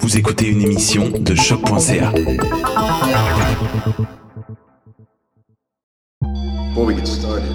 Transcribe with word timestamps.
Vous 0.00 0.16
écoutez 0.16 0.48
une 0.48 0.62
émission 0.62 1.10
de 1.10 1.34
choc.ca. 1.34 2.12
Before 6.68 6.84
we 6.86 6.94
get 6.94 7.06
started, 7.06 7.52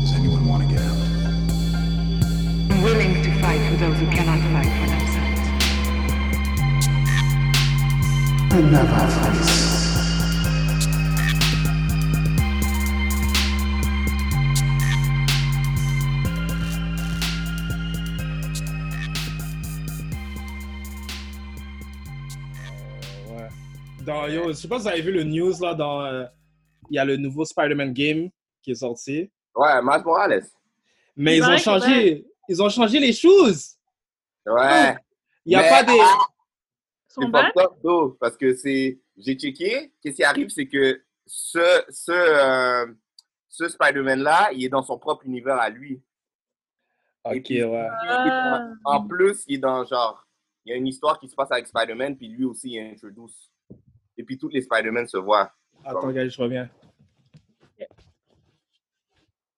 does 0.00 0.12
anyone 0.14 0.46
want 0.46 0.62
to 0.62 0.68
get 0.68 0.82
out? 0.82 0.96
I'm 2.70 2.82
willing 2.82 3.22
to 3.22 3.30
fight 3.40 3.60
for 3.70 3.76
those 3.76 3.98
who 3.98 4.06
cannot 4.10 4.40
fight 4.52 4.70
for 4.80 4.86
themselves. 4.88 5.38
Ouais. 9.82 9.87
Dans, 24.08 24.26
yo, 24.26 24.48
je 24.48 24.52
sais 24.54 24.68
pas 24.68 24.76
si 24.78 24.82
vous 24.84 24.88
avez 24.88 25.02
vu 25.02 25.12
le 25.12 25.22
news 25.24 25.52
là, 25.60 25.74
dans. 25.74 26.02
euh, 26.04 26.24
Il 26.90 26.96
y 26.96 26.98
a 26.98 27.04
le 27.04 27.16
nouveau 27.18 27.44
Spider-Man 27.44 27.92
game 27.92 28.30
qui 28.62 28.70
est 28.70 28.76
sorti. 28.76 29.30
Ouais, 29.54 29.82
Miles 29.82 30.02
Morales. 30.04 30.46
Mais 31.16 31.36
Il 31.36 31.38
ils 31.38 31.44
ont 31.44 31.58
changé. 31.58 32.26
Ils 32.48 32.62
ont 32.62 32.68
changé 32.70 32.98
les 33.00 33.12
choses. 33.12 33.74
Ouais. 34.46 34.96
Il 35.44 35.50
n'y 35.50 35.54
a 35.56 35.60
Mais- 35.62 35.68
pas 35.68 35.82
des. 35.84 35.98
Son 37.08 37.22
C'est 37.22 37.30
pas 37.30 37.50
top, 37.54 37.78
though, 37.82 38.16
parce 38.20 38.36
que 38.36 38.54
c'est. 38.54 38.98
J'ai 39.16 39.34
checké. 39.34 39.92
Qu'est-ce 40.00 40.16
qui 40.16 40.24
arrive, 40.24 40.48
c'est 40.48 40.66
que 40.68 41.02
ce, 41.26 41.82
ce, 41.90 42.12
euh, 42.12 42.86
ce 43.48 43.68
Spider-Man-là, 43.68 44.50
il 44.52 44.64
est 44.64 44.68
dans 44.68 44.82
son 44.82 44.98
propre 44.98 45.26
univers 45.26 45.56
à 45.58 45.68
lui. 45.68 46.00
Ok, 47.24 47.42
puis, 47.44 47.62
ouais. 47.64 47.88
Ah. 48.08 48.68
En 48.84 49.06
plus, 49.06 49.42
il 49.48 49.56
est 49.56 49.58
dans 49.58 49.84
genre. 49.84 50.24
Il 50.64 50.70
y 50.70 50.72
a 50.72 50.76
une 50.76 50.86
histoire 50.86 51.18
qui 51.18 51.28
se 51.28 51.34
passe 51.34 51.50
avec 51.50 51.66
Spider-Man, 51.66 52.16
puis 52.16 52.28
lui 52.28 52.44
aussi, 52.44 52.70
il 52.70 52.78
introduce. 52.80 53.50
Et 54.18 54.24
puis, 54.24 54.36
tous 54.36 54.48
les 54.48 54.60
Spider-Man 54.60 55.06
se 55.06 55.16
voient. 55.16 55.52
Attends, 55.84 56.10
gars, 56.10 56.28
je 56.28 56.42
reviens. 56.42 56.68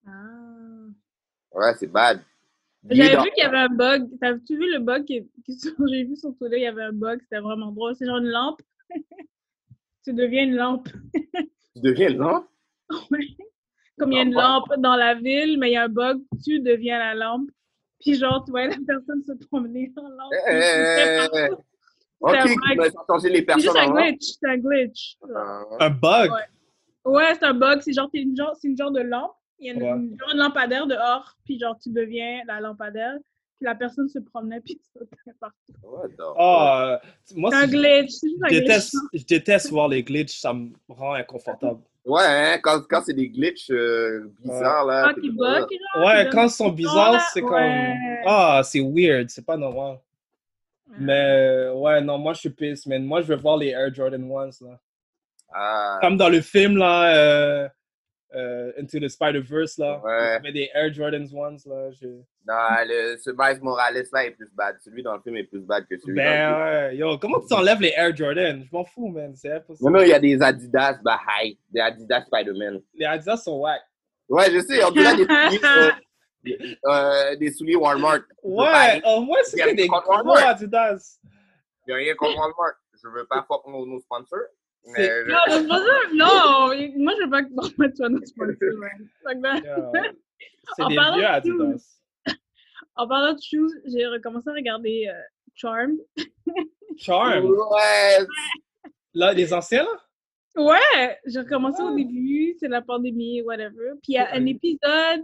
Ah. 0.07 0.87
Ouais, 1.53 1.75
c'est 1.79 1.87
bad. 1.87 2.23
J'avais 2.89 3.15
dans- 3.17 3.23
vu 3.25 3.31
qu'il 3.33 3.43
y 3.43 3.47
avait 3.47 3.59
un 3.59 3.69
bug. 3.69 4.09
T'as-tu 4.21 4.57
vu 4.57 4.73
le 4.73 4.79
bug 4.81 5.05
qui, 5.05 5.29
qui 5.45 5.59
j'ai 5.91 6.05
vu 6.05 6.17
sur 6.17 6.35
Twitter, 6.37 6.57
il 6.59 6.63
y 6.63 6.67
avait 6.67 6.85
un 6.85 6.93
bug, 6.93 7.21
c'était 7.23 7.41
vraiment 7.41 7.73
drôle. 7.73 7.95
C'est 7.97 8.07
genre 8.07 8.19
une 8.19 8.29
lampe. 8.29 8.61
tu 10.05 10.13
deviens 10.13 10.45
une 10.45 10.57
lampe. 10.57 10.89
Tu 11.15 11.81
deviens 11.83 12.11
lent. 12.11 12.47
Ouais. 13.11 13.21
Comme 13.99 14.13
il 14.13 14.17
y 14.17 14.19
a 14.19 14.23
une 14.23 14.33
lampe 14.33 14.73
dans 14.79 14.97
la 14.97 15.15
ville, 15.15 15.59
mais 15.59 15.71
il 15.71 15.75
y 15.75 15.77
a 15.77 15.85
un 15.85 15.89
bug, 15.89 16.21
tu 16.43 16.59
deviens 16.61 16.99
la 16.99 17.15
lampe. 17.15 17.51
Puis 18.01 18.15
genre, 18.17 18.43
tu 18.45 18.51
vois 18.51 18.67
la 18.67 18.77
personne 18.87 19.23
se 19.23 19.33
promener 19.47 19.93
en 19.97 20.09
lampe. 20.09 20.33
Eh, 20.49 20.53
eh, 20.53 21.27
eh, 21.33 21.39
eh. 21.39 21.49
Ok, 22.21 22.37
C'est 22.43 22.49
tu 22.55 22.91
changer 23.09 23.29
les 23.31 23.37
C'est 23.37 23.43
personnes 23.45 23.63
juste 23.63 23.77
un 23.77 23.87
en 23.89 23.93
lent. 23.95 24.03
glitch. 24.03 24.25
C'est 24.41 24.49
un 24.49 24.57
glitch. 24.59 25.17
Ah, 25.35 25.63
Un 25.81 25.91
bug? 25.91 26.31
Ouais. 26.33 27.13
Ouais, 27.13 27.35
c'est 27.35 27.45
un 27.45 27.55
bug. 27.55 27.81
C'est 27.81 27.93
genre, 27.93 28.11
une 28.13 28.37
genre, 28.37 28.55
c'est 28.61 28.69
une 28.69 28.77
genre 28.77 28.91
de 28.91 29.01
lampe. 29.01 29.33
Il 29.59 29.67
y 29.67 29.71
a 29.71 29.75
une, 29.75 29.83
Ouais. 29.83 29.89
une 29.91 30.17
genre 30.19 30.33
de 30.35 30.39
lampadaire 30.39 30.87
dehors, 30.87 31.37
puis 31.45 31.59
genre, 31.59 31.79
tu 31.83 31.91
deviens 31.91 32.41
la 32.47 32.61
lampadaire. 32.61 33.15
Puis 33.59 33.67
la 33.67 33.75
personne 33.75 34.09
se 34.09 34.19
promenait, 34.19 34.61
puis 34.65 34.81
ça 34.95 35.01
sautait 35.01 35.37
partout. 35.39 35.57
what 35.83 36.09
the 36.09 36.23
Ah, 36.39 36.99
euh, 37.03 37.09
moi, 37.37 37.51
C'est 37.51 37.57
un 37.57 37.67
glitch. 37.67 38.11
C'est 38.11 38.27
un 38.27 38.49
je 38.49 38.49
glitch. 38.49 38.61
déteste, 38.67 38.97
je 39.15 39.25
déteste 39.25 39.71
voir 39.71 39.89
les 39.89 40.03
glitches, 40.03 40.39
ça 40.41 40.53
me 40.55 40.71
rend 40.89 41.15
inconfortable. 41.15 41.81
Ouais, 42.07 42.23
hein, 42.25 42.59
quand, 42.63 42.81
quand 42.89 43.03
c'est 43.05 43.13
des 43.13 43.29
glitches 43.29 43.71
euh, 43.71 44.31
bizarres, 44.41 44.87
là. 44.87 45.09
Ah, 45.09 45.15
qui 45.15 45.29
comme, 45.29 45.37
bug, 45.37 45.67
ah. 45.71 45.99
genre, 45.99 46.07
Ouais, 46.07 46.29
quand 46.33 46.45
ils 46.45 46.51
sont 46.51 46.71
bizarres, 46.71 47.21
c'est 47.33 47.43
comme. 47.43 47.53
Ouais. 47.53 48.23
Ah, 48.27 48.63
c'est 48.65 48.81
weird, 48.81 49.29
c'est 49.29 49.45
pas 49.45 49.57
normal. 49.59 49.99
Mais 50.99 51.69
ouais, 51.75 52.01
non, 52.01 52.19
moi 52.19 52.33
je 52.35 52.41
suis 52.41 52.51
pisse, 52.51 52.87
man. 52.87 53.05
Moi 53.05 53.21
je 53.23 53.27
veux 53.29 53.37
voir 53.37 53.57
les 53.57 53.69
Air 53.69 53.93
Jordan 53.95 54.23
1s 54.27 54.65
là. 54.65 54.79
Ah, 55.53 55.99
Comme 56.01 56.17
dans 56.17 56.29
le 56.29 56.41
film 56.41 56.77
là, 56.77 57.15
euh, 57.17 57.69
euh, 58.35 58.73
Into 58.79 59.01
the 59.01 59.09
Spider-Verse 59.09 59.79
là. 59.79 60.01
Ouais. 60.05 60.41
Mais 60.43 60.53
des 60.53 60.71
Air 60.75 60.93
Jordans 60.93 61.25
1s 61.25 61.69
là. 61.69 61.91
je- 61.91 62.07
non, 62.47 62.55
le, 62.87 63.17
ce 63.19 63.31
Miles 63.31 63.63
Morales-là 63.63 64.25
est 64.27 64.31
plus 64.31 64.49
bad. 64.55 64.77
Celui 64.81 65.03
dans 65.03 65.15
le 65.15 65.21
film 65.23 65.37
est 65.37 65.45
plus 65.45 65.61
bad 65.61 65.85
que 65.87 65.97
celui 65.99 66.17
dans 66.17 66.23
le 66.23 66.29
Ben 66.29 66.49
film. 66.49 66.61
ouais, 66.63 66.97
yo, 66.97 67.19
comment 67.19 67.41
tu 67.41 67.49
t'enlèves 67.49 67.81
les 67.81 67.93
Air 67.97 68.17
Jordan? 68.17 68.65
Je 68.65 68.69
m'en 68.77 68.85
fous, 68.85 69.09
man. 69.09 69.35
C'est 69.37 69.53
impossible. 69.53 69.91
Non, 69.91 69.99
non, 69.99 70.05
il 70.05 70.09
y 70.11 70.15
a 70.15 70.19
des 70.21 70.41
Adidas, 70.41 70.99
bah, 71.05 71.19
hi, 71.43 71.59
des 71.71 71.81
Adidas 71.81 72.23
Spider-Man. 72.23 72.81
Les 72.95 73.05
Adidas 73.07 73.37
sont 73.39 73.59
whack. 73.59 73.83
Ouais, 74.29 74.51
je 74.53 74.61
sais, 74.61 74.83
on 74.85 74.91
dirait 74.93 75.17
des 75.17 75.23
euh, 75.65 75.91
des- 76.45 76.79
euh, 76.87 77.37
des 77.37 77.51
souliers 77.53 77.77
Walmart. 77.77 78.21
Ouais, 78.43 79.03
au 79.07 79.21
moins 79.23 79.39
que 79.43 79.75
des 79.75 79.87
contre 79.87 80.03
gros 80.05 80.13
Walmart. 80.17 80.49
Adidas. 80.49 81.19
Il 81.87 81.89
n'y 81.89 81.93
a 81.95 81.97
rien 81.97 82.15
contre 82.15 82.39
Walmart. 82.39 82.75
Je 83.03 83.09
veux 83.09 83.27
pas 83.27 83.45
fuck 83.49 83.67
nos, 83.67 83.87
nos 83.87 84.01
sponsors. 84.01 84.39
Mais 84.87 85.07
C'est- 85.07 85.25
Non, 85.27 85.37
ça. 85.79 85.95
Non, 86.15 86.75
moi, 87.03 87.13
je 87.19 87.25
veux 87.25 87.31
pas 87.31 87.43
que 87.43 87.51
Norman 87.53 87.95
soit 87.95 88.09
notre 88.09 88.27
sponsor. 88.27 88.57
C'est 90.77 90.83
En 90.83 90.89
des 90.89 90.97
parlant 90.97 91.15
vieux 91.17 91.23
de 91.23 91.27
Adidas. 91.27 91.97
En 92.97 93.09
parlant 93.09 93.33
de 93.35 93.41
shoes, 93.41 93.73
j'ai 93.87 94.07
recommencé 94.07 94.51
à 94.51 94.53
regarder 94.53 95.07
euh, 95.09 95.19
Charmed. 95.55 95.99
Charm. 96.99 97.45
ouais, 97.47 98.27
Là, 99.15 99.33
les 99.33 99.53
anciens 99.53 99.85
là? 99.85 99.91
Ouais, 100.57 101.19
j'ai 101.27 101.41
recommencé 101.41 101.81
au 101.83 101.95
début, 101.95 102.55
c'est 102.59 102.69
la 102.69 102.83
pandémie, 102.83 103.41
whatever. 103.43 103.93
Puis 104.03 104.13
il 104.13 104.15
y 104.15 104.19
a 104.19 104.33
un 104.35 104.45
épisode, 104.47 105.23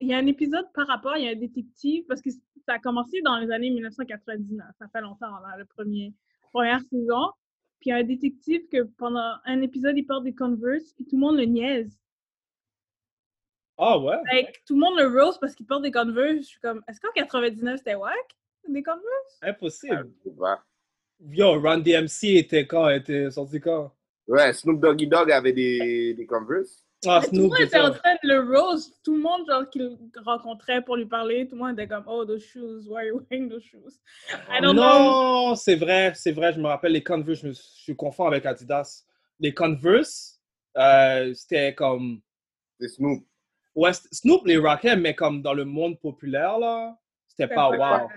il 0.00 0.08
y 0.08 0.14
a 0.14 0.18
un 0.18 0.26
épisode 0.26 0.66
par 0.74 0.86
rapport, 0.86 1.16
il 1.16 1.24
y 1.24 1.28
a 1.28 1.32
un 1.32 1.36
détective, 1.36 2.04
parce 2.06 2.22
que 2.22 2.30
ça 2.66 2.74
a 2.74 2.78
commencé 2.78 3.20
dans 3.22 3.38
les 3.38 3.50
années 3.50 3.70
1999, 3.70 4.66
ça 4.78 4.88
fait 4.88 5.00
longtemps, 5.00 5.38
là, 5.40 5.56
le 5.58 5.66
premier, 5.66 6.14
première 6.52 6.80
saison. 6.80 7.32
Puis 7.80 7.88
il 7.88 7.90
y 7.90 7.92
a 7.92 7.96
un 7.96 8.04
détective 8.04 8.68
que 8.68 8.82
pendant 8.98 9.36
un 9.44 9.62
épisode, 9.62 9.96
il 9.96 10.04
porte 10.04 10.24
des 10.24 10.34
Converse, 10.34 10.92
puis 10.94 11.06
tout 11.06 11.16
le 11.16 11.20
monde 11.20 11.36
le 11.36 11.44
niaise. 11.44 11.98
Ah 13.78 13.98
ouais? 13.98 14.16
Like, 14.30 14.62
tout 14.66 14.74
le 14.74 14.80
monde 14.80 14.98
le 14.98 15.06
rose 15.06 15.38
parce 15.38 15.54
qu'il 15.54 15.66
porte 15.66 15.82
des 15.82 15.90
Converse. 15.90 16.40
Je 16.40 16.48
suis 16.48 16.60
comme, 16.60 16.82
est-ce 16.86 17.00
qu'en 17.00 17.12
99 17.14 17.78
c'était 17.78 17.94
wack? 17.94 18.36
Des 18.68 18.82
Converse? 18.82 19.38
Impossible. 19.42 20.10
Yo, 21.20 21.60
Run 21.60 21.78
DMC 21.78 22.36
était 22.36 22.66
quand? 22.66 22.88
était 22.90 23.30
sorti 23.30 23.60
quand? 23.60 23.94
Ouais, 24.26 24.52
Snoop 24.52 24.80
Doggy 24.80 25.06
Dogg 25.06 25.32
avait 25.32 25.52
des, 25.52 26.14
des 26.14 26.26
Converse. 26.26 26.86
Ah, 27.06 27.22
tout 27.24 27.34
le 27.34 27.42
monde 27.42 27.52
c'est 27.56 27.64
était 27.64 27.80
en 27.80 27.92
train 27.92 28.14
de 28.22 28.28
le 28.28 28.40
rose. 28.58 28.92
Tout 29.02 29.14
le 29.14 29.20
monde, 29.22 29.46
genre, 29.48 29.68
qu'il 29.70 29.96
rencontrait 30.22 30.82
pour 30.82 30.96
lui 30.96 31.06
parler, 31.06 31.48
tout 31.48 31.54
le 31.56 31.62
monde 31.62 31.72
était 31.78 31.88
comme, 31.88 32.04
oh, 32.06 32.24
those 32.26 32.44
shoes, 32.44 32.86
why 32.86 32.96
are 32.98 33.04
you 33.06 33.22
wearing 33.30 33.48
those 33.48 33.62
shoes? 33.64 33.98
I 34.50 34.60
don't 34.60 34.74
know. 34.74 34.82
Non, 34.82 35.54
c'est 35.54 35.76
vrai, 35.76 36.12
c'est 36.14 36.32
vrai, 36.32 36.52
je 36.52 36.60
me 36.60 36.66
rappelle 36.66 36.92
les 36.92 37.02
Converse, 37.02 37.40
je 37.40 37.48
me 37.48 37.52
suis 37.54 37.96
confond 37.96 38.26
avec 38.26 38.44
Adidas. 38.44 39.04
Les 39.38 39.54
Converse, 39.54 40.40
euh, 40.76 41.32
c'était 41.34 41.74
comme. 41.74 42.20
C'est 42.78 42.88
Snoop. 42.88 43.24
Ouais, 43.74 43.92
Snoop 44.12 44.46
les 44.46 44.58
rockait, 44.58 44.96
mais 44.96 45.14
comme 45.14 45.40
dans 45.40 45.54
le 45.54 45.64
monde 45.64 45.98
populaire, 46.00 46.58
là, 46.58 46.98
c'était 47.28 47.48
pas 47.48 47.70
pas 47.70 47.76
wow. 48.02 48.08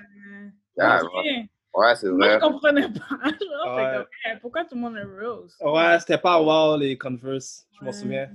Ah, 0.79 0.99
Ok. 1.03 1.11
ouais. 1.23 1.49
Ouais, 1.75 1.95
c'est 1.95 2.09
Moi, 2.09 2.27
vrai. 2.27 2.33
je 2.35 2.39
comprenais 2.39 2.87
pas. 2.89 3.07
Genre, 3.39 3.75
Ouais. 3.77 3.93
comme, 3.95 4.05
eh, 4.25 4.37
pourquoi 4.41 4.65
tout 4.65 4.75
le 4.75 4.81
monde 4.81 4.95
le 4.95 5.27
rose? 5.27 5.55
Ouais, 5.61 5.99
c'était 5.99 6.17
pas 6.17 6.41
wow 6.41 6.75
les 6.77 6.97
Converse, 6.97 7.65
je 7.71 7.79
m'en 7.85 7.91
Ouais. 7.91 7.97
souviens. 7.97 8.29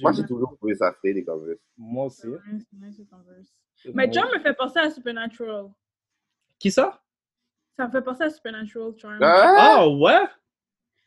Moi, 0.00 0.12
j'ai 0.12 0.24
toujours 0.26 0.56
trouvé 0.56 0.74
ça 0.74 0.92
frais, 0.92 1.12
les 1.12 1.24
Converse. 1.24 1.58
Moi 1.76 2.06
aussi. 2.06 2.26
Mais 3.92 4.10
John 4.10 4.26
me 4.34 4.40
fait 4.40 4.54
penser 4.54 4.78
à 4.78 4.90
Supernatural. 4.90 5.66
Qui 6.58 6.70
ça? 6.70 7.02
Ça 7.76 7.86
me 7.86 7.92
fait 7.92 8.02
penser 8.02 8.24
à 8.24 8.30
Supernatural 8.30 8.92
Charm. 8.96 9.18
Ah 9.22 9.86
ouais? 9.88 10.22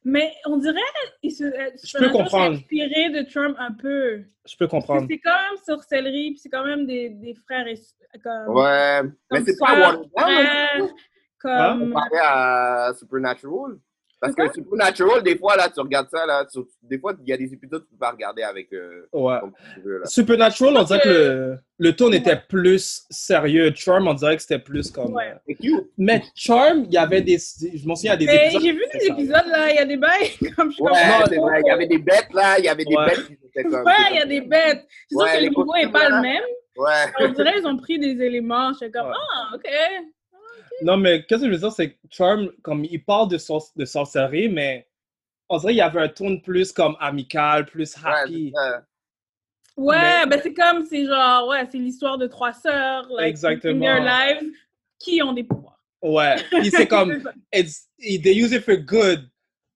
Mais 0.03 0.31
on 0.45 0.57
dirait 0.57 0.79
il 1.23 1.31
se, 1.31 1.43
euh, 1.43 1.71
peux 1.71 1.77
Supernatural 1.77 2.11
s'est 2.11 2.23
comprendre. 2.31 2.55
inspiré 2.55 3.09
de 3.09 3.29
Charm 3.29 3.55
un 3.57 3.73
peu. 3.73 4.23
Je 4.45 4.55
peux 4.55 4.67
comprendre. 4.67 5.07
C'est 5.09 5.17
quand 5.19 5.41
même 5.49 5.57
sorcellerie, 5.65 6.31
puis 6.31 6.39
c'est 6.39 6.49
quand 6.49 6.65
même 6.65 6.85
des, 6.85 7.09
des 7.09 7.33
frères 7.33 7.67
et 7.67 7.75
comme. 8.23 8.55
Ouais, 8.55 9.03
mais 9.03 9.09
comme 9.29 9.45
c'est 9.45 9.57
pas 9.59 9.75
sœurs, 9.75 9.99
Waterworld. 9.99 10.09
frères, 10.17 10.93
comme. 11.39 11.79
Comparé 11.93 12.17
à 12.21 12.93
Supernatural. 12.97 13.79
Parce 14.19 14.33
que 14.33 14.51
Supernatural, 14.51 15.21
des 15.21 15.37
fois, 15.37 15.55
là, 15.55 15.69
tu 15.69 15.79
regardes 15.79 16.09
ça, 16.09 16.25
là, 16.25 16.43
tu- 16.51 16.59
des 16.81 16.97
fois, 16.97 17.13
il 17.21 17.29
y 17.29 17.33
a 17.33 17.37
des 17.37 17.53
épisodes 17.53 17.81
que 17.83 17.85
tu 17.87 17.91
peux 17.91 17.99
pas 17.99 18.09
regarder 18.11 18.41
avec. 18.41 18.73
Euh, 18.73 19.05
Ouais. 19.13 19.35
là. 19.85 20.05
Supernatural, 20.05 20.75
on 20.75 20.83
dirait 20.83 21.01
que 21.01 21.09
le, 21.09 21.57
le 21.77 21.95
tone 21.95 22.15
était 22.15 22.41
plus 22.49 23.05
sérieux. 23.11 23.71
Charm, 23.75 24.07
on 24.07 24.15
dirait 24.15 24.35
que 24.35 24.41
c'était 24.41 24.57
plus 24.57 24.89
comme. 24.89 25.13
Ouais. 25.13 25.33
euh, 25.49 25.77
Mais 25.99 26.23
Charm, 26.33 26.85
il 26.85 26.93
y 26.93 26.97
avait 26.97 27.21
des. 27.21 27.37
Je 27.37 27.87
m'en 27.87 27.95
souviens, 27.95 28.15
il 28.15 28.23
y 28.23 28.27
a 28.29 28.31
des 28.31 28.37
Mais 28.37 28.43
épisodes. 28.45 28.61
j'ai 28.63 28.71
vu 28.71 28.83
des 28.91 28.99
ça. 29.01 29.13
épisodes 29.13 29.47
là, 29.51 29.69
il 29.71 29.75
y 29.75 29.79
a 29.79 29.85
des 29.85 29.97
bails 29.97 30.31
comme 30.55 30.71
je 30.71 30.81
Ouais, 30.81 30.91
vrai, 31.37 31.61
il 31.63 31.67
y 31.67 31.71
avait 31.71 31.87
des 31.87 31.99
bêtes, 31.99 32.27
là, 32.33 32.57
il 32.57 32.65
y 32.65 32.69
avait 32.69 32.85
des 32.85 32.95
Ouais. 32.95 33.05
bêtes 33.05 33.27
qui 33.27 33.33
étaient 33.33 33.63
comme. 33.69 33.85
Ouais, 33.85 33.93
il 34.11 34.15
y 34.17 34.21
a 34.21 34.25
des 34.25 34.41
bêtes. 34.41 34.85
C'est 35.09 35.15
sûr 35.15 35.25
que 35.31 35.37
le 35.43 35.49
niveau 35.49 35.61
est 35.75 35.83
costumes, 35.83 35.91
pas 35.91 36.09
là. 36.09 36.15
le 36.15 36.21
même. 36.23 36.43
Ouais. 36.77 37.05
On 37.19 37.29
dirait 37.33 37.53
qu'ils 37.53 37.67
ont 37.67 37.77
pris 37.77 37.99
des 37.99 38.19
éléments. 38.23 38.71
Je 38.73 38.77
suis 38.85 38.91
comme, 38.91 39.07
Ouais. 39.07 39.13
ah, 39.35 39.55
ok. 39.55 39.67
Non, 40.81 40.97
mais 40.97 41.23
qu'est-ce 41.25 41.41
que 41.41 41.47
je 41.47 41.51
veux 41.53 41.57
dire, 41.59 41.71
c'est 41.71 41.91
que 41.91 41.97
Charm, 42.11 42.51
comme 42.61 42.85
il 42.85 43.03
parle 43.03 43.29
de, 43.29 43.37
sor- 43.37 43.71
de 43.75 43.85
sorcellerie, 43.85 44.49
mais 44.49 44.87
on 45.49 45.57
dirait 45.57 45.71
qu'il 45.73 45.79
y 45.79 45.81
avait 45.81 46.01
un 46.01 46.07
ton 46.09 46.39
plus 46.39 46.71
comme 46.71 46.95
amical, 46.99 47.65
plus 47.65 47.95
happy. 48.03 48.53
Ouais, 49.75 50.25
ben 50.27 50.39
c'est 50.41 50.53
comme, 50.53 50.85
c'est 50.85 51.05
genre, 51.05 51.47
ouais, 51.47 51.63
c'est 51.71 51.77
l'histoire 51.77 52.17
de 52.17 52.25
trois 52.27 52.51
sœurs, 52.53 53.07
like, 53.15 53.27
Exactement. 53.27 53.85
in 53.87 54.01
their 54.03 54.03
lives, 54.03 54.51
qui 54.99 55.21
ont 55.21 55.33
des 55.33 55.43
pouvoirs. 55.43 55.79
Ouais. 56.01 56.35
Puis 56.49 56.71
c'est 56.71 56.87
comme. 56.87 57.11
it's, 57.53 57.87
they 57.99 58.33
use 58.35 58.51
it 58.53 58.63
for 58.63 58.75
good. 58.77 59.29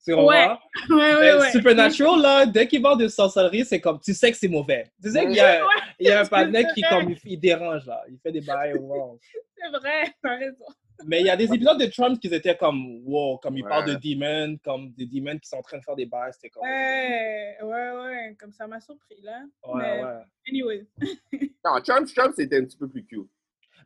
Tu? 0.04 0.13
Ouais. 0.15 0.47
Ouais, 0.89 0.95
ouais, 0.95 1.19
Mais 1.21 1.33
ouais. 1.36 1.51
Supernatural, 1.51 2.19
là, 2.19 2.45
dès 2.47 2.68
qu'il 2.68 2.81
parle 2.81 2.97
de 3.00 3.07
sorcellerie, 3.07 3.63
c'est 3.65 3.80
comme, 3.80 4.00
tu 4.00 4.15
sais 4.15 4.31
que 4.31 4.38
c'est 4.38 4.47
mauvais. 4.47 4.86
Tu 5.04 5.12
sais 5.12 5.21
qu'il 5.21 5.36
y 5.36 5.39
a, 5.39 5.62
il 6.00 6.07
y 6.07 6.12
a 6.12 6.21
un 6.21 6.25
panneau 6.25 6.59
qui, 6.74 6.81
comme, 6.81 7.12
il, 7.12 7.18
il 7.24 7.39
dérange, 7.39 7.86
là. 7.86 8.01
Il 8.09 8.18
fait 8.18 8.31
des 8.31 8.42
bails 8.42 8.74
wrong. 8.80 9.19
C'est 9.56 9.69
vrai, 9.69 10.12
t'as 10.24 10.38
raison. 10.38 10.65
Mais 11.06 11.21
il 11.21 11.25
y 11.27 11.30
a 11.30 11.36
des 11.38 11.51
épisodes 11.53 11.80
de 11.80 11.86
Trump 11.88 12.19
qui 12.19 12.27
étaient 12.27 12.56
comme, 12.57 13.01
wow, 13.06 13.38
comme 13.38 13.57
il 13.57 13.63
Ouais. 13.63 13.69
parle 13.69 13.86
de 13.86 13.94
demons, 13.95 14.57
comme 14.63 14.92
des 14.94 15.06
demons 15.06 15.38
qui 15.39 15.48
sont 15.50 15.57
en 15.57 15.62
train 15.62 15.77
de 15.77 15.83
faire 15.83 15.95
des 15.95 16.06
bails. 16.06 16.31
C'était 16.33 16.50
comme. 16.50 16.63
Ouais, 16.63 17.57
ouais, 17.62 17.92
ouais, 17.92 18.36
comme 18.39 18.51
ça 18.51 18.68
m'a 18.68 18.80
surpris, 18.81 19.21
là. 19.21 19.44
Ouais, 19.65 19.81
Mais, 19.81 20.03
ouais. 20.03 20.24
Anyway. 20.50 20.88
Non, 21.65 21.83
Charm, 21.86 22.07
Charm, 22.07 22.33
c'était 22.36 22.57
un 22.57 22.65
petit 22.65 22.77
peu 22.77 22.88
plus 22.89 23.06
cute. 23.06 23.30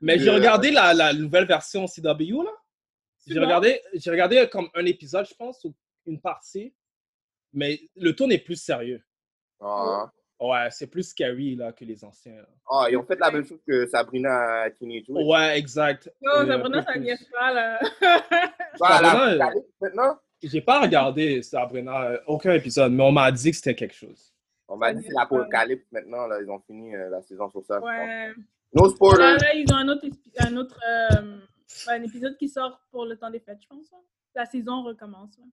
Mais 0.01 0.17
j'ai 0.19 0.29
Euh, 0.29 0.35
regardé 0.35 0.71
la, 0.71 0.94
la 0.94 1.13
nouvelle 1.13 1.45
version 1.45 1.85
CW, 1.88 2.44
là. 2.44 2.51
J'ai 3.27 3.39
regardé, 3.39 3.81
j'ai 3.94 4.11
regardé 4.11 4.47
comme 4.51 4.69
un 4.75 4.85
épisode, 4.85 5.25
je 5.27 5.33
pense, 5.33 5.63
ou 5.63 5.73
une 6.06 6.21
partie. 6.21 6.73
Mais 7.53 7.81
le 7.95 8.15
ton 8.15 8.29
est 8.29 8.38
plus 8.38 8.61
sérieux. 8.61 9.03
Ah, 9.59 10.11
Ouais, 10.39 10.67
c'est 10.69 10.87
plus 10.87 11.03
scary, 11.03 11.55
là, 11.55 11.71
que 11.71 11.85
les 11.85 12.03
anciens. 12.03 12.35
là. 12.35 12.47
Ah, 12.69 12.87
ils 12.89 12.97
ont 12.97 13.03
fait 13.05 13.17
la 13.19 13.31
même 13.31 13.45
chose 13.45 13.59
que 13.65 13.87
Sabrina 13.87 14.69
Teenage 14.71 15.03
Witch. 15.07 15.25
Ouais, 15.27 15.57
exact. 15.57 16.11
Yo, 16.21 16.29
Euh, 16.31 16.45
Sabrina, 16.47 16.81
ça 16.83 16.91
plus. 16.91 17.01
niaise 17.01 17.29
pas, 17.31 17.53
là. 17.53 17.79
Bah, 18.79 18.99
Sabrina, 18.99 19.35
la- 19.35 19.53
maintenant, 19.81 20.19
J'ai 20.43 20.61
pas 20.61 20.81
regardé 20.81 21.41
Sabrina, 21.41 22.03
euh, 22.03 22.17
aucun 22.27 22.53
épisode, 22.53 22.91
mais 22.91 23.03
on 23.03 23.11
m'a 23.13 23.31
dit 23.31 23.51
que 23.51 23.57
c'était 23.57 23.75
quelque 23.75 23.95
chose. 23.95 24.33
on 24.67 24.75
m'a 24.77 24.93
dit 24.93 25.01
que 25.01 25.07
c'est 25.07 25.13
l'apocalypse 25.13 25.85
maintenant, 25.91 26.27
là, 26.27 26.39
ils 26.41 26.49
ont 26.49 26.59
fini 26.59 26.93
euh, 26.95 27.09
la 27.09 27.21
saison 27.21 27.49
sur 27.49 27.63
ça. 27.65 27.79
ouais. 27.81 28.33
No 28.73 28.83
Là, 28.83 28.89
spoilers. 28.89 29.37
là, 29.37 29.53
ils 29.55 29.71
ont 29.71 29.77
un 29.77 29.87
autre, 29.87 30.05
un 30.39 30.57
autre 30.57 30.77
euh, 30.89 31.37
un 31.87 32.03
épisode 32.03 32.35
qui 32.37 32.49
sort 32.49 32.81
pour 32.91 33.05
le 33.05 33.15
temps 33.15 33.29
des 33.29 33.39
fêtes, 33.39 33.59
je 33.61 33.67
pense. 33.67 33.85
hein. 33.93 34.01
La 34.35 34.45
saison 34.45 34.83
recommence. 34.83 35.37
là. 35.37 35.45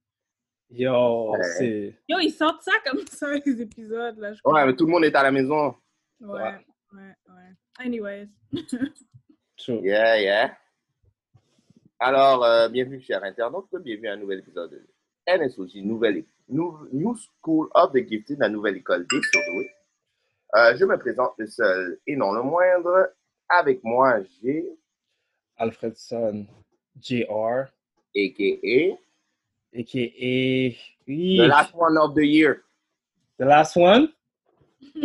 Yo, 0.73 1.33
Ouais. 1.33 1.43
c'est. 1.59 1.95
Yo, 2.09 2.19
ils 2.19 2.31
sortent 2.31 2.63
ça 2.63 2.73
comme 2.85 3.07
ça, 3.07 3.27
les 3.47 3.61
épisodes. 3.63 4.19
Là, 4.19 4.33
je 4.33 4.41
Ouais, 4.45 4.65
mais 4.67 4.75
tout 4.75 4.87
le 4.87 4.93
monde 4.93 5.05
est 5.05 5.15
à 5.15 5.23
la 5.23 5.31
maison. 5.31 5.75
Ouais, 6.21 6.41
ouais, 6.93 7.15
ouais. 7.29 7.53
Anyways. 7.79 8.29
True. 9.59 9.81
Yeah, 9.83 10.21
yeah. 10.21 10.59
Alors, 11.99 12.43
euh, 12.45 12.69
bienvenue, 12.69 13.01
chers 13.01 13.23
internautes. 13.23 13.69
Bienvenue 13.83 14.09
à 14.09 14.13
un 14.15 14.17
nouvel 14.17 14.41
épisode 14.41 14.71
de 14.71 14.87
NSOG, 15.29 15.77
nouvelle, 15.85 16.25
nou- 16.49 16.89
New 16.93 17.15
School 17.17 17.69
of 17.75 17.93
the 17.93 18.07
Gifted, 18.09 18.39
la 18.41 18.49
nouvelle 18.49 18.77
école 18.79 19.07
des 19.09 19.21
surdoués. 19.23 19.71
Euh, 20.57 20.77
je 20.77 20.85
me 20.85 20.97
présente 20.99 21.35
le 21.39 21.47
seul 21.47 21.99
et 22.07 22.17
non 22.17 22.33
le 22.33 22.43
moindre. 22.43 23.13
Avec 23.49 23.85
moi, 23.85 24.21
j'ai 24.43 24.67
Alfredson 25.57 26.47
Jr. 27.01 27.67
a.k.a. 28.17 28.99
a.k.a. 29.75 30.77
The 31.07 31.47
Last 31.49 31.75
One 31.75 31.97
of 31.99 32.15
the 32.15 32.25
Year. 32.27 32.63
The 33.39 33.45
last 33.47 33.77
one? 33.77 34.13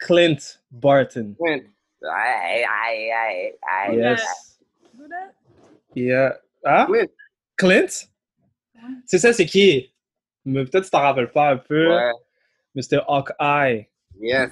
Clint 0.00 0.58
Barton. 0.70 1.36
Clint. 1.38 1.64
Aïe, 2.02 2.64
aïe, 2.64 3.10
aïe, 3.10 3.52
aïe. 3.62 3.96
Yes. 3.96 4.58
Do 4.96 5.08
that? 5.08 5.34
Yeah. 5.94 6.32
Ah? 6.64 6.86
Clint. 6.86 7.10
Clint? 7.56 8.08
C'est 9.04 9.18
ça, 9.18 9.32
c'est 9.32 9.46
qui? 9.46 9.92
Mais 10.44 10.64
peut-être 10.64 10.84
tu 10.84 10.90
t'en 10.90 11.00
rappelles 11.00 11.30
pas 11.30 11.50
un 11.50 11.56
peu. 11.56 11.88
Ouais. 11.94 12.12
Mr. 12.74 13.00
Hawkeye. 13.08 13.88
Yes. 14.20 14.50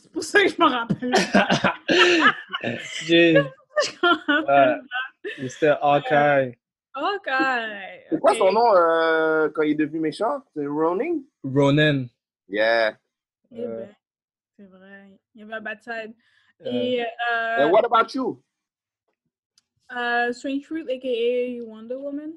C'est 0.00 0.12
pour 0.12 0.22
ça 0.24 0.42
que 0.42 0.48
je 0.48 0.56
m'en 0.58 0.68
rappelle. 0.68 1.12
J'ai. 3.04 3.34
Je 3.84 3.92
m'en 4.02 4.42
Ouais. 4.46 4.76
Mr. 5.38 5.76
Hawkeye. 5.80 6.56
Ok. 6.94 7.28
C'est 8.10 8.20
quoi 8.20 8.32
ok. 8.32 8.38
son 8.38 8.52
nom 8.52 8.74
euh, 8.76 9.48
quand 9.50 9.62
il 9.62 9.70
est 9.72 9.74
devenu 9.74 10.00
méchant? 10.00 10.42
C'est 10.54 10.66
Ronin? 10.66 11.20
Ronan. 11.42 12.06
Yeah. 12.48 12.96
Eh 13.54 13.60
Euh, 13.60 13.80
ben, 13.86 13.88
c'est 14.56 14.64
vrai. 14.66 15.18
Il 15.34 15.40
y 15.40 15.44
avait 15.44 15.54
un 15.54 15.60
bad 15.60 15.82
side. 15.82 16.14
Euh, 16.64 16.70
Et 16.70 17.00
And 17.00 17.06
euh, 17.62 17.68
what 17.70 17.84
about 17.84 18.14
you? 18.14 18.42
euh, 19.96 20.32
Strange 20.32 20.64
Fruit, 20.66 20.84
a.k.a. 20.88 21.60
Wonder 21.64 21.96
Woman. 21.96 22.32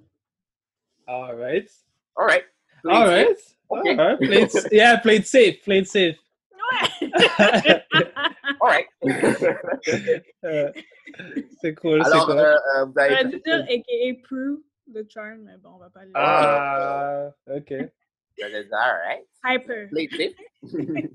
All 1.07 1.35
right. 1.35 1.69
All 2.15 2.25
right. 2.25 2.43
All 2.85 3.05
right. 3.07 3.27
Okay. 3.69 3.97
All 3.97 3.97
right. 3.97 4.17
Played, 4.19 4.49
yeah, 4.71 4.97
played 4.97 5.25
safe. 5.27 5.61
Played 5.63 5.87
safe. 5.87 6.17
All 8.61 8.69
right. 8.69 8.87
Euh, 10.43 10.71
c'est 11.61 11.73
cool, 11.75 12.03
c'est 12.03 12.11
Alors, 12.11 12.25
cool. 12.27 12.37
euh, 12.37 12.55
euh, 12.55 12.85
vous 12.85 12.99
avez 12.99 13.09
J'aurais 13.15 13.25
dû 13.25 13.39
dire 13.39 13.65
a.k.a. 13.69 14.27
Prue, 14.27 14.57
The 14.93 15.09
Charm, 15.09 15.41
mais 15.43 15.57
bon, 15.57 15.69
on 15.75 15.77
va 15.77 15.89
pas 15.89 16.01
aller. 16.01 16.11
Ah, 16.13 17.29
ok. 17.47 17.71
Avez 18.43 18.63
dit, 18.65 18.69
all 18.73 18.97
right. 19.07 19.25
Hyper. 19.45 19.87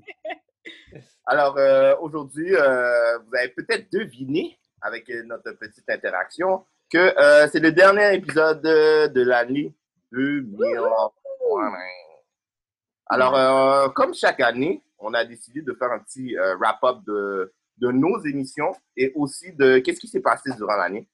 Alors, 1.25 1.57
euh, 1.57 1.95
aujourd'hui, 1.99 2.55
euh, 2.55 3.19
vous 3.19 3.35
avez 3.37 3.49
peut-être 3.49 3.91
deviné, 3.91 4.57
avec 4.81 5.07
notre 5.25 5.51
petite 5.51 5.87
interaction, 5.89 6.65
que 6.91 6.97
euh, 6.97 7.47
c'est 7.51 7.59
le 7.59 7.71
dernier 7.71 8.15
épisode 8.15 8.61
de, 8.61 9.07
de 9.07 9.21
l'année 9.23 9.73
2020. 10.11 11.11
Alors, 13.07 13.35
euh, 13.35 13.89
comme 13.89 14.13
chaque 14.13 14.39
année, 14.39 14.81
on 15.01 15.13
a 15.13 15.25
décidé 15.25 15.61
de 15.61 15.73
faire 15.73 15.91
un 15.91 15.99
petit 15.99 16.37
euh, 16.37 16.55
wrap-up 16.57 16.99
de, 17.05 17.53
de 17.77 17.91
nos 17.91 18.19
émissions 18.19 18.73
et 18.95 19.11
aussi 19.15 19.51
de 19.53 19.79
qu'est-ce 19.79 19.99
qui 19.99 20.07
s'est 20.07 20.21
passé 20.21 20.51
durant 20.55 20.75
l'année. 20.75 21.07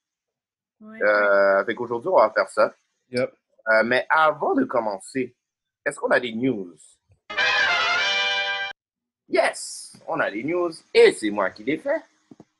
Ouais. 0.80 1.02
Euh, 1.02 1.64
fait 1.64 1.74
qu'aujourd'hui, 1.74 2.10
on 2.12 2.16
va 2.16 2.30
faire 2.30 2.48
ça. 2.48 2.72
Yep. 3.10 3.32
Euh, 3.68 3.82
mais 3.84 4.06
avant 4.08 4.54
de 4.54 4.64
commencer, 4.64 5.34
est-ce 5.84 5.98
qu'on 5.98 6.10
a 6.10 6.20
des 6.20 6.32
news? 6.32 6.76
Yes, 9.28 9.96
on 10.06 10.20
a 10.20 10.30
les 10.30 10.44
news 10.44 10.72
et 10.94 11.12
c'est 11.12 11.30
moi 11.30 11.50
qui 11.50 11.64
les 11.64 11.78
fais. 11.78 12.00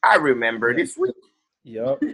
I 0.04 0.16
remember 0.18 0.74
this 0.74 0.96
week. 0.96 1.16
Yup. 1.64 2.02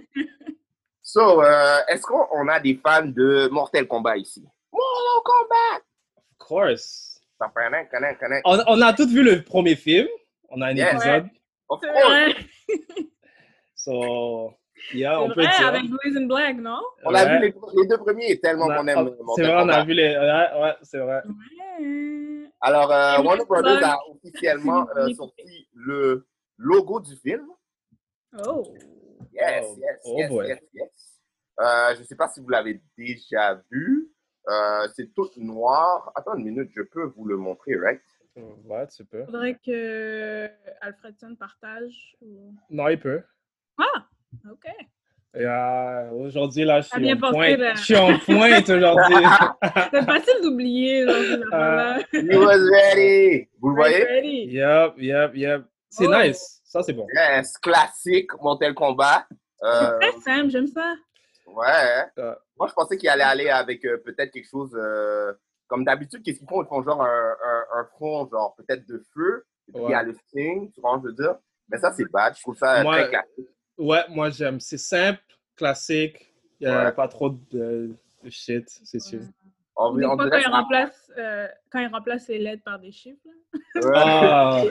So, 1.06 1.42
euh, 1.42 1.80
est-ce 1.86 2.02
qu'on 2.02 2.26
on 2.32 2.48
a 2.48 2.58
des 2.58 2.80
fans 2.82 3.04
de 3.04 3.48
Mortal 3.52 3.86
Kombat 3.86 4.16
ici? 4.16 4.42
Mortal 4.72 5.22
Kombat! 5.22 5.82
Of 6.16 6.38
course. 6.38 7.13
Ça 7.38 7.50
fait 7.52 7.64
un 7.64 7.84
connect, 7.86 8.20
connect. 8.20 8.42
On, 8.44 8.58
on 8.66 8.80
a 8.80 8.92
tous 8.92 9.08
vu 9.12 9.22
le 9.22 9.42
premier 9.42 9.74
film. 9.76 10.06
On 10.50 10.60
a 10.62 10.66
un 10.68 10.74
Yes. 10.76 10.92
épisode. 10.94 11.26
Of 11.68 11.80
C'est 11.82 11.88
course. 11.88 12.04
vrai, 12.06 12.34
So, 13.74 14.54
yeah, 14.94 15.20
on 15.20 15.28
peut 15.28 15.42
vrai 15.42 15.56
dire. 15.58 15.66
avec 15.68 15.82
Blaze 15.90 16.16
and 16.16 16.26
Black, 16.26 16.56
non? 16.56 16.80
On 17.04 17.14
a 17.14 17.24
Ouais. 17.24 17.38
vu 17.38 17.46
les, 17.46 17.54
les 17.82 17.86
deux 17.88 17.98
premiers 17.98 18.38
tellement 18.40 18.66
qu'on 18.68 18.86
aime 18.86 19.10
C'est 19.36 19.42
vrai, 19.42 19.62
on 19.62 19.68
a 19.68 19.84
vu 19.84 19.92
les. 19.94 20.16
Ouais, 20.16 20.62
ouais, 20.62 20.74
c'est 20.82 20.98
vrai. 20.98 21.22
Ouais. 21.80 22.48
Alors, 22.60 22.90
euh, 22.92 23.20
Warner 23.22 23.44
Brothers 23.46 23.84
a 23.84 23.98
officiellement 24.10 24.86
euh, 24.96 25.12
sorti 25.14 25.68
le 25.74 26.26
logo 26.56 27.00
du 27.00 27.14
film. 27.16 27.46
Oh. 28.46 28.62
Yes, 29.34 29.64
Oh, 29.66 29.76
yes, 30.16 30.30
oh 30.30 30.42
yes, 30.42 30.58
yes. 30.72 31.20
Euh, 31.60 31.94
je 31.94 32.00
ne 32.00 32.04
sais 32.04 32.16
pas 32.16 32.28
si 32.28 32.40
vous 32.40 32.48
l'avez 32.48 32.80
déjà 32.96 33.60
vu. 33.70 34.08
Euh, 34.48 34.88
c'est 34.94 35.12
tout 35.14 35.28
noir. 35.36 36.12
Attends 36.14 36.34
une 36.34 36.44
minute, 36.44 36.70
je 36.76 36.82
peux 36.82 37.04
vous 37.16 37.24
le 37.24 37.36
montrer, 37.36 37.76
right? 37.76 38.00
Ouais, 38.36 38.86
tu 38.88 39.04
peux. 39.04 39.24
Faudrait 39.26 39.58
que 39.64 40.48
Alfredson 40.80 41.36
partage. 41.36 42.16
ou- 42.20 42.52
Non, 42.70 42.88
il 42.88 42.98
peut. 42.98 43.22
Ah, 43.78 44.06
ok. 44.50 44.66
Euh, 45.36 46.10
aujourd'hui, 46.12 46.64
là, 46.64 46.80
je 46.80 46.88
suis 46.88 47.12
en 47.12 47.16
pointe. 47.18 47.58
là. 47.58 47.74
Je 47.74 47.82
suis 47.82 47.96
en 47.96 48.18
pointe 48.18 48.68
aujourd'hui. 48.68 49.14
C'est 49.92 50.04
facile 50.04 50.42
d'oublier, 50.42 51.02
affaires-là. 51.02 51.98
He 52.12 52.36
was 52.36 52.58
ready! 52.70 53.48
Vous 53.60 53.70
le 53.70 53.74
voyez? 53.76 54.04
Ready. 54.04 54.46
Yep, 54.52 54.94
yep, 54.98 55.34
yep. 55.34 55.62
C'est 55.90 56.06
Oh. 56.06 56.14
nice. 56.22 56.60
Ça, 56.64 56.82
c'est 56.82 56.92
bon. 56.92 57.06
Yes, 57.14 57.56
classique 57.58 58.30
Mortal 58.42 58.74
Kombat. 58.74 59.26
Euh, 59.62 59.98
Très 60.00 60.12
simple, 60.20 60.50
j'aime 60.50 60.66
ça. 60.66 60.94
ouais. 61.46 62.04
Euh. 62.18 62.34
Moi, 62.58 62.68
je 62.68 62.72
pensais 62.74 62.96
qu'il 62.96 63.08
allait 63.08 63.24
aller 63.24 63.48
avec 63.48 63.84
euh, 63.84 63.96
peut-être 63.98 64.30
quelque 64.30 64.48
chose 64.48 64.70
euh, 64.74 65.32
comme 65.66 65.84
d'habitude. 65.84 66.22
Qu'est-ce 66.22 66.38
qu'ils 66.38 66.48
font? 66.48 66.62
Ils 66.62 66.68
font 66.68 66.82
genre 66.82 67.02
un, 67.02 67.34
un, 67.44 67.80
un 67.80 67.88
fond, 67.98 68.28
genre 68.30 68.54
peut-être 68.56 68.86
de 68.88 69.02
feu. 69.14 69.44
Et 69.68 69.72
puis 69.72 69.82
il 69.86 69.90
y 69.90 69.94
a 69.94 70.02
le 70.02 70.14
signe, 70.30 70.70
tu 70.72 70.80
vois 70.80 71.00
je 71.02 71.08
veux 71.08 71.14
dire? 71.14 71.36
Mais 71.68 71.78
ça, 71.78 71.92
c'est 71.96 72.10
bad. 72.10 72.34
Je 72.36 72.42
trouve 72.42 72.56
ça 72.56 72.82
Moi, 72.82 73.00
très 73.00 73.08
classique. 73.10 73.48
Ouais, 73.78 74.02
moi, 74.10 74.30
j'aime. 74.30 74.60
C'est 74.60 74.78
simple, 74.78 75.20
classique. 75.56 76.32
Il 76.60 76.68
n'y 76.68 76.72
a 76.74 76.84
Ouais. 76.84 76.92
pas 76.92 77.08
trop 77.08 77.30
de, 77.30 77.90
de 78.22 78.30
shit, 78.30 78.68
c'est 78.84 79.00
sûr. 79.00 79.20
On, 79.76 79.94
Des 79.94 80.04
on 80.04 80.14
fois, 80.16 80.30
quand 80.30 80.36
il 80.36 80.44
ça- 80.44 80.50
remplace, 80.50 81.12
euh, 81.18 81.48
quand 81.72 81.80
il 81.80 81.88
remplace 81.88 82.28
les 82.28 82.38
lettres 82.38 82.62
par 82.64 82.78
des 82.78 82.92
chiffres. 82.92 83.18
là. 83.74 83.90
Ah. 83.96 84.62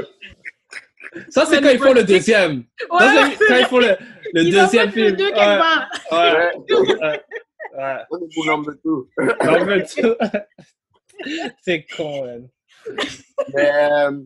Ça, 1.30 1.46
c'est 1.46 1.62
quand 1.62 1.70
il 1.70 1.80
faut 1.80 1.94
le 1.94 2.04
deuxième. 2.04 2.64
Ça, 2.80 2.96
Ouais, 2.96 3.36
c'est 3.38 3.46
quand 3.48 3.58
il 3.58 3.66
faut 3.66 3.80
le, 3.80 3.88
le 4.34 4.42
Ils 4.44 4.52
deuxième 4.54 4.92
film. 4.92 5.16
deux 5.16 5.32
quelque 5.32 5.40
Ouais, 6.12 6.52
ouais, 7.02 7.24
Ouais. 7.76 8.04
On 8.12 8.18
est 8.20 8.34
pour 8.34 8.46
number 8.46 8.74
two. 8.82 9.08
En 9.20 9.66
fait, 9.66 9.88
c'est 11.62 11.86
con, 11.96 12.26
man. 12.26 12.50
Mais 13.54 13.72
euh, 13.92 14.22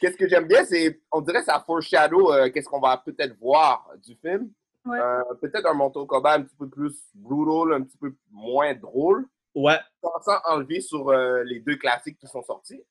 qu'est-ce 0.00 0.16
que 0.16 0.28
j'aime 0.28 0.46
bien, 0.46 0.64
c'est, 0.64 1.00
on 1.12 1.20
dirait 1.20 1.40
que 1.40 1.46
ça 1.46 1.62
foreshadow 1.64 2.32
euh, 2.32 2.50
qu'est-ce 2.50 2.68
qu'on 2.68 2.80
va 2.80 2.96
peut-être 2.98 3.36
voir 3.38 3.88
du 4.04 4.16
film. 4.16 4.50
Ouais. 4.84 4.98
Euh, 4.98 5.22
peut-être 5.40 5.66
un 5.66 5.74
Mortal 5.74 6.06
Kombat 6.06 6.34
un 6.34 6.42
petit 6.42 6.56
peu 6.56 6.68
plus 6.68 6.94
brutal, 7.14 7.72
un 7.74 7.82
petit 7.82 7.96
peu 7.96 8.14
moins 8.30 8.74
drôle, 8.74 9.26
Ouais, 9.54 9.78
sans 10.02 10.40
enlever 10.46 10.80
sur 10.80 11.10
euh, 11.10 11.44
les 11.44 11.60
deux 11.60 11.76
classiques 11.76 12.18
qui 12.18 12.26
sont 12.26 12.42
sortis. 12.42 12.82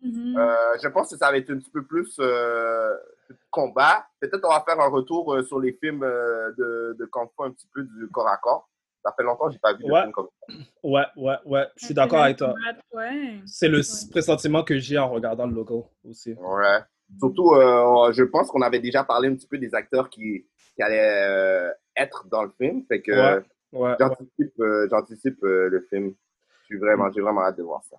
Mhm. 0.00 0.36
Euh, 0.38 0.78
je 0.82 0.88
pense 0.88 1.10
que 1.10 1.16
ça 1.16 1.30
va 1.30 1.36
être 1.36 1.50
un 1.50 1.58
petit 1.58 1.70
peu 1.70 1.84
plus 1.84 2.16
euh, 2.20 2.94
de 3.28 3.36
combat. 3.50 4.06
Peut-être 4.20 4.44
on 4.44 4.50
va 4.50 4.64
faire 4.66 4.78
un 4.78 4.88
retour 4.88 5.34
euh, 5.34 5.42
sur 5.42 5.58
les 5.58 5.72
films 5.72 6.04
euh, 6.04 6.52
de, 6.56 6.96
de 6.98 7.04
Kung 7.06 7.28
Fu 7.36 7.44
un 7.44 7.50
petit 7.50 7.66
peu 7.74 7.82
du 7.82 8.08
corps 8.12 8.28
à 8.28 8.36
corps. 8.36 8.68
Ça 9.06 9.14
fait 9.16 9.22
longtemps 9.22 9.46
que 9.46 9.52
j'ai 9.52 9.58
pas 9.60 9.72
vu 9.72 9.84
de 9.84 9.90
Ouais. 9.92 10.00
film 10.02 10.12
comme 10.12 10.26
ça. 10.48 10.54
ouais, 10.82 11.04
ouais, 11.16 11.36
ouais. 11.44 11.66
Je 11.76 11.84
suis 11.86 11.94
d'accord 11.94 12.22
avec 12.22 12.38
toi. 12.38 12.54
Ouais. 12.92 13.40
C'est 13.46 13.68
le 13.68 13.78
Ouais. 13.78 14.10
pressentiment 14.10 14.64
que 14.64 14.78
j'ai 14.78 14.98
en 14.98 15.08
regardant 15.10 15.46
le 15.46 15.54
logo 15.54 15.90
aussi. 16.04 16.32
Ouais. 16.34 16.78
Surtout, 17.20 17.52
euh, 17.54 18.10
je 18.12 18.24
pense 18.24 18.50
qu'on 18.50 18.62
avait 18.62 18.80
déjà 18.80 19.04
parlé 19.04 19.28
un 19.28 19.34
petit 19.36 19.46
peu 19.46 19.58
des 19.58 19.76
acteurs 19.76 20.10
qui, 20.10 20.44
qui 20.74 20.82
allaient 20.82 21.22
euh, 21.28 21.70
être 21.96 22.26
dans 22.28 22.42
le 22.42 22.50
film. 22.60 22.82
Fait 22.88 23.00
que 23.00 23.12
Ouais, 23.12 23.44
ouais, 23.72 23.90
ouais. 23.90 23.96
j'anticipe, 24.00 24.58
euh, 24.60 24.88
j'anticipe 24.90 25.44
euh, 25.44 25.68
le 25.68 25.80
film. 25.88 26.14
Je 26.62 26.64
suis 26.64 26.78
vraiment, 26.78 27.08
j'ai 27.12 27.20
vraiment 27.20 27.42
hâte 27.42 27.58
de 27.58 27.62
voir 27.62 27.84
ça. 27.84 27.96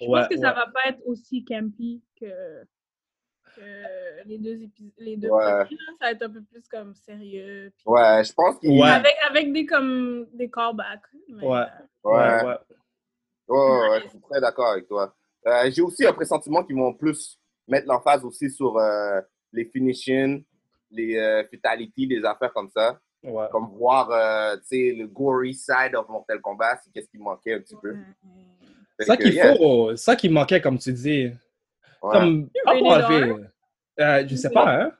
Je 0.00 0.06
Ouais, 0.06 0.20
pense 0.20 0.28
que 0.28 0.36
ça 0.36 0.50
ouais. 0.50 0.54
va 0.54 0.66
pas 0.72 0.88
être 0.88 1.00
aussi 1.06 1.44
campy 1.44 2.04
que, 2.20 2.26
les 4.26 4.38
deux 4.38 4.62
épisodes, 4.62 4.92
les 4.98 5.16
deux 5.16 5.28
Ouais. 5.28 5.42
premiers. 5.64 5.76
là. 5.76 5.92
Ça 6.00 6.04
va 6.06 6.10
être 6.12 6.22
un 6.22 6.30
peu 6.30 6.42
plus 6.42 6.66
comme 6.68 6.94
sérieux. 6.94 7.72
puis 7.76 7.84
Ouais, 7.86 8.22
je 8.24 8.32
pense 8.32 8.58
qu'il. 8.58 8.70
Ouais. 8.80 8.88
Avec, 8.88 9.14
avec 9.30 9.52
des 9.52 9.66
comme 9.66 10.26
des 10.32 10.50
callbacks. 10.50 11.00
mais, 11.28 11.42
Ouais. 11.46 11.58
euh, 11.58 11.64
Ouais. 12.04 12.12
Ouais, 12.12 12.44
ouais. 12.44 12.56
Ouais, 13.46 13.58
ouais, 13.58 13.88
ouais, 13.90 14.00
je 14.04 14.08
suis 14.10 14.20
très 14.20 14.40
d'accord 14.40 14.68
avec 14.72 14.88
toi. 14.88 15.14
Euh, 15.46 15.70
j'ai 15.70 15.82
aussi 15.82 16.06
un 16.06 16.12
pressentiment 16.14 16.64
qu'ils 16.64 16.76
vont 16.76 16.94
plus 16.94 17.38
mettre 17.68 17.86
l'emphase 17.86 18.24
aussi 18.24 18.48
sur 18.50 18.78
euh, 18.78 19.20
les 19.52 19.66
finishings, 19.66 20.42
les 20.90 21.16
euh, 21.16 21.44
fatalities, 21.50 22.06
des 22.06 22.24
affaires 22.24 22.52
comme 22.52 22.70
ça. 22.70 22.98
Ouais. 23.22 23.46
Comme 23.52 23.68
voir, 23.76 24.10
euh, 24.10 24.56
tu 24.56 24.62
sais, 24.66 24.92
le 24.98 25.06
gory 25.06 25.54
side 25.54 25.94
of 25.94 26.08
Mortal 26.08 26.40
Kombat, 26.40 26.78
c'est 26.84 26.90
qu'est-ce 26.92 27.08
qui 27.08 27.18
manquait 27.18 27.54
un 27.54 27.60
petit 27.60 27.76
peu. 27.80 27.94
ça 29.00 29.16
qu'il 29.16 29.32
yeah, 29.34 29.54
faut, 29.56 29.90
c'est 29.96 30.04
ça 30.04 30.16
qui 30.16 30.28
manquait, 30.28 30.60
comme 30.60 30.78
tu 30.78 30.92
dis. 30.92 31.30
Ouais. 32.04 32.12
Comme, 32.12 32.48
pas 32.64 32.78
pour 32.78 32.86
enlever. 32.92 33.34
Euh, 34.00 34.24
je 34.26 34.34
sais 34.36 34.50
pas, 34.50 34.74
hein. 34.74 34.92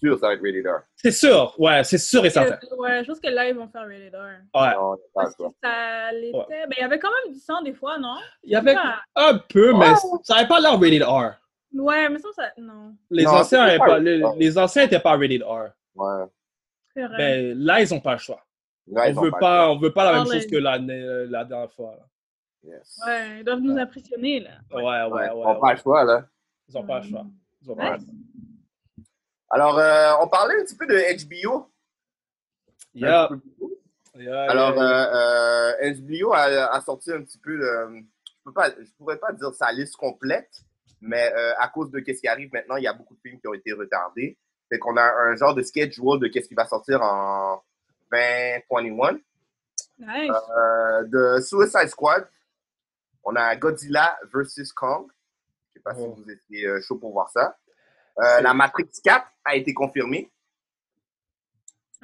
sûr, 0.00 0.18
ça 0.18 0.28
va 0.28 0.32
être 0.34 0.40
rated 0.42 0.66
R. 0.66 0.80
C'est 0.96 1.10
sûr, 1.12 1.54
ouais, 1.58 1.84
c'est 1.84 1.98
sûr 1.98 2.24
et 2.24 2.30
certain. 2.30 2.54
Euh, 2.72 2.76
Ouais, 2.78 3.02
je 3.04 3.08
pense 3.08 3.20
que 3.20 3.28
là, 3.28 3.48
ils 3.48 3.54
vont 3.54 3.68
faire 3.68 3.82
Rated 3.82 4.14
R. 4.14 4.58
Ouais. 4.60 4.74
Non, 4.74 4.96
c'est 4.96 5.12
pas 5.12 5.22
Parce 5.22 5.36
que 5.36 5.44
ça. 5.62 6.12
l'était. 6.12 6.66
Ben, 6.66 6.74
il 6.78 6.80
y 6.80 6.84
avait 6.84 6.98
quand 6.98 7.10
même 7.24 7.32
du 7.32 7.38
sang 7.38 7.62
des 7.62 7.74
fois, 7.74 7.98
non? 7.98 8.16
Il 8.42 8.50
y 8.52 8.56
avait 8.56 8.74
Ouais. 8.74 8.80
un 9.16 9.38
peu, 9.38 9.72
mais 9.76 9.92
Oh! 10.04 10.18
ça 10.24 10.34
n'avait 10.36 10.48
pas 10.48 10.60
l'air 10.60 10.72
rated 10.80 11.02
R. 11.02 11.34
Ouais, 11.74 12.08
mais 12.08 12.18
ça, 12.18 12.28
ça. 12.34 12.50
Non. 12.58 12.94
Les 13.10 13.24
Non, 13.24 13.30
anciens 13.32 13.44
c'était 13.44 13.56
avaient 13.70 13.78
pas 13.78 13.98
les, 14.36 14.58
anciens 14.58 14.82
n'étaient 14.84 14.98
pas 15.00 15.16
rated 15.16 15.42
R. 15.42 15.68
Ouais. 15.94 16.24
C'est 16.94 17.06
vrai. 17.06 17.16
Ben, 17.16 17.58
là, 17.58 17.80
ils 17.82 17.92
n'ont 17.92 18.00
pas 18.00 18.12
le 18.12 18.18
choix. 18.18 18.42
Là, 18.88 19.04
on 19.16 19.20
veut 19.22 19.30
pas, 19.38 19.70
on 19.70 19.78
veut 19.78 19.92
pas 19.92 20.04
la 20.04 20.12
même 20.18 20.26
Ah, 20.28 20.32
chose 20.34 20.46
que 20.46 20.56
la, 20.56 20.76
la 20.78 21.44
dernière 21.44 21.70
fois. 21.72 21.94
là. 21.98 22.04
Yes. 22.64 23.00
Ouais, 23.06 23.38
ils 23.40 23.44
doivent 23.44 23.60
nous 23.60 23.76
impressionner, 23.76 24.40
là. 24.40 24.50
Ouais, 24.70 24.82
ouais, 24.82 24.82
ouais. 24.84 25.10
Ouais, 25.10 25.22
ouais, 25.22 25.30
on 25.34 25.54
n'a 25.54 25.60
pas 25.60 25.72
le 25.74 25.78
choix, 25.80 26.04
là. 26.04 26.26
Ils 26.68 26.74
n'ont 26.74 26.86
pas 26.86 27.00
le 27.00 27.08
choix. 27.08 27.26
Ils 27.62 27.70
ont 27.70 27.76
pas 27.76 27.96
le 27.96 28.02
choix. 28.04 28.14
Alors, 29.50 29.78
euh, 29.78 30.12
on 30.22 30.28
parlait 30.28 30.54
un 30.60 30.64
petit 30.64 30.76
peu 30.76 30.86
de 30.86 30.94
HBO. 31.26 31.68
Yeah. 32.94 33.28
Yeah, 34.14 34.42
Alors, 34.50 34.74
yeah, 34.76 34.82
yeah. 34.84 35.14
euh, 35.14 35.72
euh, 35.90 35.94
HBO 36.20 36.32
a, 36.34 36.74
a 36.74 36.80
sorti 36.82 37.10
un 37.12 37.22
petit 37.22 37.38
peu, 37.38 37.54
le- 37.56 38.02
je 38.24 38.42
peux 38.44 38.52
pas, 38.52 38.70
je 38.70 38.90
pourrais 38.98 39.16
pas 39.18 39.32
dire 39.32 39.52
sa 39.54 39.72
liste 39.72 39.96
complète, 39.96 40.50
mais 41.00 41.32
euh, 41.34 41.52
à 41.58 41.68
cause 41.68 41.90
de 41.90 41.98
qu'est-ce 42.00 42.20
qui 42.20 42.28
arrive 42.28 42.50
maintenant, 42.52 42.76
il 42.76 42.84
y 42.84 42.86
a 42.86 42.92
beaucoup 42.92 43.14
de 43.14 43.20
films 43.20 43.40
qui 43.40 43.48
ont 43.48 43.54
été 43.54 43.72
retardés. 43.72 44.38
Fait 44.68 44.78
qu'on 44.78 44.96
a 44.96 45.02
un 45.02 45.36
genre 45.36 45.54
de 45.54 45.62
schedule 45.62 46.18
de 46.20 46.28
qu'est-ce 46.28 46.48
qui 46.48 46.54
va 46.54 46.66
sortir 46.66 47.00
en 47.02 47.62
2021. 48.12 49.18
Nice. 49.98 50.30
Euh, 50.56 51.04
de 51.04 51.40
Suicide 51.40 51.88
Squad, 51.88 52.26
on 53.24 53.34
a 53.36 53.54
Godzilla 53.56 54.18
vs. 54.32 54.72
Kong. 54.74 55.06
Je 55.68 55.78
sais 55.78 55.82
pas 55.82 55.92
Oh. 55.96 56.14
si 56.16 56.22
vous 56.22 56.30
étiez 56.30 56.66
euh, 56.66 56.80
chaud 56.80 56.96
pour 56.96 57.12
voir 57.12 57.30
ça. 57.30 57.56
Euh, 58.18 58.40
la 58.42 58.52
Matrix 58.54 58.88
4 59.02 59.26
a 59.44 59.56
été 59.56 59.72
confirmée. 59.72 60.30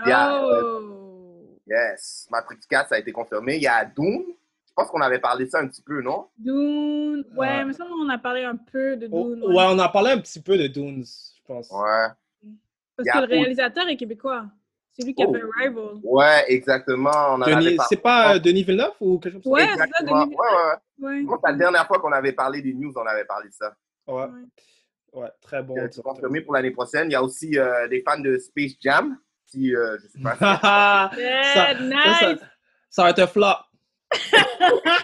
il 0.04 0.08
y 0.08 0.12
a, 0.12 0.42
Oh! 0.42 1.58
Yes, 1.66 2.26
Matrix 2.30 2.60
4, 2.68 2.88
ça 2.88 2.94
a 2.94 2.98
été 2.98 3.12
confirmé. 3.12 3.56
Il 3.56 3.62
y 3.62 3.66
a 3.66 3.84
Doom. 3.84 4.24
Je 4.66 4.72
pense 4.74 4.88
qu'on 4.90 5.00
avait 5.02 5.18
parlé 5.18 5.44
de 5.44 5.50
ça 5.50 5.58
un 5.58 5.66
petit 5.66 5.82
peu, 5.82 6.00
non? 6.00 6.28
Dune. 6.38 7.24
Ouais, 7.36 7.64
mais 7.64 7.72
ça, 7.74 7.84
on 7.84 8.08
a 8.08 8.16
parlé 8.16 8.44
un 8.44 8.56
peu 8.56 8.96
de 8.96 9.08
Oh, 9.10 9.34
Dune. 9.34 9.44
ouais, 9.44 9.64
on 9.68 9.78
a 9.78 9.88
parlé 9.88 10.12
un 10.12 10.18
petit 10.20 10.40
peu 10.40 10.56
de 10.56 10.66
Dunes, 10.68 11.04
je 11.04 11.42
pense. 11.46 11.68
Ouais. 11.70 12.08
Parce 12.96 13.08
que 13.10 13.18
le 13.18 13.24
réalisateur 13.26 13.86
est 13.88 13.96
québécois. 13.96 14.46
C'est 14.98 15.04
lui 15.06 15.14
qui 15.14 15.22
a 15.22 15.26
Oh. 15.28 15.32
fait 15.34 15.42
Rival. 15.64 15.84
Ouais, 16.02 16.44
exactement. 16.48 17.10
On 17.34 17.38
Denis-. 17.38 17.76
C'est 17.88 18.02
pas 18.02 18.34
euh, 18.34 18.38
Denis 18.38 18.64
Villeneuve 18.64 18.92
ou 19.00 19.18
quelque 19.18 19.34
chose 19.34 19.42
comme 19.44 19.52
Ouais, 19.52 19.66
c'est 19.70 19.76
ça, 19.78 19.84
Exactement. 19.84 20.24
Denis 20.26 20.34
Ouais, 20.36 20.48
ouais, 20.98 21.20
ouais. 21.24 21.36
La 21.44 21.52
dernière 21.52 21.86
fois 21.86 21.98
qu'on 22.00 22.12
avait 22.12 22.32
parlé 22.32 22.60
des 22.62 22.74
news, 22.74 22.92
on 22.96 23.06
avait 23.06 23.24
parlé 23.24 23.48
de 23.48 23.54
ça. 23.54 23.74
ça? 24.06 24.12
Ouais. 24.12 24.26
Ouais. 25.12 25.28
très 25.40 25.62
bon. 25.62 25.74
C'est 25.90 26.02
confirmé 26.02 26.40
pour 26.40 26.54
l'année 26.54 26.70
prochaine? 26.72 27.08
Il 27.08 27.12
y 27.12 27.16
a 27.16 27.22
aussi 27.22 27.58
euh, 27.58 27.86
des 27.88 28.02
fans 28.02 28.18
de 28.20 28.36
Space 28.38 28.72
Jam. 28.80 29.16
Si, 29.46 29.74
euh, 29.74 29.96
je 30.02 30.08
sais 30.08 30.18
pas. 30.22 30.36
ça, 30.38 31.10
Yeah, 31.16 31.54
ça, 31.54 31.74
nice! 31.74 32.38
ça- 32.40 32.46
ça 32.90 33.02
va 33.04 33.10
être 33.10 33.18
un 33.20 33.26
flop. 33.26 33.46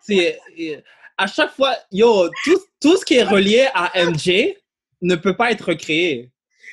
C'est, 0.00 0.38
euh, 0.60 0.80
à 1.16 1.26
chaque 1.26 1.52
fois, 1.52 1.74
yo, 1.90 2.28
tout, 2.44 2.58
tout 2.80 2.96
ce 2.96 3.04
qui 3.04 3.16
est 3.16 3.22
relié 3.24 3.68
à 3.74 3.90
MJ 4.04 4.54
ne 5.02 5.14
peut 5.16 5.36
pas 5.36 5.50
être 5.50 5.68
recréé. 5.70 6.30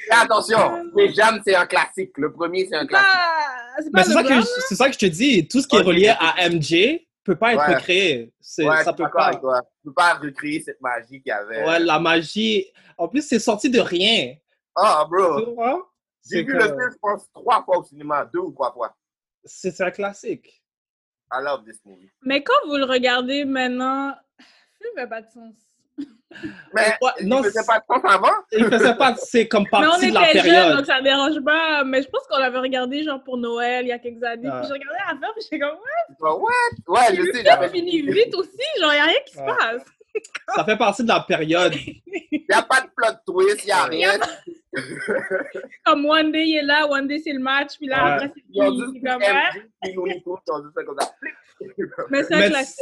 Et 0.10 0.14
attention, 0.14 0.90
Space 0.92 1.16
Jam, 1.16 1.42
c'est 1.46 1.56
un 1.56 1.66
classique. 1.66 2.12
Le 2.18 2.32
premier, 2.32 2.68
c'est 2.68 2.76
un 2.76 2.86
classique. 2.86 3.08
Ah, 3.12 3.76
c'est 3.82 3.92
pas 3.92 4.04
c'est 4.04 4.14
ça, 4.14 4.24
que 4.24 4.34
je, 4.34 4.42
c'est 4.68 4.76
ça 4.76 4.88
que 4.88 4.94
je 4.94 5.00
te 5.00 5.06
dis. 5.06 5.48
Tout 5.48 5.62
ce 5.62 5.68
qui 5.68 5.76
est 5.78 5.82
relié 5.82 6.10
à 6.20 6.50
MJ 6.50 7.08
peut 7.24 7.36
pas 7.36 7.54
être 7.54 7.68
Ouais. 7.68 7.76
recréé. 7.76 8.34
C'est- 8.40 8.66
Ouais, 8.68 8.84
ça 8.84 8.94
peut 8.94 9.06
pas. 9.14 9.26
avec 9.28 9.40
toi. 9.42 9.62
Tu 9.62 9.88
peux 9.88 9.94
pas 9.94 10.16
recréer 10.16 10.62
cette 10.62 10.82
magie 10.82 11.22
qu'il 11.22 11.28
y 11.28 11.32
avait. 11.32 11.64
Ouais, 11.66 11.80
la 11.80 12.00
magie. 12.00 12.66
En 12.98 13.08
plus, 13.08 13.22
c'est 13.22 13.40
sorti 13.40 13.70
de 13.70 13.80
rien. 13.80 14.36
Ah, 14.76 15.06
Tu 15.08 15.16
bro. 15.16 15.84
J'ai 16.30 16.44
vu 16.44 16.52
que- 16.52 16.58
le 16.58 16.64
film, 16.66 16.78
je 16.92 16.98
pense, 17.02 17.32
trois 17.34 17.64
fois 17.64 17.80
au 17.80 17.84
cinéma, 17.84 18.30
deux 18.32 18.40
ou 18.40 18.52
trois 18.52 18.72
fois. 18.74 18.96
C'est 19.44 19.72
c'est 19.72 19.84
un 19.84 19.92
classique. 19.92 20.62
I 21.34 21.42
love 21.44 21.64
this 21.64 21.80
movie. 21.86 22.10
Mais 22.24 22.44
quand 22.44 22.54
vous 22.68 22.76
le 22.78 22.84
regardez 22.86 23.46
maintenant, 23.46 24.10
le 24.38 24.44
film 24.82 24.94
n'a 24.98 25.08
pas 25.08 25.22
de 25.22 25.30
sens. 25.32 25.54
Mais 26.74 26.96
Ouais, 27.02 27.12
il 27.20 27.28
non, 27.28 27.44
faisait 27.44 27.60
c'est- 27.60 27.68
pas 27.68 27.80
de 27.80 27.84
sens 27.86 28.02
avant. 28.06 28.32
Il 28.54 28.66
faisait 28.66 28.96
pas, 28.96 29.16
c'est 29.18 29.48
comme 29.50 29.64
Mais 29.64 29.70
on 29.80 29.82
partie 29.82 30.10
de 30.10 30.14
la 30.14 30.30
était 30.30 30.40
jeunes, 30.40 30.52
période. 30.54 30.78
donc 30.78 30.86
ça 30.86 31.02
dérange 31.02 31.40
pas. 31.44 31.84
Mais 31.84 32.02
je 32.02 32.08
pense 32.10 32.26
qu'on 32.30 32.40
l'avait 32.40 32.58
regardé 32.60 33.04
genre 33.04 33.22
pour 33.24 33.38
Noël 33.38 33.86
il 33.86 33.90
y 33.90 33.92
a 33.92 34.00
quelques 34.00 34.24
années. 34.24 34.50
Puis 34.50 34.68
je 34.70 34.74
regardais 34.74 35.00
la 35.00 35.14
fin, 35.20 35.34
puis 35.36 35.44
j'étais 35.44 35.60
comme, 35.60 35.72
ouais, 35.78 36.30
What? 36.30 36.48
Ouais, 36.88 37.16
je 37.16 37.22
le 37.22 37.34
sais, 37.34 37.44
j'avais 37.46 37.70
finit 37.70 38.02
vite 38.02 38.34
aussi. 38.36 38.50
Genre, 38.80 38.92
il 38.94 38.96
n'y 38.96 39.00
a 39.02 39.04
rien 39.04 39.18
qui 39.26 39.34
se 39.34 39.40
Ouais. 39.40 39.46
passe. 39.60 39.84
Ça 40.56 40.64
fait 40.66 40.78
partie 40.78 41.04
de 41.04 41.08
la 41.10 41.22
période. 41.22 41.74
Il 42.34 42.46
n'y 42.50 42.56
a 42.56 42.62
pas 42.64 42.82
de 42.82 42.88
plot 42.96 43.16
twist, 43.26 43.64
il 43.64 43.68
n'y 43.68 43.72
a 43.72 43.84
Ouais. 43.84 43.90
rien. 43.90 44.12
Comme 45.86 46.06
One 46.06 46.32
Day, 46.32 46.48
il 46.48 46.58
est 46.58 46.62
là, 46.64 46.86
One 46.90 47.08
Day, 47.08 47.20
c'est 47.24 47.32
le 47.34 47.40
match. 47.40 47.78
Puis 47.78 47.88
là, 47.88 48.04
Ouais. 48.04 48.12
après, 48.12 48.32
c'est 48.36 48.44
Ils 48.52 48.62
ont 48.62 48.72
fini. 48.92 49.00
ouais. 49.02 49.50
Ils 49.86 50.00
ont 50.00 50.04
comme 50.24 50.98
ça. 51.00 51.12
Mais 52.10 52.24
c'est 52.24 52.34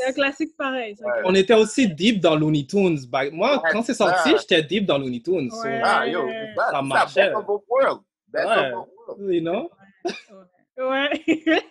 un, 0.08 0.14
classique 0.14 0.56
pareil. 0.58 0.96
Ouais. 1.02 1.22
On 1.26 1.34
était 1.36 1.54
aussi 1.54 1.88
deep 1.88 2.20
dans 2.20 2.36
Looney 2.36 2.66
Tunes. 2.66 3.00
Bah, 3.10 3.30
moi, 3.32 3.62
Ouais, 3.62 3.70
quand 3.72 3.82
c'est 3.84 3.94
sorti, 3.94 4.32
j'étais 4.40 4.62
deep 4.64 4.86
dans 4.86 4.98
Looney 4.98 5.22
Tunes. 5.22 5.50
so. 5.52 5.58
Ah, 5.84 6.08
yo, 6.08 6.26
Ouais. 6.26 6.54
ça, 6.72 6.82
marchait. 6.82 7.24
best 7.28 7.36
of 7.36 7.46
both 7.46 7.64
worlds. 7.70 8.04
Best 8.28 8.48
Ouais. 8.48 8.72
worlds. 8.72 9.34
you 9.34 9.42
know? 9.42 9.70
Ouais. 10.78 11.10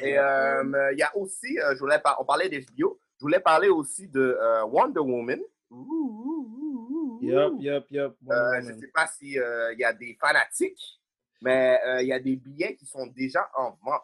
Et 0.00 0.16
euh, 0.18 0.92
il 0.92 0.98
y 0.98 1.02
a 1.02 1.16
aussi, 1.16 1.58
euh, 1.58 1.74
je 1.74 1.78
voulais 1.80 1.98
par- 1.98 2.20
on 2.20 2.24
parlait 2.24 2.48
d'HBO, 2.48 3.00
je 3.18 3.20
voulais 3.24 3.40
parler 3.40 3.68
aussi 3.68 4.06
de 4.08 4.20
euh, 4.40 4.64
Wonder 4.66 5.00
Woman. 5.00 5.40
Ouh, 5.70 5.76
ouh, 5.76 6.24
ouh, 6.24 6.88
ouh, 6.90 7.18
ouh. 7.20 7.20
Yup, 7.22 7.54
yup, 7.58 7.84
yup. 7.90 8.14
Wonder 8.24 8.58
Euh, 8.58 8.60
je 8.62 8.72
ne 8.74 8.80
sais 8.80 8.90
pas 8.94 9.06
s'il 9.08 9.32
y 9.78 9.84
a 9.84 9.92
des 9.92 10.16
fanatiques, 10.20 11.00
mais 11.42 11.80
euh, 11.84 12.02
il 12.02 12.08
y 12.08 12.12
a 12.12 12.20
des 12.20 12.36
billets 12.36 12.76
qui 12.76 12.86
sont 12.86 13.06
déjà 13.08 13.50
en 13.56 13.70
vente. 13.84 14.02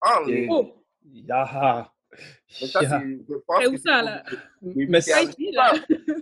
En 0.00 0.24
ligne. 0.24 0.48
Oh, 0.50 0.72
Yeah. 1.12 1.90
Mais 2.60 2.66
ça, 2.66 2.80
Yeah. 2.82 3.00
je 3.28 3.34
pense 3.46 3.66
où 3.68 3.76
ça, 3.78 4.02
là? 4.02 4.22
Mais 4.60 5.00
c'est- 5.00 5.14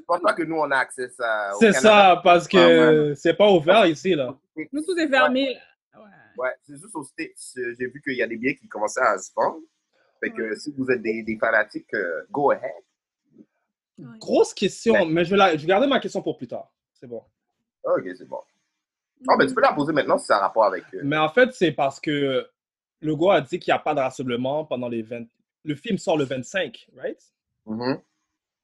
pas 0.07 0.33
que 0.35 0.43
nous, 0.45 0.57
on 0.57 0.71
a 0.71 0.77
accès 0.77 1.05
à 1.05 1.09
ça. 1.09 1.51
C'est 1.59 1.73
ça, 1.73 2.21
parce 2.23 2.47
que 2.47 3.15
c'est 3.17 3.35
pas 3.35 3.51
ouvert 3.51 3.87
ici, 3.87 4.15
là. 4.15 4.37
Nous, 4.73 4.83
tout 4.85 4.97
est 4.99 5.09
fermé. 5.09 5.59
Ouais. 5.95 6.01
Ouais, 6.39 6.51
c'est 6.63 6.75
juste 6.77 6.95
au 6.95 7.03
States. 7.03 7.31
J'ai 7.57 7.87
vu 7.89 8.01
qu'il 8.03 8.15
y 8.15 8.23
a 8.23 8.27
des 8.29 8.37
billets 8.37 8.55
qui 8.57 8.69
commençaient 8.69 9.01
à 9.01 9.19
se 9.19 9.31
vendre. 9.35 9.59
Fait 10.21 10.31
que 10.31 10.43
Ouais. 10.51 10.57
si 10.57 10.73
vous 10.77 10.89
êtes 10.91 11.03
des, 11.03 11.23
des 11.23 11.37
fanatiques, 11.39 11.93
euh, 11.95 12.23
go 12.31 12.51
ahead. 12.51 12.63
Ouais. 13.99 14.07
Grosse 14.19 14.55
question, 14.55 15.05
mais 15.07 15.25
je 15.25 15.31
vais, 15.31 15.37
la- 15.37 15.57
je 15.57 15.63
vais 15.63 15.67
garder 15.69 15.87
ma 15.87 15.99
question 16.01 16.23
pour 16.23 16.37
plus 16.39 16.47
tard. 16.49 16.71
C'est 16.95 17.07
bon. 17.07 17.23
Ok, 17.85 18.03
c'est 18.17 18.29
bon. 18.29 18.41
Oh, 19.29 19.37
ben, 19.39 19.47
tu 19.47 19.55
peux 19.55 19.61
la 19.61 19.73
poser 19.73 19.93
maintenant 19.93 20.19
si 20.19 20.27
ça 20.27 20.37
a 20.37 20.41
rapport 20.41 20.65
avec. 20.65 20.85
euh, 20.95 21.01
Mais 21.03 21.17
en 21.19 21.29
fait, 21.29 21.53
c'est 21.53 21.73
parce 21.73 21.99
que 22.01 22.47
le 23.01 23.17
gars 23.17 23.35
a 23.35 23.41
dit 23.41 23.59
qu'il 23.59 23.73
n'y 23.73 23.77
a 23.77 23.81
pas 23.83 23.95
de 23.95 24.01
rassemblement 24.01 24.65
pendant 24.65 24.89
les 24.89 25.03
20. 25.03 25.25
Le 25.65 25.75
film 25.75 25.99
sort 25.99 26.17
le 26.17 26.25
25, 26.25 26.89
right? 26.97 27.21
mhm. 27.67 28.01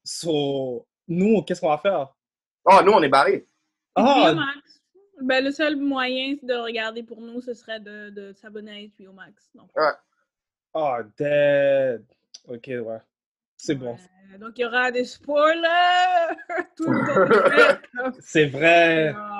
So, 0.04 0.86
nous, 1.08 1.42
qu'est-ce 1.42 1.60
qu'on 1.60 1.68
va 1.68 1.78
faire? 1.78 2.14
Oh, 2.64 2.80
nous, 2.84 2.92
on 2.92 3.02
est 3.02 3.08
barrés. 3.08 3.46
Ah. 3.94 4.34
Ben, 5.22 5.42
le 5.44 5.50
seul 5.50 5.76
moyen 5.76 6.36
de 6.42 6.54
regarder 6.54 7.02
pour 7.02 7.20
nous, 7.20 7.40
ce 7.40 7.54
serait 7.54 7.80
de, 7.80 8.10
de 8.10 8.32
s'abonner 8.34 8.90
à 8.98 9.04
HBO 9.04 9.12
Max. 9.12 9.50
Donc, 9.54 9.70
Ouais. 9.74 9.92
ah, 10.74 10.98
dead. 11.18 12.04
Ok, 12.48 12.66
ouais. 12.68 12.98
C'est 13.56 13.74
bon. 13.74 13.96
euh, 14.34 14.38
donc 14.38 14.52
il 14.58 14.62
y 14.62 14.64
aura 14.66 14.90
des 14.90 15.04
spoilers 15.04 16.36
tout 16.76 16.90
le 16.90 18.10
temps. 18.10 18.16
C'est 18.20 18.46
vrai. 18.46 19.14
Ah, 19.16 19.35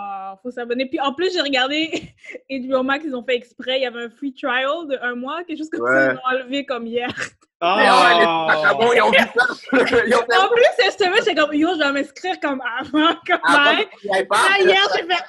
faut 0.46 0.52
s'abonner. 0.52 0.86
Puis 0.86 1.00
en 1.00 1.12
plus, 1.12 1.32
j'ai 1.32 1.40
regardé 1.40 1.90
HBO 2.50 2.82
Max, 2.82 3.04
ils 3.04 3.14
ont 3.14 3.24
fait 3.24 3.34
exprès. 3.34 3.78
Il 3.78 3.82
y 3.82 3.86
avait 3.86 4.04
un 4.04 4.10
free 4.10 4.32
trial 4.32 4.86
de 4.88 4.98
un 5.02 5.14
mois, 5.14 5.42
quelque 5.44 5.58
chose 5.58 5.70
comme 5.70 5.86
ça. 5.86 5.92
Ouais. 5.92 6.12
Ils 6.12 6.14
l'ont 6.14 6.40
enlevé 6.40 6.66
comme 6.66 6.86
hier. 6.86 7.08
Mais 7.62 7.68
ouais, 7.68 8.18
les 8.18 8.24
Ah, 8.26 8.46
Pachabons, 8.48 8.92
ils 8.92 9.02
ont 9.02 9.10
vu 9.10 9.16
ça. 9.18 9.46
Ils 10.06 10.14
ont 10.14 10.18
fait 10.18 10.36
En 10.36 10.48
plus, 10.48 10.64
cette 10.78 10.98
semaine, 10.98 11.14
j'étais 11.24 11.34
comme 11.34 11.54
yo, 11.54 11.70
je 11.74 11.78
vais 11.78 11.92
m'inscrire 11.92 12.38
comme 12.40 12.60
avant. 12.78 13.14
Comme 13.26 13.40
pas. 13.40 13.72
Là, 13.72 14.60
hier, 14.60 14.86
j'ai 14.94 15.06
fait 15.06 15.24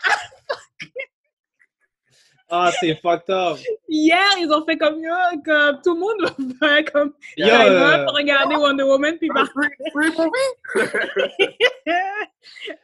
ah, 2.50 2.72
c'est 2.80 2.96
fucked 2.96 3.30
up. 3.30 3.58
Hier, 3.90 4.20
ils 4.40 4.52
ont 4.52 4.64
fait 4.66 4.78
comme 4.78 5.00
yo, 5.02 5.14
comme 5.44 5.82
tout 5.84 5.94
le 5.94 6.00
monde 6.00 6.22
va 6.60 6.68
faire 6.68 6.86
comme 6.92 7.14
Yo, 7.36 7.48
euh, 7.48 8.06
pour 8.06 8.16
regarder 8.16 8.56
Wonder 8.56 8.84
Woman 8.84 9.18
puis 9.18 9.28
par- 9.30 9.48
Free, 9.50 9.70
free 9.92 10.12
movie. 10.18 10.54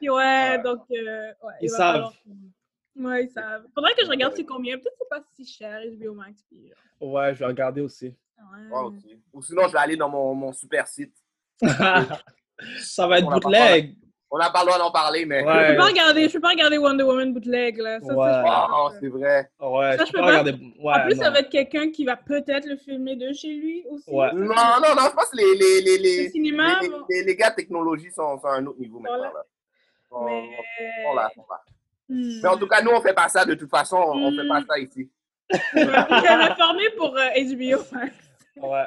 ouais, 0.10 0.62
donc 0.64 0.82
euh, 0.92 1.32
ouais, 1.44 1.54
Ils 1.62 1.66
il 1.66 1.70
savent. 1.70 1.94
falloir- 1.94 2.14
Ouais, 2.96 3.24
ils 3.26 3.30
savent. 3.32 3.64
Faudrait 3.74 3.94
que 3.96 4.06
je 4.06 4.10
regarde 4.10 4.34
c'est 4.36 4.46
combien. 4.46 4.78
Peut-être 4.78 4.94
que 4.94 5.00
c'est 5.00 5.10
pas 5.10 5.24
si 5.36 5.46
cher 5.46 5.82
HBO 6.00 6.14
Max. 6.14 6.44
Puis, 6.48 6.72
euh, 6.72 7.06
Ouais, 7.06 7.34
je 7.34 7.40
vais 7.40 7.46
regarder 7.46 7.82
aussi. 7.82 8.08
ouais. 8.38 8.94
Ou 9.34 9.42
sinon, 9.42 9.68
je 9.68 9.74
vais 9.74 9.80
aller 9.80 9.98
dans 9.98 10.10
mon, 10.10 10.36
mon 10.36 10.54
super 10.54 10.88
site. 10.88 11.16
Ça 12.80 13.08
va 13.08 13.18
être 13.20 13.28
bootleg. 13.30 13.96
On 14.36 14.40
n'a 14.40 14.50
pas 14.50 14.62
le 14.62 14.66
droit 14.66 14.80
d'en 14.80 14.90
parler, 14.90 15.26
mais. 15.28 15.42
Je 15.42 15.72
peux 15.72 15.78
pas 15.78 15.86
regarder, 15.86 16.28
je 16.28 16.34
peux 16.34 16.40
pas 16.42 16.50
regarder 16.50 16.80
Wonder 16.80 17.04
Woman 17.04 17.34
bootleg 17.34 17.78
là. 17.78 18.00
Ça, 18.00 18.08
ça, 18.08 18.14
Ouais. 18.16 18.42
Oh, 18.44 18.90
faire. 18.90 19.00
c'est 19.00 19.08
vrai. 19.10 19.50
Ouais, 19.60 19.96
Ça, 19.98 20.06
je 20.06 20.12
peux 20.12 20.18
pas 20.22 20.26
regarder. 20.26 20.52
Ouais, 20.80 20.94
en 20.94 21.00
plus, 21.06 21.16
non. 21.18 21.22
ça 21.24 21.30
va 21.30 21.40
être 21.42 21.50
quelqu'un 21.52 21.92
qui 21.92 22.04
va 22.04 22.16
peut-être 22.16 22.66
le 22.66 22.76
filmer 22.78 23.16
de 23.16 23.32
chez 23.32 23.54
lui 23.54 23.86
aussi. 23.92 24.10
Ouais. 24.10 24.30
Ça, 24.30 24.34
Non, 24.34 24.46
non, 24.56 24.96
non, 24.98 25.04
je 25.10 25.14
pense 25.16 25.30
que 25.30 25.38
les, 25.38 25.54
les, 25.56 25.82
les, 25.82 25.98
les, 26.00 26.24
Le 26.26 26.30
cinéma, 26.32 26.80
les, 26.82 26.90
bon. 26.90 27.04
les- 27.12 27.24
les 27.26 27.36
gars 27.36 27.52
de 27.52 27.56
technologie 27.58 28.10
sont, 28.10 28.40
sont 28.40 28.48
à 28.48 28.56
un 28.56 28.66
autre 28.66 28.80
niveau 28.80 28.98
maintenant. 29.00 29.18
Voilà. 29.20 29.34
Là. 29.34 29.44
On, 30.10 30.26
Mais... 30.26 30.50
on 31.08 31.14
l'a, 31.14 31.30
on 31.38 31.42
l'a. 31.42 31.62
Hmm. 32.10 32.40
Mais 32.42 32.50
en 32.50 32.58
tout 32.58 32.68
cas, 32.68 32.82
nous, 32.82 32.90
on 32.92 33.02
fait 33.02 33.14
pas 33.14 33.30
ça 33.30 33.46
de 33.46 33.54
toute 33.54 33.70
façon. 33.70 33.98
On 33.98 34.32
Mm. 34.32 34.36
fait 34.42 34.48
pas 34.48 34.62
ça 34.68 34.80
ici. 34.80 35.12
Je 35.52 36.22
vais 36.22 36.36
réformer 36.48 36.90
pour 36.98 37.16
euh, 37.16 37.30
HBO 37.38 37.84
Max. 37.92 38.14
Ouais. 38.58 38.86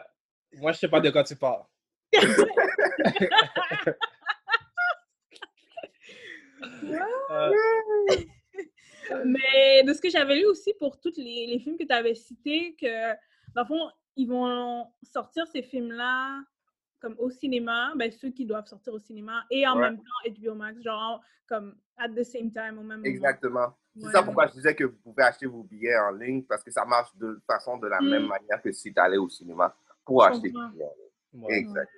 Moi, 0.61 0.73
je 0.73 0.79
sais 0.79 0.89
pas 0.89 0.99
de 1.01 1.11
quoi 1.11 1.23
tu 1.23 1.37
parles. 1.37 1.63
Euh, 7.31 7.53
Mais 9.25 9.83
de 9.85 9.93
ce 9.93 10.01
que 10.01 10.11
j'avais 10.11 10.37
lu 10.37 10.47
aussi 10.47 10.75
pour 10.75 10.99
tous 11.01 11.13
les, 11.17 11.47
les 11.47 11.59
films 11.61 11.79
que 11.79 11.85
tu 11.85 11.93
avais 11.93 12.15
cités, 12.15 12.75
que 12.81 13.13
dans 13.55 13.63
le 13.63 13.67
fond, 13.67 13.91
ils 14.17 14.27
vont 14.29 14.87
sortir 15.03 15.47
ces 15.47 15.63
films-là 15.63 16.41
comme 17.01 17.15
au 17.19 17.31
cinéma, 17.31 17.93
ben, 17.95 18.11
ceux 18.11 18.31
qui 18.31 18.47
doivent 18.47 18.67
sortir 18.67 18.93
au 18.95 18.99
cinéma, 18.99 19.45
et 19.51 19.67
en 19.67 19.75
Ouais. 19.77 19.83
même 19.91 19.99
temps 19.99 20.31
HBO 20.31 20.55
Max, 20.55 20.83
genre 20.83 21.23
comme 21.47 21.77
at 21.99 22.09
the 22.09 22.25
same 22.25 22.51
time, 22.51 22.79
au 22.79 22.83
même 22.83 22.99
moment. 22.99 23.05
Exactement. 23.05 23.77
C'est 23.97 24.07
Ouais. 24.07 24.13
ça 24.13 24.23
pourquoi 24.23 24.47
je 24.49 24.53
disais 24.55 24.75
que 24.75 24.85
vous 24.85 24.97
pouvez 25.05 25.23
acheter 25.23 25.47
vos 25.47 25.63
billets 25.63 25.97
en 25.99 26.11
ligne 26.11 26.43
parce 26.43 26.65
que 26.65 26.71
ça 26.73 26.85
marche 26.85 27.15
de 27.17 27.41
façon 27.47 27.77
de 27.79 27.87
la 27.87 28.01
Mm. 28.01 28.09
même 28.09 28.27
manière 28.27 28.61
que 28.63 28.73
si 28.73 28.93
tu 28.93 29.01
allais 29.01 29.19
au 29.19 29.29
cinéma 29.29 29.77
pour 30.05 30.25
acheter 30.25 30.49
des 30.49 30.53
billets 30.53 30.85
en 30.85 30.95
ligne. 31.39 31.45
ouais. 31.45 31.59
Exact. 31.59 31.91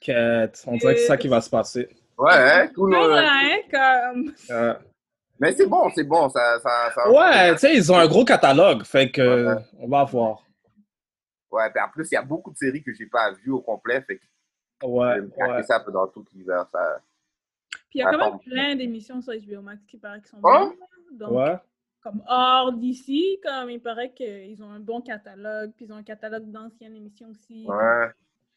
Quête. 0.00 0.64
On 0.66 0.76
dirait 0.76 0.94
que 0.94 1.00
c'est 1.00 1.06
ça 1.06 1.16
qui 1.16 1.28
va 1.28 1.40
se 1.40 1.48
passer. 1.50 1.88
Ouais, 2.18 2.32
hein, 2.32 2.68
tout 2.74 2.84
Ouais, 2.84 2.90
le- 2.98 3.14
hein, 3.14 3.58
comme... 3.70 4.32
Euh, 4.50 4.74
Mais 5.38 5.52
c'est 5.52 5.66
bon, 5.66 5.90
c'est 5.94 6.04
bon. 6.04 6.28
Ça, 6.30 6.58
ça, 6.60 6.90
ça- 6.94 7.10
Ouais, 7.10 7.52
tu 7.52 7.58
sais, 7.58 7.74
ils 7.76 7.92
ont 7.92 7.96
un 7.98 8.06
gros 8.06 8.24
catalogue. 8.24 8.84
Fait 8.84 9.10
que, 9.10 9.54
Ouais. 9.54 9.62
on 9.78 9.88
va 9.88 10.04
voir. 10.04 10.42
Ouais, 11.50 11.70
puis 11.70 11.82
en 11.82 11.88
plus, 11.90 12.08
il 12.10 12.14
y 12.14 12.18
a 12.18 12.22
beaucoup 12.22 12.50
de 12.52 12.56
séries 12.56 12.82
que 12.82 12.92
j'ai 12.94 13.06
pas 13.06 13.32
vues 13.32 13.50
au 13.52 13.60
complet. 13.60 14.00
Fait 14.02 14.16
que 14.18 14.22
Ouais, 14.86 15.20
ouais. 15.20 15.62
ça 15.64 15.76
un 15.76 15.80
peu 15.84 15.92
dans 15.92 16.06
tout 16.08 16.24
l'hiver. 16.32 16.66
Ça... 16.72 17.00
Puis 17.90 17.98
il 17.98 18.00
y 18.00 18.02
a 18.02 18.10
quand 18.10 18.18
même 18.30 18.38
plein 18.40 18.76
d'émissions 18.76 19.20
sur 19.22 19.32
HBO 19.34 19.60
Max 19.62 19.82
qui 19.86 19.96
paraît 19.98 20.20
qui 20.22 20.28
sont 20.28 20.38
Hein? 20.38 20.40
bonnes. 21.10 21.18
Donc, 21.18 21.30
Ouais. 21.32 21.56
comme 22.02 22.22
hors 22.28 22.72
d'ici, 22.72 23.38
comme 23.42 23.70
il 23.70 23.80
paraît 23.80 24.12
qu'ils 24.12 24.62
ont 24.62 24.70
un 24.70 24.80
bon 24.80 25.00
catalogue, 25.02 25.72
puis 25.76 25.84
ils 25.86 25.92
ont 25.92 25.96
un 25.96 26.02
catalogue 26.02 26.50
d'anciennes 26.50 26.96
émissions 26.96 27.28
aussi. 27.28 27.64
Ouais. 27.68 28.08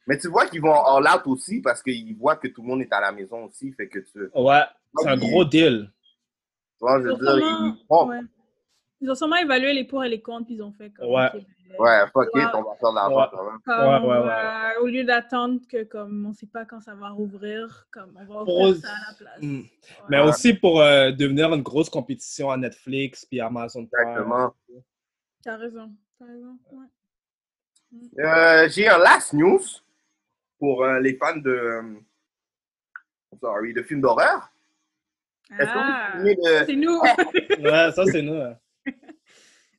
Mais 0.10 0.18
tu 0.18 0.28
vois 0.28 0.48
qu'ils 0.48 0.62
vont 0.62 0.74
all 0.74 1.04
out 1.08 1.22
aussi 1.28 1.62
parce 1.62 1.82
qu'ils 1.84 2.18
voient 2.18 2.36
que 2.36 2.48
tout 2.48 2.62
le 2.64 2.68
monde 2.68 2.82
est 2.82 2.92
à 2.92 3.00
la 3.00 3.12
maison 3.12 3.44
aussi. 3.46 3.72
Fait 3.74 3.88
que 3.88 4.00
tu. 4.00 4.30
Ouais, 4.36 4.64
c'est 4.98 5.08
un 5.08 5.18
gros 5.18 5.46
deal. 5.46 5.92
Tu 6.80 6.80
vois, 6.82 7.00
je 7.00 7.04
Ils 7.04 7.08
veux 7.10 7.14
ont, 7.14 7.18
dire, 7.18 7.30
sûrement, 7.48 7.66
ils 7.78 7.86
font. 7.88 8.08
ouais. 8.10 8.20
Ils 9.02 9.10
ont 9.12 9.16
sûrement 9.16 9.36
évalué 9.38 9.72
les 9.74 9.86
pour 9.86 10.04
et 10.04 10.10
les 10.10 10.22
contre, 10.22 10.48
puis 10.48 10.56
ils 10.56 10.62
ont 10.64 10.74
fait 10.74 10.90
comme. 10.90 11.10
Ouais. 11.12 11.28
ok, 11.34 11.42
ben, 11.70 11.76
Ouais, 11.80 12.00
fuck 12.12 12.28
it, 12.36 12.48
on 12.56 12.64
va 12.64 12.76
faire 12.80 12.90
de 12.90 12.96
l'argent 12.96 13.16
Ouais. 13.18 13.26
quand 13.32 13.44
même. 13.52 13.60
comme, 13.64 13.80
Ouais, 13.80 14.10
ouais, 14.10 14.26
ouais. 14.26 14.34
euh, 14.34 14.82
au 14.82 14.88
lieu 14.88 15.04
d'attendre 15.06 15.60
que 15.72 15.84
comme 15.84 16.26
on 16.26 16.34
sait 16.34 16.48
pas 16.48 16.66
quand 16.66 16.82
ça 16.82 16.96
va 16.96 17.10
rouvrir, 17.10 17.86
comme 17.92 18.12
on 18.16 18.26
va 18.26 18.44
Pour- 18.44 18.62
offrir 18.62 18.76
ça 18.82 18.90
à 18.90 19.12
la 19.12 19.18
place. 19.18 19.42
Mm. 19.44 19.58
Ouais. 19.60 19.66
Mais 20.10 20.20
aussi 20.22 20.54
pour 20.56 20.82
euh, 20.82 21.12
devenir 21.12 21.54
une 21.54 21.62
grosse 21.62 21.90
compétition 21.90 22.50
à 22.50 22.58
Netflix 22.58 23.26
puis 23.26 23.40
Amazon 23.40 23.86
Prime. 23.86 24.10
Exactement. 24.10 24.54
T'as 25.44 25.56
raison, 25.58 25.92
t'as 26.18 26.26
raison. 26.26 26.58
Ouais. 26.72 26.86
Euh, 28.20 28.68
j'ai 28.70 28.88
un 28.88 28.98
last 28.98 29.34
news 29.34 29.60
pour 30.60 30.84
euh, 30.84 31.00
les 31.00 31.16
fans 31.16 31.38
de. 31.38 31.50
euh, 31.50 31.96
sorry, 33.42 33.74
de 33.74 33.82
films 33.84 34.02
d'horreur. 34.02 34.52
Ah, 35.58 36.12
souvenez 36.14 36.36
de. 36.36 36.66
c'est 36.66 36.76
nous. 36.76 37.00
Ouais, 37.00 37.92
ça 37.92 38.06
c'est 38.06 38.22
nous. 38.22 38.36
hein. 38.40 38.56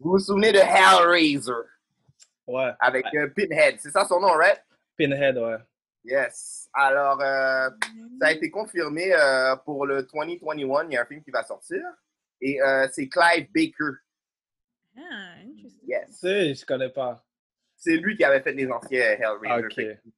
Vous 0.01 0.13
vous 0.13 0.19
souvenez 0.19 0.51
de 0.53 0.59
Hellraiser? 0.59 1.53
Ouais. 2.47 2.73
avec 2.81 3.07
euh, 3.15 3.29
Pinhead. 3.29 3.77
C'est 3.79 3.91
ça 3.91 4.05
son 4.05 4.19
nom, 4.21 4.33
right? 4.33 4.61
Pinhead, 4.97 5.37
ouais. 5.39 5.59
Yes. 6.03 6.69
Alors, 6.73 7.21
euh, 7.21 7.69
ça 8.21 8.29
a 8.29 8.33
été 8.33 8.51
confirmé 8.51 9.13
euh, 9.15 9.55
pour 9.57 9.87
le 9.87 10.03
2021. 10.13 10.87
Il 10.89 10.93
y 10.95 10.97
a 10.97 11.03
un 11.03 11.05
film 11.05 11.23
qui 11.23 11.31
va 11.31 11.45
sortir. 11.45 11.83
Et 12.41 12.61
euh, 12.61 12.89
c'est 12.93 13.09
Clive 13.09 13.49
Baker. 13.55 13.99
Ah, 14.97 15.35
interesting. 15.45 15.81
Yes. 15.87 16.19
Sais, 16.19 16.55
je 16.55 16.65
connais 16.67 16.89
pas. 16.89 17.25
C'est 17.77 17.97
lui 17.99 18.17
qui 18.17 18.25
avait 18.25 18.41
fait 18.41 18.53
les 18.53 18.69
anciens 18.71 19.01
Hellraiser. 19.19 19.67
Ok. 19.95 20.13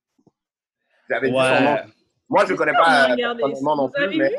Dit 1.20 1.28
son 1.28 1.64
nom. 1.64 1.76
Moi, 2.28 2.44
je 2.46 2.52
ne 2.52 2.56
connais 2.56 2.72
pas 2.72 3.14
personnellement 3.16 3.76
non 3.76 3.88
plus, 3.90 4.16
mais? 4.16 4.32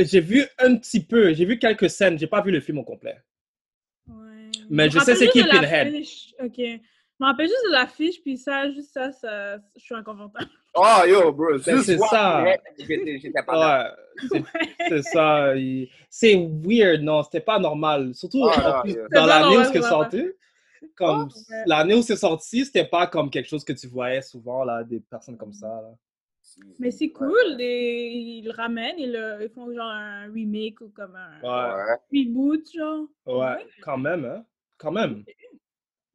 J'ai 0.00 0.20
vu 0.20 0.44
un 0.58 0.76
petit 0.76 1.02
peu, 1.04 1.32
j'ai 1.34 1.44
vu 1.44 1.58
quelques 1.58 1.90
scènes, 1.90 2.18
j'ai 2.18 2.26
pas 2.28 2.40
vu 2.42 2.52
le 2.52 2.60
film 2.60 2.78
au 2.78 2.84
complet. 2.84 3.16
Ouais. 4.06 4.50
Mais 4.70 4.88
je 4.90 4.98
sais 5.00 5.14
c'est 5.16 5.28
qui 5.28 5.42
Pinhead. 5.42 5.92
Ok. 6.40 6.54
Je 6.56 7.24
me 7.24 7.26
rappelle 7.26 7.48
juste 7.48 7.64
de 7.66 7.72
l'affiche, 7.72 8.22
puis 8.22 8.36
ça, 8.38 8.70
juste 8.70 8.92
ça, 8.94 9.10
ça, 9.10 9.56
je 9.76 9.80
suis 9.82 9.94
inconfortable. 9.96 10.48
Oh, 10.74 11.02
yo, 11.08 11.32
bro. 11.32 11.54
Juste 11.58 11.82
c'est 11.82 11.98
ça. 11.98 12.44
Pinhead, 12.44 12.60
J'étais 12.78 13.18
j'étais 13.18 13.42
pas 13.42 13.92
Ouais, 14.30 14.40
c'est- 14.88 15.02
ça. 15.02 15.56
il- 15.56 15.88
C'est 16.08 16.36
weird, 16.64 17.00
non, 17.02 17.24
c'était 17.24 17.40
pas 17.40 17.58
normal. 17.58 18.14
Surtout 18.14 18.46
Ah, 18.54 18.78
en 18.78 18.82
plus, 18.82 18.94
non, 18.94 19.06
dans 19.12 19.26
l'année 19.26 19.56
où 19.58 19.64
c'est 19.64 19.80
ouais. 19.80 19.88
sorti. 19.88 20.24
Comme 20.96 21.28
Ouais. 21.50 21.62
l'année 21.66 21.94
où 21.94 22.02
c'est 22.02 22.16
sorti, 22.16 22.64
c'était 22.64 22.84
pas 22.86 23.06
comme 23.06 23.30
quelque 23.30 23.48
chose 23.48 23.64
que 23.64 23.72
tu 23.72 23.86
voyais 23.86 24.22
souvent, 24.22 24.64
là, 24.64 24.84
des 24.84 25.00
personnes 25.00 25.36
comme 25.36 25.52
ça. 25.52 25.66
Là. 25.68 25.94
Mais 26.78 26.90
c'est 26.90 27.10
cool, 27.10 27.36
les- 27.56 28.10
ils 28.40 28.44
le 28.44 28.50
ramènent, 28.52 28.98
ils, 28.98 29.12
le- 29.12 29.38
ils 29.44 29.50
font 29.50 29.72
genre 29.72 29.90
un 29.90 30.30
remake 30.32 30.80
ou 30.80 30.88
comme 30.88 31.14
un 31.14 31.40
Ouais, 31.42 31.96
reboot, 32.12 32.64
genre. 32.74 33.06
ouais, 33.26 33.66
quand 33.82 33.98
même, 33.98 34.24
hein. 34.24 34.44
Quand 34.78 34.92
même. 34.92 35.24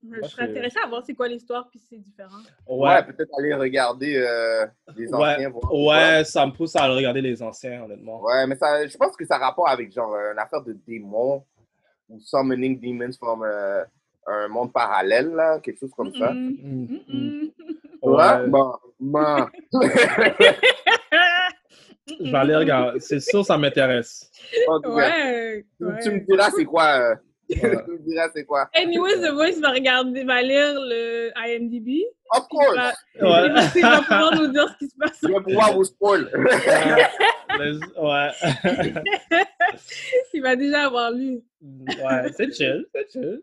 Je 0.02 0.08
Moi, 0.10 0.28
serais 0.28 0.44
intéressée 0.44 0.80
à 0.84 0.88
voir 0.88 1.04
c'est 1.06 1.14
quoi 1.14 1.28
l'histoire, 1.30 1.70
puis 1.70 1.80
c'est 1.80 1.98
différent. 1.98 2.40
Ouais, 2.68 2.90
Ouais, 2.90 3.06
peut-être 3.06 3.30
aller 3.38 3.54
regarder 3.54 4.18
euh, 4.18 4.66
les 4.98 5.14
anciens. 5.14 5.38
ouais, 5.38 5.48
voir. 5.48 5.74
ouais, 5.74 6.24
ça 6.26 6.46
me 6.46 6.52
pousse 6.52 6.76
à 6.76 6.88
regarder 6.88 7.22
les 7.22 7.42
anciens, 7.42 7.84
honnêtement. 7.84 8.22
Ouais, 8.22 8.46
mais 8.48 8.56
ça, 8.56 8.86
je 8.86 8.98
pense 8.98 9.16
que 9.16 9.26
ça 9.26 9.36
a 9.36 9.40
rapport 9.40 9.70
avec 9.70 9.92
genre 9.94 10.14
une 10.16 10.40
affaire 10.40 10.62
de 10.62 10.74
démons 10.74 11.46
ou 12.10 12.20
summoning 12.20 12.80
demons 12.82 13.14
from 13.14 13.44
euh, 13.44 13.84
un 14.28 14.48
monde 14.48 14.72
parallèle, 14.74 15.30
là, 15.30 15.60
quelque 15.60 15.80
chose 15.80 15.92
comme 15.96 16.14
ça. 16.16 16.32
Mm, 16.32 17.00
mm. 17.08 17.52
Ouais, 18.04 18.48
bon, 18.48 18.74
bon. 19.00 19.48
Je 22.20 22.30
vais 22.32 22.38
aller 22.38 22.56
regarder. 22.56 23.00
C'est 23.00 23.20
sûr, 23.22 23.46
ça 23.46 23.58
m'intéresse. 23.58 24.30
Ouais, 24.68 24.80
tu, 24.84 24.90
ouais. 25.86 26.00
tu 26.04 26.12
me 26.12 26.20
diras 26.26 26.50
c'est 26.56 26.66
quoi. 26.66 26.86
euh, 27.00 27.16
Ouais. 27.50 27.60
tu 27.86 27.92
me 27.92 27.98
diras 28.00 28.30
c'est 28.34 28.46
quoi. 28.46 28.68
Anyways, 28.74 29.22
The 29.22 29.32
Voice 29.34 29.60
va 29.62 29.72
regarder, 29.72 30.24
va 30.24 30.42
lire 30.42 30.74
le 30.76 31.32
IMDb. 31.36 32.02
Of 32.32 32.46
Il 32.46 32.48
course, 32.50 32.76
va, 32.76 32.88
Ouais. 32.90 32.94
il 33.48 33.54
va- 33.54 33.62
il 33.76 33.82
va 33.82 34.02
pouvoir 34.02 34.36
nous 34.36 34.48
dire 34.48 34.68
ce 34.70 34.78
qui 34.80 34.88
se 34.90 34.96
passe. 34.98 35.20
je 35.22 35.28
vais 35.28 35.42
pouvoir 35.42 35.74
vous 35.74 35.84
spoil. 35.84 36.30
Ouais. 38.00 38.30
Il 40.34 40.42
va 40.42 40.56
déjà 40.56 40.86
avoir 40.88 41.12
lu. 41.12 41.42
Ouais, 41.62 42.32
c'est 42.36 42.52
chill, 42.54 42.86
c'est 42.94 43.12
chill. 43.12 43.40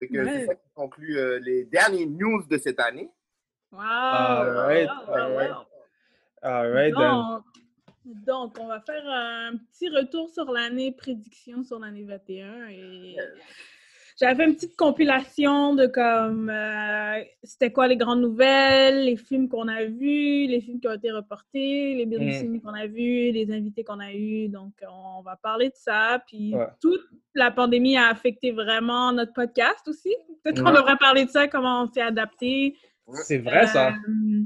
Que 0.00 0.24
Ouais. 0.24 0.40
C'est 0.40 0.46
ça 0.46 0.54
qui 0.54 0.68
conclut 0.74 1.18
euh, 1.18 1.38
les 1.40 1.64
derniers 1.64 2.06
news 2.06 2.44
de 2.48 2.58
cette 2.58 2.78
année. 2.80 3.10
Wow! 3.72 3.80
Wow, 3.80 3.84
alright. 3.84 4.88
wow. 4.88 5.66
Alright, 6.42 6.94
then. 6.94 7.02
Donc, 7.02 7.44
donc, 8.04 8.58
on 8.58 8.68
va 8.68 8.80
faire 8.80 9.02
un 9.06 9.56
petit 9.56 9.88
retour 9.90 10.30
sur 10.30 10.50
l'année, 10.50 10.92
prédiction 10.92 11.62
sur 11.62 11.78
l'année 11.78 12.04
21. 12.04 12.68
Et 12.68 13.16
j'avais 14.20 14.34
fait 14.34 14.48
une 14.48 14.54
petite 14.54 14.76
compilation 14.76 15.74
de 15.74 15.86
comme 15.86 16.50
euh, 16.50 17.20
c'était 17.44 17.70
quoi 17.70 17.86
les 17.86 17.96
grandes 17.96 18.20
nouvelles, 18.20 19.04
les 19.04 19.16
films 19.16 19.48
qu'on 19.48 19.68
a 19.68 19.84
vus, 19.84 20.46
les 20.46 20.60
films 20.60 20.80
qui 20.80 20.88
ont 20.88 20.92
été 20.94 21.10
reportés, 21.12 21.94
les 21.94 22.04
Mm. 22.06 22.10
business 22.10 22.62
qu'on 22.62 22.74
a 22.74 22.86
vus, 22.86 23.30
les 23.30 23.50
invités 23.52 23.84
qu'on 23.84 24.00
a 24.00 24.12
eus. 24.12 24.48
Donc, 24.48 24.72
on 24.90 25.22
va 25.22 25.36
parler 25.36 25.68
de 25.68 25.74
ça. 25.76 26.22
Puis, 26.26 26.54
Ouais. 26.54 26.66
toute 26.80 27.00
la 27.34 27.50
pandémie 27.50 27.96
a 27.96 28.08
affecté 28.08 28.50
vraiment 28.50 29.12
notre 29.12 29.32
podcast 29.32 29.86
aussi. 29.86 30.14
Peut-être 30.42 30.62
qu'on 30.62 30.70
Ouais. 30.70 30.76
devrait 30.78 30.96
parler 30.98 31.24
de 31.24 31.30
ça, 31.30 31.46
comment 31.46 31.82
on 31.84 31.92
s'est 31.92 32.00
adapté. 32.02 32.76
C'est 33.24 33.38
vrai, 33.38 33.66
ça. 33.68 33.88
Euh, 33.90 34.42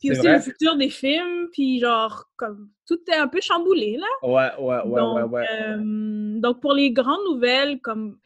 puis 0.00 0.10
aussi 0.12 0.20
vrai. 0.20 0.32
le 0.36 0.40
futur 0.40 0.76
des 0.76 0.88
films, 0.88 1.48
puis 1.52 1.78
genre, 1.78 2.24
comme, 2.36 2.70
tout 2.88 2.98
est 3.12 3.16
un 3.16 3.28
peu 3.28 3.40
chamboulé, 3.42 3.98
là. 3.98 4.06
Ouais, 4.28 4.50
ouais, 4.58 4.82
ouais, 4.86 5.00
donc, 5.00 5.16
ouais, 5.16 5.22
ouais. 5.24 5.46
euh, 5.60 6.40
donc, 6.40 6.60
pour 6.60 6.72
les 6.72 6.90
grandes 6.90 7.22
nouvelles, 7.30 7.80
comme, 7.80 8.18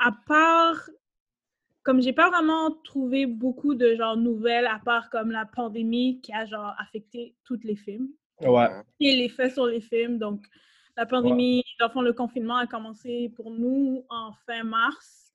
à 0.00 0.12
part, 0.26 0.90
comme 1.82 2.00
j'ai 2.02 2.12
pas 2.12 2.30
vraiment 2.30 2.70
trouvé 2.84 3.26
beaucoup 3.26 3.74
de, 3.74 3.94
genre, 3.94 4.16
nouvelles, 4.16 4.66
à 4.66 4.80
part, 4.84 5.10
comme, 5.10 5.30
la 5.30 5.46
pandémie 5.46 6.20
qui 6.22 6.32
a, 6.32 6.46
genre, 6.46 6.74
affecté 6.78 7.36
tous 7.44 7.60
les 7.62 7.76
films 7.76 8.08
Ouais, 8.40 8.68
et 9.00 9.16
l'effet 9.16 9.50
sur 9.50 9.66
les 9.66 9.82
films. 9.82 10.18
Donc, 10.18 10.46
la 10.96 11.04
pandémie, 11.04 11.62
dans 11.78 12.00
le 12.00 12.12
confinement 12.12 12.56
a 12.56 12.66
commencé 12.66 13.30
pour 13.36 13.50
nous 13.50 14.04
en 14.08 14.32
fin 14.46 14.64
mars. 14.64 15.32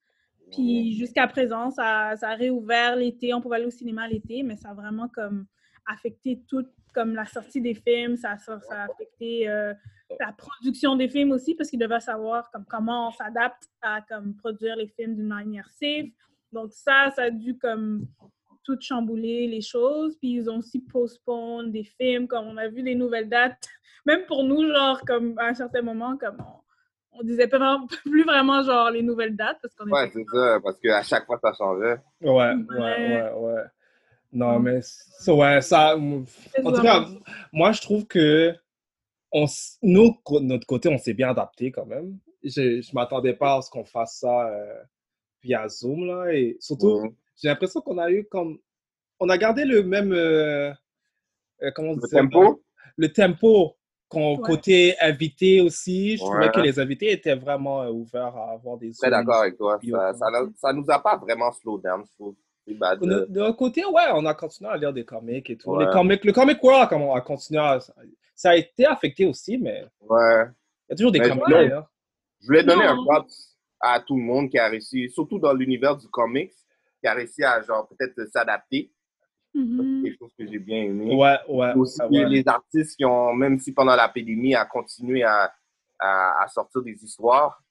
Puis 0.51 0.95
jusqu'à 0.97 1.27
présent, 1.27 1.71
ça, 1.71 2.15
ça 2.17 2.29
a 2.29 2.35
réouvert 2.35 2.95
l'été. 2.95 3.33
On 3.33 3.41
pouvait 3.41 3.57
aller 3.57 3.65
au 3.65 3.71
cinéma 3.71 4.07
l'été, 4.07 4.43
mais 4.43 4.55
ça 4.55 4.69
a 4.69 4.73
vraiment 4.73 5.07
comme 5.07 5.45
affecté 5.85 6.41
tout, 6.47 6.65
comme 6.93 7.13
la 7.15 7.25
sortie 7.25 7.61
des 7.61 7.73
films. 7.75 8.15
Ça 8.15 8.37
a 8.49 8.83
affecté 8.83 9.47
euh, 9.49 9.73
la 10.19 10.31
production 10.33 10.95
des 10.95 11.09
films 11.09 11.31
aussi, 11.31 11.55
parce 11.55 11.69
qu'ils 11.69 11.79
devaient 11.79 11.99
savoir 11.99 12.49
comme, 12.51 12.65
comment 12.65 13.09
on 13.09 13.11
s'adapte 13.11 13.69
à 13.81 14.01
comme, 14.01 14.35
produire 14.35 14.75
les 14.75 14.87
films 14.87 15.15
d'une 15.15 15.27
manière 15.27 15.69
safe. 15.71 16.07
Donc 16.51 16.71
ça, 16.71 17.11
ça 17.15 17.23
a 17.23 17.29
dû 17.31 17.57
comme 17.57 18.07
tout 18.63 18.77
chambouler 18.79 19.47
les 19.47 19.61
choses. 19.61 20.15
Puis 20.17 20.33
ils 20.33 20.49
ont 20.49 20.57
aussi 20.57 20.79
postpone 20.79 21.71
des 21.71 21.83
films, 21.83 22.27
comme 22.27 22.45
on 22.47 22.57
a 22.57 22.67
vu 22.67 22.83
des 22.83 22.95
nouvelles 22.95 23.29
dates. 23.29 23.67
Même 24.05 24.25
pour 24.27 24.43
nous, 24.43 24.67
genre, 24.71 25.01
comme 25.01 25.37
à 25.39 25.47
un 25.47 25.53
certain 25.55 25.81
moment, 25.81 26.15
comme 26.17 26.37
on, 26.39 27.19
on 27.19 27.23
disait 27.23 27.47
pas 27.47 27.57
vraiment- 27.57 27.87
plus 28.05 28.23
vraiment, 28.23 28.61
genre, 28.63 28.91
les 28.91 29.01
nouvelles 29.01 29.35
dates, 29.35 29.57
parce 29.61 29.73
qu'on 29.73 29.89
Ouais, 29.89 30.09
c'est 30.13 30.25
ça, 30.31 30.59
parce 30.63 30.79
qu'à 30.79 31.01
chaque 31.01 31.25
fois, 31.25 31.39
ça 31.41 31.53
changeait. 31.53 31.97
ouais, 32.21 32.29
ouais, 32.29 32.53
ouais, 32.69 33.31
ouais. 33.33 33.63
Non, 34.31 34.59
mais 34.59 34.81
ouais, 35.27 35.61
ça. 35.61 35.95
En 35.97 36.71
tout 36.71 36.81
cas, 36.81 37.05
moi, 37.53 37.71
je 37.71 37.81
trouve 37.81 38.05
que 38.05 38.53
on, 39.41 39.45
nous, 39.83 40.15
notre 40.41 40.65
côté, 40.65 40.87
on 40.89 40.97
s'est 40.97 41.13
bien 41.13 41.29
adapté 41.29 41.71
quand 41.71 41.85
même. 41.85 42.17
Je 42.43 42.61
ne 42.77 42.93
m'attendais 42.95 43.33
pas 43.33 43.57
à 43.57 43.61
ce 43.61 43.69
qu'on 43.69 43.83
fasse 43.85 44.19
ça 44.19 44.47
euh, 44.47 44.81
via 45.43 45.67
Zoom, 45.67 46.05
là. 46.05 46.31
Et 46.33 46.57
surtout, 46.59 47.01
j'ai 47.41 47.47
l'impression 47.49 47.81
qu'on 47.81 47.97
a 47.97 48.09
eu 48.09 48.25
comme. 48.25 48.57
On 49.19 49.29
a 49.29 49.37
gardé 49.37 49.65
le 49.65 49.83
même. 49.83 50.11
euh, 50.13 50.71
euh, 51.63 51.71
comment 51.75 51.91
on 51.91 51.95
Le 51.95 52.01
tempo? 52.29 52.63
Le 52.97 53.11
tempo. 53.11 53.75
qu'on- 54.07 54.37
Ouais. 54.37 54.47
Côté 54.47 54.95
invité 55.01 55.61
aussi, 55.61 56.17
je 56.17 56.21
trouvais 56.31 56.45
que 56.51 56.59
les 56.61 56.79
invités 56.79 57.11
étaient 57.11 57.35
vraiment 57.35 57.81
euh, 57.81 57.89
ouverts 57.89 58.35
à 58.37 58.51
avoir 58.51 58.77
des 58.77 58.91
Très 58.93 59.09
d'accord 59.09 59.41
avec 59.41 59.57
toi. 59.57 59.79
Ça, 60.13 60.13
ça, 60.13 60.25
ça 60.57 60.73
nous 60.73 60.85
a 60.89 60.99
pas 60.99 61.17
vraiment 61.17 61.51
slow 61.51 61.79
down, 61.79 62.03
je 62.05 62.11
trouve. 62.13 62.35
De, 62.97 63.25
de 63.29 63.39
notre 63.39 63.57
côté, 63.57 63.83
ouais, 63.83 64.03
on 64.13 64.25
a 64.27 64.33
continué 64.35 64.69
à 64.71 64.77
lire 64.77 64.93
des 64.93 65.03
comics 65.05 65.49
et 65.49 65.57
tout. 65.57 65.71
Ouais. 65.71 65.85
Les 65.85 65.91
comics, 65.91 66.23
le 66.23 66.33
comic 66.33 66.63
world 66.63 66.87
a, 66.93 67.15
a 67.17 67.21
continué 67.21 67.59
à. 67.61 67.79
Ça 68.35 68.49
a 68.51 68.55
été 68.55 68.85
affecté 68.85 69.25
aussi, 69.25 69.57
mais 69.57 69.85
Ouais. 70.01 70.43
il 70.87 70.91
y 70.91 70.93
a 70.93 70.95
toujours 70.95 71.11
des 71.11 71.19
comics 71.19 71.35
je 71.47 71.53
voulais- 71.53 71.67
là. 71.69 71.89
Je 72.41 72.45
voulais 72.47 72.63
donner 72.63 72.83
un 72.85 72.95
props 73.03 73.57
à 73.79 73.99
tout 74.01 74.15
le 74.15 74.21
monde 74.23 74.49
qui 74.49 74.57
a 74.59 74.67
réussi, 74.67 75.09
surtout 75.09 75.39
dans 75.39 75.53
l'univers 75.53 75.95
du 75.95 76.07
comics, 76.09 76.51
qui 77.01 77.07
a 77.07 77.13
réussi 77.13 77.43
à 77.43 77.61
genre 77.61 77.87
peut-être 77.87 78.29
s'adapter. 78.29 78.91
C'est 79.53 79.61
Mhm. 79.61 80.03
quelque 80.03 80.17
chose 80.19 80.33
que 80.37 80.45
j'ai 80.45 80.59
bien 80.59 80.83
aimé. 80.83 81.15
Ouais, 81.15 81.37
ouais. 81.47 81.73
aussi 81.75 82.01
ouais. 82.01 82.25
les 82.27 82.43
artistes 82.45 82.97
qui 82.97 83.05
ont, 83.05 83.33
même 83.33 83.57
si 83.57 83.71
pendant 83.71 83.95
la 83.95 84.09
pandémie, 84.09 84.53
a 84.53 84.65
continué 84.65 85.23
à, 85.23 85.53
à, 85.97 86.43
à 86.43 86.47
sortir 86.49 86.81
des 86.81 87.01
histoires. 87.03 87.61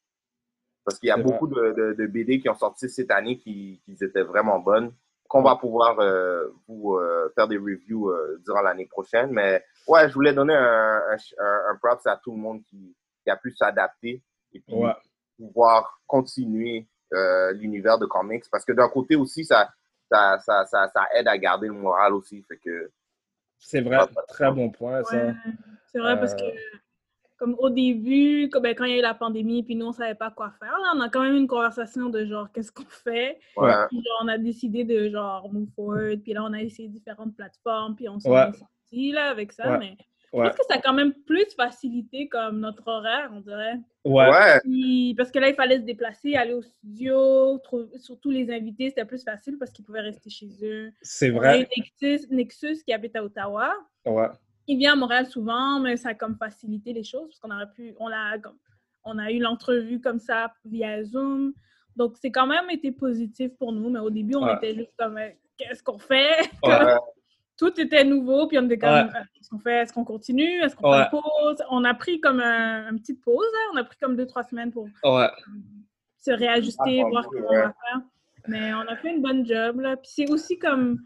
Parce 0.82 0.98
qu'il 0.98 1.08
y 1.08 1.12
a 1.12 1.16
C'est 1.16 1.22
beaucoup 1.22 1.46
de, 1.46 1.72
de, 1.72 1.92
de 1.94 2.06
BD 2.06 2.40
qui 2.40 2.48
ont 2.48 2.54
sorti 2.54 2.88
cette 2.88 3.10
année 3.10 3.36
qui, 3.38 3.80
qui 3.84 3.92
étaient 4.02 4.22
vraiment 4.22 4.58
bonnes, 4.58 4.92
qu'on 5.34 5.42
va 5.42 5.56
pouvoir 5.56 5.98
euh, 5.98 6.48
vous 6.68 6.94
euh, 6.94 7.28
faire 7.34 7.48
des 7.48 7.56
reviews 7.58 8.08
euh, 8.10 8.40
durant 8.44 8.62
l'année 8.62 8.86
prochaine. 8.86 9.30
Mais 9.32 9.64
ouais, 9.88 10.08
je 10.08 10.14
voulais 10.14 10.32
donner 10.32 10.54
un, 10.54 11.00
un, 11.38 11.70
un 11.70 11.76
props 11.82 12.06
à 12.06 12.16
tout 12.22 12.30
le 12.30 12.38
monde 12.38 12.62
qui, 12.70 12.96
qui 13.24 13.30
a 13.30 13.36
pu 13.36 13.50
s'adapter 13.52 14.22
et 14.52 14.60
puis 14.60 14.74
Ouais. 14.74 14.92
pouvoir 15.36 16.00
continuer 16.06 16.86
euh, 17.12 17.52
l'univers 17.52 17.98
de 17.98 18.06
comics. 18.06 18.44
Parce 18.50 18.64
que 18.64 18.72
d'un 18.72 18.88
côté 18.88 19.16
aussi, 19.16 19.44
ça, 19.44 19.70
ça, 20.10 20.38
ça, 20.38 20.66
ça, 20.66 20.88
ça 20.94 21.06
aide 21.14 21.26
à 21.26 21.36
garder 21.36 21.66
le 21.66 21.72
moral 21.74 22.12
aussi. 22.14 22.40
Fait 22.42 22.58
que, 22.58 22.90
C'est 23.58 23.80
vrai, 23.80 23.98
très 24.28 24.52
bon 24.52 24.70
point, 24.70 25.02
ça. 25.04 25.16
Ouais, 25.16 25.34
c'est 25.90 25.98
vrai 25.98 26.16
parce 26.18 26.34
que, 26.34 26.44
comme 27.36 27.56
au 27.58 27.68
début, 27.70 28.48
comme, 28.50 28.62
ben, 28.62 28.74
quand 28.74 28.84
il 28.84 28.92
y 28.92 28.94
a 28.94 28.98
eu 28.98 29.02
la 29.02 29.14
pandémie, 29.14 29.62
puis 29.62 29.74
nous, 29.76 29.86
on 29.86 29.92
savait 29.92 30.14
pas 30.14 30.30
quoi 30.30 30.52
faire, 30.58 30.70
là, 30.82 30.92
on 30.96 31.00
a 31.00 31.08
quand 31.08 31.22
même 31.22 31.34
eu 31.34 31.38
une 31.38 31.46
conversation 31.48 32.08
de 32.08 32.24
genre, 32.24 32.50
qu'est-ce 32.52 32.70
qu'on 32.72 32.84
fait? 32.84 33.38
ouais. 33.56 33.72
Puis 33.88 33.96
genre, 34.02 34.20
on 34.22 34.28
a 34.28 34.38
décidé 34.38 34.84
de 34.84 35.08
genre, 35.08 35.52
move 35.52 35.68
forward, 35.74 36.20
puis 36.22 36.32
là, 36.32 36.44
on 36.44 36.52
a 36.52 36.60
essayé 36.62 36.88
différentes 36.88 37.34
plateformes, 37.36 37.96
puis 37.96 38.08
on 38.08 38.18
s'en 38.20 38.30
Ouais. 38.30 38.52
sorti, 38.52 39.12
là, 39.12 39.30
avec 39.30 39.52
ça, 39.52 39.72
Ouais. 39.72 39.78
mais 39.78 39.96
Je 40.36 40.40
pense 40.40 40.56
que 40.56 40.64
ça 40.68 40.74
a 40.74 40.80
quand 40.80 40.92
même 40.94 41.12
plus 41.12 41.46
facilité 41.56 42.26
comme 42.28 42.58
notre 42.58 42.82
horaire, 42.88 43.30
on 43.32 43.38
dirait. 43.38 43.76
Ouais. 44.04 44.58
Puis- 44.64 45.14
parce 45.16 45.30
que 45.30 45.38
là, 45.38 45.48
il 45.48 45.54
fallait 45.54 45.76
se 45.76 45.82
déplacer, 45.82 46.34
aller 46.34 46.54
au 46.54 46.62
studio, 46.62 47.58
trouver- 47.58 47.96
surtout 47.98 48.30
les 48.32 48.50
invités, 48.50 48.88
c'était 48.88 49.04
plus 49.04 49.22
facile 49.22 49.58
parce 49.58 49.70
qu'ils 49.70 49.84
pouvaient 49.84 50.00
rester 50.00 50.30
chez 50.30 50.48
eux. 50.64 50.90
C'est 51.02 51.30
On 51.30 51.34
a 51.34 51.36
eu 51.36 51.38
vrai. 51.62 51.68
Nexus, 51.76 52.26
Nexus 52.34 52.82
qui 52.84 52.92
habite 52.92 53.14
à 53.14 53.22
Ottawa. 53.24 53.74
Ouais. 54.04 54.26
Il 54.66 54.78
vient 54.78 54.94
à 54.94 54.96
Montréal 54.96 55.26
souvent, 55.26 55.78
mais 55.80 55.96
ça 55.96 56.10
a 56.10 56.14
comme 56.14 56.36
facilité 56.36 56.92
les 56.92 57.04
choses 57.04 57.28
parce 57.28 57.38
qu'on 57.40 57.50
aurait 57.50 57.70
pu, 57.70 57.94
on 57.98 58.08
comme, 58.42 58.56
on 59.04 59.18
a 59.18 59.30
eu 59.30 59.38
l'entrevue 59.38 60.00
comme 60.00 60.18
ça 60.18 60.52
via 60.64 61.04
Zoom. 61.04 61.52
Donc, 61.96 62.16
c'est 62.20 62.30
quand 62.32 62.46
même 62.46 62.70
été 62.70 62.90
positif 62.90 63.52
pour 63.58 63.72
nous, 63.72 63.90
mais 63.90 64.00
au 64.00 64.10
début, 64.10 64.36
on 64.36 64.44
Ouais. 64.44 64.56
était 64.56 64.74
juste 64.74 64.94
comme, 64.98 65.18
euh, 65.18 65.28
qu'est-ce 65.56 65.82
qu'on 65.82 65.98
fait? 65.98 66.50
Ouais. 66.64 66.96
Tout 67.56 67.78
était 67.80 68.02
nouveau, 68.04 68.48
puis 68.48 68.58
on 68.58 68.64
était 68.64 68.78
comme, 68.78 68.90
Ouais. 68.90 69.00
euh, 69.14 69.22
qu'est-ce 69.34 69.48
qu'on 69.50 69.58
fait? 69.60 69.82
Est-ce 69.82 69.92
qu'on 69.92 70.04
continue? 70.04 70.60
Est-ce 70.62 70.74
qu'on 70.74 70.90
fait 70.92 71.04
une 71.04 71.10
pause? 71.10 71.62
On 71.70 71.84
a 71.84 71.94
pris 71.94 72.20
comme 72.20 72.40
un, 72.40 72.90
une 72.90 72.98
petite 72.98 73.22
pause, 73.22 73.46
hein. 73.54 73.70
on 73.74 73.76
a 73.76 73.84
pris 73.84 73.96
comme 74.00 74.16
deux, 74.16 74.26
trois 74.26 74.42
semaines 74.42 74.72
pour 74.72 74.88
Ouais. 75.04 75.28
se 76.18 76.32
réajuster, 76.32 77.02
Ah, 77.04 77.08
voir 77.10 77.22
bon, 77.24 77.30
comment 77.30 77.48
ouais. 77.50 77.58
on 77.62 77.66
va 77.66 77.74
faire. 77.90 78.00
Mais 78.48 78.74
on 78.74 78.80
a 78.80 78.96
fait 78.96 79.14
une 79.14 79.22
bonne 79.22 79.46
job, 79.46 79.80
là. 79.80 79.96
Puis 79.96 80.10
c'est 80.14 80.30
aussi 80.30 80.58
comme 80.58 80.98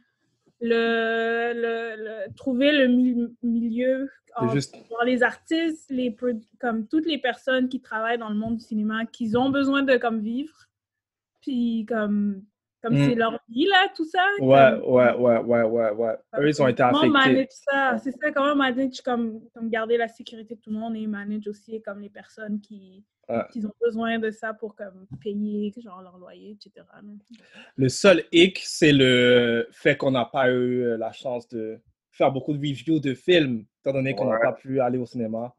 le, 0.60 1.52
le, 1.54 1.96
le- 2.26 2.34
trouver 2.34 2.72
le 2.72 2.88
mi- 2.88 3.36
milieu 3.42 4.10
entre 4.36 4.54
juste- 4.54 4.76
les 5.04 5.22
artistes, 5.22 5.90
les 5.90 6.14
comme 6.60 6.86
toutes 6.86 7.06
les 7.06 7.18
personnes 7.18 7.68
qui 7.68 7.80
travaillent 7.80 8.18
dans 8.18 8.28
le 8.28 8.34
monde 8.36 8.56
du 8.56 8.64
cinéma, 8.64 9.04
qui 9.06 9.36
ont 9.36 9.50
besoin 9.50 9.82
de 9.82 9.96
comme 9.96 10.20
vivre. 10.20 10.68
Puis 11.40 11.86
comme 11.88 12.42
comme 12.80 12.94
Mm. 12.94 13.08
c'est 13.08 13.14
leur 13.16 13.40
vie 13.48 13.66
là, 13.66 13.88
tout 13.96 14.04
ça. 14.04 14.24
Ouais, 14.38 14.78
comme- 14.80 14.92
ouais, 14.92 15.12
ouais, 15.14 15.38
ouais, 15.40 15.62
ouais, 15.62 15.90
ouais. 15.90 16.14
Eux, 16.38 16.48
ils 16.48 16.62
ont 16.62 16.68
été 16.68 16.84
Comment 16.84 16.98
affectés. 16.98 17.32
manage 17.32 17.46
ça? 17.50 17.98
C'est 17.98 18.12
ça, 18.12 18.30
comment 18.30 18.54
manage 18.54 19.00
comme, 19.04 19.40
comme 19.52 19.68
garder 19.68 19.96
la 19.96 20.06
sécurité 20.06 20.54
de 20.54 20.60
tout 20.60 20.70
le 20.70 20.76
monde 20.78 20.94
et 20.96 21.04
manage 21.08 21.48
aussi 21.48 21.82
comme 21.82 22.00
les 22.00 22.08
personnes 22.08 22.60
qui, 22.60 23.02
Ouais. 23.28 23.42
qui 23.52 23.64
ont 23.66 23.72
besoin 23.80 24.18
de 24.18 24.30
ça 24.30 24.54
pour 24.54 24.74
comme 24.74 25.06
payer 25.20 25.72
genre 25.82 26.00
leur 26.02 26.16
loyer, 26.16 26.52
etc. 26.52 26.86
Le 27.76 27.88
seul 27.88 28.24
hic, 28.32 28.60
c'est 28.64 28.92
le 28.92 29.68
fait 29.70 29.96
qu'on 29.98 30.12
n'a 30.12 30.24
pas 30.24 30.48
eu 30.50 30.82
euh, 30.82 30.96
la 30.96 31.12
chance 31.12 31.46
de 31.48 31.78
faire 32.10 32.32
beaucoup 32.32 32.52
de 32.54 32.58
reviews 32.58 33.00
de 33.00 33.12
films, 33.14 33.64
étant 33.80 33.92
donné 33.92 34.14
qu'on 34.14 34.24
n'a 34.26 34.36
Ouais. 34.36 34.42
pas 34.42 34.52
pu 34.52 34.80
aller 34.80 34.96
au 34.98 35.04
cinéma. 35.06 35.54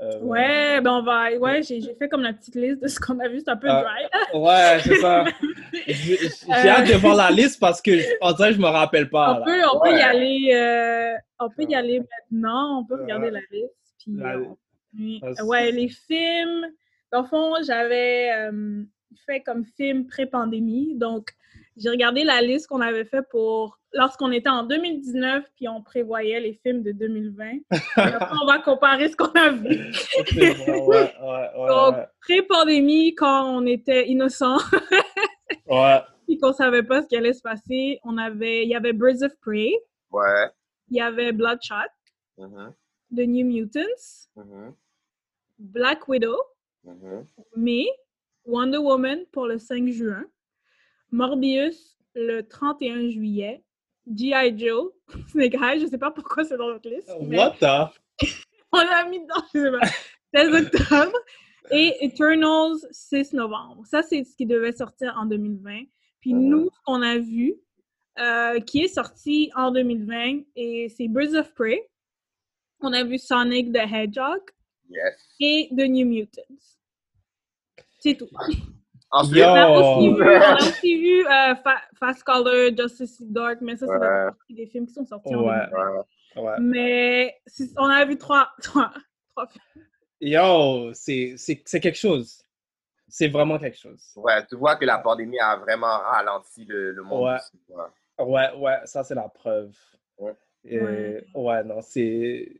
Euh, 0.00 0.18
Ouais, 0.20 0.80
ben 0.80 0.92
on 0.92 1.02
va. 1.02 1.32
Ouais, 1.36 1.62
j'ai 1.62 1.80
fait 1.96 2.08
comme 2.08 2.22
la 2.22 2.32
petite 2.32 2.54
liste 2.54 2.82
de 2.82 2.88
ce 2.88 2.98
qu'on 2.98 3.18
a 3.20 3.28
vu, 3.28 3.40
c'est 3.40 3.50
un 3.50 3.56
peu 3.56 3.68
Ah. 3.68 3.84
dry. 3.84 4.40
Ouais, 4.40 4.78
c'est 4.82 4.96
ça. 4.96 5.24
J'ai 5.86 6.16
j'ai 6.18 6.18
hâte 6.68 6.88
de 6.88 6.94
voir 6.96 7.14
la 7.16 7.30
liste 7.30 7.60
parce 7.60 7.82
que, 7.82 7.90
on 8.20 8.32
dirait 8.32 8.50
que 8.50 8.56
je 8.56 8.60
me 8.60 8.66
rappelle 8.68 9.10
pas. 9.10 9.40
On 9.40 9.44
peut, 9.44 9.60
on 9.74 9.80
peut 9.80 9.90
y 9.96 10.00
aller, 10.00 10.52
euh, 10.54 11.14
on 11.40 11.50
peut 11.50 11.64
y 11.68 11.74
aller 11.74 12.00
maintenant, 12.00 12.80
on 12.80 12.84
peut 12.84 12.94
Ouais. 12.94 13.02
regarder 13.02 13.30
la 13.30 13.40
liste. 13.50 13.74
Puis, 13.98 14.12
La- 14.16 14.36
euh, 14.36 14.44
puis, 14.94 15.20
c'est- 15.36 15.42
ouais, 15.42 15.70
les 15.72 15.88
films. 15.88 16.66
Dans 17.12 17.22
le 17.22 17.28
fond, 17.28 17.54
j'avais 17.66 18.30
euh, 18.32 18.82
fait 19.26 19.40
comme 19.42 19.64
film 19.76 20.06
pré-pandémie. 20.06 20.94
Donc, 20.96 21.30
j'ai 21.76 21.90
regardé 21.90 22.24
la 22.24 22.40
liste 22.42 22.66
qu'on 22.66 22.80
avait 22.80 23.04
fait 23.04 23.22
pour 23.30 23.78
lorsqu'on 23.94 24.32
était 24.32 24.48
en 24.48 24.62
2019, 24.62 25.44
puis 25.54 25.68
on 25.68 25.82
prévoyait 25.82 26.40
les 26.40 26.54
films 26.62 26.82
de 26.82 26.92
2020. 26.92 27.50
Puis 27.70 27.80
après, 27.96 28.36
on 28.42 28.46
va 28.46 28.58
comparer 28.60 29.08
ce 29.10 29.16
qu'on 29.16 29.26
a 29.32 29.50
vu. 29.50 29.92
C'est 29.92 30.54
bon, 30.66 30.86
ouais, 30.86 31.12
ouais, 31.20 31.50
ouais, 31.58 31.68
Donc, 31.68 31.96
pré-pandémie, 32.22 33.14
quand 33.14 33.54
on 33.56 33.66
était 33.66 34.08
innocents, 34.08 34.58
Ouais. 35.66 36.00
puis 36.26 36.38
qu'on 36.38 36.52
savait 36.52 36.82
pas 36.82 37.02
ce 37.02 37.08
qui 37.08 37.16
allait 37.16 37.32
se 37.34 37.42
passer, 37.42 38.00
on 38.04 38.16
avait, 38.16 38.62
il 38.64 38.68
y 38.70 38.74
avait 38.74 38.92
Birds 38.94 39.22
of 39.22 39.32
Prey, 39.40 39.72
Ouais. 40.10 40.48
il 40.88 40.96
y 40.96 41.00
avait 41.00 41.32
Bloodshot, 41.32 41.74
Mhm, 42.38 42.72
The 43.14 43.20
New 43.26 43.46
Mutants, 43.46 44.28
mhm, 44.36 44.74
Black 45.58 46.08
Widow, 46.08 46.36
mhm. 46.84 47.24
mais 47.56 47.86
Wonder 48.44 48.78
Woman 48.78 49.24
pour 49.32 49.46
le 49.46 49.58
5 49.58 49.88
juin, 49.88 50.24
Morbius 51.10 51.98
le 52.14 52.42
31 52.42 53.08
juillet, 53.08 53.62
G.I. 54.12 54.58
Joe, 54.58 54.92
Snake 55.28 55.54
Eye, 55.54 55.80
je 55.80 55.86
sais 55.86 55.98
pas 55.98 56.10
pourquoi 56.10 56.44
c'est 56.44 56.56
dans 56.56 56.68
notre 56.68 56.88
liste, 56.88 57.10
mais 57.20 57.38
What 57.38 57.56
the? 57.60 57.90
on 58.72 58.78
l'a 58.78 59.04
mis 59.08 59.20
dedans, 59.20 59.42
je 59.54 59.60
sais 59.60 59.70
pas, 59.70 59.86
16 60.34 60.66
octobre, 60.66 61.18
et 61.70 62.04
Eternals 62.04 62.78
6 62.90 63.32
novembre. 63.34 63.86
Ça, 63.86 64.02
c'est 64.02 64.24
ce 64.24 64.34
qui 64.36 64.46
devait 64.46 64.72
sortir 64.72 65.16
en 65.18 65.26
2020. 65.26 65.84
Puis 66.20 66.34
Mhm. 66.34 66.48
nous, 66.48 66.70
ce 66.70 66.78
qu'on 66.84 67.02
a 67.02 67.18
vu, 67.18 67.54
euh, 68.18 68.60
qui 68.60 68.80
est 68.80 68.88
sorti 68.88 69.50
en 69.54 69.70
2020, 69.70 70.42
et 70.56 70.88
c'est 70.88 71.08
Birds 71.08 71.34
of 71.34 71.54
Prey. 71.54 71.88
On 72.80 72.92
a 72.92 73.04
vu 73.04 73.16
Sonic 73.18 73.72
the 73.72 73.78
Hedgehog 73.78 74.40
Yes. 74.92 75.16
et 75.40 75.68
The 75.70 75.88
New 75.88 76.06
Mutants. 76.06 76.42
C'est 78.00 78.14
tout. 78.16 78.28
Ensuite! 79.10 79.42
On 79.44 79.54
a 79.54 79.68
aussi 79.68 80.08
vu, 80.08 80.22
on 80.22 80.26
a 80.26 80.54
aussi 80.56 80.98
vu 81.00 81.26
euh, 81.26 81.54
Fa- 81.56 81.82
Fast 81.98 82.22
Color, 82.24 82.76
Justice 82.76 83.20
Dark, 83.22 83.58
mais 83.60 83.76
ça, 83.76 83.86
c'est 83.86 83.92
Ouais. 83.98 84.30
des 84.56 84.66
films 84.66 84.86
qui 84.86 84.94
sont 84.94 85.04
sortis 85.04 85.34
en 85.34 85.44
Ouais. 85.44 85.66
2020. 85.70 85.90
ouais. 85.92 86.42
Ouais. 86.42 86.56
Mais 86.60 87.36
on 87.76 87.88
a 87.88 88.04
vu 88.06 88.16
trois, 88.16 88.48
trois, 88.62 88.90
trois 89.34 89.46
films. 89.48 89.84
Yo, 90.20 90.92
c'est 90.94 91.34
c'est- 91.36 91.62
c'est 91.66 91.80
quelque 91.80 91.98
chose. 91.98 92.42
C'est 93.08 93.28
vraiment 93.28 93.58
quelque 93.58 93.76
chose. 93.76 94.02
Ouais, 94.16 94.44
tu 94.46 94.56
vois 94.56 94.76
que 94.76 94.86
la 94.86 94.96
pandémie 94.98 95.38
a 95.40 95.56
vraiment 95.56 95.98
ralenti 95.98 96.64
le, 96.64 96.92
le 96.92 97.02
monde. 97.02 97.24
Ouais. 97.24 97.36
aussi. 97.36 97.58
Ouais, 98.18 98.54
ouais, 98.56 98.78
ça 98.86 99.04
c'est 99.04 99.14
la 99.14 99.28
preuve. 99.28 99.76
Ouais. 100.16 100.34
Et- 100.64 100.80
Ouais. 100.80 101.24
ouais, 101.34 101.64
non, 101.64 101.80
c'est. 101.82 102.52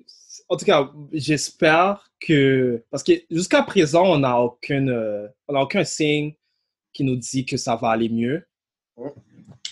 En 0.49 0.57
tout 0.57 0.65
cas, 0.65 0.91
j'espère 1.13 2.11
que. 2.21 2.83
Parce 2.91 3.03
que 3.03 3.13
jusqu'à 3.31 3.63
présent, 3.63 4.05
on 4.15 4.19
n'a 4.19 4.41
aucun, 4.41 4.89
euh, 4.89 5.29
on 5.49 5.55
aucun 5.61 5.85
signe 5.85 6.35
qui 6.93 7.05
nous 7.05 7.17
dit 7.17 7.45
que 7.47 7.57
ça 7.57 7.77
va 7.77 7.91
aller 7.91 8.09
mieux. 8.09 8.45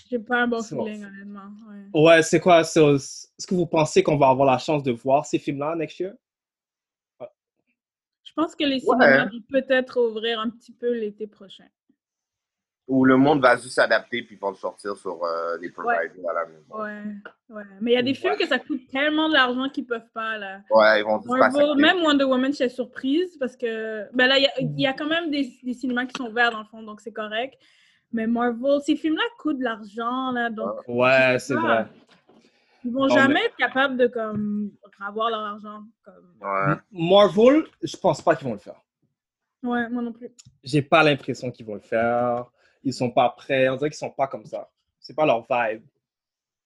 J'ai 0.08 0.18
pas 0.18 0.42
un 0.42 0.48
bon 0.48 0.62
feeling, 0.62 1.04
honnêtement. 1.04 1.50
Ouais. 1.92 2.00
Ouais, 2.02 2.22
c'est 2.22 2.40
quoi? 2.40 2.60
Est-ce 2.60 3.46
que 3.46 3.54
vous 3.54 3.66
pensez 3.66 4.02
qu'on 4.02 4.16
va 4.16 4.28
avoir 4.28 4.50
la 4.50 4.58
chance 4.58 4.82
de 4.82 4.92
voir 4.92 5.26
ces 5.26 5.38
films-là 5.38 5.74
next 5.76 5.98
year? 6.00 6.14
Je 7.20 8.32
pense 8.34 8.54
que 8.54 8.64
les 8.64 8.74
Ouais. 8.76 8.80
cinémas 8.80 9.26
vont 9.26 9.42
peut-être 9.48 10.00
ouvrir 10.00 10.38
un 10.40 10.50
petit 10.50 10.72
peu 10.72 10.92
l'été 10.92 11.26
prochain. 11.26 11.66
Où 12.92 13.04
le 13.04 13.16
monde 13.16 13.40
va 13.40 13.54
juste 13.56 13.70
s'adapter 13.76 14.22
puis 14.22 14.34
ils 14.34 14.38
vont 14.40 14.50
le 14.50 14.56
sortir 14.56 14.96
sur 14.96 15.22
euh, 15.22 15.56
des 15.58 15.70
providers 15.70 16.10
à 16.28 16.32
la 16.34 16.46
maison. 16.46 16.74
Ouais, 16.74 17.02
ouais. 17.56 17.62
Mais 17.80 17.92
il 17.92 17.94
y 17.94 17.98
a 17.98 18.02
des 18.02 18.14
films 18.14 18.34
que 18.36 18.46
ça 18.48 18.58
coûte 18.58 18.80
tellement 18.90 19.28
d'argent 19.28 19.68
qu'ils 19.68 19.86
peuvent 19.86 20.10
pas, 20.12 20.36
là. 20.38 20.60
Ouais, 20.70 21.00
ils 21.00 21.04
vont 21.04 21.18
juste 21.20 21.28
Marvel, 21.36 21.68
passer. 21.68 21.80
même 21.80 22.02
Wonder 22.02 22.24
Woman, 22.24 22.52
j'étais 22.52 22.68
surprise 22.68 23.36
parce 23.38 23.56
que 23.56 24.06
ben 24.12 24.26
là, 24.26 24.38
il 24.38 24.42
y 24.42 24.46
a- 24.46 24.60
y, 24.60 24.86
a 24.88 24.92
quand 24.92 25.06
même 25.06 25.30
des, 25.30 25.52
des 25.62 25.72
cinémas 25.72 26.04
qui 26.06 26.14
sont 26.18 26.28
ouverts 26.30 26.50
dans 26.50 26.58
le 26.58 26.64
fond, 26.64 26.82
donc 26.82 27.00
c'est 27.00 27.12
correct. 27.12 27.54
Mais 28.12 28.26
Marvel, 28.26 28.80
ces 28.84 28.96
films-là 28.96 29.22
coûtent 29.38 29.58
de 29.60 29.64
l'argent, 29.64 30.32
là, 30.32 30.50
donc 30.50 30.74
Ouais, 30.88 31.36
c'est 31.38 31.54
vrai. 31.54 31.86
Ils 32.84 32.90
vont 32.92 33.06
Non, 33.06 33.14
jamais 33.14 33.34
mais- 33.34 33.44
être 33.44 33.56
capables 33.56 33.96
de 33.98 34.08
comme 34.08 34.72
avoir 35.06 35.30
leur 35.30 35.40
argent. 35.40 35.84
Comme... 36.04 36.14
Ouais. 36.40 36.74
Marvel, 36.90 37.64
je 37.82 37.96
pense 37.96 38.20
pas 38.20 38.34
qu'ils 38.34 38.48
vont 38.48 38.54
le 38.54 38.58
faire. 38.58 38.80
Ouais, 39.62 39.88
moi 39.90 40.02
non 40.02 40.12
plus. 40.12 40.30
J'ai 40.64 40.82
pas 40.82 41.04
l'impression 41.04 41.50
qu'ils 41.52 41.66
vont 41.66 41.74
le 41.74 41.80
faire. 41.80 42.46
Ils 42.82 42.94
sont 42.94 43.10
pas 43.10 43.30
prêts. 43.30 43.68
On 43.68 43.76
dirait 43.76 43.90
qu'ils 43.90 43.98
sont 43.98 44.10
pas 44.10 44.26
comme 44.26 44.44
ça. 44.46 44.68
C'est 45.00 45.14
pas 45.14 45.26
leur 45.26 45.46
vibe. 45.50 45.82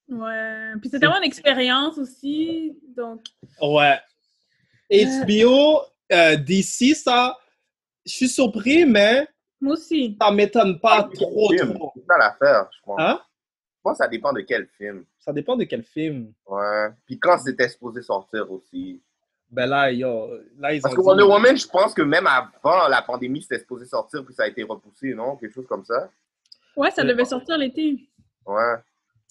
Ouais. 0.09 0.71
Puis 0.81 0.89
c'est 0.89 0.99
tellement 0.99 1.17
une 1.17 1.23
expérience 1.23 1.97
aussi, 1.97 2.77
donc. 2.95 3.21
Ouais. 3.61 3.97
HBO, 4.91 5.81
euh, 6.11 6.35
DC, 6.37 6.95
ça, 6.95 7.35
je 8.05 8.11
suis 8.13 8.29
surpris, 8.29 8.85
mais 8.85 9.27
Moi 9.59 9.73
aussi. 9.73 10.15
ça 10.21 10.31
m'étonne 10.31 10.79
pas 10.79 11.09
trop, 11.11 11.49
Film, 11.49 11.73
trop. 11.73 11.91
C'est 11.95 12.05
ça 12.05 12.17
l'affaire, 12.19 12.69
je 12.71 12.79
pense. 12.85 12.99
Hein? 12.99 13.19
Je 13.77 13.81
pense 13.81 13.97
que 13.97 14.03
ça 14.03 14.07
dépend 14.07 14.31
de 14.33 14.41
quel 14.41 14.67
film. 14.77 15.05
Ça 15.17 15.33
dépend 15.33 15.55
de 15.55 15.63
quel 15.63 15.83
film. 15.83 16.33
Ouais. 16.47 16.89
Puis 17.05 17.19
quand 17.19 17.37
c'était 17.39 17.69
supposé 17.69 18.01
sortir 18.03 18.51
aussi. 18.51 19.01
Ben 19.51 19.67
là, 19.67 19.91
yo, 19.91 20.39
là, 20.59 20.73
ils 20.73 20.81
Parce 20.81 20.93
ont 20.93 20.97
que 20.97 21.01
dit- 21.01 21.07
Wonder 21.07 21.23
Woman, 21.23 21.55
je 21.57 21.67
pense 21.67 21.93
que 21.93 22.01
même 22.01 22.27
avant 22.27 22.87
la 22.87 23.01
pandémie, 23.01 23.41
c'était 23.41 23.59
supposé 23.59 23.85
sortir 23.85 24.23
puis 24.25 24.33
ça 24.33 24.43
a 24.43 24.47
été 24.47 24.63
repoussé, 24.63 25.13
non? 25.13 25.35
Quelque 25.37 25.53
chose 25.53 25.67
comme 25.67 25.85
ça. 25.85 26.09
Ouais, 26.75 26.91
ça 26.91 27.03
devait 27.03 27.25
sortir 27.25 27.57
l'été. 27.57 27.99
Ouais. 28.45 28.75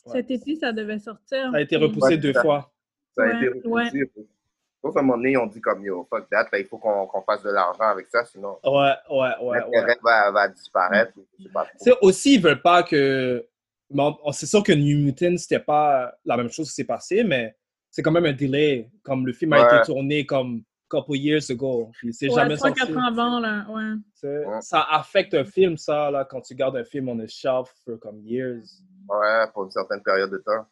Cet 0.06 0.30
été, 0.30 0.56
ça 0.56 0.72
devait 0.72 0.98
sortir. 0.98 1.50
Ça 1.50 1.56
a 1.56 1.60
été 1.60 1.76
repoussé 1.76 2.08
Ouais, 2.14 2.16
deux 2.16 2.32
ça- 2.32 2.42
fois. 2.42 2.70
Ça 3.16 3.22
a 3.22 3.26
Ouais, 3.26 3.36
été 3.36 3.48
repoussé. 3.48 3.68
ouais. 3.68 4.10
Donc, 4.82 4.96
à 4.96 5.00
un 5.00 5.02
moment 5.02 5.16
donné, 5.16 5.36
on 5.36 5.46
dit 5.46 5.60
comme 5.62 5.82
yo, 5.82 6.06
fuck 6.10 6.28
that, 6.30 6.46
là, 6.52 6.58
il 6.58 6.66
faut 6.66 6.76
qu'on 6.78 7.06
qu'on 7.06 7.22
fasse 7.22 7.42
de 7.42 7.50
l'argent 7.50 7.84
avec 7.88 8.06
ça, 8.08 8.24
sinon 8.24 8.58
Ouais, 8.64 8.92
ouais, 9.10 9.30
ouais, 9.40 9.42
ouais. 9.42 9.58
l'intérêt 9.60 9.98
va, 10.02 10.30
va 10.30 10.48
disparaître. 10.48 11.12
Je 11.38 11.44
sais 11.44 11.48
pas 11.50 11.64
trop. 11.64 11.72
C'est 11.78 11.98
aussi, 12.02 12.34
ils 12.34 12.40
veulent 12.42 12.60
pas 12.62 12.82
que. 12.82 13.46
bon, 13.90 14.16
c'est 14.32 14.46
sûr 14.46 14.62
que 14.62 14.72
New 14.72 14.98
Mutant, 14.98 15.36
c'était 15.38 15.58
pas 15.58 16.14
la 16.24 16.36
même 16.36 16.50
chose 16.50 16.68
qui 16.68 16.74
s'est 16.74 16.84
passé, 16.84 17.24
mais 17.24 17.54
c'est 17.94 18.02
quand 18.02 18.10
même 18.10 18.24
un 18.26 18.32
délai. 18.32 18.90
Comme 19.04 19.24
le 19.24 19.32
film 19.32 19.52
a 19.52 19.60
été 19.60 19.86
tourné 19.86 20.26
comme 20.26 20.64
couple 20.88 21.16
years 21.16 21.48
ago. 21.48 21.92
C'est 22.10 22.28
Ouais, 22.28 22.34
jamais 22.34 22.56
3-4 22.56 22.76
sorti. 22.78 22.92
ans 22.96 23.04
avant, 23.06 23.38
là. 23.38 23.66
Ouais. 23.70 23.94
C'est- 24.14 24.44
Ouais. 24.46 24.60
Ça 24.62 24.82
affecte 24.90 25.32
un 25.34 25.44
film, 25.44 25.76
ça, 25.76 26.10
là, 26.10 26.24
quand 26.28 26.40
tu 26.40 26.56
gardes 26.56 26.76
un 26.76 26.82
film 26.84 27.08
on 27.08 27.18
a 27.20 27.26
shelf 27.28 27.72
for 27.84 27.96
comme 28.00 28.20
years. 28.20 28.64
Ouais, 29.08 29.44
pour 29.52 29.64
une 29.64 29.70
certaine 29.70 30.02
période 30.02 30.30
de 30.32 30.38
temps. 30.38 30.66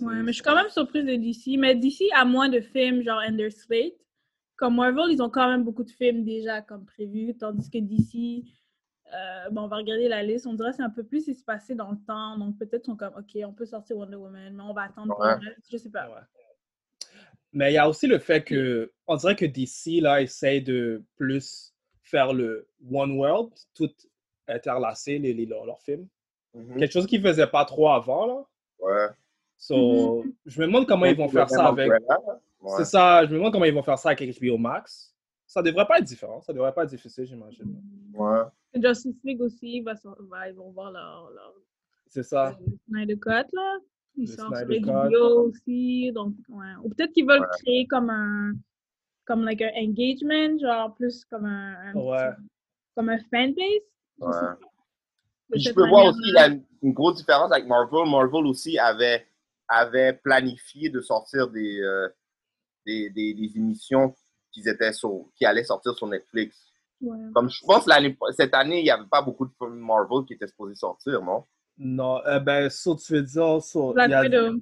Ouais, 0.00 0.22
mais 0.22 0.28
je 0.28 0.36
suis 0.36 0.42
quand 0.42 0.54
même 0.56 0.70
surprise 0.70 1.04
de 1.04 1.16
DC. 1.16 1.58
Mais 1.58 1.74
DC 1.74 2.04
a 2.14 2.24
moins 2.24 2.48
de 2.48 2.60
films, 2.60 3.02
genre 3.02 3.20
Ender 3.28 3.50
Slate. 3.50 3.92
Comme 4.56 4.76
Marvel, 4.76 5.10
ils 5.10 5.20
ont 5.22 5.28
quand 5.30 5.48
même 5.50 5.64
beaucoup 5.64 5.84
de 5.84 5.90
films 5.90 6.24
déjà 6.24 6.62
comme 6.62 6.86
prévu, 6.86 7.36
tandis 7.36 7.68
que 7.68 7.78
DC, 7.78 8.44
euh, 9.14 9.50
bon, 9.50 9.62
on 9.62 9.68
va 9.68 9.76
regarder 9.76 10.08
la 10.08 10.22
liste, 10.22 10.46
on 10.46 10.54
dirait 10.54 10.70
que 10.70 10.76
c'est 10.76 10.82
un 10.82 10.90
peu 10.90 11.02
plus 11.04 11.28
espacé 11.28 11.74
dans 11.74 11.90
le 11.90 11.98
temps. 12.06 12.38
Donc 12.38 12.58
peut-être 12.58 12.86
sont 12.86 12.96
comme, 12.96 13.14
OK, 13.16 13.38
on 13.44 13.52
peut 13.52 13.66
sortir 13.66 13.96
Wonder 13.96 14.16
Woman, 14.16 14.54
mais 14.54 14.62
on 14.62 14.72
va 14.72 14.82
attendre 14.82 15.08
pour 15.14 15.20
Ouais. 15.24 15.34
reste. 15.34 15.66
Je 15.70 15.76
sais 15.76 15.90
pas. 15.90 16.08
Mais 17.52 17.70
il 17.72 17.74
y 17.74 17.78
a 17.78 17.88
aussi 17.88 18.06
le 18.06 18.18
fait 18.18 18.42
que, 18.42 18.90
on 19.06 19.16
dirait 19.16 19.36
que 19.36 19.44
DC, 19.44 20.00
là, 20.00 20.22
essaye 20.22 20.62
de 20.62 21.02
plus 21.16 21.74
faire 22.00 22.32
le 22.32 22.66
One 22.90 23.12
World, 23.18 23.52
tout 23.74 23.90
interlacé, 24.48 25.18
les, 25.18 25.34
les- 25.34 25.46
leurs, 25.46 25.66
leurs 25.66 25.80
films. 25.82 26.06
Mhm. 26.54 26.78
Quelque 26.78 26.92
chose 26.92 27.06
qu'ils 27.06 27.22
ne 27.22 27.28
faisaient 27.28 27.46
pas 27.46 27.64
trop 27.64 27.88
avant, 27.90 28.26
là. 28.26 28.44
Ouais. 28.78 29.08
So, 29.58 30.24
Je 30.46 30.60
me 30.60 30.66
demande 30.66 30.86
comment 30.88 31.06
ils 31.06 31.16
vont 31.16 31.28
faire 31.28 31.48
ça 31.48 31.66
avec... 31.66 31.90
Ouais. 31.90 32.72
C'est 32.76 32.84
ça, 32.84 33.24
je 33.24 33.30
me 33.30 33.36
demande 33.36 33.52
comment 33.52 33.64
ils 33.64 33.74
vont 33.74 33.82
faire 33.82 33.98
ça 33.98 34.10
avec 34.10 34.40
HBO 34.40 34.56
Max. 34.58 35.14
Ça 35.46 35.60
devrait 35.62 35.86
pas 35.86 35.98
être 35.98 36.04
différent, 36.04 36.40
ça 36.40 36.52
devrait 36.52 36.72
pas 36.72 36.84
être 36.84 36.90
difficile, 36.90 37.26
j'imagine. 37.26 37.80
Ouais. 38.14 38.40
Justice 38.74 39.16
League 39.24 39.40
aussi, 39.40 39.80
va, 39.82 39.94
va- 40.30 40.48
ils 40.48 40.54
vont 40.54 40.70
voir 40.70 40.90
leur, 40.92 41.30
leur 41.30 41.54
C'est 42.06 42.22
ça. 42.22 42.56
Snyder 42.88 43.16
Cut, 43.18 43.46
là. 43.52 43.78
Ils 44.16 44.28
Le 44.28 44.36
sortent 44.36 44.56
sur 44.58 44.66
les 44.68 44.78
vidéos 44.78 45.48
aussi. 45.48 46.12
Donc, 46.12 46.34
ouais. 46.48 46.66
Ou 46.82 46.90
peut-être 46.90 47.12
qu'ils 47.12 47.26
veulent 47.26 47.40
Ouais. 47.40 47.58
créer 47.62 47.86
comme 47.86 48.10
un, 48.10 48.52
comme 49.24 49.44
like 49.44 49.62
un 49.62 49.70
engagement, 49.76 50.58
genre 50.58 50.94
plus 50.94 51.24
comme 51.26 51.46
un, 51.46 51.76
un 51.90 51.94
Ouais. 51.94 52.30
petit- 52.36 52.48
comme 52.94 53.08
un 53.08 53.18
fanbase. 53.30 53.56
Je 54.20 54.24
Ouais. 54.26 54.32
Puis 55.50 55.72
peux 55.74 55.88
voir 55.88 56.06
aussi, 56.06 56.20
il 56.24 56.34
y 56.34 56.38
a 56.38 56.48
une, 56.48 56.64
une 56.82 56.92
grosse 56.92 57.16
différence 57.16 57.52
avec 57.52 57.66
Marvel. 57.66 58.08
Marvel 58.10 58.46
aussi 58.46 58.78
avait, 58.78 59.26
avait 59.68 60.14
planifié 60.14 60.88
de 60.90 61.00
sortir 61.00 61.48
des, 61.48 61.80
euh, 61.80 62.08
des, 62.86 63.10
des, 63.10 63.34
des 63.34 63.56
émissions 63.56 64.14
qui, 64.50 64.60
étaient 64.66 64.92
sur, 64.92 65.26
qui 65.36 65.44
allaient 65.46 65.64
sortir 65.64 65.94
sur 65.94 66.06
Netflix. 66.06 66.71
Ouais. 67.02 67.18
Comme 67.34 67.50
je 67.50 67.60
pense 67.66 67.86
l'année 67.86 68.16
cette 68.36 68.54
année, 68.54 68.78
il 68.80 68.84
n'y 68.84 68.90
avait 68.90 69.06
pas 69.10 69.22
beaucoup 69.22 69.44
de 69.44 69.52
films 69.58 69.78
Marvel 69.80 70.24
qui 70.26 70.34
étaient 70.34 70.46
supposés 70.46 70.74
sortir, 70.76 71.20
non? 71.22 71.44
Non, 71.78 72.20
euh, 72.26 72.38
ben, 72.38 72.70
ça, 72.70 72.92
tu 72.94 73.12
veux 73.14 73.22
dire, 73.22 73.62
sur, 73.62 73.92
Black 73.92 74.08
il 74.08 74.12
y 74.12 74.14
a- 74.14 74.20
Widow. 74.22 74.54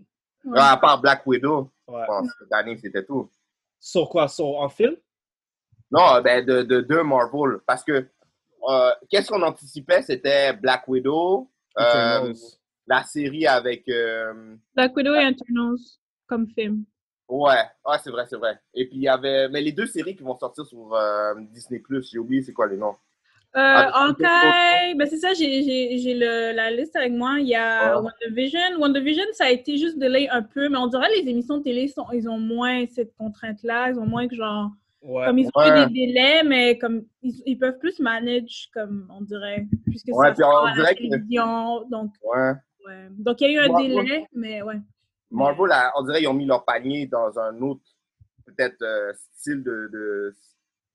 Ouais. 0.45 0.57
Ah, 0.57 0.73
à 0.73 0.77
part 0.79 1.01
Black 1.01 1.27
Widow, 1.27 1.71
Ouais. 1.87 2.01
je 2.01 2.07
pense. 2.07 2.29
Cette 2.39 2.53
année, 2.53 2.77
c'était 2.79 3.05
tout. 3.05 3.31
sur 3.79 4.09
quoi? 4.09 4.27
Sur, 4.29 4.47
en 4.47 4.69
film? 4.69 4.97
Non, 5.91 6.21
ben 6.23 6.45
de, 6.45 6.63
de, 6.63 6.81
de 6.83 6.97
Marvel. 7.03 7.59
Parce 7.67 7.83
que 7.85 8.09
euh, 8.69 8.91
qu'est-ce 9.11 9.29
qu'on 9.31 9.43
anticipait? 9.43 10.03
C'était 10.03 10.53
Black 10.55 10.87
Widow, 10.87 11.51
euh, 11.79 12.33
la 12.87 13.03
série 13.05 13.47
avec. 13.47 13.89
euh, 13.89 14.57
Black 14.75 14.95
Widow 14.97 15.15
et 15.15 15.29
Eternals 15.29 15.79
comme 16.27 16.47
film. 16.49 16.85
Ouais, 17.31 17.55
ouais 17.87 17.97
c'est 18.03 18.11
vrai, 18.11 18.25
c'est 18.29 18.37
vrai. 18.37 18.59
Et 18.75 18.87
puis 18.87 18.97
il 18.97 19.03
y 19.03 19.09
avait. 19.09 19.49
Mais 19.49 19.61
les 19.61 19.73
deux 19.73 19.87
séries 19.87 20.17
qui 20.17 20.23
vont 20.23 20.37
sortir 20.39 20.67
sur 20.67 20.95
euh, 20.95 21.35
Disney, 21.53 21.81
j'ai 22.11 22.19
oublié 22.19 22.43
c'est 22.43 22.53
quoi 22.53 22.67
les 22.67 22.77
noms. 22.77 22.97
Euh, 23.57 23.59
Ah, 23.59 24.07
Hawkeye, 24.07 24.95
ben 24.97 25.09
c'est 25.09 25.17
ça, 25.19 25.33
j'ai- 25.35 25.63
j'ai 25.65 25.99
j'ai 25.99 26.15
le- 26.15 26.53
la 26.55 26.71
liste 26.71 26.95
avec 26.95 27.13
moi. 27.13 27.37
Il 27.41 27.49
y 27.49 27.55
a 27.57 27.99
Ouais. 27.99 28.05
WandaVision. 28.25 28.61
WandaVision, 28.79 29.25
ça 29.33 29.47
a 29.47 29.51
été 29.51 29.77
juste 29.77 29.99
delay 29.99 30.29
un 30.29 30.43
peu, 30.43 30.69
mais 30.69 30.77
on 30.77 30.87
dirait 30.87 31.09
que 31.09 31.21
les 31.25 31.29
émissions 31.31 31.59
de 31.59 31.63
télé, 31.65 31.89
sont, 31.89 32.07
ils 32.13 32.29
ont 32.29 32.39
moins 32.39 32.85
cette 32.87 33.13
contrainte-là. 33.17 33.91
Ils 33.91 33.99
ont 33.99 34.07
moins 34.07 34.29
que 34.29 34.37
genre. 34.37 34.71
Ouais. 35.03 35.25
Comme 35.27 35.39
ils 35.39 35.47
ont 35.47 35.51
Ouais. 35.61 35.83
eu 35.83 35.87
des 35.87 36.07
délais, 36.07 36.43
mais 36.45 36.79
comme 36.79 37.03
ils, 37.23 37.43
ils 37.47 37.59
peuvent 37.59 37.79
plus 37.79 37.99
manage, 38.01 38.71
comme 38.75 39.09
on 39.17 39.21
dirait, 39.23 39.67
puisque 39.87 40.09
Ouais, 40.13 40.35
ça 40.35 40.47
on 40.49 40.57
à 40.67 40.69
la 40.71 40.75
dirait 40.77 40.95
que- 40.95 40.99
télévision. 41.03 41.85
Donc, 41.91 42.13
Ouais. 42.23 42.53
ouais. 42.87 43.09
donc, 43.19 43.41
il 43.41 43.51
y 43.53 43.59
a 43.59 43.63
eu 43.63 43.65
un 43.65 43.69
Moi- 43.69 43.83
délai, 43.83 44.27
mais 44.35 44.63
ouais. 44.63 44.77
Marvel, 45.31 45.71
a- 45.73 45.93
on 45.97 46.03
dirait 46.03 46.19
qu'ils 46.19 46.29
ont 46.29 46.35
mis 46.35 46.47
leur 46.47 46.65
panier 46.65 47.07
dans 47.07 47.39
un 47.39 47.61
autre, 47.63 47.83
peut-être, 48.47 48.83
euh, 48.83 49.13
style 49.37 49.63
de, 49.63 49.89
de, 49.93 50.35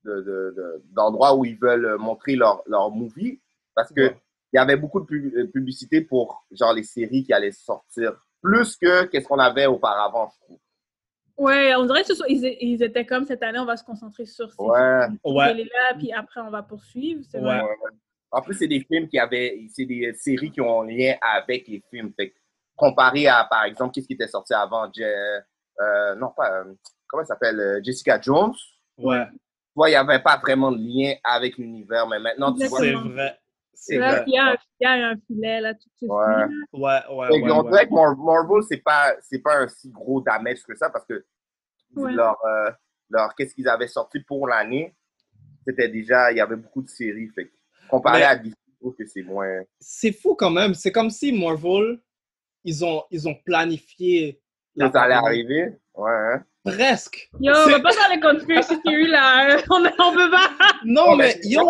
de, 0.04 0.16
de- 0.22 0.54
de- 0.56 0.84
d'endroit 0.92 1.36
où 1.36 1.46
ils 1.46 1.58
veulent 1.58 1.98
montrer 1.98 2.36
leur, 2.36 2.62
leur 2.68 2.92
movie. 2.92 3.40
Parce 3.74 3.92
que 3.92 4.02
Ouais. 4.02 4.18
il 4.54 4.58
y 4.58 4.60
avait 4.60 4.76
beaucoup 4.78 5.00
de 5.00 5.06
pub- 5.06 5.34
euh, 5.36 5.48
publicité 5.48 6.02
pour, 6.02 6.46
genre, 6.52 6.74
les 6.74 6.84
séries 6.84 7.24
qui 7.24 7.34
allaient 7.34 7.52
sortir. 7.52 8.14
Plus 8.42 8.76
que 8.78 9.06
qu'est-ce 9.06 9.28
qu'on 9.28 9.40
avait 9.40 9.66
auparavant, 9.66 10.30
je 10.34 10.46
trouve. 10.46 10.60
Ouais, 11.38 11.74
on 11.76 11.86
dirait 11.86 12.04
qu'ils 12.04 12.16
ils, 12.30 12.58
ils 12.62 12.84
étaient 12.84 13.06
comme 13.06 13.26
cette 13.26 13.44
année, 13.44 13.60
on 13.60 13.66
va 13.66 13.76
se 13.76 13.84
concentrer 13.84 14.26
sur 14.26 14.50
ces 14.52 14.56
Ouais. 14.62 15.08
Ouais. 15.26 15.54
là 15.54 15.94
puis 15.98 16.14
après, 16.14 16.40
on 16.42 16.50
va 16.50 16.64
poursuivre. 16.64 17.22
C'est 17.30 17.40
Ouais. 17.40 17.60
vrai. 17.60 17.76
En 18.32 18.42
plus, 18.42 18.54
c'est 18.54 18.68
des 18.68 18.80
films 18.82 19.08
qui 19.08 19.18
avaient, 19.20 19.66
c'est 19.74 19.86
des 19.86 20.14
séries 20.14 20.52
qui 20.52 20.62
ont 20.62 20.82
un 20.82 20.88
lien 20.88 21.16
avec 21.22 21.68
les 21.68 21.84
films. 21.90 22.14
Fait 22.16 22.30
que, 22.30 22.36
comparé 22.76 23.28
à, 23.28 23.46
par 23.50 23.64
exemple, 23.66 23.94
qu'est-ce 23.94 24.08
qui 24.08 24.14
était 24.14 24.28
sorti 24.28 24.54
avant, 24.54 24.90
Je- 24.96 25.04
euh, 25.82 26.16
non 26.16 26.32
pas, 26.36 26.52
euh, 26.62 26.74
comment 27.08 27.24
ça 27.24 27.30
s'appelle, 27.36 27.60
euh, 27.60 27.80
Jessica 27.84 28.20
Jones? 28.22 28.54
Ouais. 28.98 29.26
Tu 29.32 29.40
vois, 29.76 29.90
il 29.90 29.94
n'y 29.94 29.98
avait 29.98 30.22
pas 30.22 30.38
vraiment 30.38 30.72
de 30.72 30.78
lien 30.78 31.16
avec 31.24 31.58
l'univers, 31.58 32.08
mais 32.08 32.20
maintenant, 32.20 32.54
tu 32.54 32.66
vois. 32.68 32.80
C'est 32.80 32.94
vrai. 32.94 33.40
C'est 33.78 33.98
Là, 33.98 34.12
vrai. 34.14 34.24
il 34.28 34.34
y, 34.34 34.38
a 34.38 34.46
un, 34.52 34.56
il 34.80 34.84
y 34.84 34.88
a 34.88 35.10
un 35.10 35.16
filet 35.28 35.60
là 35.62 35.74
tout 35.74 35.90
de 35.90 35.98
suite. 35.98 36.10
Ouais. 36.10 36.26
Ouais, 36.72 36.82
ouais, 36.82 37.02
ouais. 37.10 37.42
ouais. 37.42 37.70
dirait 37.70 37.88
que 37.88 37.94
Mar- 37.94 38.18
Marvel, 38.18 38.64
c'est 38.70 38.78
pas, 38.78 39.14
c'est 39.22 39.40
pas 39.40 39.58
un 39.64 39.68
si 39.68 39.90
gros 39.92 40.22
damage 40.22 40.64
que 40.64 40.74
ça 40.76 40.90
parce 40.90 41.06
que 41.06 41.26
Ouais. 41.96 42.14
leur, 42.14 42.38
euh, 42.46 42.72
leur, 43.10 43.36
qu'est-ce 43.36 43.54
qu'ils 43.54 43.68
avaient 43.68 43.88
sorti 43.90 44.22
pour 44.22 44.48
l'année, 44.48 44.96
c'était 45.68 45.90
déjà, 45.90 46.32
il 46.32 46.38
y 46.38 46.42
avait 46.42 46.56
beaucoup 46.56 46.82
de 46.82 46.88
séries. 46.90 47.28
Fait 47.36 47.48
que, 47.48 47.54
comparé 47.90 48.20
Mais- 48.20 48.26
à 48.26 48.36
DC, 48.38 48.56
je 48.72 48.78
trouve 48.80 48.96
que 48.96 49.06
c'est 49.06 49.24
moins. 49.24 49.62
C'est 49.80 50.14
fou 50.14 50.36
quand 50.36 50.52
même. 50.52 50.74
C'est 50.74 50.92
comme 50.94 51.10
si 51.10 51.32
Marvel, 51.38 52.00
ils 52.66 52.84
ont, 52.84 53.04
ils 53.12 53.28
ont 53.30 53.36
planifié 53.46 54.42
Ça 54.78 54.88
allait 55.04 55.14
arriver? 55.14 55.70
Ouais, 55.94 56.12
hein. 56.12 56.44
Presque. 56.66 57.30
Yo, 57.40 57.54
on 57.54 57.70
va 57.70 57.80
pas 57.80 57.92
dans 57.92 58.14
les 58.16 58.20
conspiracy 58.20 58.82
theories 58.82 59.08
là. 59.08 59.58
On, 59.70 59.76
on 59.86 60.14
peut 60.14 60.32
pas. 60.32 60.50
Non, 60.84 61.16
mais 61.16 61.40
mais- 61.44 61.50
yo, 61.50 61.62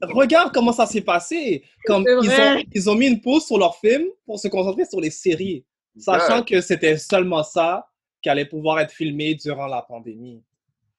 regarde 0.00 0.52
comment 0.52 0.72
ça 0.72 0.86
s'est 0.86 1.02
passé. 1.02 1.62
Comme 1.84 2.04
C'est 2.06 2.12
ils 2.22 2.30
vrai. 2.30 2.56
ont, 2.56 2.62
ils 2.72 2.90
ont 2.90 2.94
mis 2.94 3.06
une 3.08 3.20
pause 3.20 3.44
sur 3.46 3.58
leur 3.58 3.76
film 3.76 4.06
pour 4.24 4.40
se 4.40 4.48
concentrer 4.48 4.86
sur 4.86 4.98
les 4.98 5.10
séries, 5.10 5.64
sachant 5.98 6.42
que 6.42 6.62
c'était 6.62 6.96
seulement 6.96 7.42
ça 7.42 7.86
qui 8.22 8.30
allait 8.30 8.46
pouvoir 8.46 8.80
être 8.80 8.92
filmé 8.92 9.34
durant 9.34 9.66
la 9.66 9.82
pandémie. 9.82 10.42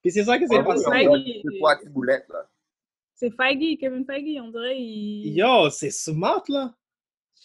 Puis 0.04 0.12
c'est 0.12 0.24
ça 0.24 0.38
qui 0.38 0.48
s'est 0.48 0.62
Marvel, 0.62 0.82
passé. 0.84 1.42
C'est 3.16 3.32
Feige, 3.36 3.78
Kevin 3.80 4.06
Feige, 4.06 4.40
on 4.42 4.50
dirait. 4.50 4.80
Il... 4.80 5.34
Yo, 5.36 5.70
c'est 5.72 5.92
smart 5.92 6.44
là. 6.48 6.74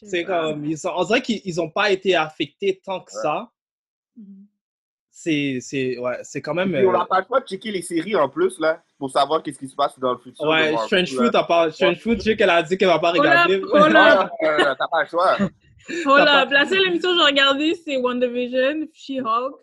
C'est 0.04 0.24
pas. 0.24 0.52
comme, 0.52 0.64
ils 0.66 0.76
sont, 0.78 0.92
on 0.94 1.04
dirait 1.04 1.22
qu'ils 1.22 1.56
n'ont 1.56 1.70
pas 1.70 1.90
été 1.90 2.14
affectés 2.14 2.80
tant 2.84 3.00
que 3.00 3.12
Ouais. 3.14 3.22
ça. 3.22 3.50
Mhm. 4.16 4.46
C'est, 5.10 5.58
c'est, 5.62 5.96
ouais, 5.98 6.18
c'est 6.24 6.42
quand 6.42 6.52
même. 6.52 6.70
Puis 6.72 6.84
on 6.86 6.90
euh, 6.94 6.98
n'a 6.98 7.06
pas 7.06 7.20
le 7.20 7.26
choix 7.26 7.40
de 7.40 7.46
checker 7.46 7.72
les 7.72 7.80
séries 7.80 8.14
en 8.16 8.28
plus, 8.28 8.60
là, 8.60 8.82
pour 8.98 9.10
savoir 9.10 9.42
qu'est-ce 9.42 9.58
qui 9.58 9.66
se 9.68 9.74
passe 9.74 9.98
dans 9.98 10.12
le 10.12 10.18
futur. 10.18 10.44
Ouais, 10.46 10.76
Strange 10.84 11.10
là. 11.12 11.16
Fruit, 11.16 11.30
à 11.32 11.42
part, 11.44 11.72
Strange 11.72 11.98
Fruit, 12.00 12.16
je 12.16 12.20
sais 12.20 12.36
qu'elle 12.36 12.50
a 12.50 12.62
dit 12.62 12.76
qu'elle 12.76 12.88
va 12.88 12.98
pas 12.98 13.12
là, 13.14 13.20
regarder. 13.20 13.62
oh 13.64 13.78
là. 13.88 14.30
Ah, 14.42 14.46
euh, 14.46 14.74
T'as 14.78 14.88
pas 14.88 15.02
le 15.02 15.08
choix. 15.08 15.36
Oh 16.04 16.16
là, 16.16 16.24
T'as 16.26 16.46
pas- 16.46 16.52
la 16.52 16.66
seule 16.66 16.84
émission 16.86 17.10
que 17.12 17.16
j'ai 17.18 17.24
regardée, 17.24 17.74
c'est 17.76 17.96
WandaVision, 17.96 18.88
She-Hulk. 18.92 19.54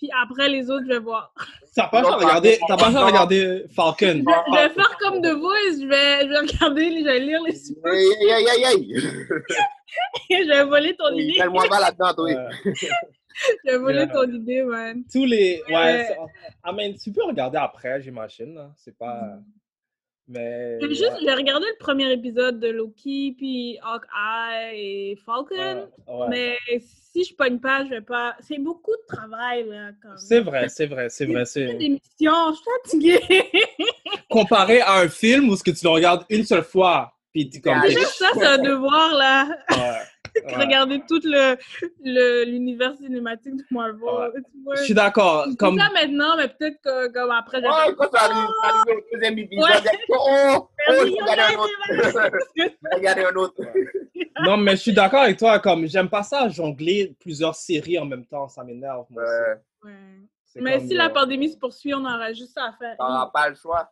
Puis 0.00 0.08
après, 0.22 0.48
les 0.48 0.70
autres, 0.70 0.84
je 0.88 0.92
vais 0.94 0.98
voir. 0.98 1.32
T'as 1.76 1.88
pas 1.88 2.00
regardé, 2.02 2.58
pardon, 2.60 2.66
t'as 2.68 2.76
pas 2.86 2.92
pardon. 2.92 3.06
regardé 3.06 3.64
Falcon. 3.76 4.06
Je, 4.06 4.12
je 4.18 4.56
vais 4.56 4.74
faire 4.74 4.96
comme 4.98 5.20
The 5.22 5.34
Voice, 5.38 5.80
je 5.80 5.86
vais, 5.86 6.24
je 6.24 6.28
vais 6.30 6.38
regarder, 6.38 6.98
je 7.00 7.04
vais 7.04 7.18
lire 7.20 7.40
les 7.46 7.54
sous, 7.54 7.76
Aïe, 7.84 8.32
aïe, 8.32 8.46
aïe, 8.48 8.64
aïe. 8.64 8.94
je 10.30 10.48
vais 10.48 10.64
voler 10.64 10.96
ton 10.96 11.10
idée. 11.14 11.34
tellement 11.36 11.60
mal 11.70 11.80
là-dedans, 11.82 12.14
toi. 12.14 12.28
Je 13.64 13.70
vais 13.70 13.78
voler 13.78 13.98
Yeah. 14.00 14.06
ton 14.08 14.24
idée, 14.30 14.62
man. 14.64 15.02
Tous 15.10 15.24
les. 15.24 15.62
Ouais, 15.68 15.74
Ouais. 15.74 16.04
c'est- 16.08 16.16
ah, 16.62 16.72
mais 16.72 16.94
tu 17.02 17.10
peux 17.12 17.24
regarder 17.24 17.56
après, 17.58 18.00
j'imagine. 18.02 18.58
C'est 18.76 18.98
pas. 18.98 19.18
Mais. 20.30 20.78
J'ai 20.80 20.86
ouais. 20.86 20.94
juste, 20.94 21.16
j'ai 21.20 21.34
regardé 21.34 21.66
le 21.66 21.78
premier 21.78 22.12
épisode 22.12 22.60
de 22.60 22.68
Loki, 22.68 23.34
puis 23.36 23.78
Hawkeye 23.82 24.74
et 24.74 25.18
Falcon. 25.26 25.88
Ouais, 26.06 26.14
ouais. 26.14 26.26
Mais 26.28 26.58
si 27.12 27.24
je 27.24 27.34
pogne 27.34 27.58
pas, 27.58 27.84
je 27.84 27.90
vais 27.90 28.00
pas. 28.00 28.36
C'est 28.40 28.58
beaucoup 28.58 28.92
de 28.92 29.16
travail, 29.16 29.68
là. 29.68 29.90
C'est 30.16 30.40
vrai, 30.40 30.68
c'est 30.68 30.86
vrai, 30.86 31.08
c'est 31.08 31.26
vrai. 31.26 31.44
C'est 31.44 31.74
des 31.74 31.88
missions, 31.88 32.52
je 32.52 32.54
suis 32.54 33.18
fatiguée. 33.20 33.50
Comparé 34.30 34.80
à 34.80 35.00
un 35.00 35.08
film 35.08 35.48
où 35.48 35.56
ce 35.56 35.64
que 35.64 35.72
tu 35.72 35.84
le 35.84 35.90
regardes 35.90 36.24
une 36.30 36.44
seule 36.44 36.62
fois, 36.62 37.12
puis 37.32 37.50
tu 37.50 37.60
comme. 37.60 37.80
Déjà, 37.80 38.04
ça, 38.04 38.28
c'est 38.34 38.46
un 38.46 38.58
devoir, 38.58 39.12
là. 39.14 39.48
Ouais, 40.44 40.44
ouais. 40.56 40.64
Regarder 40.64 41.00
tout 41.08 41.20
le, 41.24 41.56
le- 42.04 42.44
l'univers 42.44 42.94
cinématique 42.96 43.56
de 43.56 43.64
Marvel. 43.70 44.00
Ouais. 44.02 44.28
Tu 44.52 44.62
vois, 44.64 44.74
Je 44.76 44.82
suis 44.82 44.94
d'accord. 44.94 45.44
je 45.46 45.50
dis 45.50 45.56
Comme... 45.56 45.78
ça 45.78 45.88
maintenant, 45.92 46.36
mais 46.36 46.48
peut-être 46.48 46.80
que 46.82 47.08
comme 47.12 47.30
après, 47.30 47.58
Ouais, 47.58 47.68
faire- 47.68 47.96
quand 47.96 48.10
ça 48.12 48.24
arrive, 48.24 48.48
ça 48.62 48.68
arrive 48.68 48.94
au 48.96 49.14
deuxième 49.16 49.38
épisode, 49.38 49.68
Ouais. 49.70 49.90
oh, 50.10 50.16
oh, 50.58 50.68
Merci, 50.88 51.06
je 51.06 51.24
vais 51.24 51.30
regarder 51.30 51.54
un 51.54 51.58
autre. 51.60 51.72
Je 52.56 52.62
vais 52.62 52.94
regarder 52.94 53.24
un 53.24 53.34
autre. 53.36 53.54
Non, 54.42 54.56
mais 54.56 54.70
je 54.72 54.76
suis 54.76 54.92
d'accord 54.94 55.20
avec 55.22 55.38
toi. 55.38 55.58
Comme 55.58 55.86
j'aime 55.86 56.08
pas 56.08 56.22
ça, 56.22 56.48
jongler 56.48 57.14
plusieurs 57.20 57.54
séries 57.54 57.98
en 57.98 58.06
même 58.06 58.24
temps, 58.24 58.48
ça 58.48 58.64
m'énerve. 58.64 59.04
moi 59.10 59.22
aussi. 59.22 59.32
Ouais, 59.84 59.92
Ouais. 59.92 60.62
Mais 60.62 60.80
si 60.80 60.94
la 60.94 61.06
euh, 61.06 61.10
pandémie 61.10 61.50
se 61.50 61.58
poursuit, 61.58 61.92
on 61.94 62.00
aura 62.00 62.32
juste 62.32 62.54
ça 62.54 62.64
à 62.64 62.72
faire. 62.72 62.96
t'auras 62.96 63.30
pas 63.34 63.50
le 63.50 63.54
choix. 63.54 63.90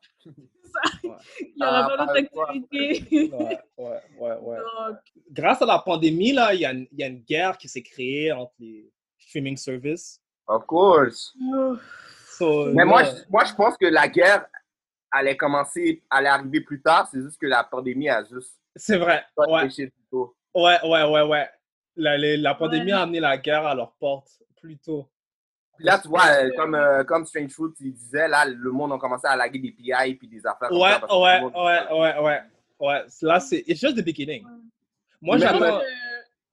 Il 1.40 1.54
n'y 1.56 1.66
aura 1.66 1.84
Ah, 1.84 1.88
pas 1.88 1.96
d'autre 1.96 2.12
pas 2.14 2.20
le 2.20 2.28
choix. 2.32 2.50
activité. 2.50 3.30
Ouais, 3.32 3.60
ouais, 3.78 4.00
ouais, 4.18 4.36
ouais. 4.40 4.56
Donc, 4.88 4.96
Grâce 5.30 5.62
à 5.62 5.66
la 5.66 5.78
pandémie, 5.78 6.32
là, 6.32 6.54
il 6.54 6.60
y, 6.60 6.64
a 6.66 6.72
une- 6.72 6.86
il 6.92 6.98
y 6.98 7.02
a 7.04 7.06
une 7.08 7.20
guerre 7.22 7.56
qui 7.58 7.68
s'est 7.68 7.82
créée 7.82 8.32
entre 8.32 8.52
les 8.58 8.90
streaming 9.18 9.56
service. 9.56 10.20
Of 10.46 10.64
course. 10.66 11.34
So, 12.38 12.66
Mais 12.72 12.84
moi, 12.84 13.04
je, 13.04 13.10
moi, 13.28 13.44
je 13.44 13.54
pense 13.54 13.76
que 13.76 13.86
la 13.86 14.08
guerre 14.08 14.46
allait 15.10 15.36
commencer, 15.36 16.02
allait 16.10 16.28
arriver 16.28 16.60
plus 16.60 16.80
tard. 16.80 17.08
C'est 17.10 17.20
juste 17.20 17.38
que 17.40 17.46
la 17.46 17.64
pandémie 17.64 18.08
a 18.08 18.22
juste 18.24 18.54
c'est 18.76 18.96
vrai. 18.96 19.24
Ouais, 19.36 19.68
ouais, 20.54 20.78
ouais, 20.84 21.04
ouais. 21.04 21.22
ouais. 21.22 21.48
La, 21.96 22.16
les- 22.16 22.36
la 22.36 22.54
pandémie 22.54 22.86
Ouais. 22.92 22.98
a 22.98 23.00
amené 23.02 23.18
la 23.18 23.36
guerre 23.38 23.66
à 23.66 23.74
leur 23.74 23.92
porte 23.96 24.28
plus 24.60 24.78
tôt. 24.78 25.08
Là, 25.80 25.98
tu 25.98 26.08
vois, 26.08 26.26
euh, 26.26 26.50
comme, 26.56 26.74
euh, 26.74 27.04
comme 27.04 27.24
Strange 27.24 27.50
Fruit, 27.52 27.72
il 27.80 27.92
disait, 27.92 28.26
là, 28.28 28.44
le 28.46 28.70
monde 28.72 28.92
a 28.92 28.98
commencé 28.98 29.26
à 29.26 29.36
laguer 29.36 29.58
des 29.60 29.70
PI 29.72 30.14
puis 30.14 30.26
des 30.28 30.44
affaires 30.46 30.68
comme 30.68 30.78
Ouais, 30.80 30.90
ça. 30.92 31.00
parce 31.00 31.12
que 31.12 31.18
ouais, 31.22 31.36
le 31.36 31.42
monde- 31.44 31.54
ouais, 31.54 31.92
ouais, 31.92 32.24
ouais. 32.24 32.40
Ouais, 32.80 33.04
là, 33.22 33.40
c'est 33.40 33.64
it's 33.66 33.80
just 33.80 33.96
the 33.96 34.04
beginning. 34.04 34.44
Moi, 35.20 35.38
j'attends, 35.38 35.62
Euh, 35.80 35.80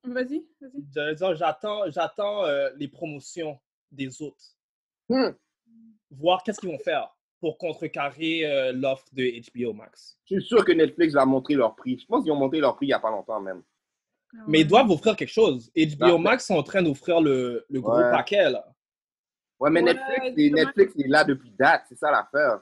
Vas-y, 0.07 0.45
vas-y. 0.61 0.83
j'allais 0.93 1.15
dire, 1.15 1.35
j'attends, 1.35 1.89
j'attends 1.89 2.43
euh, 2.45 2.69
les 2.77 2.87
promotions 2.87 3.59
des 3.91 4.21
autres. 4.21 4.43
Hmm. 5.09 5.31
Voir 6.11 6.43
qu'est-ce 6.43 6.59
qu'ils 6.59 6.69
vont 6.69 6.77
faire 6.79 7.09
pour 7.39 7.57
contrecarrer 7.57 8.45
euh, 8.45 8.71
l'offre 8.71 9.05
de 9.13 9.23
HBO 9.51 9.73
Max. 9.73 10.17
Je 10.29 10.39
suis 10.39 10.47
sûr 10.47 10.63
que 10.63 10.71
Netflix 10.71 11.13
va 11.13 11.25
montrer 11.25 11.55
leur 11.55 11.75
prix. 11.75 11.97
Je 11.99 12.05
pense 12.05 12.23
qu'ils 12.23 12.31
ont 12.31 12.35
monté 12.37 12.59
leur 12.59 12.75
prix 12.75 12.85
il 12.85 12.89
n'y 12.89 12.93
a 12.93 12.99
pas 12.99 13.09
longtemps 13.11 13.39
même. 13.41 13.61
Mais 14.47 14.61
ils 14.61 14.67
doivent 14.67 14.89
offrir 14.91 15.15
quelque 15.15 15.29
chose. 15.31 15.71
HBO. 15.75 16.17
Max 16.17 16.45
sont 16.47 16.55
en 16.55 16.63
train 16.63 16.81
d'offrir 16.83 17.21
le, 17.21 17.65
le 17.69 17.81
gros 17.81 17.95
Ouais. 17.97 18.11
paquet, 18.11 18.49
là. 18.49 18.65
Ouais, 19.65 19.71
mais 19.71 19.81
Ouais, 19.81 19.93
Netflix, 19.93 20.21
c'est- 20.21 20.27
exactement. 20.41 20.55
Netflix 20.77 20.93
est 21.03 21.07
là 21.07 21.23
depuis 21.23 21.51
date. 21.57 21.83
C'est 21.89 21.97
ça 21.97 22.11
l'affaire. 22.11 22.59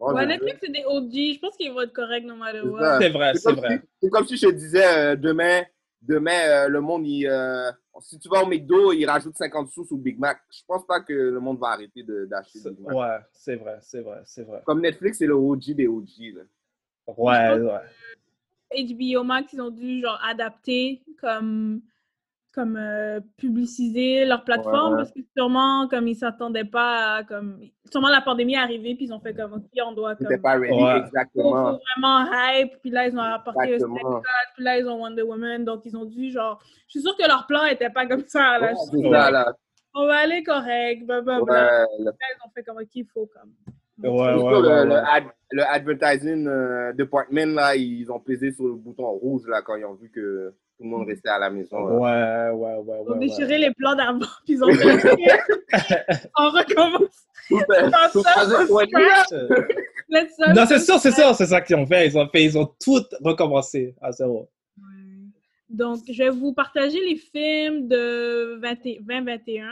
Moi, 0.00 0.14
Ouais, 0.14 0.26
Netflix, 0.26 0.58
c'est 0.62 0.72
des 0.72 0.84
OG. 0.86 1.34
Je 1.34 1.38
pense 1.40 1.56
qu'ils 1.56 1.72
vont 1.72 1.80
être 1.82 1.92
corrects 1.92 2.24
no 2.24 2.36
matter 2.36 2.60
C'est 2.62 2.68
what. 2.68 2.80
ça. 2.80 2.98
C'est 3.00 3.08
vrai, 3.10 3.32
C'est 3.34 3.52
vrai. 3.52 3.78
si- 3.78 3.88
C'est 4.02 4.10
comme 4.10 4.26
si 4.26 4.36
je 4.36 4.46
te 4.46 4.52
disais 4.52 4.86
euh, 4.86 5.16
demain, 5.16 5.62
demain 6.00 6.40
euh, 6.46 6.68
le 6.68 6.80
monde, 6.80 7.04
il, 7.06 7.26
euh, 7.26 7.70
si 8.00 8.16
tu 8.18 8.28
vas 8.28 8.44
au 8.44 8.46
McDo, 8.46 8.92
il 8.92 9.04
rajoute 9.06 9.36
50 9.36 9.68
sous 9.70 9.86
au 9.90 9.96
Big 9.96 10.16
Mac. 10.18 10.38
Je 10.50 10.62
pense 10.68 10.86
pas 10.86 11.00
que 11.00 11.12
le 11.12 11.40
monde 11.40 11.58
va 11.58 11.70
arrêter 11.70 12.04
de- 12.04 12.26
d'acheter 12.26 12.60
C'est- 12.60 12.70
Big 12.70 12.80
Mac. 12.86 12.96
Ouais, 12.96 13.18
c'est 13.32 13.56
vrai, 13.56 13.78
c'est 13.82 14.00
vrai, 14.00 14.22
c'est 14.24 14.44
vrai. 14.44 14.62
Comme 14.64 14.80
Netflix, 14.80 15.18
c'est 15.18 15.26
le 15.26 15.34
OG 15.34 15.74
des 15.74 15.88
OG. 15.88 16.32
Là. 16.36 16.42
Ouais, 17.16 17.60
ouais. 17.60 17.80
HBO 18.70 19.24
Max, 19.24 19.52
ils 19.52 19.60
ont 19.60 19.70
dû 19.70 20.00
genre 20.00 20.20
adapter 20.24 21.02
comme 21.20 21.80
comme 22.54 22.76
euh, 22.76 23.20
publiciser 23.36 24.24
leur 24.24 24.42
plateforme 24.42 24.92
Ouais. 24.94 24.98
parce 24.98 25.12
que 25.12 25.20
sûrement 25.36 25.86
comme 25.88 26.08
ils 26.08 26.16
s'attendaient 26.16 26.64
pas 26.64 27.16
à, 27.16 27.22
comme 27.24 27.60
sûrement 27.92 28.08
la 28.08 28.20
pandémie 28.22 28.54
est 28.54 28.58
arrivée 28.58 28.94
puis 28.94 29.04
ils 29.04 29.12
ont 29.12 29.20
fait 29.20 29.34
comme 29.34 29.52
ok 29.52 29.64
on 29.86 29.92
doit 29.92 30.14
comme 30.16 30.40
pas 30.40 30.54
ready, 30.58 30.72
Ouais. 30.72 30.98
exactement. 30.98 31.72
faut 31.74 31.80
vraiment 32.00 32.24
hype 32.32 32.80
puis 32.80 32.90
là 32.90 33.06
ils 33.06 33.16
ont 33.16 33.20
apporté 33.20 33.66
le 33.68 33.74
Exactement. 33.74 34.22
Puis 34.54 34.64
là 34.64 34.78
ils 34.78 34.88
ont 34.88 35.00
Wonder 35.02 35.22
Woman 35.22 35.64
donc 35.64 35.82
ils 35.84 35.96
ont 35.96 36.04
dû 36.06 36.30
genre 36.30 36.58
je 36.86 36.92
suis 36.92 37.00
sûre 37.02 37.16
que 37.16 37.26
leur 37.28 37.46
plan 37.46 37.64
était 37.66 37.90
pas 37.90 38.06
comme 38.06 38.24
ça 38.26 38.58
là 38.58 38.60
Ouais, 38.60 38.70
Je 38.72 38.76
suis 38.76 38.90
c'est 38.92 39.02
sûre 39.02 39.12
ça, 39.12 39.28
que 39.28 39.32
là. 39.32 39.52
on 39.94 40.06
va 40.06 40.16
aller 40.16 40.42
correct 40.42 41.04
blablabla 41.06 41.42
Ouais, 41.42 41.86
le- 41.98 42.04
là 42.06 42.12
ils 42.20 42.46
ont 42.46 42.50
fait 42.54 42.62
comme 42.64 42.78
ok 42.78 42.88
il 42.94 43.06
faut 43.12 43.26
comme 43.26 43.52
Ouais, 44.02 44.08
ouais, 44.10 44.32
le, 44.32 44.68
ouais, 44.68 44.84
le 44.86 44.96
ad- 44.96 45.24
le 45.50 45.62
advertising 45.64 46.46
euh, 46.46 46.92
department, 46.92 47.54
là, 47.54 47.74
ils 47.74 48.10
ont 48.12 48.20
pesé 48.20 48.52
sur 48.52 48.66
le 48.66 48.74
bouton 48.74 49.10
rouge 49.12 49.42
là, 49.48 49.62
quand 49.62 49.74
ils 49.76 49.84
ont 49.84 49.94
vu 49.94 50.10
que 50.10 50.52
tout 50.76 50.84
le 50.84 50.90
monde 50.90 51.08
restait 51.08 51.30
à 51.30 51.38
la 51.38 51.50
maison. 51.50 51.86
là. 51.86 51.94
Ouais, 51.94 52.50
ouais, 52.56 52.76
ouais, 52.76 53.02
ils 53.04 53.10
ont 53.10 53.14
ouais. 53.14 53.18
déchiré 53.18 53.54
ouais. 53.54 53.58
les 53.58 53.72
plans 53.74 53.96
d'avant 53.96 54.18
puis 54.44 54.54
ils 54.54 54.62
ont 54.62 54.72
fait 55.78 56.28
on 56.38 56.50
recommence 56.50 57.24
Non, 57.50 57.58
c'est 60.66 60.78
sûr, 60.78 60.98
c'est 60.98 61.12
sûr, 61.12 61.34
c'est 61.34 61.46
ça 61.46 61.60
qu'ils 61.60 61.76
ont 61.76 61.86
fait. 61.86 62.06
Ils 62.06 62.18
ont 62.18 62.28
fait, 62.28 62.44
ils 62.44 62.56
ont 62.58 62.66
tout 62.82 63.02
recommencé 63.22 63.94
à 64.00 64.12
zéro. 64.12 64.48
Donc, 65.70 65.98
je 66.10 66.22
vais 66.22 66.30
vous 66.30 66.52
partager 66.54 66.98
les 67.00 67.16
films 67.16 67.88
de 67.88 68.58
20 68.60 68.86
et- 68.86 68.98
2021. 69.02 69.68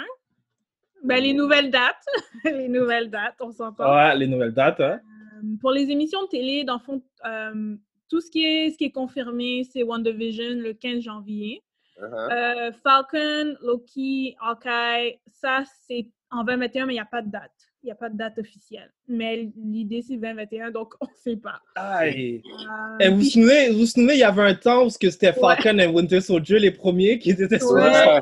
Ben, 1.04 1.22
les 1.22 1.32
nouvelles 1.34 1.70
dates. 1.70 2.04
les 2.44 2.68
nouvelles 2.68 3.10
dates, 3.10 3.36
on 3.40 3.52
s'entend. 3.52 3.94
Ouais, 3.94 4.16
les 4.16 4.26
nouvelles 4.26 4.54
dates, 4.54 4.80
hein. 4.80 5.00
Euh, 5.36 5.42
Pour 5.60 5.70
les 5.70 5.90
émissions 5.90 6.22
de 6.24 6.28
télé, 6.28 6.64
dans 6.64 6.74
le 6.74 6.80
fond, 6.80 7.02
euh, 7.26 7.76
tout 8.08 8.20
ce 8.20 8.30
qui 8.30 8.44
est, 8.44 8.70
ce 8.70 8.78
qui 8.78 8.84
est 8.84 8.90
confirmé, 8.92 9.64
c'est 9.70 9.82
WandaVision 9.82 10.60
le 10.60 10.72
15 10.72 11.00
janvier. 11.00 11.62
Uh-huh. 12.00 12.32
Euh, 12.32 12.72
Falcon, 12.82 13.56
Loki, 13.62 14.36
Hawkeye, 14.40 15.18
ça, 15.26 15.62
c'est 15.86 16.08
en 16.30 16.44
2021, 16.44 16.86
mais 16.86 16.92
il 16.92 16.96
n'y 16.96 17.00
a 17.00 17.04
pas 17.06 17.22
de 17.22 17.30
date. 17.30 17.52
Il 17.82 17.86
n'y 17.86 17.92
a 17.92 17.94
pas 17.94 18.08
de 18.08 18.16
date 18.16 18.38
officielle. 18.38 18.92
Mais 19.06 19.48
l'idée, 19.56 20.02
c'est 20.02 20.16
2021, 20.16 20.72
donc 20.72 20.94
on 21.00 21.06
ne 21.06 21.10
sait 21.22 21.36
pas. 21.36 21.60
Aïe. 21.76 22.42
Euh, 22.44 22.98
Et 22.98 23.08
vous 23.08 23.14
vous 23.16 23.20
puis- 23.20 23.30
souvenez, 23.30 23.70
vous 23.70 23.78
vous 23.80 23.86
souvenez, 23.86 24.14
il 24.14 24.18
y 24.20 24.24
avait 24.24 24.42
un 24.42 24.54
temps 24.54 24.84
où 24.86 24.90
c'était 24.90 25.32
Falcon 25.32 25.78
et 25.78 25.86
Winter 25.86 26.20
Soldier, 26.20 26.58
les 26.58 26.72
premiers 26.72 27.18
qui 27.18 27.30
étaient 27.30 27.58
sur 27.58 27.70
Ouais, 27.72 27.82
ouais, 27.82 28.20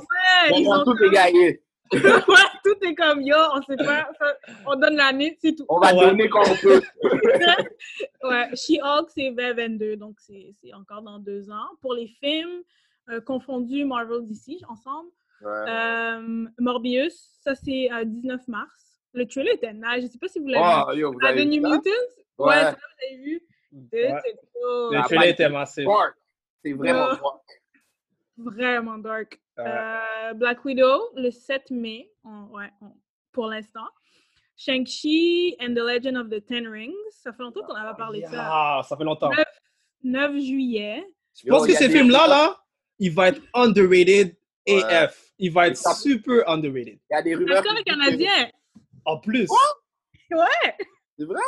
ils 0.57 0.68
ont 0.68 0.85
tout 0.85 1.03
est 1.03 1.11
gagné. 1.11 1.61
ouais, 2.28 2.49
tout 2.64 2.76
est 2.86 2.95
comme 2.95 3.22
yo, 3.22 3.36
on 3.55 3.62
sait 3.62 3.76
pas. 3.76 4.09
on 4.66 4.76
donne 4.76 4.97
l'année, 4.97 5.36
c'est 5.40 5.55
tout. 5.55 5.64
On 5.68 5.78
va 5.78 5.95
Ouais. 5.95 6.07
donner 6.11 6.28
quand 6.28 6.42
on 6.51 6.57
peut. 6.57 6.80
ouais, 8.24 8.49
She-Hulk, 8.55 9.11
c'est 9.11 9.30
2022, 9.30 9.97
donc 9.97 10.16
c'est 10.20 10.55
c'est 10.61 10.72
encore 10.74 11.03
dans 11.03 11.18
deux 11.18 11.51
ans. 11.51 11.68
Pour 11.80 11.95
les 11.95 12.07
films 12.09 12.62
euh, 13.11 13.20
confondus 13.20 13.84
Marvel 13.84 14.26
DC 14.26 14.62
ensemble, 14.68 15.11
Ouais. 15.40 15.51
euh, 15.68 16.47
Morbius, 16.59 17.30
ça 17.42 17.55
c'est 17.55 17.90
euh, 17.92 18.05
19 18.05 18.47
mars. 18.49 18.97
Le 19.12 19.26
trailer 19.26 19.55
était 19.55 19.72
nice, 19.72 20.03
je 20.03 20.07
sais 20.07 20.18
pas 20.18 20.28
si 20.28 20.38
vous 20.40 20.49
l'avez 20.49 20.64
Oh, 20.88 20.92
vu. 20.92 21.01
yo, 21.01 21.12
vous 21.12 21.24
avez 21.26 21.45
The 21.45 21.49
vu 21.51 21.61
New? 21.61 21.68
Mutants? 21.70 21.90
Ouais. 22.38 22.47
Ouais, 22.49 22.55
ça, 22.62 22.70
vous 22.72 23.07
avez 23.07 23.22
vu? 23.22 23.42
Ouais. 23.92 24.22
Cool. 24.55 24.95
Le 24.95 24.97
Ah, 24.99 25.03
trailer 25.05 25.28
était 25.28 25.49
massif. 25.49 25.86
C'est 26.64 26.72
vraiment 26.72 27.11
Ouais. 27.11 27.16
Vraiment 28.37 28.99
dark. 28.99 29.41
Euh, 29.59 30.32
Black 30.35 30.64
Widow, 30.64 31.11
le 31.16 31.30
7 31.30 31.70
mai, 31.70 32.11
on- 32.24 32.47
ouais, 32.57 32.68
on- 32.82 32.93
pour 33.32 33.47
l'instant. 33.47 33.87
Shang-Chi 34.57 35.57
and 35.61 35.74
the 35.74 35.78
Legend 35.80 36.16
of 36.16 36.28
the 36.30 36.45
Ten 36.45 36.66
Rings, 36.68 36.95
ça 37.11 37.32
fait 37.32 37.43
longtemps 37.43 37.62
qu'on 37.64 37.74
avait 37.74 37.97
parlé 37.97 38.20
de 38.22 38.26
ça. 38.26 38.32
Ah, 38.39 38.82
ça 38.89 38.97
fait 38.97 39.05
longtemps. 39.05 39.30
9, 39.30 39.45
9 40.03 40.32
juillet. 40.41 41.05
Je 41.37 41.49
pense 41.49 41.66
Yo, 41.66 41.74
que 41.74 41.78
ce 41.82 41.89
film-là, 41.89 42.26
là, 42.28 42.57
il 42.99 43.12
va 43.12 43.28
être 43.28 43.43
underrated 43.55 44.37
Ouais. 44.68 44.82
AF. 44.85 45.32
Il 45.39 45.53
va 45.53 45.66
être 45.68 45.76
Ça- 45.76 45.95
super 45.95 46.49
underrated. 46.49 46.99
Il 47.11 47.14
y 47.14 47.16
a 47.16 47.22
des 47.22 47.35
rumeurs. 47.35 47.57
L'acteur 47.57 47.76
est 47.76 47.82
canadien. 47.85 48.51
En 49.05 49.18
plus. 49.18 49.49
Ouais, 50.30 50.74
C'est 51.18 51.24
vrai? 51.26 51.41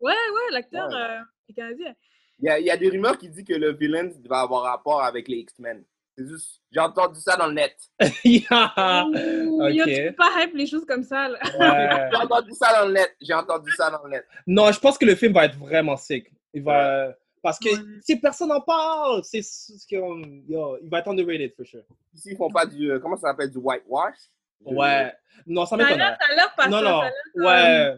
ouais, 0.00 0.12
ouais, 0.12 0.50
l'acteur 0.52 0.88
Ouais. 0.88 0.94
euh, 0.96 1.20
est 1.48 1.52
canadien. 1.54 1.94
Il 2.38 2.46
y, 2.46 2.48
a, 2.50 2.58
il 2.58 2.66
y 2.66 2.70
a 2.70 2.76
des 2.76 2.88
rumeurs 2.88 3.16
qui 3.16 3.28
disent 3.30 3.44
que 3.44 3.54
le 3.54 3.72
villain 3.72 4.10
va 4.28 4.40
avoir 4.40 4.62
rapport 4.64 5.02
avec 5.02 5.28
les 5.28 5.38
X-Men. 5.38 5.84
C'est 6.16 6.26
juste. 6.26 6.60
J'ai 6.72 6.80
entendu 6.80 7.20
ça 7.20 7.36
dans 7.36 7.46
le 7.48 7.54
net. 7.54 7.76
Yeah. 8.24 9.04
Ouh, 9.06 9.68
yo, 9.68 9.84
ok. 9.84 9.90
tu 9.90 10.06
peux 10.08 10.14
pas 10.16 10.30
hype 10.42 10.54
les 10.54 10.66
choses 10.66 10.84
comme 10.86 11.02
ça. 11.02 11.28
Ouais. 11.30 11.38
J'ai 12.10 12.16
entendu 12.16 12.52
ça 12.52 12.72
dans 12.80 12.86
le 12.86 12.92
net. 12.94 13.16
J'ai 13.20 13.34
entendu 13.34 13.70
ça 13.76 13.90
dans 13.90 14.02
le 14.04 14.10
net. 14.10 14.24
Non, 14.46 14.72
je 14.72 14.80
pense 14.80 14.96
que 14.98 15.04
le 15.04 15.14
film 15.14 15.32
va 15.32 15.44
être 15.46 15.56
vraiment 15.58 15.96
sick. 15.96 16.30
Il 16.54 16.62
va... 16.62 17.14
Parce 17.42 17.58
que 17.60 17.68
Ouais. 17.68 18.00
si 18.02 18.16
personne 18.18 18.48
n'en 18.48 18.60
parle, 18.60 19.22
c'est 19.22 19.42
ce 19.42 19.86
qu'on- 19.88 20.22
yo, 20.48 20.78
il 20.82 20.88
va 20.90 20.98
être 20.98 21.08
underrated 21.08 21.52
for 21.56 21.64
sure. 21.66 21.84
Ici, 22.14 22.30
ils 22.32 22.36
font 22.36 22.50
pas 22.50 22.66
du. 22.66 22.90
euh, 22.90 22.98
Comment 22.98 23.16
ça 23.16 23.28
s'appelle 23.28 23.50
Du 23.50 23.58
whitewash? 23.58 24.16
Ouais. 24.64 25.12
Non, 25.46 25.64
ça 25.66 25.76
pas 25.76 26.68
Non, 26.68 26.82
non. 26.82 27.00
Ouais. 27.36 27.94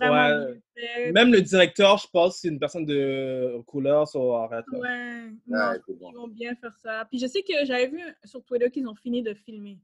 comme 0.00 0.10
Ouais. 0.10 1.12
Même 1.12 1.32
le 1.32 1.40
directeur, 1.42 1.98
je 1.98 2.06
pense, 2.08 2.38
c'est 2.38 2.48
une 2.48 2.58
personne 2.58 2.84
de 2.84 3.60
couleur, 3.66 4.06
ça 4.08 4.18
arrête. 4.18 4.64
là. 4.72 4.78
Ouais, 4.78 5.30
non, 5.46 5.58
Ouais, 5.70 5.78
c'est 5.86 5.98
bon. 5.98 6.10
ils 6.12 6.16
vont 6.16 6.28
bien 6.28 6.54
faire 6.56 6.74
ça. 6.82 7.04
Puis 7.10 7.18
je 7.18 7.26
sais 7.26 7.42
que 7.42 7.64
j'avais 7.64 7.86
vu 7.88 8.00
sur 8.24 8.44
Twitter 8.44 8.70
qu'ils 8.70 8.86
ont 8.88 8.94
fini 8.94 9.22
de 9.22 9.34
filmer. 9.34 9.78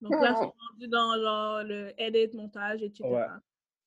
Donc 0.00 0.12
là, 0.12 0.30
ils 0.30 0.34
sont 0.36 0.54
rendus 0.70 0.88
dans 0.88 1.20
genre, 1.20 1.62
le 1.64 1.92
edit, 1.98 2.34
montage, 2.36 2.82
etc. 2.82 3.04
Ouais. 3.08 3.24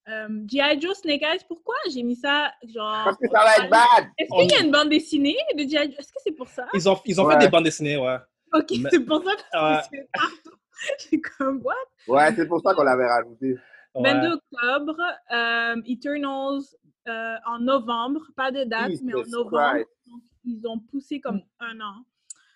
Euh, 0.09 0.27
G.I. 0.47 0.81
Joe 0.81 0.95
Snake 0.97 1.21
Eyes, 1.21 1.39
pourquoi 1.47 1.75
j'ai 1.91 2.01
mis 2.03 2.15
ça 2.15 2.51
genre. 2.67 3.01
Parce 3.05 3.17
que 3.17 3.27
ça 3.29 3.39
va 3.39 3.55
être 3.63 3.69
bad. 3.69 4.07
Est-ce 4.17 4.29
qu'il 4.47 4.51
y 4.51 4.61
a 4.61 4.65
une 4.65 4.71
bande 4.71 4.89
dessinée 4.89 5.37
de 5.55 5.59
G.I. 5.59 5.91
Joe? 5.91 5.99
Est-ce 5.99 6.11
que 6.11 6.19
c'est 6.23 6.31
pour 6.31 6.47
ça? 6.47 6.65
Ils 6.73 6.89
ont, 6.89 6.99
ils 7.05 7.21
ont 7.21 7.25
Ouais. 7.25 7.33
fait 7.35 7.39
des 7.45 7.49
bandes 7.49 7.63
dessinées, 7.65 7.97
ouais. 7.97 8.17
Ok, 8.53 8.71
Mais- 8.79 8.89
c'est 8.91 8.99
pour 9.05 9.23
ça 9.23 9.31
parce 9.51 9.87
que 9.89 9.95
c'est 9.97 10.09
partout. 10.11 10.57
J'ai 11.11 11.21
comme, 11.21 11.61
what? 11.63 11.73
Ouais, 12.07 12.33
c'est 12.35 12.47
pour 12.47 12.61
ça 12.61 12.73
qu'on 12.73 12.83
l'avait 12.83 13.07
rajouté. 13.07 13.57
Ouais. 13.93 14.13
22 14.13 14.33
octobre, 14.35 14.97
euh, 15.31 15.75
Eternals 15.85 16.61
euh, 17.07 17.35
en 17.45 17.59
novembre, 17.59 18.21
pas 18.35 18.51
de 18.51 18.63
date, 18.63 18.91
mais 19.03 19.13
en 19.13 19.23
novembre. 19.27 19.73
Christ. 19.73 19.87
Donc, 20.07 20.21
ils 20.45 20.67
ont 20.67 20.79
poussé 20.79 21.19
comme 21.19 21.41
un 21.59 21.79
an. 21.81 21.95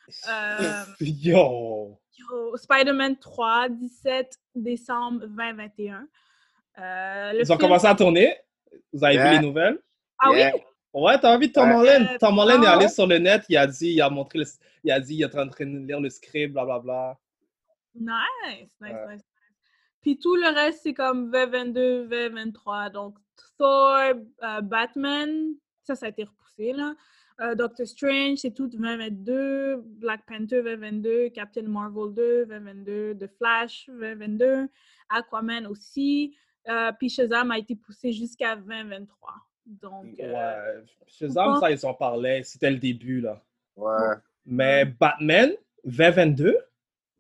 Euh, 0.30 0.84
Yo! 1.02 1.98
Yo, 2.16 2.56
Spider-Man 2.58 3.18
3, 3.18 3.70
17 3.70 4.38
décembre 4.54 5.26
2021. 5.26 6.08
Euh, 6.78 7.32
Ils 7.34 7.42
ont 7.42 7.46
film- 7.46 7.58
commencé 7.58 7.88
à 7.88 7.96
tourner? 7.96 8.36
Vous 8.94 9.04
avez 9.04 9.16
Yeah. 9.16 9.30
vu 9.32 9.36
les 9.38 9.42
nouvelles? 9.48 9.80
Ah 10.20 10.30
Yeah. 10.32 10.52
oui? 10.54 10.62
Ouais, 10.94 11.20
t'as 11.20 11.36
envie 11.36 11.48
de 11.48 11.54
Tom. 11.54 11.72
Holland. 11.72 12.08
Tom 12.20 12.38
Holland 12.38 12.64
est 12.64 12.68
allé 12.68 12.88
sur 12.88 13.08
le 13.08 13.18
net, 13.18 13.44
il 13.50 13.58
a 13.58 13.66
dit, 13.66 13.94
il 13.94 14.02
a 14.02 14.10
montré, 14.12 14.40
le- 14.40 14.46
il 14.84 14.92
a 14.92 15.00
dit, 15.00 15.16
il 15.16 15.24
est 15.24 15.36
en 15.36 15.50
train 15.50 15.66
de 15.66 15.78
lire 15.88 16.00
le 16.00 16.10
script, 16.12 16.54
blablabla. 16.54 17.18
Nice, 17.96 18.10
nice, 18.50 18.70
Ouais. 18.82 18.90
nice, 18.92 19.10
nice. 19.16 19.24
Puis 20.02 20.18
tout 20.20 20.36
le 20.36 20.54
reste, 20.54 20.82
c'est 20.84 20.94
comme 20.94 21.32
V22, 21.32 22.08
V23. 22.08 22.92
Donc, 22.92 23.18
Thor, 23.58 24.14
euh, 24.44 24.62
Batman, 24.62 25.54
ça, 25.84 25.96
ça 25.96 26.06
a 26.08 26.10
été 26.10 26.24
repoussé, 26.24 26.74
là. 26.74 26.94
Euh, 27.42 27.54
Doctor 27.56 27.86
Strange, 27.86 28.38
c'est 28.38 28.52
tout 28.52 28.68
2022. 28.68 29.78
Black 29.86 30.26
Panther 30.26 30.62
2022. 30.64 31.30
Captain 31.30 31.64
Marvel 31.64 32.14
2 32.14 32.46
2022. 32.46 33.16
The 33.16 33.28
Flash 33.38 33.88
2022. 33.90 34.70
Aquaman 35.10 35.68
aussi. 35.68 36.36
Euh, 36.70 36.92
puis 36.94 37.10
Shazam 37.10 37.52
a 37.52 37.58
été 37.60 37.76
poussé 37.76 38.14
jusqu'à 38.14 38.56
2023. 38.56 39.34
Donc, 39.66 40.06
euh, 40.20 40.34
Ouais. 40.34 40.84
Shazam, 41.08 41.60
ça, 41.60 41.72
ils 41.72 41.86
en 41.86 41.94
parlaient. 41.94 42.42
C'était 42.44 42.72
le 42.72 42.78
début, 42.78 43.20
là. 43.22 43.44
Ouais. 43.76 44.16
Mais 44.46 44.86
Batman, 44.86 45.52
2022? 45.84 46.58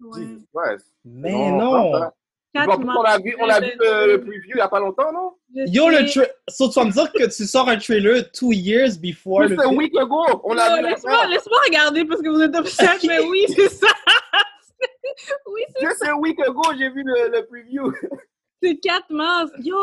Ouais. 0.01 0.37
Ouais. 0.53 0.75
Mais 1.05 1.31
Non, 1.51 1.57
non! 1.57 1.93
ça. 1.99 2.13
Quatre 2.53 2.79
Bon, 2.79 2.87
on 2.99 3.03
a 3.03 3.17
vu, 3.19 3.35
on 3.37 3.49
a 3.49 3.59
vu 3.59 3.71
le, 3.77 4.13
le 4.13 4.21
preview 4.21 4.51
il 4.51 4.55
n'y 4.55 4.61
a 4.61 4.69
pas 4.69 4.79
longtemps, 4.79 5.11
non? 5.11 5.33
Yo, 5.53 5.89
le 5.89 5.97
tra- 6.05 6.29
so, 6.47 6.69
tu 6.69 6.79
vas 6.79 6.85
me 6.85 6.91
dire 6.91 7.11
que 7.11 7.25
tu 7.25 7.45
sors 7.45 7.67
un 7.67 7.77
trailer 7.77 8.31
two 8.31 8.53
years 8.53 8.97
before 8.97 9.41
le 9.41 9.47
Juste 9.49 9.59
a 9.59 9.63
film? 9.67 9.77
week 9.77 9.93
ago, 9.97 10.23
on 10.45 10.57
a 10.57 10.69
Yo, 10.69 10.75
vu 10.77 10.81
la 10.83 10.89
Laisse-moi 10.91 11.25
laisse-moi 11.27 11.57
regarder 11.65 12.05
parce 12.05 12.21
que 12.21 12.29
vous 12.29 12.39
êtes 12.41 12.55
upset, 12.55 13.05
mais 13.07 13.19
oui, 13.27 13.43
c'est 13.53 13.67
ça. 13.67 13.87
oui, 15.47 15.61
c'est 15.75 15.85
Juste 15.85 16.03
un 16.05 16.13
week 16.15 16.39
ago, 16.39 16.61
j'ai 16.77 16.89
vu 16.89 17.03
le, 17.03 17.29
le 17.37 17.45
preview. 17.45 17.91
c'est 18.63 18.77
4 18.77 19.09
mars. 19.09 19.51
Yo, 19.61 19.75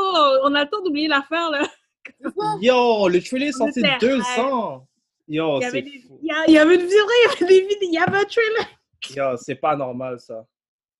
on 0.42 0.54
a 0.54 0.64
le 0.64 0.70
temps 0.70 0.80
d'oublier 0.82 1.08
l'affaire, 1.08 1.50
là. 1.50 1.68
Yo, 2.62 3.06
le 3.08 3.20
trailer 3.22 3.48
est 3.48 3.52
sorti 3.52 3.80
était 3.80 3.98
deux 4.00 4.16
hype. 4.18 4.38
ans! 4.38 4.86
Yo, 5.28 5.58
Il 5.58 5.62
y 5.62 5.64
avait 5.66 5.70
c'est 5.78 5.82
des- 5.82 5.98
fou. 6.08 6.18
il 6.22 6.26
y, 6.28 6.32
a- 6.32 6.44
il 6.48 6.54
y 6.54 6.58
avait 6.58 6.74
une 6.74 6.80
vidéo, 6.82 7.04
il 7.06 7.28
y 7.28 7.44
avait 7.44 7.46
des 7.54 7.60
vidéos, 7.68 7.78
il 7.82 7.92
y 7.94 7.98
avait 7.98 8.16
un 8.18 8.24
trailer. 8.24 8.66
Yo, 9.10 9.36
c'est 9.36 9.54
pas 9.56 9.76
normal, 9.76 10.18
ça. 10.20 10.46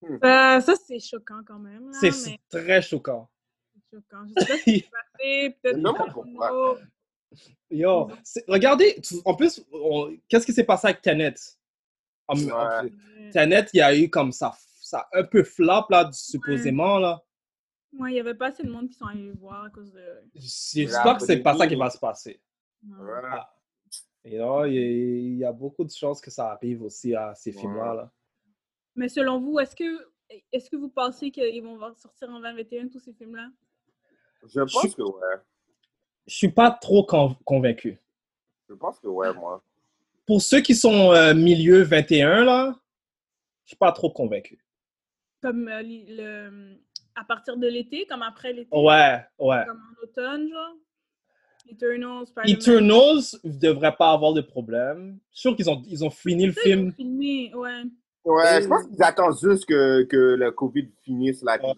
Euh, 0.04 0.60
ça, 0.60 0.74
c'est 0.86 0.98
choquant 0.98 1.42
quand 1.46 1.58
même. 1.58 1.90
là, 1.90 1.98
C'est 2.00 2.30
mais 2.30 2.40
très 2.50 2.82
choquant. 2.82 3.28
c'est 3.74 3.96
choquant. 3.96 4.24
Je 4.26 4.32
sais 4.44 4.46
pas 4.46 4.56
ce 4.56 4.64
qui 4.64 4.80
s'est 4.80 4.90
passé. 4.90 5.56
Peut-être 5.62 5.76
Non, 5.78 5.94
pourquoi? 6.12 6.78
Yo, 7.70 8.10
regardez, 8.48 9.00
en 9.24 9.34
plus, 9.34 9.64
on- 9.72 10.14
qu'est-ce 10.28 10.44
qui 10.44 10.52
s'est 10.52 10.64
passé 10.64 10.88
avec 10.88 11.00
Tenet? 11.02 11.34
En- 12.28 12.34
en- 12.50 12.84
Ouais. 12.84 12.92
Tenet, 13.32 13.66
il 13.72 13.78
y 13.78 13.80
a 13.80 13.96
eu 13.96 14.10
comme 14.10 14.32
ça, 14.32 14.52
ça 14.80 15.08
un 15.12 15.22
peu 15.24 15.42
flop, 15.42 15.86
là, 15.88 16.10
supposément, 16.12 16.98
là. 16.98 17.22
Ouais, 17.98 18.12
il 18.12 18.16
y 18.16 18.20
avait 18.20 18.34
pas 18.34 18.48
assez 18.48 18.62
de 18.64 18.70
monde 18.70 18.88
qui 18.88 18.94
sont 18.94 19.06
allés 19.06 19.30
voir 19.32 19.64
à 19.64 19.70
cause 19.70 19.92
de. 19.92 20.04
J'espère 20.34 21.16
que 21.18 21.24
c'est 21.24 21.40
pas 21.40 21.56
ça 21.56 21.66
qui 21.66 21.74
va 21.76 21.88
se 21.90 21.98
passer. 21.98 22.40
Ouais. 22.84 23.20
Là, 24.24 24.66
il 24.66 24.74
y, 24.74 24.78
a- 24.78 24.80
il 24.82 25.36
y 25.38 25.44
a 25.44 25.52
beaucoup 25.52 25.84
de 25.84 25.90
chances 25.90 26.20
que 26.20 26.30
ça 26.30 26.52
arrive 26.52 26.82
aussi 26.82 27.14
à 27.14 27.34
ces 27.34 27.52
films-là. 27.52 27.94
là. 27.94 28.10
Mais 28.94 29.08
selon 29.08 29.40
vous, 29.40 29.58
est-ce 29.58 29.74
que, 29.74 30.08
est-ce 30.52 30.70
que 30.70 30.76
vous 30.76 30.88
pensez 30.90 31.30
qu'ils 31.30 31.62
vont 31.62 31.78
sortir 31.94 32.28
en 32.30 32.40
2021 32.40 32.88
tous 32.88 33.00
ces 33.00 33.12
films-là? 33.14 33.48
Je 34.46 34.60
pense 34.60 34.94
que 34.94 35.02
ouais. 35.02 35.36
Je 36.26 36.34
suis 36.34 36.50
pas 36.50 36.70
trop 36.70 37.04
con- 37.04 37.36
convaincu. 37.44 37.98
Je 38.68 38.74
pense 38.74 38.98
que 39.00 39.08
ouais, 39.08 39.32
moi. 39.34 39.62
Pour 40.26 40.40
ceux 40.40 40.60
qui 40.60 40.74
sont 40.74 41.12
euh, 41.12 41.34
milieu 41.34 41.82
21, 41.82 42.44
là, 42.44 42.78
je 43.64 43.70
suis 43.70 43.76
pas 43.76 43.90
trop 43.92 44.10
convaincu. 44.10 44.64
Comme 45.40 45.66
euh, 45.68 45.82
le, 45.82 46.76
à 47.16 47.24
partir 47.24 47.56
de 47.56 47.66
l'été, 47.66 48.06
comme 48.06 48.22
après 48.22 48.52
l'été? 48.52 48.68
Ouais, 48.76 49.24
ouais. 49.38 49.64
Comme 49.66 49.80
en 49.98 50.02
automne, 50.04 50.48
genre? 50.48 50.74
Eternals, 51.70 52.26
Spider-Man. 52.26 52.60
Eternals 52.60 53.22
ne 53.44 53.52
devrait 53.58 53.94
pas 53.96 54.12
avoir 54.12 54.32
de 54.34 54.40
problème. 54.40 55.18
Je 55.32 55.38
suis 55.38 55.48
sûr 55.48 55.56
qu'ils 55.56 55.70
ont, 55.70 55.82
ils 55.86 56.04
ont 56.04 56.10
fini 56.10 56.46
le 56.46 56.52
Ça, 56.52 56.60
ils 56.66 56.72
ont 56.72 56.76
film. 56.76 56.92
filmé, 56.92 57.54
ouais. 57.54 57.82
Ouais, 58.24 58.62
je 58.62 58.68
pense 58.68 58.86
qu'ils 58.86 59.02
attendent 59.02 59.38
juste 59.40 59.64
que, 59.66 60.02
que 60.04 60.16
le 60.36 60.50
COVID 60.52 60.88
finisse, 61.04 61.42
là, 61.42 61.58
qu'ils 61.58 61.72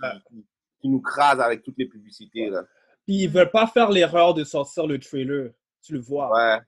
qu'ils 0.80 0.90
nous 0.90 1.00
crasent 1.00 1.40
avec 1.40 1.62
toutes 1.62 1.78
les 1.78 1.86
publicités, 1.88 2.50
là. 2.50 2.64
Puis 3.06 3.22
ils 3.22 3.28
veulent 3.28 3.50
pas 3.50 3.66
faire 3.66 3.90
l'erreur 3.90 4.34
de 4.34 4.44
sortir 4.44 4.86
le 4.86 4.98
trailer. 4.98 5.50
Tu 5.82 5.92
le 5.94 6.00
vois. 6.00 6.30
Ouais. 6.34 6.58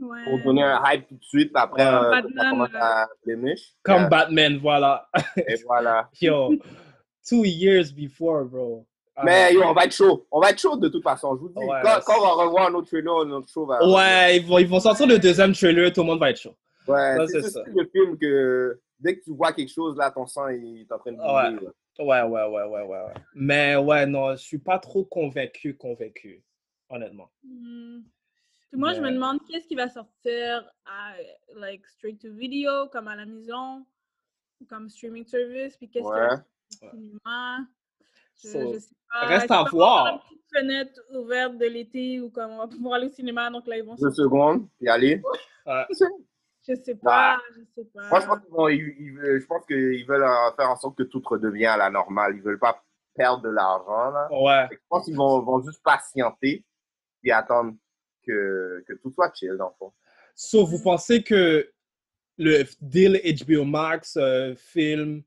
Ouais. 0.00 0.24
Pour 0.24 0.40
donner 0.44 0.62
un 0.62 0.80
hype 0.86 1.06
tout 1.08 1.14
de 1.16 1.22
suite, 1.24 1.52
après, 1.54 1.82
Ouais. 1.84 1.94
euh, 1.94 2.10
Batman, 2.10 2.68
à 2.74 3.06
blemish. 3.24 3.74
Comme 3.82 4.04
Euh, 4.04 4.08
Batman, 4.08 4.58
voilà. 4.58 5.08
Et 5.36 5.54
voilà. 5.66 6.08
Yo, 6.20 6.52
two 7.28 7.44
years 7.44 7.92
before, 7.92 8.44
bro. 8.44 8.86
Ah, 9.16 9.22
Mais 9.24 9.54
yo, 9.54 9.62
on 9.62 9.72
va 9.72 9.84
être 9.84 9.92
chaud. 9.94 10.26
On 10.32 10.40
va 10.40 10.50
être 10.50 10.58
chaud 10.60 10.76
de 10.76 10.88
toute 10.88 11.02
façon. 11.02 11.36
Je 11.36 11.40
vous 11.42 11.48
dis, 11.48 11.58
Ouais, 11.58 11.80
quand, 11.82 12.00
quand 12.04 12.18
on 12.18 12.22
va 12.36 12.44
revoir 12.44 12.68
un 12.68 12.74
autre 12.74 12.88
trailer, 12.88 13.24
notre 13.26 13.48
show 13.48 13.64
va. 13.64 13.78
Ouais, 13.86 14.38
ils 14.38 14.44
vont, 14.46 14.58
ils 14.58 14.66
vont 14.66 14.80
sortir 14.80 15.06
le 15.06 15.18
deuxième 15.18 15.52
trailer, 15.52 15.92
tout 15.92 16.00
le 16.00 16.06
monde 16.06 16.18
va 16.20 16.30
être 16.30 16.40
chaud. 16.40 16.56
Ouais, 16.88 17.16
Ouais, 17.18 17.26
c'est 17.28 17.42
ce 17.42 17.50
ça. 17.50 17.60
style 17.62 17.74
de 17.74 17.84
film 17.92 18.18
que 18.18 18.80
dès 18.98 19.16
que 19.18 19.24
tu 19.24 19.30
vois 19.32 19.52
quelque 19.52 19.72
chose, 19.72 19.96
là, 19.96 20.10
ton 20.10 20.26
sang 20.26 20.48
il 20.48 20.80
est 20.82 20.92
en 20.92 20.98
train 20.98 21.12
de 21.12 21.18
Ouais. 21.18 21.52
bouger. 21.54 21.68
Ouais, 22.00 22.22
ouais, 22.22 22.44
ouais, 22.48 22.64
ouais, 22.64 22.82
ouais, 22.82 22.82
ouais. 23.04 23.14
Mais 23.36 23.76
ouais, 23.76 24.04
non, 24.06 24.32
je 24.32 24.42
suis 24.42 24.58
pas 24.58 24.80
trop 24.80 25.04
convaincu, 25.04 25.76
convaincu, 25.76 26.42
honnêtement. 26.90 27.30
Hmm. 27.44 28.00
Moi, 28.72 28.92
je 28.94 29.00
me 29.00 29.06
Mais- 29.06 29.12
demande 29.12 29.38
qu'est-ce 29.48 29.68
qui 29.68 29.76
va 29.76 29.88
sortir 29.88 30.68
à, 30.84 31.12
like, 31.54 31.86
straight 31.86 32.20
to 32.20 32.32
video, 32.32 32.88
comme 32.88 33.06
à 33.06 33.14
la 33.14 33.24
maison, 33.24 33.86
comme 34.68 34.88
streaming 34.88 35.24
service, 35.24 35.76
puis 35.76 35.88
qu'est-ce 35.88 36.04
qui 36.04 36.10
va 36.10 36.28
Ouais. 36.34 36.36
sortir 36.72 36.88
au 36.88 36.96
cinéma? 36.96 37.58
Je, 38.42 38.48
So, 38.48 38.72
je 38.74 38.78
sais 38.78 38.94
pas. 39.12 39.26
reste 39.26 39.50
à 39.50 39.64
voir. 39.70 40.06
une 40.12 40.18
petite 40.38 40.44
fenêtre 40.52 41.00
ouverte 41.14 41.56
de 41.58 41.66
l'été 41.66 42.20
ou 42.20 42.30
comme 42.30 42.50
on 42.52 42.58
va 42.58 42.66
pouvoir 42.68 42.94
aller 42.94 43.06
au 43.06 43.10
cinéma, 43.12 43.50
donc 43.50 43.66
là, 43.66 43.76
ils 43.78 43.84
vont 43.84 43.94
Deux 43.94 44.10
secondes, 44.12 44.68
puis 44.78 44.88
aller. 44.88 45.20
Ouais. 45.66 45.84
Je 46.66 46.74
sais 46.82 46.94
pas, 46.94 47.38
je 47.54 47.60
sais 47.74 47.86
pas. 47.92 48.08
Moi, 48.08 48.20
je 48.20 48.26
pense 48.26 48.40
qu'ils 48.40 48.50
vont- 48.54 48.68
ils- 48.68 48.96
ils 48.98 49.12
veulent- 49.12 49.38
je 49.38 49.46
pense 49.46 49.66
qu'ils 49.66 50.06
veulent 50.06 50.22
euh, 50.24 50.50
faire 50.56 50.70
en 50.70 50.76
sorte 50.76 50.96
que 50.96 51.02
tout 51.02 51.20
redevient 51.22 51.66
à 51.66 51.76
la 51.76 51.90
normale. 51.90 52.34
Ils 52.36 52.40
veulent 52.42 52.58
pas 52.58 52.82
perdre 53.14 53.42
de 53.42 53.50
l'argent. 53.50 54.10
Ouais. 54.30 54.66
Je 54.72 54.78
pense 54.88 55.04
qu'ils 55.04 55.14
vont, 55.14 55.40
vont 55.42 55.60
juste 55.60 55.82
patienter 55.84 56.64
puis 57.20 57.30
attendre 57.32 57.74
que, 58.26 58.82
que 58.88 58.94
tout 58.94 59.10
soit 59.10 59.30
chill, 59.34 59.54
dans 59.58 59.68
le 59.68 59.74
fond. 59.78 59.92
So, 60.34 60.64
vous 60.64 60.82
pensez 60.82 61.22
que 61.22 61.70
le 62.38 62.64
deal 62.80 63.20
HBO 63.44 63.64
Max, 63.66 64.16
euh, 64.16 64.54
film 64.54 65.22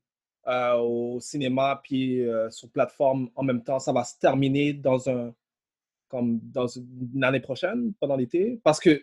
euh, 0.48 0.74
au 0.78 1.20
cinéma, 1.20 1.80
puis 1.84 2.22
euh, 2.26 2.48
sur 2.50 2.70
plateforme 2.70 3.30
en 3.34 3.42
même 3.42 3.62
temps, 3.62 3.78
ça 3.78 3.92
va 3.92 4.02
se 4.04 4.18
terminer 4.18 4.72
dans 4.72 5.08
un 5.08 5.34
comme 6.08 6.40
dans 6.42 6.66
une 6.66 7.22
année 7.22 7.40
prochaine, 7.40 7.92
pendant 8.00 8.16
l'été? 8.16 8.58
Parce 8.64 8.80
que 8.80 9.02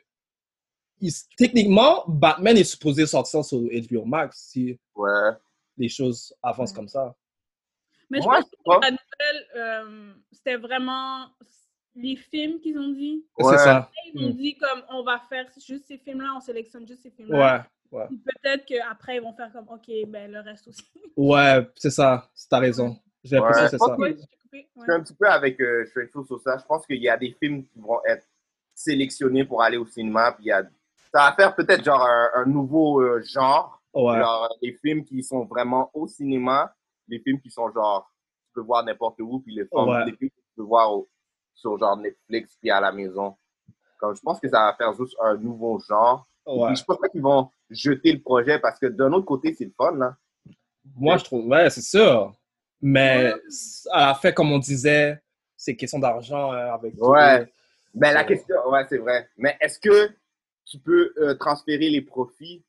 il- 1.00 1.12
techniquement, 1.38 2.04
Batman 2.08 2.58
est 2.58 2.64
supposé 2.64 3.06
sortir 3.06 3.46
sur 3.46 3.60
HBO 3.60 4.06
Max 4.06 4.48
si 4.52 4.80
Ouais. 4.96 5.32
les 5.78 5.90
choses 5.90 6.34
avancent 6.42 6.74
comme 6.74 6.88
ça. 6.88 7.16
Mais 8.10 8.20
je 8.22 8.24
pense 8.26 8.46
que 8.46 8.82
la 8.82 8.92
nouvelle, 8.92 9.48
euh, 9.56 10.14
c'était 10.32 10.56
vraiment 10.58 11.28
les 11.96 12.16
films 12.16 12.60
qu'ils 12.60 12.78
ont 12.80 12.90
dit. 12.92 13.24
C'est 13.38 13.58
ça. 13.58 13.90
Ils 14.14 14.26
ont 14.26 14.30
Mm. 14.30 14.38
dit 14.38 14.56
comme 14.58 14.84
on 14.90 15.04
va 15.04 15.20
faire 15.30 15.46
juste 15.66 15.86
ces 15.88 15.98
films-là, 16.00 16.34
on 16.38 16.40
sélectionne 16.40 16.88
juste 16.88 17.04
ces 17.04 17.12
films-là. 17.12 17.68
Ouais, 17.96 18.08
Peut-être 18.42 18.66
qu'après, 18.66 19.16
ils 19.18 19.22
vont 19.22 19.34
faire 19.34 19.52
comme 19.52 19.68
OK, 19.70 19.90
ben 20.08 20.32
le 20.32 20.40
reste 20.42 20.68
aussi. 20.68 20.84
Ouais, 21.18 21.66
c'est 21.76 21.92
ça. 21.92 22.30
T'as 22.50 22.60
raison. 22.60 22.98
J'ai 23.24 23.38
l'impression 23.38 23.64
Ouais. 23.64 23.70
que 23.70 23.78
c'est 23.78 23.78
ça. 23.78 23.98
Ouais, 23.98 24.16
je 24.52 24.82
suis 24.82 24.92
un 24.92 25.02
petit 25.02 25.14
peu 25.14 25.28
avec 25.28 25.60
euh, 25.62 25.86
Food 26.12 26.26
sur 26.28 26.40
ça. 26.42 26.58
Je 26.58 26.66
pense 26.66 26.86
qu'il 26.86 27.02
y 27.02 27.08
a 27.10 27.16
des 27.18 27.32
films 27.40 27.64
qui 27.64 27.80
vont 27.80 28.00
être 28.06 28.26
sélectionnés 28.74 29.46
pour 29.46 29.62
aller 29.62 29.78
au 29.78 29.86
cinéma. 29.86 30.34
Puis 30.34 30.46
il 30.46 30.48
y 30.48 30.52
a... 30.52 30.64
Ça 31.14 31.30
va 31.30 31.34
faire 31.34 31.56
peut-être 31.56 31.84
genre 31.84 32.02
un, 32.06 32.30
un 32.36 32.46
nouveau 32.46 33.02
euh, 33.02 33.22
genre. 33.24 33.82
Ouais. 33.94 34.20
Genre 34.20 34.50
les 34.62 34.74
films 34.74 35.06
qui 35.06 35.24
sont 35.24 35.46
vraiment 35.46 35.90
au 35.94 36.06
cinéma, 36.08 36.76
les 37.08 37.20
films 37.20 37.40
qui 37.40 37.50
sont 37.50 37.72
genre, 37.72 38.12
tu 38.48 38.54
peux 38.56 38.62
voir 38.62 38.84
n'importe 38.84 39.20
où, 39.22 39.40
puis 39.40 39.56
les, 39.56 39.66
films, 39.66 39.88
Ouais. 39.90 40.06
les 40.06 40.12
films 40.18 40.30
que 40.32 40.36
tu 40.42 40.52
peux 40.58 40.64
voir 40.64 40.94
au- 40.94 41.08
sur 41.54 41.78
genre 41.78 41.96
Netflix, 41.96 42.58
puis 42.60 42.70
à 42.70 42.82
la 42.82 42.92
maison. 42.92 43.38
Comme, 43.98 44.14
je 44.14 44.22
pense 44.22 44.42
que 44.42 44.50
ça 44.50 44.66
va 44.66 44.74
faire 44.76 44.92
juste 44.94 45.16
un 45.24 45.36
nouveau 45.38 45.80
genre. 45.80 46.28
Ouais. 46.46 46.68
puis, 46.68 46.76
je 46.76 46.84
pense 46.84 46.98
pas 46.98 47.08
qu'ils 47.08 47.22
vont 47.22 47.50
jeter 47.70 48.12
le 48.14 48.22
projet 48.22 48.60
parce 48.60 48.80
que 48.80 48.86
d'un 48.88 49.12
autre 49.14 49.26
côté, 49.26 49.54
c'est 49.54 49.66
le 49.66 49.74
fun, 49.76 49.96
là. 49.96 50.16
Moi, 50.96 51.18
je 51.18 51.24
trouve, 51.24 51.48
ouais, 51.48 51.70
c'est 51.70 51.82
sûr. 51.82 52.34
Mais 52.82 53.34
à 53.92 54.08
la 54.08 54.14
fin, 54.16 54.32
comme 54.32 54.52
on 54.52 54.60
disait, 54.60 55.20
c'est 55.58 55.76
question 55.76 55.98
d'argent 56.00 56.54
euh, 56.54 56.74
avec. 56.74 56.94
Ouais. 57.02 57.52
Ben, 57.94 58.14
la 58.14 58.24
question, 58.24 58.56
ouais, 58.70 58.86
c'est 58.88 58.98
vrai. 59.00 59.28
Mais 59.38 59.58
est-ce 59.62 59.80
que 59.80 60.10
tu 60.66 60.78
peux 60.80 61.14
euh, 61.18 61.34
transférer 61.36 61.90
les 61.90 62.02
profits 62.02 62.64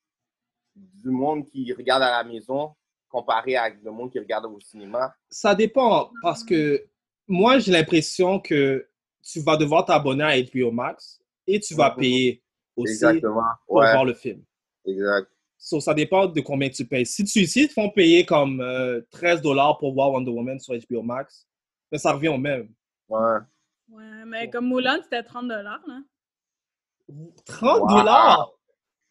du 0.74 1.10
monde 1.10 1.44
qui 1.46 1.70
regarde 1.72 2.02
à 2.02 2.22
la 2.22 2.24
maison 2.24 2.74
comparé 3.08 3.56
avec 3.56 3.82
le 3.82 3.90
monde 3.90 4.10
qui 4.10 4.18
regarde 4.18 4.46
au 4.46 4.60
cinéma? 4.60 5.14
Ça 5.28 5.54
dépend 5.54 6.10
parce 6.22 6.42
que 6.44 6.86
moi, 7.26 7.58
j'ai 7.58 7.72
l'impression 7.72 8.40
que 8.40 8.88
tu 9.22 9.40
vas 9.40 9.56
devoir 9.56 9.84
t'abonner 9.84 10.24
à 10.24 10.40
HBO 10.40 10.70
Max 10.70 11.20
et 11.46 11.58
tu 11.60 11.74
vas 11.74 11.90
Mhm. 11.90 11.96
payer 11.96 12.42
aussi 12.76 12.92
Exactement. 12.92 13.42
pour 13.66 13.76
Ouais. 13.76 13.90
voir 13.92 14.04
le 14.04 14.14
film. 14.14 14.42
Exact. 14.86 15.28
So, 15.58 15.80
ça 15.80 15.94
dépend 15.94 16.26
de 16.26 16.40
combien 16.40 16.68
tu 16.68 16.84
payes. 16.86 17.06
Si 17.06 17.24
tu 17.24 17.46
si 17.46 17.62
ils 17.62 17.68
te 17.68 17.72
font 17.72 17.90
payer 17.90 18.24
comme 18.26 18.60
euh, 18.60 19.00
13 19.10 19.40
dollars 19.42 19.78
pour 19.78 19.92
voir 19.94 20.12
Wonder 20.12 20.30
Woman 20.30 20.58
sur 20.60 20.74
HBO 20.74 21.02
Max, 21.02 21.46
ben, 21.90 21.98
ça 21.98 22.12
revient 22.12 22.28
au 22.28 22.38
même. 22.38 22.68
Ouais. 23.08 23.38
Ouais, 23.88 24.24
mais 24.26 24.50
comme 24.50 24.68
Mulan, 24.68 24.98
c'était 25.02 25.22
30 25.22 25.48
dollars, 25.48 25.82
là. 25.86 26.00
30 27.46 27.80
Wow. 27.82 27.88
dollars? 27.88 28.50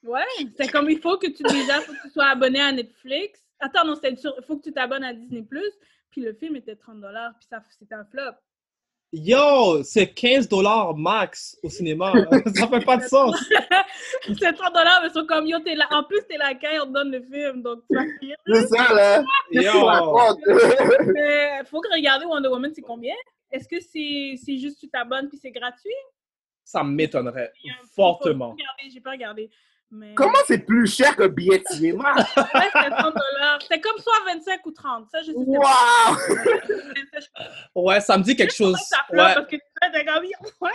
Ouais, 0.03 0.21
c'est 0.57 0.67
comme 0.71 0.89
il 0.89 0.99
faut 0.99 1.17
que 1.17 1.27
tu 1.27 1.41
déjà 1.43 1.81
faut 1.81 1.93
que 1.93 2.01
tu 2.03 2.09
sois 2.11 2.27
abonné 2.27 2.59
à 2.61 2.71
Netflix. 2.71 3.41
Attends, 3.59 3.85
non, 3.85 3.95
c'est 4.01 4.15
sûr, 4.19 4.33
il 4.37 4.43
faut 4.43 4.57
que 4.57 4.63
tu 4.63 4.71
t'abonnes 4.73 5.03
à 5.03 5.13
Disney 5.13 5.41
Plus. 5.43 5.71
Puis 6.11 6.21
le 6.21 6.33
film 6.33 6.55
était 6.55 6.75
30 6.75 7.01
dollars, 7.01 7.33
puis 7.39 7.47
ça 7.49 7.61
c'était 7.79 7.95
un 7.95 8.05
flop. 8.05 8.33
Yo, 9.17 9.81
c'est 9.83 10.07
15 10.13 10.49
dollars 10.49 10.93
max 10.93 11.57
au 11.63 11.69
cinéma. 11.69 12.11
ça 12.53 12.67
fait 12.67 12.83
pas 12.83 12.97
de 12.97 13.03
sens. 13.03 13.33
c'est 14.27 14.51
30 14.51 14.73
dollars, 14.73 14.99
mais 15.03 15.09
c'est 15.13 15.25
comme 15.25 15.47
yo, 15.47 15.57
t'es 15.59 15.73
là. 15.73 15.87
En 15.91 16.03
plus, 16.03 16.19
t'es 16.27 16.35
la 16.37 16.53
caille, 16.53 16.79
on 16.81 16.87
te 16.87 16.91
donne 16.91 17.11
le 17.11 17.21
film, 17.21 17.61
donc 17.61 17.79
tu 17.89 17.95
vas 17.95 18.03
payer. 18.19 18.35
C'est 18.45 18.67
ça, 18.67 18.93
là. 18.93 19.23
Yo. 19.51 19.71
Mais 21.13 21.63
faut 21.63 21.79
que 21.79 21.95
regarder 21.95 22.25
Wonder 22.25 22.49
Woman, 22.49 22.71
c'est 22.75 22.81
combien? 22.81 23.15
Est-ce 23.51 23.69
que 23.69 23.79
c'est 23.79 24.35
c'est 24.43 24.57
juste 24.57 24.81
tu 24.81 24.89
t'abonnes 24.89 25.29
puis 25.29 25.37
c'est 25.41 25.51
gratuit? 25.51 25.91
Ça 26.65 26.83
m'étonnerait 26.83 27.53
fortement. 27.95 28.53
J'ai 28.91 28.99
pas 28.99 29.11
regardé. 29.11 29.49
Mais... 29.91 30.13
Comment 30.15 30.37
c'est 30.47 30.59
plus 30.59 30.87
cher 30.87 31.15
que 31.15 31.27
billet 31.27 31.59
de 31.59 31.63
cinéma? 31.69 32.13
Ouais, 32.37 32.69
c'était 32.73 32.89
30 32.89 33.13
dollars. 33.15 33.61
C'était 33.61 33.79
comme 33.81 33.97
soit 33.99 34.19
25 34.25 34.65
ou 34.65 34.71
30. 34.71 35.09
Ça, 35.09 35.21
je 35.21 35.27
sais 35.27 35.33
pas. 35.33 35.41
Wow! 37.75 37.85
Ouais, 37.87 38.01
ça 38.01 38.17
me 38.17 38.23
dit 38.23 38.35
quelque 38.35 38.53
chose. 38.53 38.77
Ça 38.89 38.97
Ouais. 39.11 39.17
parce 39.35 39.45
que 39.47 39.55
tu 39.55 39.61
fais 39.81 40.09
ouais. 40.61 40.71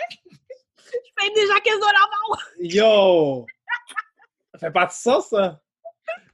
Je 0.92 1.10
paye 1.16 1.32
déjà 1.34 1.60
15 1.60 1.74
dollars 1.78 2.10
par. 2.10 2.38
Yo! 2.60 3.46
Ça 4.54 4.58
fait 4.58 4.70
pas 4.72 4.86
de 4.86 4.92
sens, 4.92 5.28
ça. 5.28 5.60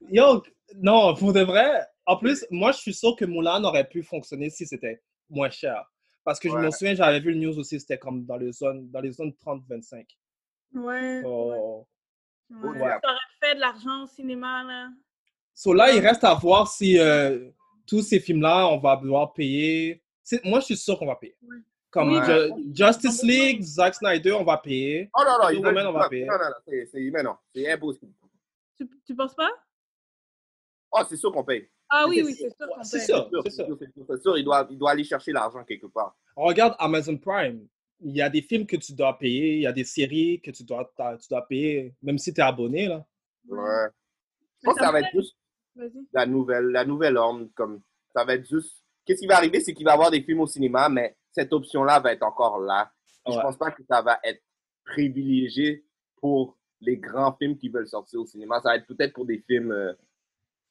Yo, 0.09 0.43
non, 0.77 1.15
pour 1.15 1.33
de 1.33 1.41
vrai. 1.43 1.87
En 2.07 2.17
plus, 2.17 2.47
moi, 2.51 2.73
je 2.73 2.79
suis 2.79 2.95
sûr 2.95 3.17
que 3.17 3.25
Moulin 3.25 3.63
aurait 3.65 3.89
pu 3.89 4.03
fonctionner 4.03 4.49
si 4.51 4.67
c'était 4.67 5.03
moins 5.29 5.51
cher. 5.51 5.85
Parce 6.25 6.39
que 6.41 6.49
je 6.49 6.55
me 6.55 6.65
Ouais. 6.67 6.71
souviens, 6.73 6.95
j'avais 6.95 7.21
vu 7.21 7.33
le 7.33 7.39
news 7.39 7.59
aussi, 7.59 7.79
c'était 7.81 7.99
comme 7.99 8.25
dans 8.25 8.37
les 8.37 8.53
zones, 8.53 8.89
dans 8.91 9.01
les 9.01 9.13
zones 9.13 9.33
30-25. 9.45 10.07
Ouais. 10.75 11.23
Oh. 11.25 11.51
ouais. 11.51 11.85
Ouais. 12.51 12.79
Ça 12.79 13.01
aurait 13.05 13.19
fait 13.43 13.55
de 13.57 13.61
l'argent 13.61 14.05
au 14.05 14.07
cinéma, 14.07 14.63
là. 14.65 14.89
So 15.55 15.73
là, 15.73 15.93
il 15.93 16.01
reste 16.01 16.23
à 16.25 16.35
voir 16.35 16.69
si 16.69 16.99
euh, 16.99 17.51
tous 17.87 18.03
ces 18.03 18.21
films-là, 18.21 18.69
on 18.69 18.79
va 18.79 18.97
devoir 18.97 19.33
payer. 19.33 20.03
Moi, 20.45 20.61
je 20.61 20.67
suis 20.67 20.77
sûr 20.77 20.99
qu'on 20.99 21.07
va 21.07 21.17
payer. 21.17 21.37
Comme 21.91 22.13
Oui. 22.13 22.19
Ju- 22.25 22.75
Justice 22.75 23.23
League, 23.23 23.63
Zack 23.63 23.95
Snyder, 23.95 24.33
on 24.33 24.45
va 24.45 24.59
payer. 24.59 25.11
Oh 25.17 25.23
non, 25.25 25.39
non, 25.43 25.49
veulent 25.49 25.67
Woman, 25.67 25.87
on 25.87 25.93
va 25.93 26.09
payer. 26.09 26.27
Non, 26.27 26.35
non, 26.35 26.45
non, 26.51 26.57
c'est, 26.67 26.87
c'est, 26.93 27.11
mais 27.13 27.23
non, 27.23 27.37
c'est 27.55 27.71
impossible. 27.73 28.13
Tu, 28.77 28.89
tu 29.07 29.17
penses 29.17 29.35
pas? 29.35 29.51
Oh, 30.93 31.01
c'est 31.09 31.17
sûr 31.17 31.33
qu'on 31.33 31.45
paye. 31.45 31.69
Ah 31.89 32.05
oui, 32.09 32.23
oui, 32.25 32.35
c'est 32.35 32.51
sûr 32.55 32.69
qu'on 32.69 32.83
C'est 32.83 32.99
paye. 32.99 33.07
sûr. 33.07 33.31
C'est 33.31 33.31
sûr, 33.31 33.43
c'est 33.45 33.51
sûr. 33.51 33.67
sûr, 33.67 33.77
c'est 33.81 33.93
sûr, 33.93 34.05
c'est 34.11 34.23
sûr, 34.23 34.39
il 34.39 34.45
doit, 34.45 34.67
il 34.71 34.77
doit 34.79 34.91
aller 34.91 35.05
chercher 35.05 35.33
l'argent 35.33 35.65
quelque 35.65 35.87
part. 35.87 36.17
Regarde 36.37 36.75
Amazon 36.79 37.17
Prime. 37.17 37.67
Il 38.01 38.15
y 38.15 38.21
a 38.23 38.29
des 38.29 38.43
films 38.43 38.67
que 38.67 38.77
tu 38.77 38.93
dois 38.93 39.19
payer, 39.19 39.57
il 39.57 39.63
y 39.63 39.67
a 39.67 39.73
des 39.73 39.85
séries 39.85 40.41
que 40.43 40.51
tu 40.51 40.65
dois, 40.65 40.93
tu 41.21 41.29
dois 41.31 41.47
payer, 41.49 41.95
même 42.03 42.19
si 42.19 42.33
tu 42.35 42.41
es 42.41 42.45
abonné. 42.45 42.89
Là. 42.89 43.07
Ouais. 43.49 43.89
Je 44.61 44.65
pense 44.67 44.75
que 44.75 44.85
ça 44.85 44.93
va 44.93 45.01
être 45.01 45.11
juste 45.15 45.37
la 46.13 46.27
nouvelle, 46.27 46.67
la 46.67 46.85
nouvelle 46.85 47.17
ordre. 47.17 47.49
Comme, 47.55 47.81
ça 48.15 48.25
va 48.25 48.35
être 48.35 48.47
juste. 48.49 48.83
Qu'est-ce 49.05 49.21
qui 49.21 49.27
va 49.27 49.37
arriver, 49.37 49.61
c'est 49.61 49.73
qu'il 49.73 49.85
va 49.85 49.93
y 49.93 49.95
avoir 49.95 50.11
des 50.11 50.23
films 50.23 50.41
au 50.41 50.47
cinéma, 50.47 50.89
mais 50.89 51.17
cette 51.31 51.53
option-là 51.53 52.01
va 52.01 52.13
être 52.13 52.23
encore 52.25 52.59
là. 52.59 52.91
Et 53.27 53.33
Je 53.33 53.37
Ouais. 53.37 53.43
pense 53.43 53.57
pas 53.57 53.71
que 53.71 53.83
ça 53.89 54.03
va 54.03 54.19
être 54.25 54.43
privilégié 54.85 55.85
pour 56.17 56.57
les 56.81 56.97
grands 56.97 57.35
films 57.37 57.57
qui 57.57 57.69
veulent 57.69 57.89
sortir 57.89 58.21
au 58.21 58.27
cinéma. 58.27 58.61
Ça 58.63 58.71
va 58.71 58.77
être 58.77 58.87
peut-être 58.87 59.13
pour 59.15 59.27
des 59.27 59.39
films. 59.47 59.73
euh, 59.73 59.93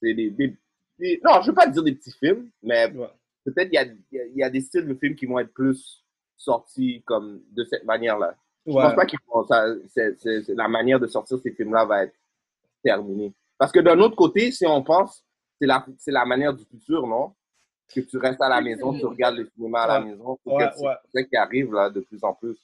des, 0.02 0.14
des- 0.14 0.30
des- 0.30 1.22
non, 1.24 1.42
je 1.42 1.48
veux 1.50 1.56
pas 1.56 1.68
dire 1.68 1.82
des 1.84 1.96
petits 1.96 2.12
films, 2.12 2.50
mais 2.62 2.92
Ouais. 2.94 3.08
peut-être 3.46 3.70
il 3.72 3.76
y 3.76 3.78
a, 3.78 3.84
il 3.86 3.98
y 4.12 4.20
a- 4.20 4.26
il 4.26 4.38
y 4.38 4.44
a 4.44 4.50
des 4.50 4.62
styles 4.62 4.86
de 4.88 4.94
films 4.94 5.16
qui 5.16 5.26
vont 5.26 5.40
être 5.40 5.54
plus 5.54 6.05
sortis 6.38 7.02
comme 7.06 7.42
de 7.52 7.64
cette 7.64 7.84
manière-là. 7.86 8.36
Je 8.66 8.72
Ouais. 8.72 8.82
pense 8.84 8.96
pas 8.96 9.06
que 9.06 9.16
c'est, 9.90 10.20
c'est- 10.20 10.44
c'est- 10.44 10.56
la 10.56 10.68
manière 10.68 11.00
de 11.00 11.08
sortir 11.08 11.38
ces 11.40 11.52
films-là 11.52 11.86
va 11.86 12.04
être 12.04 12.16
terminée. 12.84 13.34
Parce 13.58 13.72
que 13.72 13.80
d'un 13.80 14.00
autre 14.00 14.16
côté, 14.16 14.52
si 14.52 14.66
on 14.66 14.84
pense, 14.84 15.24
c'est 15.60 15.68
la, 15.68 15.86
c'est 15.98 16.12
la 16.12 16.26
manière 16.26 16.54
du 16.54 16.64
futur, 16.66 17.08
non? 17.08 17.34
Que 17.94 18.02
tu 18.02 18.18
restes 18.18 18.42
à 18.42 18.50
la 18.50 18.62
maison, 18.62 18.98
tu 18.98 19.06
regardes 19.06 19.38
le 19.38 19.46
cinéma 19.56 19.82
à 19.84 19.88
la 19.88 20.00
Ouais. 20.06 20.12
maison. 20.12 20.40
C'est 20.44 20.52
Ouais, 20.52 20.70
c'est 20.76 20.86
ouais. 20.88 20.94
ça 21.14 21.24
qui 21.24 21.36
arrive 21.38 21.72
là, 21.74 21.90
de 21.90 22.00
plus 22.02 22.24
en 22.24 22.34
plus. 22.34 22.58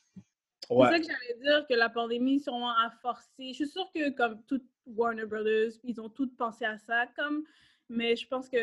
C'est 0.67 0.73
Ouais. 0.75 0.89
ça 0.89 0.99
que 0.99 1.05
j'allais 1.05 1.39
dire, 1.41 1.65
que 1.69 1.73
la 1.75 1.89
pandémie 1.89 2.39
sûrement 2.39 2.71
a 2.71 2.89
forcé. 3.01 3.49
Je 3.49 3.53
suis 3.53 3.67
sûre 3.67 3.89
que 3.93 4.09
comme 4.11 4.41
tout 4.47 4.61
Warner 4.87 5.25
Brothers, 5.25 5.73
ils 5.83 6.01
ont 6.01 6.09
tous 6.09 6.29
pensé 6.35 6.65
à 6.65 6.77
ça, 6.79 7.05
comme, 7.15 7.43
mais 7.89 8.15
je 8.15 8.27
pense 8.27 8.49
que 8.49 8.57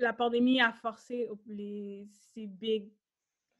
la 0.00 0.12
pandémie 0.12 0.60
a 0.60 0.72
forcé 0.72 1.28
les, 1.46 2.06
ces 2.34 2.46
big, 2.46 2.90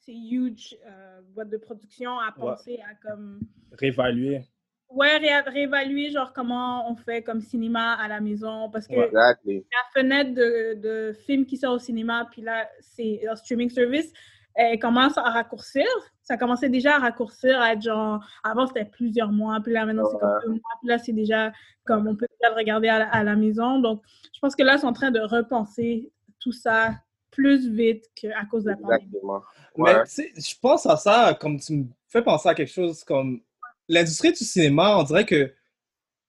ces 0.04 0.12
huge 0.12 0.76
euh, 0.86 1.20
boîtes 1.34 1.50
de 1.50 1.56
production 1.56 2.18
à 2.18 2.32
penser 2.32 2.80
à 2.90 2.94
comme 3.06 3.40
Réévaluer. 3.72 4.42
ouais 4.90 5.16
ré- 5.16 5.40
réévaluer 5.50 6.10
genre 6.10 6.32
comment 6.32 6.90
on 6.90 6.96
fait 6.96 7.22
comme 7.22 7.40
cinéma 7.40 7.94
à 7.94 8.08
la 8.08 8.20
maison 8.20 8.70
parce 8.70 8.86
que. 8.86 8.94
Exactly. 8.94 9.64
la 9.72 10.00
fenêtre 10.00 10.34
de, 10.34 10.74
de 10.80 11.12
films 11.26 11.46
qui 11.46 11.56
sort 11.56 11.74
au 11.74 11.78
cinéma, 11.78 12.28
puis 12.30 12.42
là, 12.42 12.68
c'est 12.80 13.26
un 13.28 13.34
streaming 13.36 13.70
service, 13.70 14.12
elle 14.54 14.78
commence 14.78 15.16
à 15.18 15.22
raccourcir. 15.22 15.86
Ça 16.22 16.36
commençait 16.38 16.70
déjà 16.70 16.96
à 16.96 16.98
raccourcir, 17.00 17.60
à 17.60 17.72
être 17.72 17.82
genre, 17.82 18.24
avant 18.42 18.66
c'était 18.66 18.84
plusieurs 18.86 19.30
mois, 19.32 19.60
puis 19.62 19.72
là 19.72 19.84
maintenant 19.84 20.04
c'est 20.10 20.18
comme 20.18 20.38
deux 20.44 20.50
mois, 20.52 20.60
puis 20.80 20.88
là 20.88 20.98
c'est 20.98 21.12
déjà 21.12 21.52
comme 21.84 22.06
on 22.06 22.16
peut 22.16 22.26
déjà 22.40 22.50
le 22.50 22.56
regarder 22.56 22.88
à 22.88 22.98
la, 23.00 23.08
à 23.10 23.22
la 23.24 23.36
maison. 23.36 23.78
Donc, 23.78 24.02
je 24.34 24.38
pense 24.40 24.56
que 24.56 24.62
là, 24.62 24.74
ils 24.76 24.78
sont 24.78 24.86
en 24.86 24.94
train 24.94 25.10
de 25.10 25.20
repenser 25.20 26.10
tout 26.40 26.52
ça 26.52 26.94
plus 27.34 27.68
vite 27.68 28.10
qu'à 28.14 28.44
cause 28.50 28.64
de 28.64 28.70
la 28.70 28.76
pandémie. 28.76 29.04
Exactement. 29.04 29.42
Mais 29.76 30.04
tu 30.04 30.10
sais, 30.10 30.32
je 30.36 30.54
pense 30.60 30.86
à 30.86 30.96
ça 30.96 31.36
comme 31.40 31.58
tu 31.58 31.72
me 31.72 31.84
fais 32.08 32.22
penser 32.22 32.48
à 32.48 32.54
quelque 32.54 32.72
chose 32.72 33.02
comme 33.04 33.40
l'industrie 33.88 34.32
du 34.32 34.44
cinéma, 34.44 34.96
on 34.98 35.02
dirait 35.02 35.26
que 35.26 35.52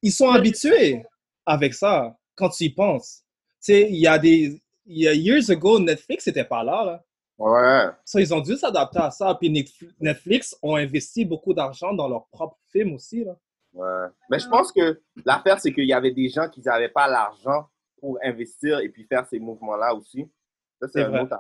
ils 0.01 0.11
sont 0.11 0.29
habitués 0.29 1.03
avec 1.45 1.73
ça 1.73 2.17
quand 2.35 2.49
tu 2.49 2.65
y 2.65 2.69
penses. 2.69 3.23
Tu 3.63 3.73
sais, 3.73 3.87
il 3.89 3.97
y 3.97 4.07
a 4.07 4.17
des 4.17 4.61
il 4.85 4.99
y 4.99 5.07
a 5.07 5.13
years 5.13 5.49
ago 5.49 5.79
Netflix 5.79 6.27
n'était 6.27 6.43
pas 6.43 6.63
là 6.63 6.83
là. 6.85 7.03
Ouais. 7.37 7.91
So, 8.05 8.19
ils 8.19 8.33
ont 8.33 8.39
dû 8.39 8.55
s'adapter 8.55 8.99
à 8.99 9.11
ça 9.11 9.35
puis 9.35 9.49
Netf- 9.49 9.91
Netflix 9.99 10.57
ont 10.61 10.75
investi 10.75 11.25
beaucoup 11.25 11.53
d'argent 11.53 11.93
dans 11.93 12.07
leurs 12.07 12.27
propres 12.27 12.57
films 12.71 12.93
aussi 12.93 13.23
là. 13.23 13.35
Ouais. 13.73 14.07
Mais 14.29 14.39
je 14.39 14.47
pense 14.47 14.71
que 14.71 15.01
l'affaire, 15.25 15.59
c'est 15.59 15.73
qu'il 15.73 15.85
y 15.85 15.93
avait 15.93 16.11
des 16.11 16.29
gens 16.29 16.47
qui 16.47 16.61
n'avaient 16.61 16.89
pas 16.89 17.07
l'argent 17.07 17.67
pour 17.99 18.17
investir 18.23 18.79
et 18.79 18.87
puis 18.87 19.03
faire 19.03 19.27
ces 19.27 19.37
mouvements-là 19.37 19.93
aussi. 19.93 20.25
Ça, 20.87 20.91
c'est 20.93 21.03
un 21.03 21.09
vrai. 21.09 21.21
autre. 21.21 21.37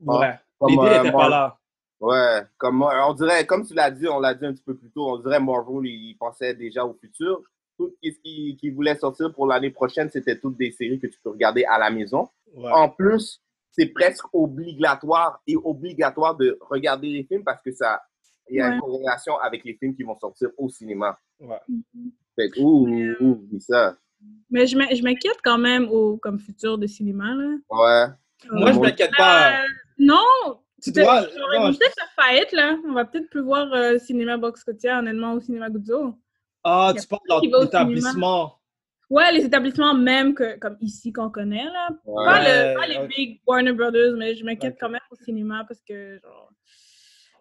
Ouais. 0.00 0.38
Comme, 0.58 0.70
L'idée 0.70 0.82
euh, 0.82 1.02
n'était 1.02 1.12
pas 1.12 1.28
là. 1.28 1.56
Ouais, 2.00 2.42
comme 2.56 2.82
euh, 2.82 3.06
on 3.08 3.12
dirait, 3.12 3.44
comme 3.46 3.66
tu 3.66 3.74
l'as 3.74 3.90
dit, 3.90 4.08
on 4.08 4.20
l'a 4.20 4.32
dit 4.34 4.46
un 4.46 4.54
petit 4.54 4.62
peu 4.62 4.74
plus 4.74 4.90
tôt, 4.90 5.06
on 5.06 5.18
dirait 5.18 5.38
Marvel, 5.38 5.84
il, 5.84 6.16
pensait 6.18 6.54
déjà 6.54 6.84
au 6.84 6.94
futur. 6.94 7.42
Tout 7.76 7.94
ce 8.02 8.10
qui, 8.22 8.56
qui 8.58 8.70
voulait 8.70 8.96
sortir 8.96 9.32
pour 9.32 9.46
l'année 9.46 9.70
prochaine, 9.70 10.10
c'était 10.10 10.38
toutes 10.38 10.56
des 10.56 10.70
séries 10.70 10.98
que 10.98 11.06
tu 11.06 11.18
peux 11.22 11.30
regarder 11.30 11.64
à 11.64 11.78
la 11.78 11.90
maison. 11.90 12.28
Ouais. 12.54 12.70
En 12.72 12.88
plus, 12.88 13.42
c'est 13.70 13.86
presque 13.86 14.24
obligatoire 14.32 15.40
et 15.46 15.56
obligatoire 15.56 16.36
de 16.36 16.58
regarder 16.62 17.08
les 17.08 17.24
films 17.24 17.44
parce 17.44 17.62
que 17.62 17.70
ça, 17.72 18.02
il 18.48 18.56
y 18.56 18.60
a 18.60 18.68
Ouais. 18.68 18.74
une 18.74 18.80
corrélation 18.80 19.38
avec 19.38 19.64
les 19.64 19.74
films 19.74 19.94
qui 19.94 20.02
vont 20.02 20.18
sortir 20.18 20.48
au 20.56 20.68
cinéma. 20.68 21.18
Ouais. 21.38 21.60
Fait 22.34 22.50
que, 22.50 22.60
ouh, 22.60 22.86
ouh, 22.88 23.14
ouh, 23.20 23.40
dis 23.50 23.60
ça. 23.60 23.96
Mais 24.50 24.66
je 24.66 25.02
m'inquiète 25.02 25.38
quand 25.42 25.58
même 25.58 25.88
au 25.88 26.16
comme 26.16 26.38
futur 26.38 26.76
de 26.78 26.86
cinéma. 26.86 27.34
Là. 27.34 27.56
Ouais. 27.70 28.12
Moi, 28.50 28.72
je 28.72 28.78
Euh, 28.78 28.80
m'inquiète 28.80 29.10
pas. 29.16 29.52
euh, 29.62 29.66
non! 29.98 30.60
Tu 30.82 30.90
vont 30.92 31.04
peut-être 31.74 31.94
faire 31.94 32.08
faillite, 32.18 32.52
là. 32.52 32.76
On 32.88 32.92
va 32.94 33.04
peut-être 33.04 33.28
plus 33.28 33.42
voir 33.42 33.70
euh, 33.74 33.98
Cinéma 33.98 34.38
Box 34.38 34.60
Scotia, 34.62 34.98
honnêtement, 34.98 35.34
au 35.34 35.40
Cinéma 35.40 35.68
Guzzo. 35.68 36.14
Ah, 36.64 36.94
tu 36.98 37.06
parles 37.06 37.42
l'établissement. 37.60 38.56
Ouais, 39.10 39.32
les 39.32 39.44
établissements 39.44 39.92
même 39.92 40.34
que, 40.34 40.56
comme 40.58 40.76
ici 40.80 41.12
qu'on 41.12 41.30
connaît, 41.30 41.64
là. 41.64 41.88
Ouais. 42.04 42.24
Pas, 42.24 42.40
le- 42.40 42.74
pas 42.76 42.86
les 42.86 43.06
big 43.08 43.40
Warner 43.46 43.72
Brothers, 43.72 44.14
mais 44.16 44.34
je 44.36 44.44
m'inquiète 44.44 44.76
quand 44.80 44.88
même 44.88 45.00
au 45.10 45.16
cinéma 45.16 45.64
parce 45.68 45.80
que, 45.82 46.18
genre... 46.20 46.50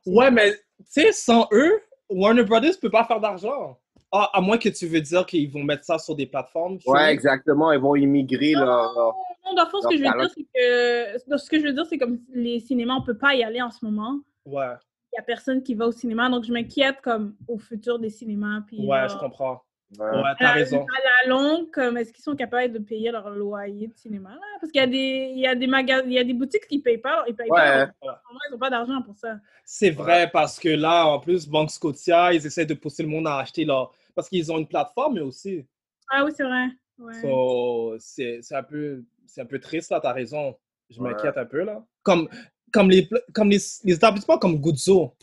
Ouais, 0.06 0.32
mais 0.32 0.52
tu 0.54 0.58
sais, 0.88 1.12
sans 1.12 1.48
eux, 1.52 1.80
Warner 2.10 2.44
Brothers 2.44 2.80
peut 2.82 2.90
pas 2.90 3.04
faire 3.06 3.20
d'argent. 3.20 3.80
Ah, 4.12 4.30
à 4.34 4.42
moins 4.42 4.58
que 4.58 4.70
tu 4.70 4.88
veux 4.88 5.02
dire 5.02 5.26
qu'ils 5.26 5.52
vont 5.52 5.64
mettre 5.64 5.84
ça 5.86 6.00
sur 6.00 6.16
des 6.16 6.26
plateformes. 6.26 6.80
Ouais, 6.88 7.12
exactement. 7.12 7.72
Ils 7.72 7.80
vont 7.80 7.96
immigrer 7.96 8.54
leur. 8.54 8.66
leur- 8.66 9.16
Non, 9.46 9.54
dans 9.56 9.64
le 9.66 9.70
fond, 9.70 9.82
ce 9.82 9.88
que 9.88 9.98
je 9.98 10.04
veux 10.04 10.20
dire, 10.20 10.30
c'est 10.36 10.44
que... 10.44 11.38
Ce 11.38 11.50
que 11.50 11.60
je 11.60 11.64
veux 11.66 11.74
dire, 11.74 11.86
c'est 11.86 11.98
comme 12.00 12.20
les 12.34 12.60
cinémas, 12.60 12.96
on 12.96 13.04
peut 13.04 13.18
pas 13.18 13.36
y 13.36 13.44
aller 13.44 13.62
en 13.62 13.70
ce 13.72 13.86
moment. 13.86 14.20
Ouais, 14.46 14.66
Il 15.14 15.18
y 15.18 15.20
a 15.20 15.24
personne 15.24 15.62
qui 15.62 15.76
va 15.76 15.86
au 15.88 15.92
cinéma, 15.92 16.30
donc 16.30 16.44
je 16.44 16.52
m'inquiète 16.52 17.02
comme 17.04 17.36
au 17.48 17.58
futur 17.60 18.00
des 18.00 18.10
cinémas. 18.10 18.62
Puis, 18.68 18.86
ouais, 18.86 19.08
je 19.10 19.16
comprends. 19.18 19.62
Ouais. 19.98 20.06
Ouais, 20.06 20.22
À 20.24 20.36
t'as 20.38 20.46
la, 20.46 20.52
raison. 20.54 20.82
à 20.82 21.28
la 21.28 21.30
longue, 21.34 21.72
comme 21.72 21.98
est-ce 21.98 22.14
qu'ils 22.14 22.24
sont 22.24 22.36
capables 22.36 22.72
de 22.74 22.78
payer 22.78 23.10
leur 23.12 23.28
loyer 23.32 23.88
de 23.88 23.96
cinéma 23.96 24.30
là? 24.30 24.40
Parce 24.62 24.72
qu'il 24.72 24.80
y 24.82 24.84
a 24.84 24.88
des, 24.88 25.32
il 25.36 25.40
y 25.40 25.48
a 25.48 25.56
des 25.56 25.66
magasins, 25.66 26.04
il 26.06 26.14
y 26.14 26.20
a 26.20 26.24
des 26.24 26.34
boutiques 26.36 26.68
qui 26.70 26.78
payent 26.80 27.00
pas, 27.00 27.24
ils 27.28 27.36
payent 27.36 27.50
Ouais. 27.50 27.88
pas. 28.00 28.22
ils 28.48 28.52
n'ont 28.52 28.60
pas 28.60 28.70
d'argent 28.70 29.02
pour 29.02 29.16
ça. 29.18 29.38
C'est 29.66 29.90
vrai 29.90 30.30
parce 30.32 30.60
que 30.60 30.70
là, 30.70 31.08
en 31.08 31.20
plus, 31.20 31.48
Banque 31.48 31.72
Scotia, 31.72 32.32
ils 32.34 32.46
essaient 32.46 32.68
de 32.68 32.76
pousser 32.76 33.02
le 33.02 33.10
monde 33.10 33.26
à 33.28 33.38
acheter 33.38 33.66
leur. 33.66 33.92
Parce 34.20 34.28
qu'ils 34.28 34.52
ont 34.52 34.58
une 34.58 34.68
plateforme 34.68 35.18
eux 35.20 35.24
aussi. 35.24 35.66
Ah 36.12 36.26
oui, 36.26 36.32
c'est 36.36 36.44
vrai. 36.44 36.66
Ouais. 36.98 37.14
So, 37.22 37.96
c'est 38.00 38.40
c'est 38.42 38.56
un, 38.56 38.64
peu- 38.64 39.02
c'est 39.26 39.40
un 39.40 39.46
peu 39.46 39.60
triste, 39.60 39.92
là, 39.92 40.02
t'as 40.02 40.12
raison. 40.12 40.54
Je 40.90 41.00
Ouais. 41.00 41.12
m'inquiète 41.12 41.38
un 41.38 41.46
peu, 41.46 41.64
là. 41.64 41.82
Comme, 42.04 42.28
comme, 42.74 42.90
les, 42.90 43.08
comme 43.34 43.50
les, 43.50 43.60
les 43.86 43.94
établissements 43.94 44.38
comme 44.38 44.60
Guzzo, 44.60 45.16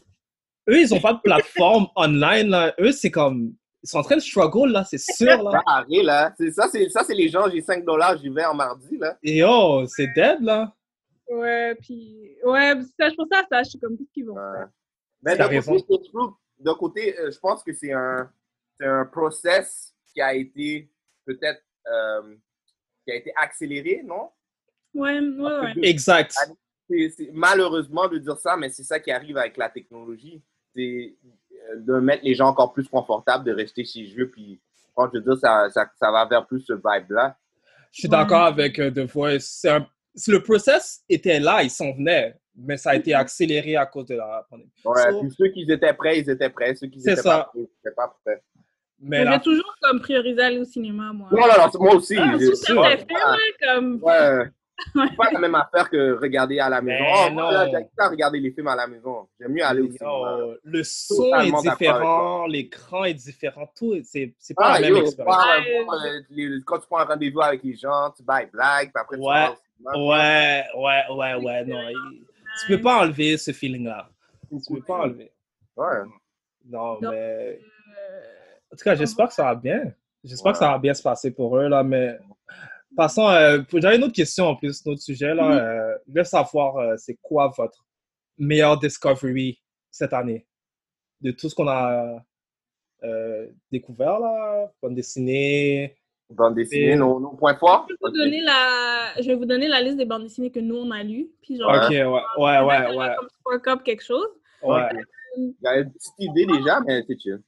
eux, 0.70 0.80
ils 0.80 0.94
ont 0.94 1.00
pas 1.00 1.12
de 1.12 1.20
plateforme 1.20 1.88
online, 1.96 2.48
là. 2.48 2.74
Eux, 2.80 2.92
c'est 2.92 3.10
comme. 3.10 3.52
Ils 3.82 3.88
sont 3.90 3.98
en 3.98 4.02
train 4.02 4.16
de 4.16 4.20
struggle, 4.22 4.70
là, 4.72 4.84
c'est 4.84 4.98
sûr, 4.98 5.42
là. 5.42 5.60
Ça 5.66 5.84
là. 6.02 6.34
C'est- 6.38 6.50
Ça, 6.52 6.68
c'est 6.72 6.88
ça, 6.88 7.04
c'est 7.04 7.14
les 7.14 7.28
gens, 7.28 7.48
j'ai 7.50 7.60
5 7.60 7.84
dollars, 7.84 8.16
j'y 8.16 8.30
vais 8.30 8.46
en 8.46 8.54
mardi, 8.54 8.96
là. 8.96 9.18
Et 9.22 9.44
oh, 9.44 9.84
c'est 9.86 10.08
dead, 10.14 10.40
là. 10.40 10.74
Ouais, 11.28 11.74
puis. 11.82 12.36
Ouais, 12.42 12.72
ça, 12.98 13.10
je 13.10 13.14
pense 13.16 13.28
à 13.32 13.44
ça, 13.50 13.62
je 13.64 13.68
suis 13.70 13.78
comme, 13.78 13.98
qu'est-ce 13.98 14.12
qu'ils 14.12 14.24
vont 14.26 14.36
faire? 14.36 14.68
Mais 15.22 15.36
d'un 15.36 15.48
côté, 15.60 15.84
je 16.04 16.08
trouve- 16.10 16.34
d'un 16.58 16.74
côté, 16.74 17.18
euh, 17.18 17.30
je 17.30 17.38
pense 17.38 17.62
que 17.62 17.72
c'est 17.74 17.92
un, 17.92 18.30
c'est 18.78 18.86
un 18.86 19.04
process 19.06 19.94
qui 20.12 20.20
a 20.20 20.34
été 20.34 20.90
peut-être 21.24 21.62
euh, 21.90 22.34
qui 23.04 23.12
a 23.12 23.14
été 23.16 23.32
accéléré, 23.36 24.02
non? 24.04 24.30
Ouais, 24.94 25.20
ouais, 25.20 25.58
ouais. 25.60 25.72
Exact. 25.82 26.34
C'est 26.88 27.10
c'est- 27.10 27.30
malheureusement 27.32 28.08
de 28.08 28.18
dire 28.18 28.38
ça, 28.38 28.56
mais 28.56 28.68
c'est 28.70 28.84
ça 28.84 28.98
qui 29.00 29.10
arrive 29.10 29.36
avec 29.36 29.56
la 29.56 29.68
technologie. 29.68 30.42
C'est 30.74 31.14
euh, 31.70 31.76
de 31.76 31.94
mettre 32.00 32.24
les 32.24 32.34
gens 32.34 32.48
encore 32.48 32.72
plus 32.72 32.88
confortables, 32.88 33.44
de 33.44 33.52
rester 33.52 33.84
chez 33.84 34.12
eux, 34.18 34.30
puis 34.30 34.60
que 34.96 35.02
je 35.12 35.18
veux 35.18 35.24
dire, 35.24 35.36
ça, 35.38 35.68
ça, 35.70 35.90
ça 36.00 36.10
va 36.10 36.24
vers 36.26 36.46
plus 36.46 36.60
ce 36.60 36.72
vibe-là. 36.72 37.36
Je 37.92 38.00
suis 38.00 38.08
d'accord 38.08 38.44
avec 38.44 38.78
euh, 38.78 38.90
The 38.90 39.00
Voice. 39.10 39.40
C'est 39.40 39.70
un- 39.70 39.86
si 40.14 40.30
le 40.30 40.42
process 40.42 41.02
était 41.08 41.38
là, 41.40 41.62
il 41.62 41.70
s'en 41.70 41.92
venait, 41.92 42.34
mais 42.54 42.76
ça 42.78 42.90
a 42.90 42.94
été 42.96 43.12
accéléré 43.14 43.76
à 43.76 43.84
cause 43.86 44.06
de 44.06 44.14
la 44.16 44.46
pandémie. 44.48 44.70
Ouais, 44.84 45.10
So- 45.10 45.20
puis 45.20 45.30
ceux 45.36 45.48
qui 45.48 45.70
étaient 45.70 45.92
prêts, 45.92 46.18
ils 46.20 46.30
étaient 46.30 46.48
prêts. 46.50 46.74
Ceux 46.74 46.86
qui 46.86 47.00
C'est 47.00 47.12
étaient 47.12 47.22
ça. 47.22 47.38
pas 47.38 47.44
prêts, 47.44 47.60
ils 47.60 47.62
n'étaient 47.62 47.94
pas 47.94 48.16
prêts. 48.24 48.42
Mais 49.00 49.24
j'ai 49.30 49.40
toujours 49.40 49.74
comme 49.82 50.00
priorisé 50.00 50.40
aller 50.42 50.58
au 50.60 50.64
cinéma, 50.64 51.12
moi. 51.12 51.28
Non, 51.32 51.38
non, 51.40 51.46
non, 51.72 51.80
moi 51.84 51.94
aussi. 51.96 52.16
Ah, 52.18 52.36
certains 52.38 52.96
films, 52.96 53.08
là, 53.18 53.36
comme. 53.62 53.98
Ouais. 54.02 54.50
C'est 54.94 55.16
pas 55.16 55.30
la 55.32 55.38
même 55.38 55.54
affaire 55.54 55.88
que 55.88 56.20
regarder 56.20 56.58
à 56.58 56.68
la 56.68 56.82
maison. 56.82 57.02
Mais 57.02 57.30
Oh, 57.42 57.50
là, 57.50 57.64
non. 57.64 57.72
j'ai 57.72 57.86
pas 57.96 58.08
regarder 58.10 58.38
les 58.40 58.50
films 58.52 58.68
à 58.68 58.76
la 58.76 58.86
maison. 58.86 59.26
J'aime 59.40 59.52
mieux 59.52 59.64
aller 59.64 59.80
au 59.80 59.90
cinéma. 59.90 60.38
Le 60.64 60.82
son 60.84 61.14
Totalement 61.16 61.62
est 61.62 61.70
différent, 61.70 62.46
l'écran 62.46 63.04
est 63.04 63.14
différent, 63.14 63.70
tout, 63.74 63.94
c'est 64.04 64.34
c'est 64.38 64.52
pas 64.52 64.72
Ah, 64.74 64.80
la 64.80 64.88
même 64.90 64.96
yo, 64.98 65.04
expérience. 65.06 65.38
Ouais. 65.66 66.42
euh, 66.44 66.60
quand 66.66 66.78
tu 66.78 66.86
prends 66.88 66.98
un 66.98 67.04
rendez-vous 67.04 67.40
avec 67.40 67.62
les 67.64 67.74
gens, 67.74 68.12
tu 68.14 68.22
bailles 68.22 68.50
blague, 68.52 68.92
puis 68.92 69.00
après 69.00 69.16
tu 69.16 69.22
Ouais. 69.22 69.34
vas 69.34 69.52
au 69.52 69.56
cinéma. 69.94 70.08
Ouais, 70.10 70.64
ouais, 70.76 71.02
ouais, 71.16 71.34
ouais, 71.42 71.64
non. 71.64 71.80
il- 71.88 72.26
Tu 72.66 72.76
peux 72.76 72.82
pas 72.82 73.00
enlever 73.00 73.38
ce 73.38 73.52
feeling-là. 73.52 74.10
Tu 74.50 74.74
peux 74.74 74.82
pas 74.82 74.94
enlever. 75.04 75.32
Ouais. 75.74 75.86
Non, 76.68 77.00
Donc, 77.00 77.12
mais. 77.12 77.16
euh, 77.16 77.56
En 78.76 78.78
tout 78.78 78.84
cas, 78.84 78.94
j'espère 78.94 79.28
que 79.28 79.32
ça 79.32 79.44
va 79.44 79.54
bien. 79.54 79.90
J'espère 80.22 80.52
que 80.52 80.58
ça 80.58 80.68
va 80.72 80.78
bien 80.78 80.92
se 80.92 81.02
passer 81.02 81.30
pour 81.30 81.56
eux, 81.56 81.66
là, 81.66 81.82
mais. 81.82 82.18
Passons, 82.94 83.26
euh, 83.26 83.62
j'avais 83.74 83.96
une 83.96 84.04
autre 84.04 84.12
question 84.12 84.44
en 84.48 84.54
plus, 84.56 84.82
un 84.86 84.90
autre 84.90 85.00
sujet, 85.00 85.34
là. 85.34 85.50
Euh, 85.50 85.96
je 86.06 86.12
veux 86.12 86.24
savoir, 86.24 86.76
euh, 86.76 86.94
c'est 86.98 87.16
quoi 87.22 87.50
votre 87.56 87.86
meilleure 88.36 88.78
discovery 88.78 89.58
cette 89.90 90.12
année? 90.12 90.46
De 91.22 91.30
tout 91.30 91.48
ce 91.48 91.54
qu'on 91.54 91.68
a 91.68 92.22
euh, 93.02 93.46
découvert, 93.72 94.18
là, 94.20 94.70
bande 94.82 94.94
dessinée. 94.94 95.96
Bande 96.28 96.54
dessinée, 96.56 96.90
Et- 96.92 96.96
nos, 96.96 97.18
nos 97.18 97.30
points 97.30 97.56
forts? 97.56 97.86
Je 97.88 97.94
vais, 97.94 97.98
vous 98.02 98.10
donner 98.18 98.40
la... 98.42 99.12
je 99.22 99.26
vais 99.26 99.34
vous 99.36 99.46
donner 99.46 99.68
la 99.68 99.80
liste 99.80 99.96
des 99.96 100.04
bandes 100.04 100.24
dessinées 100.24 100.50
que 100.50 100.60
nous, 100.60 100.76
on 100.76 100.90
a 100.90 101.02
lues. 101.02 101.30
Puis 101.40 101.56
genre, 101.56 101.70
Ok, 101.70 101.88
ouais, 101.90 102.04
ouais, 102.04 102.60
ouais, 102.60 102.94
ouais. 102.96 103.14
comme 103.16 103.28
Spark 103.40 103.68
Up 103.68 103.82
quelque 103.84 104.04
chose. 104.04 104.28
ouais. 104.62 104.82
J'avais 105.62 105.82
une 105.82 105.92
petite 105.92 106.14
idée 106.18 106.46
déjà, 106.46 106.80
mais 106.86 107.02
c'est 107.06 107.18
chill. 107.18 107.42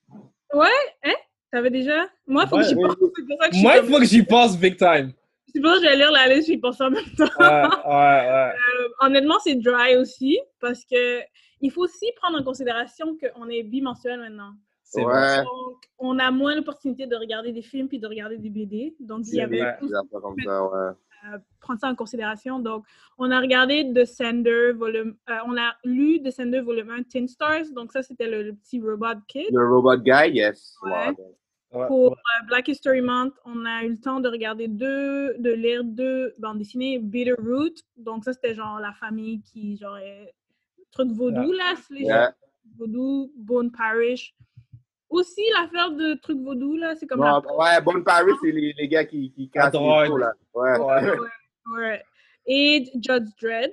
Ouais, 0.55 0.67
hein? 1.05 1.15
T'avais 1.51 1.71
déjà? 1.71 2.07
Moi, 2.27 2.43
il 2.45 2.49
faut 2.49 2.57
Ouais. 2.57 2.63
que 2.63 2.69
j'y 2.69 2.75
pense. 2.75 2.95
C'est 3.17 3.27
pour 3.27 3.39
ça 3.43 3.49
que 3.49 3.57
je 3.57 3.63
Moi, 3.63 3.73
il 3.77 3.81
comme- 3.81 3.91
faut 3.91 3.99
que 3.99 4.05
j'y 4.05 4.23
pense 4.23 4.59
big 4.59 4.77
time. 4.77 5.13
C'est 5.47 5.61
pour 5.61 5.71
ça 5.71 5.77
que 5.79 5.85
je 5.85 5.89
vais 5.91 5.97
lire 5.97 6.11
la 6.11 6.29
liste, 6.35 6.49
j'y 6.49 6.59
pense 6.59 6.81
en 6.81 6.91
même 6.91 7.05
temps. 7.17 7.25
Ouais, 7.39 7.47
ouais, 7.47 8.31
ouais. 8.31 8.53
Euh, 8.81 8.89
honnêtement, 9.01 9.39
c'est 9.43 9.55
dry 9.57 9.97
aussi, 9.97 10.39
parce 10.61 10.85
que 10.85 11.21
il 11.61 11.71
faut 11.73 11.83
aussi 11.83 12.07
prendre 12.17 12.39
en 12.39 12.43
considération 12.45 13.17
qu'on 13.17 13.49
est 13.49 13.63
bimensuel 13.63 14.21
maintenant. 14.21 14.53
C'est 14.85 15.05
Ouais. 15.05 15.13
vrai. 15.13 15.43
Donc, 15.45 15.77
on 15.99 16.19
a 16.19 16.31
moins 16.31 16.55
l'opportunité 16.55 17.07
de 17.07 17.17
regarder 17.17 17.53
des 17.53 17.63
films 17.63 17.89
puis 17.89 17.99
de 17.99 18.07
regarder 18.07 18.37
des 18.39 18.51
BD. 18.51 18.95
Donc, 19.01 19.25
il 19.29 19.35
y 19.37 19.41
avait 19.41 19.61
affaires 19.63 19.81
comme 20.23 20.37
ça, 20.45 20.65
ouais. 20.65 20.91
Prendre 21.61 21.81
ça 21.81 21.89
en 21.89 21.95
considération. 21.95 22.59
Donc, 22.59 22.85
on 23.19 23.31
a 23.31 23.41
regardé 23.41 23.93
The 23.95 24.05
Sender, 24.05 24.73
volume, 24.75 25.17
euh, 25.29 25.37
on 25.47 25.57
a 25.59 25.75
lu 25.85 26.23
The 26.23 26.31
Sender, 26.31 26.61
volume 26.61 26.91
1, 26.91 27.03
Tin 27.05 27.27
Stars. 27.27 27.71
Donc, 27.75 27.93
ça, 27.93 28.03
c'était 28.03 28.29
le, 28.29 28.43
le 28.43 28.55
petit 28.55 28.81
Robot 28.81 29.21
Kid. 29.27 29.47
Le 29.53 29.69
Robot 29.69 29.99
Guy, 29.99 30.31
yes. 30.35 30.77
Ouais. 30.83 30.91
Ouais. 31.09 31.15
Ouais, 31.71 31.87
Pour 31.87 32.13
ouais. 32.13 32.17
euh, 32.17 32.47
Black 32.47 32.69
History 32.69 33.03
Month, 33.03 33.35
on 33.45 33.67
a 33.67 33.85
eu 33.85 33.91
le 33.91 33.99
temps 33.99 34.21
de 34.21 34.29
regarder 34.31 34.69
deux, 34.69 35.35
de 35.39 35.51
lire 35.51 35.85
deux 35.85 36.35
bandes 36.39 36.57
dessinées, 36.59 36.99
Bitter 36.99 37.35
Root. 37.39 37.75
Donc, 37.99 38.25
ça, 38.25 38.33
c'était 38.33 38.55
genre 38.55 38.79
la 38.81 38.93
famille 38.95 39.43
qui, 39.43 39.77
genre, 39.77 39.99
est- 39.99 40.33
truc 40.93 41.11
vaudou, 41.11 41.53
là. 41.53 41.75
c'est 41.87 41.93
les 41.95 42.05
Yeah. 42.05 42.27
gens 42.29 42.33
vaudou, 42.79 43.33
Bone 43.37 43.71
Parish. 43.71 44.35
Aussi, 45.11 45.43
l'affaire 45.59 45.91
de 45.93 46.15
truc 46.21 46.39
vaudou, 46.41 46.77
là, 46.77 46.95
c'est 46.97 47.07
comme 47.07 47.21
Non, 47.21 47.41
ouais, 47.59 47.81
Bonne 47.81 48.05
Paris, 48.05 48.33
c'est 48.43 48.51
les, 48.51 48.75
les 48.77 48.89
gars 48.89 49.05
qui, 49.05 49.33
qui 49.33 49.49
cassent 49.49 49.73
les 49.73 49.79
taux, 50.07 50.17
là. 50.19 50.33
Ouais. 50.55 50.79
Ouais. 50.79 51.17
Ouais. 51.77 52.03
Et 52.47 52.85
Judge 52.95 53.29
Dredd 53.41 53.71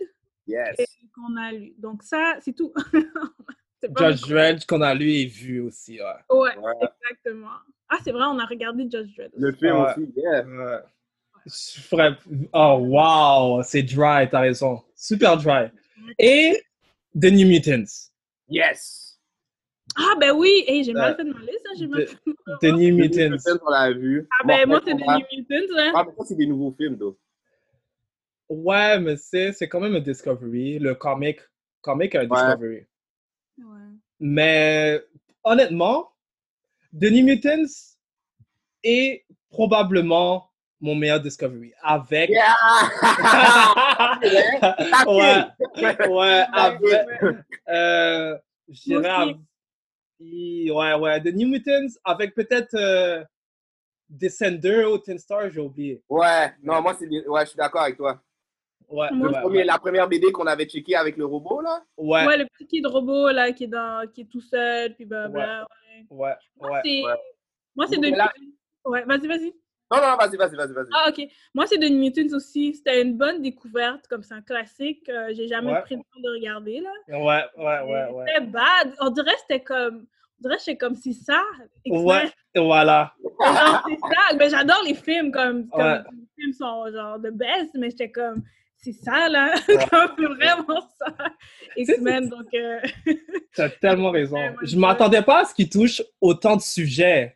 Yes. 0.47 0.77
qu'on 1.15 1.35
a 1.37 1.51
lu. 1.51 1.73
Donc 1.77 2.03
ça, 2.03 2.35
c'est 2.41 2.53
tout. 2.53 2.71
Judge 3.97 4.21
Dredd 4.29 4.65
qu'on 4.65 4.81
a 4.81 4.93
lu 4.93 5.11
et 5.11 5.25
vu 5.25 5.59
aussi, 5.61 5.99
ouais. 5.99 6.05
Ouais, 6.37 6.55
Ouais. 6.57 6.73
exactement. 7.01 7.49
Ah, 7.89 7.97
c'est 8.03 8.11
vrai, 8.11 8.23
on 8.25 8.39
a 8.39 8.45
regardé 8.45 8.83
Judge 8.83 9.15
Dredd. 9.17 9.31
Le 9.37 9.51
film 9.51 9.75
Ouais. 9.77 9.91
aussi, 9.91 10.11
yeah. 10.15 10.43
Ouais. 10.45 10.79
Je 11.45 11.79
ferais- 11.81 12.17
Oh, 12.53 12.77
wow, 12.81 13.61
c'est 13.63 13.83
dry, 13.83 14.27
t'as 14.29 14.39
raison. 14.39 14.81
Super 14.95 15.37
dry. 15.37 15.69
Et 16.17 16.59
The 17.13 17.25
New 17.31 17.47
Mutants. 17.47 18.09
Yes. 18.49 19.04
Ah, 19.97 20.15
ben 20.19 20.31
oui! 20.35 20.63
Hey, 20.67 20.83
j'ai 20.83 20.93
mal 20.93 21.13
Euh, 21.13 21.15
fait 21.15 21.23
de 21.23 21.31
ma 21.33 21.39
liste, 21.39 21.65
hein, 21.67 21.73
j'ai 21.77 21.87
mal 21.87 22.05
fait 22.07 22.15
de 22.15 22.35
ma 22.71 22.77
Le 22.77 22.91
Mutants. 22.91 23.37
film, 23.39 23.59
on 23.65 23.69
l'a 23.69 23.91
vu. 23.93 24.27
Ah, 24.31 24.43
ben 24.45 24.67
moi, 24.67 24.81
c'est. 24.85 24.93
New 24.93 24.99
Mutants, 25.05 25.77
hein. 25.77 25.91
Ah, 25.95 26.03
mais 26.05 26.11
ça, 26.17 26.23
c'est 26.25 26.35
des 26.35 26.47
nouveaux 26.47 26.73
films, 26.77 26.97
though. 26.97 27.17
Ouais, 28.49 28.99
mais 28.99 29.15
c'est 29.17 29.53
c'est 29.53 29.67
quand 29.69 29.79
même 29.79 29.95
un 29.95 29.99
Discovery. 30.01 30.79
Le 30.79 30.93
comic, 30.95 31.39
comic 31.81 32.13
est 32.13 32.19
un. 32.19 32.25
Discovery. 32.25 32.85
Ouais. 33.57 33.79
Mais 34.19 35.01
honnêtement, 35.43 36.11
New 36.93 37.23
Mutants 37.23 37.65
est 38.83 39.25
probablement 39.49 40.51
mon 40.81 40.93
meilleur 40.93 41.19
Discovery. 41.21 41.71
Avec. 41.81 42.29
ouais, 45.07 45.43
ouais, 46.09 46.45
avec. 46.53 47.07
Euh, 47.69 48.37
je 48.69 48.81
dirais. 48.83 49.35
Ouais, 50.19 50.93
ouais. 50.93 51.21
The 51.21 51.33
New 51.35 51.47
Mutants 51.47 51.93
avec 52.03 52.33
peut-être 52.35 52.73
euh, 52.75 53.23
Descender 54.09 54.85
ou 54.85 54.97
Ten 54.97 55.17
Star, 55.17 55.49
j'ai 55.49 55.59
oublié. 55.59 56.01
Ouais, 56.09 56.53
non, 56.63 56.81
moi, 56.81 56.95
c'est 56.97 57.07
ouais, 57.07 57.41
je 57.41 57.49
suis 57.49 57.57
d'accord 57.57 57.81
avec 57.81 57.97
toi. 57.97 58.21
Ouais, 58.87 59.07
Le 59.11 59.17
ouais, 59.27 59.41
premier- 59.41 59.57
ouais. 59.59 59.63
La 59.65 59.79
première 59.79 60.07
BD 60.07 60.31
qu'on 60.31 60.45
avait 60.45 60.65
checké 60.67 60.95
avec 60.95 61.17
le 61.17 61.25
robot, 61.25 61.61
là. 61.61 61.83
Ouais, 61.97 62.25
Ouais, 62.25 62.37
le 62.37 62.45
petit 62.45 62.67
kid 62.67 62.85
robot, 62.85 63.31
là, 63.31 63.51
qui 63.51 63.63
est, 63.63 63.67
dans, 63.67 64.07
qui 64.11 64.21
est 64.21 64.29
tout 64.31 64.41
seul, 64.41 64.93
puis 64.95 65.05
blablabla. 65.05 65.65
Ouais. 66.11 66.17
ouais, 66.27 66.33
Moi, 66.59 66.71
ouais. 66.71 66.81
c'est... 66.85 67.03
Ouais. 67.03 67.13
Moi, 67.75 67.87
c'est 67.89 67.97
The 67.97 68.15
là- 68.15 68.31
Ouais, 68.85 69.03
vas-y, 69.05 69.27
vas-y. 69.27 69.53
Non, 69.91 70.01
non, 70.01 70.15
vas-y, 70.17 70.35
vas-y, 70.35 70.55
vas-y, 70.55 70.73
vas-y. 70.73 70.87
Ah, 70.93 71.09
ok. 71.09 71.27
Moi, 71.53 71.67
c'est 71.67 71.77
The 71.77 71.89
New 71.91 71.99
Mutants 71.99 72.35
aussi. 72.35 72.73
C'était 72.73 73.01
une 73.03 73.15
bonne 73.17 73.41
découverte, 73.41 74.07
comme 74.07 74.23
c'est 74.23 74.33
un 74.33 74.41
classique. 74.41 75.07
euh, 75.09 75.31
j'ai 75.35 75.47
jamais 75.47 75.71
Ouais. 75.73 75.81
pris 75.83 75.95
le 75.95 76.01
temps 76.01 76.21
de 76.23 76.29
regarder, 76.35 76.79
là. 76.81 76.91
Ouais, 77.09 77.43
ouais, 77.57 77.81
ouais, 77.83 78.11
ouais. 78.11 78.25
C'était 78.27 78.45
bad. 78.47 78.93
On 78.99 79.09
dirait 79.11 79.33
que 79.33 79.39
c'était 79.41 79.63
comme... 79.63 80.07
On 80.39 80.41
dirait 80.41 80.57
que 80.57 80.63
j'étais 80.65 80.77
comme, 80.77 80.95
c'est 80.95 81.13
ça. 81.13 81.41
Ouais, 81.85 82.29
voilà. 82.55 83.13
C'est 83.87 83.99
ça. 83.99 84.35
Mais 84.37 84.49
j'adore 84.49 84.81
les 84.85 84.95
films, 84.95 85.31
comme... 85.31 85.69
comme 85.69 85.81
Ouais. 85.81 85.99
Les 86.11 86.27
films 86.43 86.53
sont, 86.53 86.91
genre, 86.91 87.17
the 87.19 87.31
best, 87.31 87.71
mais 87.75 87.89
j'étais 87.91 88.11
comme... 88.11 88.41
C'est 88.77 88.91
ça, 88.91 89.29
là. 89.29 89.53
Ouais. 89.67 89.77
Comme, 89.89 90.11
c'est 90.17 90.25
vraiment 90.25 90.81
ça. 90.99 91.07
X-Men, 91.75 92.29
donc... 92.29 92.53
euh, 92.53 92.79
T'as 93.55 93.69
tellement 93.69 94.11
raison. 94.11 94.37
Je- 94.61 94.77
m'attendais 94.77 95.21
pas 95.23 95.41
à 95.41 95.45
ce 95.45 95.55
qu'il 95.55 95.69
touche 95.69 96.03
autant 96.21 96.55
de 96.55 96.61
sujets. 96.61 97.35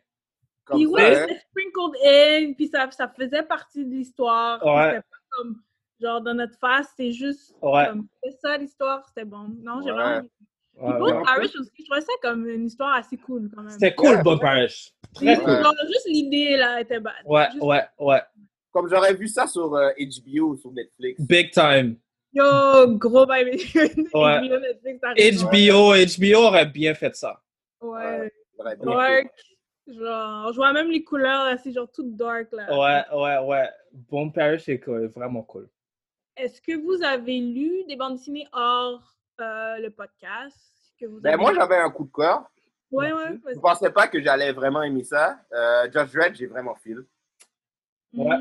Comme 0.70 0.78
Puis 0.78 0.86
ça, 0.86 0.92
ouais, 0.92 1.16
hein. 1.16 1.26
c'était 1.28 1.40
sprinkled 1.40 1.96
in, 2.04 2.52
puis 2.54 2.68
ça, 2.68 2.90
ça 2.92 3.08
faisait 3.08 3.42
partie 3.42 3.84
de 3.84 3.90
l'histoire. 3.90 4.64
Ouais. 4.64 4.86
C'était 4.90 5.00
pas 5.02 5.16
comme, 5.36 5.56
genre, 6.00 6.20
dans 6.20 6.34
notre 6.34 6.56
face, 6.58 6.88
c'est 6.96 7.12
juste 7.12 7.54
Ouais. 7.60 7.86
comme, 7.88 8.06
c'est 8.22 8.38
ça 8.40 8.56
l'histoire, 8.56 9.04
c'était 9.08 9.24
bon. 9.24 9.46
Non, 9.62 9.80
j'ai 9.82 9.90
Ouais. 9.90 9.96
vraiment... 9.96 10.28
Ouais, 10.78 11.12
ouais. 11.12 11.22
Parish 11.24 11.54
aussi, 11.56 11.70
je 11.78 11.84
trouvais 11.84 12.00
ça 12.00 12.12
comme 12.22 12.48
une 12.48 12.64
histoire 12.66 12.94
assez 12.94 13.16
cool, 13.18 13.50
quand 13.54 13.62
même. 13.62 13.70
C'était 13.72 13.94
cool, 13.94 14.14
Ouais. 14.16 14.22
Bon 14.22 14.38
Parish. 14.38 14.92
Très 15.14 15.26
Juste- 15.34 15.42
cool. 15.42 15.62
genre, 15.62 15.74
juste 15.88 16.06
l'idée, 16.06 16.56
là, 16.56 16.80
était 16.80 17.00
bad. 17.00 17.12
Ouais, 17.26 17.48
Juste- 17.52 17.62
ouais, 17.64 17.82
ouais. 17.98 18.22
Comme 18.72 18.88
j'aurais 18.88 19.12
vu 19.14 19.26
ça 19.28 19.46
sur 19.48 19.74
euh, 19.74 19.90
HBO 19.98 20.50
ou 20.50 20.56
sur 20.56 20.70
Netflix. 20.72 21.20
Big 21.20 21.50
time. 21.50 21.96
Yo, 22.32 22.44
gros 22.96 23.26
baby. 23.26 23.58
Ouais. 24.14 24.48
HBO, 24.48 24.58
Netflix. 24.60 25.42
HBO, 25.42 25.94
HBO 26.38 26.46
aurait 26.46 26.66
bien 26.66 26.94
fait 26.94 27.14
ça. 27.16 27.40
Ouais. 27.80 28.32
J'aurais 28.56 28.76
bien 28.76 28.86
Dark. 28.86 29.30
Genre, 29.92 30.52
je 30.52 30.56
vois 30.56 30.72
même 30.72 30.90
les 30.90 31.02
couleurs, 31.02 31.44
là, 31.46 31.56
c'est 31.58 31.72
genre 31.72 31.90
tout 31.90 32.04
dark, 32.04 32.48
là. 32.52 32.66
Ouais, 33.12 33.16
ouais, 33.18 33.46
ouais. 33.48 33.68
Bon 33.92 34.30
Parish 34.30 34.68
est 34.68 34.78
cool, 34.80 35.06
vraiment 35.06 35.42
cool. 35.42 35.68
Est-ce 36.36 36.60
que 36.62 36.76
vous 36.76 37.02
avez 37.02 37.38
lu 37.40 37.84
des 37.88 37.96
bandes 37.96 38.16
dessinées 38.16 38.46
hors 38.52 39.14
euh, 39.40 39.78
le 39.78 39.90
podcast? 39.90 40.56
Que 40.98 41.06
vous 41.06 41.20
Ben, 41.20 41.34
avez- 41.34 41.42
moi, 41.42 41.52
j'avais 41.54 41.76
un 41.76 41.90
coup 41.90 42.04
de 42.04 42.12
cœur. 42.12 42.48
Ouais, 42.90 43.12
ouais, 43.12 43.32
Je 43.36 43.44
vas-y. 43.44 43.60
pensais 43.60 43.90
pas 43.90 44.08
que 44.08 44.20
j'allais 44.20 44.52
vraiment 44.52 44.82
aimer 44.82 45.04
ça? 45.04 45.38
Euh, 45.52 45.84
Judge 45.92 46.12
Dredd, 46.12 46.34
j'ai 46.34 46.46
vraiment 46.46 46.74
feel. 46.74 47.04
Ouais. 48.14 48.36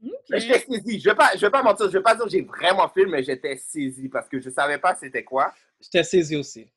Mm, 0.00 0.10
Mais 0.30 0.40
j'étais 0.40 0.60
saisi. 0.60 1.00
Je 1.00 1.10
vais 1.10 1.16
pas, 1.16 1.30
je 1.34 1.40
vais 1.40 1.50
pas 1.50 1.62
mentir, 1.62 1.86
je 1.86 1.92
vais 1.98 2.02
pas 2.02 2.14
dire 2.14 2.24
que 2.24 2.30
j'ai 2.30 2.42
vraiment 2.42 2.88
filmé, 2.88 3.10
mais 3.12 3.22
j'étais 3.24 3.56
saisi 3.56 4.08
parce 4.08 4.28
que 4.28 4.38
je 4.40 4.48
savais 4.50 4.78
pas 4.78 4.94
c'était 4.94 5.24
quoi. 5.24 5.52
J'étais 5.80 6.04
saisi 6.04 6.36
aussi. 6.36 6.68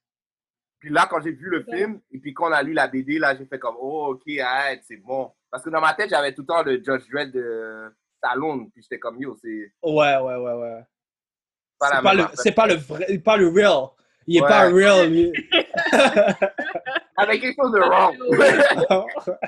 Puis 0.81 0.89
là, 0.89 1.07
quand 1.09 1.21
j'ai 1.21 1.31
vu 1.31 1.49
le 1.49 1.63
film, 1.63 2.01
et 2.11 2.17
puis 2.17 2.33
quand 2.33 2.49
on 2.49 2.51
a 2.51 2.61
lu 2.63 2.73
la 2.73 2.87
BD, 2.89 3.19
là, 3.19 3.35
j'ai 3.37 3.45
fait 3.45 3.59
comme, 3.59 3.75
oh, 3.79 4.07
ok, 4.15 4.23
arrête, 4.39 4.81
c'est 4.83 4.97
bon. 4.97 5.31
Parce 5.49 5.63
que 5.63 5.69
dans 5.69 5.79
ma 5.79 5.93
tête, 5.93 6.09
j'avais 6.09 6.33
tout 6.33 6.41
le 6.41 6.47
temps 6.47 6.63
le 6.63 6.77
Judge 6.83 7.03
Dredd 7.11 7.31
de 7.31 7.93
Stallone, 8.17 8.69
puis 8.71 8.81
j'étais 8.81 8.99
comme, 8.99 9.17
yo, 9.21 9.37
c'est 9.41 9.71
Ouais, 9.83 10.17
ouais, 10.17 10.35
ouais, 10.37 10.53
ouais. 10.53 10.81
pas 11.79 11.87
C'est 11.95 12.01
pas, 12.03 12.13
le, 12.15 12.23
affaire. 12.23 12.39
c'est 12.39 12.51
pas 12.51 12.67
le 12.67 12.73
vrai, 12.75 13.17
pas 13.19 13.37
le 13.37 13.47
real. 13.49 13.89
Il 14.27 14.37
est 14.37 14.41
Ouais. 14.41 14.47
pas 14.49 14.69
real. 14.69 15.09
lui. 15.11 15.31
Avec 17.17 17.41
quelque 17.41 17.61
chose 17.61 17.71
de 17.71 17.79
wrong. 17.79 18.17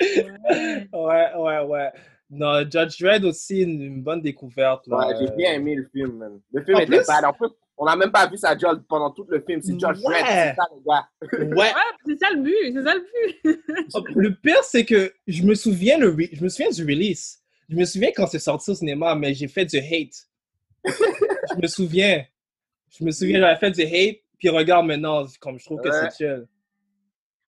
ouais, 0.92 1.34
ouais, 1.36 1.60
ouais. 1.66 1.90
Non, 2.30 2.60
Judge 2.68 2.98
Dredd 3.00 3.24
aussi, 3.24 3.62
une, 3.62 3.82
une 3.82 4.02
bonne 4.02 4.22
découverte. 4.22 4.86
Là. 4.86 5.06
Ouais, 5.08 5.14
j'ai 5.20 5.30
bien 5.36 5.52
aimé 5.52 5.74
le 5.76 5.86
film, 5.92 6.16
man. 6.18 6.40
Le 6.52 6.64
film 6.64 6.76
En 6.76 6.80
était 6.80 6.96
plus- 6.98 7.06
bad. 7.06 7.24
En 7.24 7.32
plus, 7.34 7.48
on 7.82 7.86
n'a 7.86 7.96
même 7.96 8.12
pas 8.12 8.28
vu 8.28 8.36
sa 8.36 8.56
job 8.56 8.82
pendant 8.88 9.10
tout 9.10 9.26
le 9.28 9.40
film. 9.40 9.60
C'est 9.60 9.72
Judge 9.72 9.98
Ouais. 10.04 10.14
C'est 10.24 10.54
ça, 10.54 10.68
le 10.72 10.82
gars. 10.86 11.08
Ouais. 11.56 11.56
Ouais, 11.56 11.72
c'est 12.06 12.16
ça 12.18 12.30
le 12.30 12.40
but, 12.42 12.54
c'est 12.74 12.82
ça 12.84 12.94
le 12.94 13.00
but. 13.44 14.16
Le 14.16 14.34
pire, 14.34 14.62
c'est 14.62 14.84
que 14.84 15.12
je 15.26 15.42
me 15.42 15.54
souviens 15.54 15.98
le 15.98 16.12
re- 16.12 16.30
je 16.32 16.42
me 16.44 16.48
souviens 16.48 16.70
du 16.70 16.82
release. 16.84 17.40
Je 17.68 17.76
me 17.76 17.84
souviens 17.84 18.10
quand 18.14 18.26
c'est 18.26 18.38
sorti 18.38 18.70
au 18.70 18.74
cinéma, 18.74 19.14
mais 19.14 19.34
j'ai 19.34 19.48
fait 19.48 19.64
du 19.64 19.78
hate. 19.78 20.28
je 20.84 21.60
me 21.60 21.66
souviens. 21.66 22.24
Je 22.90 23.04
me 23.04 23.10
souviens, 23.10 23.40
j'avais 23.40 23.58
fait 23.58 23.70
du 23.70 23.82
hate, 23.82 24.18
puis 24.38 24.48
regarde 24.50 24.86
maintenant, 24.86 25.24
comme 25.40 25.58
je 25.58 25.64
trouve 25.64 25.80
que 25.80 25.90
c'est 25.90 26.16
chill. 26.16 26.46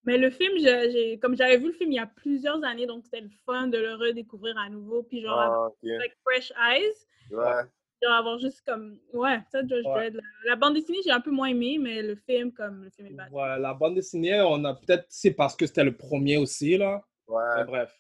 Mais 0.06 0.18
le 0.18 0.30
film, 0.30 0.52
je- 0.58 0.90
j'ai, 0.92 1.18
comme 1.18 1.36
j'avais 1.36 1.56
vu 1.58 1.68
le 1.68 1.72
film 1.72 1.92
il 1.92 1.96
y 1.96 1.98
a 1.98 2.06
plusieurs 2.06 2.62
années, 2.64 2.86
donc 2.86 3.04
c'était 3.04 3.20
le 3.22 3.30
fun 3.46 3.68
de 3.68 3.78
le 3.78 3.94
redécouvrir 3.94 4.56
à 4.58 4.68
nouveau. 4.68 5.02
Puis 5.02 5.22
genre, 5.22 5.68
ok. 5.82 5.90
avec 5.90 6.12
fresh 6.24 6.52
eyes, 6.58 6.82
Ouais. 7.30 7.62
Genre 8.04 8.12
avoir 8.12 8.38
juste 8.38 8.62
comme. 8.66 8.98
Ouais, 9.12 9.38
ça, 9.50 9.60
Judge 9.62 9.84
Ouais. 9.86 10.10
Dredd. 10.10 10.14
La, 10.14 10.22
la 10.50 10.56
bande 10.56 10.74
dessinée, 10.74 10.98
j'ai 11.04 11.10
un 11.10 11.20
peu 11.20 11.30
moins 11.30 11.48
aimé, 11.48 11.78
mais 11.80 12.02
le 12.02 12.14
film, 12.16 12.52
comme 12.52 12.84
le 12.84 12.90
film 12.90 13.08
est 13.08 13.12
bad. 13.14 13.32
Ouais, 13.32 13.58
la 13.58 13.74
bande 13.74 13.94
dessinée, 13.94 14.40
on 14.42 14.64
a 14.64 14.74
peut-être, 14.74 15.06
c'est 15.08 15.32
parce 15.32 15.56
que 15.56 15.66
c'était 15.66 15.84
le 15.84 15.96
premier 15.96 16.36
aussi, 16.36 16.76
là. 16.76 17.02
Mais 17.28 17.34
Ouais. 17.34 17.64
bref, 17.64 17.92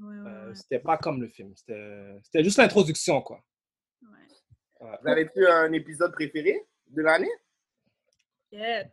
Ouais, 0.00 0.08
ouais, 0.16 0.30
euh, 0.30 0.48
ouais. 0.48 0.54
c'était 0.54 0.78
pas 0.78 0.96
comme 0.96 1.20
le 1.20 1.28
film. 1.28 1.52
C'était 1.54 2.16
c'était 2.22 2.42
juste 2.44 2.58
l'introduction, 2.58 3.20
quoi. 3.20 3.42
ouais. 4.02 4.88
Vous 5.02 5.08
avez-tu 5.08 5.46
un 5.46 5.70
épisode 5.72 6.12
préféré 6.12 6.60
de 6.88 7.02
l'année? 7.02 7.30
Yet. 8.50 8.90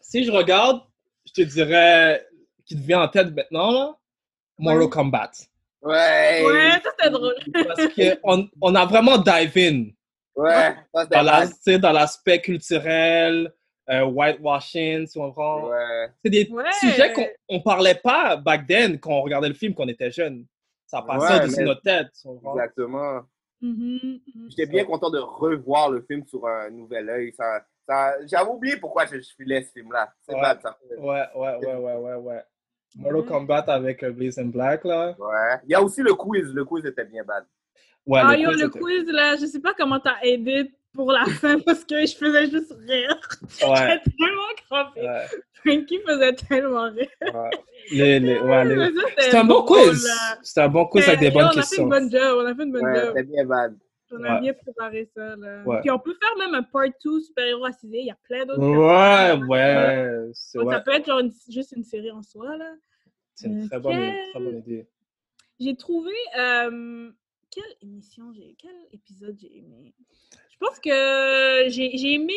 Si 0.00 0.24
je 0.24 0.30
regarde, 0.32 0.82
je 1.26 1.32
te 1.32 1.42
dirais 1.42 2.26
qui 2.64 2.74
te 2.74 2.80
vient 2.80 3.02
en 3.02 3.08
tête 3.08 3.32
maintenant, 3.34 3.70
là, 3.72 3.96
Mortal 4.58 4.82
Ouais. 4.84 4.90
Kombat. 4.90 5.30
Ouais. 5.82 6.42
Ouais, 6.44 6.70
ça 6.82 6.90
c'était 6.98 7.10
drôle. 7.10 7.34
Parce 7.52 7.86
qu'on 7.94 8.48
on 8.60 8.74
a 8.74 8.84
vraiment 8.86 9.16
dive 9.18 9.52
in. 9.56 9.84
Ouais. 10.36 10.74
Ça, 10.94 11.02
c'était 11.04 11.16
dans 11.16 11.22
la- 11.22 11.40
bad. 11.40 11.48
tu 11.48 11.54
sais, 11.62 11.78
dans 11.78 11.92
l'aspect 11.92 12.40
culturel, 12.40 13.52
euh, 13.90 14.04
whitewashing, 14.04 15.06
si 15.06 15.18
on 15.18 15.32
prend. 15.32 15.68
Ouais. 15.68 16.08
C'est 16.24 16.30
des 16.30 16.48
Ouais. 16.50 16.64
sujets 16.80 17.12
qu'on 17.12 17.26
on 17.48 17.60
parlait 17.60 17.94
pas 17.94 18.36
back 18.36 18.66
then 18.66 18.98
quand 18.98 19.10
on 19.12 19.22
regardait 19.22 19.48
le 19.48 19.54
film, 19.54 19.74
quand 19.74 19.84
on 19.84 19.88
était 19.88 20.10
jeune. 20.10 20.44
Ça 20.86 21.02
passait 21.02 21.34
Ouais, 21.34 21.44
au-dessus 21.44 21.60
de 21.60 21.64
notre 21.66 21.82
tête. 21.82 22.08
comprends? 22.22 22.54
Exactement. 22.54 23.20
Mhm, 23.62 23.98
mhm. 24.34 24.48
J'étais 24.50 24.66
bien 24.66 24.84
content 24.84 25.10
de 25.10 25.18
revoir 25.18 25.90
le 25.90 26.02
film 26.02 26.24
sur 26.26 26.46
un 26.46 26.70
nouvel 26.70 27.08
œil. 27.10 27.32
Ça, 27.36 27.64
ça, 27.88 28.14
J'avais 28.26 28.48
oublié 28.50 28.76
pourquoi 28.76 29.06
je, 29.06 29.16
je 29.20 29.28
filais 29.36 29.62
ce 29.62 29.72
film-là. 29.72 30.12
C'est 30.22 30.34
Ouais. 30.34 30.40
bad, 30.40 30.60
ça. 30.62 30.78
Ouais, 30.98 31.24
ouais, 31.34 31.56
ouais, 31.66 31.74
ouais, 31.76 31.94
ouais, 31.96 32.14
ouais. 32.14 32.42
Mortal 32.96 33.24
Kombat 33.24 33.64
avec 33.68 34.02
euh, 34.02 34.10
Blaze 34.10 34.38
and 34.38 34.46
Black, 34.46 34.84
là. 34.84 35.14
Ouais. 35.18 35.60
Il 35.66 35.70
y 35.72 35.74
a 35.74 35.82
aussi 35.82 36.02
le 36.02 36.14
quiz. 36.14 36.52
Le 36.52 36.64
quiz 36.64 36.84
était 36.84 37.04
bien 37.04 37.22
bad. 37.24 37.44
Ouais, 38.06 38.20
ah 38.22 38.34
le 38.36 38.42
yo, 38.42 38.48
quiz 38.50 38.60
le 38.62 38.66
était- 38.68 38.78
quiz 38.78 39.04
là, 39.12 39.36
je 39.40 39.46
sais 39.46 39.60
pas 39.60 39.74
comment 39.74 40.00
t'as 40.00 40.16
aidé 40.22 40.72
pour 40.92 41.12
la 41.12 41.24
fin 41.40 41.58
parce 41.60 41.84
que 41.84 42.00
je 42.04 42.16
faisais 42.16 42.50
juste 42.50 42.74
rire. 42.88 43.20
Ouais, 43.62 43.76
J'étais 43.76 44.10
tellement 44.18 44.42
crampée. 44.68 45.00
ouais, 45.02 45.26
Frankie 45.52 46.00
faisait 46.06 46.34
tellement 46.34 46.90
rire. 46.90 47.08
ouais. 47.22 47.50
Les- 47.92 48.20
les- 48.20 48.38
ouais, 48.40 48.64
les- 48.64 48.92
C'était 49.18 49.36
un 49.36 49.44
bon 49.44 49.62
quiz. 49.64 50.10
C'était 50.42 50.62
un 50.62 50.68
bon 50.68 50.86
quiz 50.86 51.06
avec 51.08 51.20
des 51.20 51.26
Yo, 51.26 51.32
bonnes 51.32 51.44
on 51.44 51.48
a 51.48 51.52
fait 51.52 51.60
questions. 51.60 51.82
une 51.84 51.88
bonne 51.90 52.10
job, 52.10 52.38
on 52.40 52.46
a 52.46 52.54
fait 52.54 52.62
une 52.64 52.72
bonne 52.72 52.84
Ouais, 52.84 52.94
job. 53.00 53.12
c'était 53.16 53.22
bien 53.30 53.44
bad. 53.44 53.76
On 54.12 54.22
a 54.24 54.34
Ouais. 54.34 54.40
bien 54.40 54.54
préparé 54.54 55.04
ça. 55.14 55.36
Là. 55.36 55.62
Ouais. 55.64 55.80
Puis 55.80 55.90
on 55.90 55.98
peut 55.98 56.16
faire 56.20 56.36
même 56.38 56.54
un 56.54 56.62
part 56.62 56.86
2 57.04 57.20
super-héros 57.20 57.62
racisé. 57.62 57.98
Il 58.00 58.06
y 58.06 58.10
a 58.10 58.18
plein 58.24 58.44
d'autres. 58.44 58.60
Ouais, 58.60 59.46
ouais. 59.48 60.30
c'est- 60.34 60.58
Donc, 60.58 60.68
ouais. 60.68 60.74
Ça 60.74 60.80
peut 60.80 60.92
être 60.92 61.06
genre 61.06 61.20
une- 61.20 61.32
juste 61.48 61.72
une 61.76 61.84
série 61.84 62.10
en 62.10 62.22
soi. 62.22 62.56
là. 62.56 62.74
C'est 63.34 63.46
une 63.48 63.68
très 63.68 63.78
bonne, 63.80 64.12
très 64.32 64.40
bonne 64.40 64.58
idée. 64.58 64.86
J'ai 65.58 65.76
trouvé. 65.76 66.12
euh, 66.38 67.10
quelle 67.50 67.74
émission 67.82 68.32
j'ai. 68.32 68.54
Quel 68.58 68.74
épisode 68.92 69.36
j'ai 69.40 69.58
aimé? 69.58 69.94
Je 70.50 70.56
pense 70.58 70.78
que 70.78 71.68
j'ai 71.68 71.96
j'ai 71.96 72.14
aimé. 72.14 72.34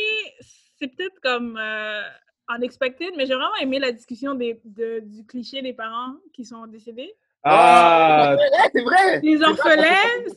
C'est 0.78 0.88
peut-être 0.88 1.20
comme. 1.22 1.58
Euh, 1.58 2.02
unexpected, 2.50 3.14
mais 3.16 3.26
j'ai 3.26 3.36
vraiment 3.36 3.56
aimé 3.62 3.80
la 3.80 3.94
discussion 3.94 4.36
des, 4.36 4.60
de- 4.66 5.00
du 5.00 5.26
cliché 5.26 5.62
des 5.62 5.72
parents 5.74 6.16
qui 6.34 6.44
sont 6.44 6.68
décédés. 6.68 7.14
Ah, 7.44 8.36
c'est 8.74 8.82
vrai. 8.84 9.20
Les 9.22 9.42
orphelins, 9.42 9.84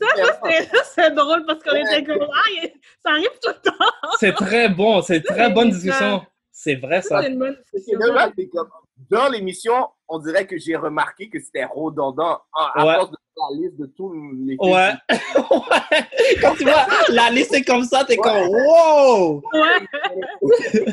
ça, 0.01 0.83
c'est 0.95 1.15
drôle 1.15 1.45
parce 1.47 1.63
qu'on 1.63 1.73
Ouais. 1.73 1.83
était 1.83 2.05
comme. 2.05 2.27
Ah, 2.33 2.67
ça 3.05 3.11
arrive 3.13 3.31
tout 3.43 3.51
le 3.51 3.71
temps. 3.71 3.87
c'est 4.19 4.33
très 4.35 4.69
bon. 4.69 5.03
C'est 5.03 5.23
très 5.23 5.51
bonne 5.51 5.71
discussion. 5.71 6.23
C'est 6.53 6.75
vrai, 6.77 7.03
Ça, 7.03 7.23
c'est 7.23 8.49
comme 8.49 8.69
dans 9.11 9.29
l'émission, 9.29 9.89
on 10.09 10.19
dirait 10.19 10.47
que 10.47 10.57
j'ai 10.59 10.75
remarqué 10.75 11.29
que 11.29 11.39
c'était 11.39 11.67
redondant 11.67 12.41
à, 12.55 12.81
à 12.81 12.87
Ouais. 12.87 12.95
force 12.95 13.11
de 13.11 13.17
la 13.37 13.57
liste 13.61 13.77
de 13.79 13.87
tous 13.87 14.11
les 14.15 14.57
films. 14.57 14.73
Ouais. 14.73 14.93
Ouais. 15.51 16.37
Quand 16.41 16.55
tu 16.55 16.65
vois 16.65 16.87
la 17.11 17.29
liste 17.31 17.53
est 17.55 17.63
comme 17.65 17.85
ça, 17.85 18.05
t'es 18.05 18.17
comme 18.17 18.49
wow! 18.49 19.43
Ouais. 19.53 19.87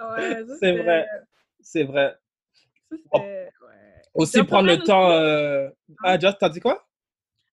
Ouais, 0.00 0.44
ça, 0.46 0.54
C'est 0.60 0.72
vrai. 0.72 1.06
C'est 1.60 1.84
vrai. 1.84 2.14
ça, 2.90 2.96
c'était- 2.96 3.18
ouais. 3.24 3.48
Aussi 4.14 4.42
prendre 4.44 4.68
le 4.68 4.78
temps. 4.78 5.10
euh, 5.10 5.68
Ah, 6.02 6.18
Just, 6.18 6.38
t'as 6.38 6.48
dit 6.48 6.60
quoi? 6.60 6.84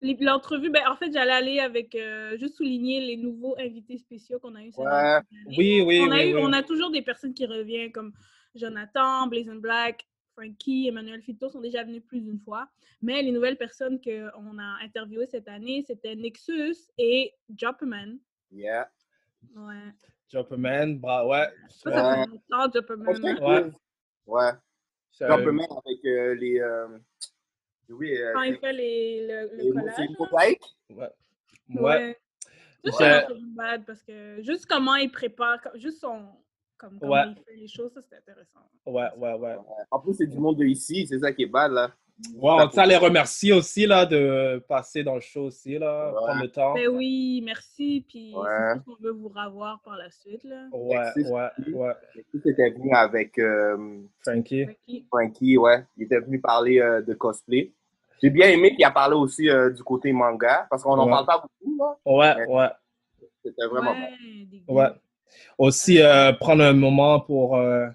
L'entrevue, 0.02 0.70
ben, 0.70 0.84
en 0.88 0.96
fait, 0.96 1.12
j'allais 1.12 1.32
aller 1.32 1.60
avec, 1.60 1.96
euh, 1.96 2.38
juste 2.38 2.58
souligner 2.58 3.00
les 3.02 3.18
nouveaux 3.18 3.56
invités 3.58 3.98
spéciaux 3.98 4.40
qu'on 4.40 4.54
a 4.56 4.62
eu 4.64 4.72
cette 4.72 4.86
Ouais. 4.86 4.92
année. 4.92 5.26
Oui, 5.58 5.82
oui, 5.82 6.02
on, 6.06 6.12
a 6.12 6.16
oui, 6.18 6.30
eu, 6.30 6.36
oui. 6.36 6.42
on 6.44 6.54
a 6.54 6.62
toujours 6.62 6.92
des 6.92 7.02
personnes 7.02 7.34
qui 7.34 7.46
reviennent 7.46 7.92
comme 7.92 8.14
Jonathan, 8.54 9.26
Blazing 9.28 9.60
Black, 9.60 10.06
Frankie, 10.34 10.88
Emmanuel 10.90 11.22
Fito 11.24 11.50
sont 11.50 11.62
déjà 11.62 11.84
venus 11.84 12.04
plus 12.06 12.20
d'une 12.22 12.40
fois. 12.40 12.68
Mais 13.02 13.22
les 13.24 13.32
nouvelles 13.32 13.58
personnes 13.58 14.00
qu'on 14.02 14.60
a 14.60 14.78
interviewées 14.84 15.28
cette 15.28 15.48
année, 15.48 15.84
c'était 15.88 16.16
Nexus 16.16 16.76
et 16.98 17.32
Jopperman. 17.58 18.20
Yeah. 18.52 18.88
Ouais. 19.56 19.92
Jumperman, 20.32 21.00
bra... 21.00 21.26
ouais. 21.26 21.48
Ça, 21.70 21.92
ça 21.92 22.10
Ouais. 22.10 22.24
fait 22.26 22.30
longtemps, 22.30 22.72
Jopperman. 22.74 23.42
Ouais. 23.42 23.72
Ouais. 24.28 24.52
C'est- 25.18 25.28
Jumperman 25.28 25.66
avec 25.86 26.06
euh, 26.06 26.36
les. 26.36 26.60
euh, 26.60 26.88
Oui, 27.90 28.18
euh, 28.18 28.34
Quand 28.34 28.42
il 28.42 28.58
fait 28.58 28.74
les, 28.74 29.28
le, 29.28 29.50
le 29.56 29.64
les 29.64 29.72
collage. 29.72 29.94
c'est 29.96 30.20
mosaïques. 30.20 30.76
Ouais. 30.90 31.10
Ouais. 31.70 31.82
Ouais. 31.82 32.20
Ça, 32.92 32.98
Ouais. 33.00 33.26
c'est 33.30 33.56
bad 33.56 33.86
parce 33.86 34.04
que 34.04 34.42
juste 34.42 34.66
comment 34.68 34.96
il 34.96 35.10
prépare, 35.12 35.60
juste 35.76 36.02
son. 36.02 36.26
Comme 36.78 37.00
comment 37.00 37.14
Ouais. 37.14 37.24
il 37.30 37.44
fait 37.44 37.56
les 37.56 37.68
choses, 37.68 37.94
ça 37.94 38.02
c'était 38.02 38.18
intéressant. 38.18 38.60
Ouais, 38.86 39.08
ouais, 39.18 39.34
ouais. 39.36 39.56
En 39.90 40.00
plus, 40.02 40.14
c'est 40.16 40.28
du 40.28 40.38
monde 40.38 40.58
de 40.58 40.66
ici, 40.66 41.08
c'est 41.08 41.20
ça 41.20 41.32
qui 41.32 41.44
est 41.44 41.48
bad, 41.48 41.72
là. 41.72 41.96
Ouais, 42.36 42.52
on 42.64 42.68
tient 42.70 42.84
à 42.84 42.86
les 42.86 42.96
remercier 42.96 43.52
aussi 43.52 43.86
là, 43.86 44.06
de 44.06 44.64
passer 44.70 45.04
dans 45.04 45.16
le 45.16 45.22
show 45.22 45.44
aussi, 45.46 45.78
là, 45.78 46.08
Ouais. 46.08 46.14
prendre 46.16 46.42
le 46.44 46.50
temps. 46.50 46.74
Ben 46.74 46.88
oui, 46.88 47.42
merci. 47.44 48.06
Puis 48.08 48.34
Ouais. 48.34 48.80
qu'on 48.86 48.96
veut 49.04 49.12
vous 49.12 49.28
revoir 49.28 49.82
par 49.84 49.98
la 49.98 50.10
suite. 50.10 50.44
Là. 50.46 50.66
Ouais, 50.72 50.96
Merci. 50.96 51.24
ouais, 51.30 51.94
était 52.46 52.70
venu 52.70 52.94
avec 52.94 53.38
euh, 53.38 54.00
Frankie. 54.24 54.64
Frankie. 54.66 55.06
Frankie, 55.10 55.58
ouais. 55.58 55.84
Il 55.98 56.04
était 56.04 56.20
venu 56.20 56.40
parler 56.40 56.80
euh, 56.80 57.02
de 57.02 57.14
cosplay. 57.14 57.74
J'ai 58.24 58.30
bien 58.30 58.48
aimé 58.48 58.74
qu'il 58.74 58.86
a 58.86 58.92
parlé 58.92 59.16
aussi 59.16 59.50
euh, 59.50 59.70
du 59.72 59.84
côté 59.84 60.14
manga, 60.14 60.68
parce 60.70 60.84
qu'on 60.84 60.96
n'en 60.96 61.06
Ouais. 61.06 61.12
parle 61.12 61.26
pas 61.26 61.42
beaucoup, 61.44 61.78
là. 61.78 61.96
Ouais, 62.06 62.46
ouais, 62.48 62.70
C'était 63.44 63.66
vraiment 63.68 63.92
Ouais, 63.92 64.10
des 64.46 64.64
ouais. 64.70 64.88
Aussi, 65.58 66.02
euh, 66.02 66.32
prendre 66.32 66.64
un 66.64 66.72
moment 66.74 67.20
pour 67.20 67.58
euh, 67.58 67.88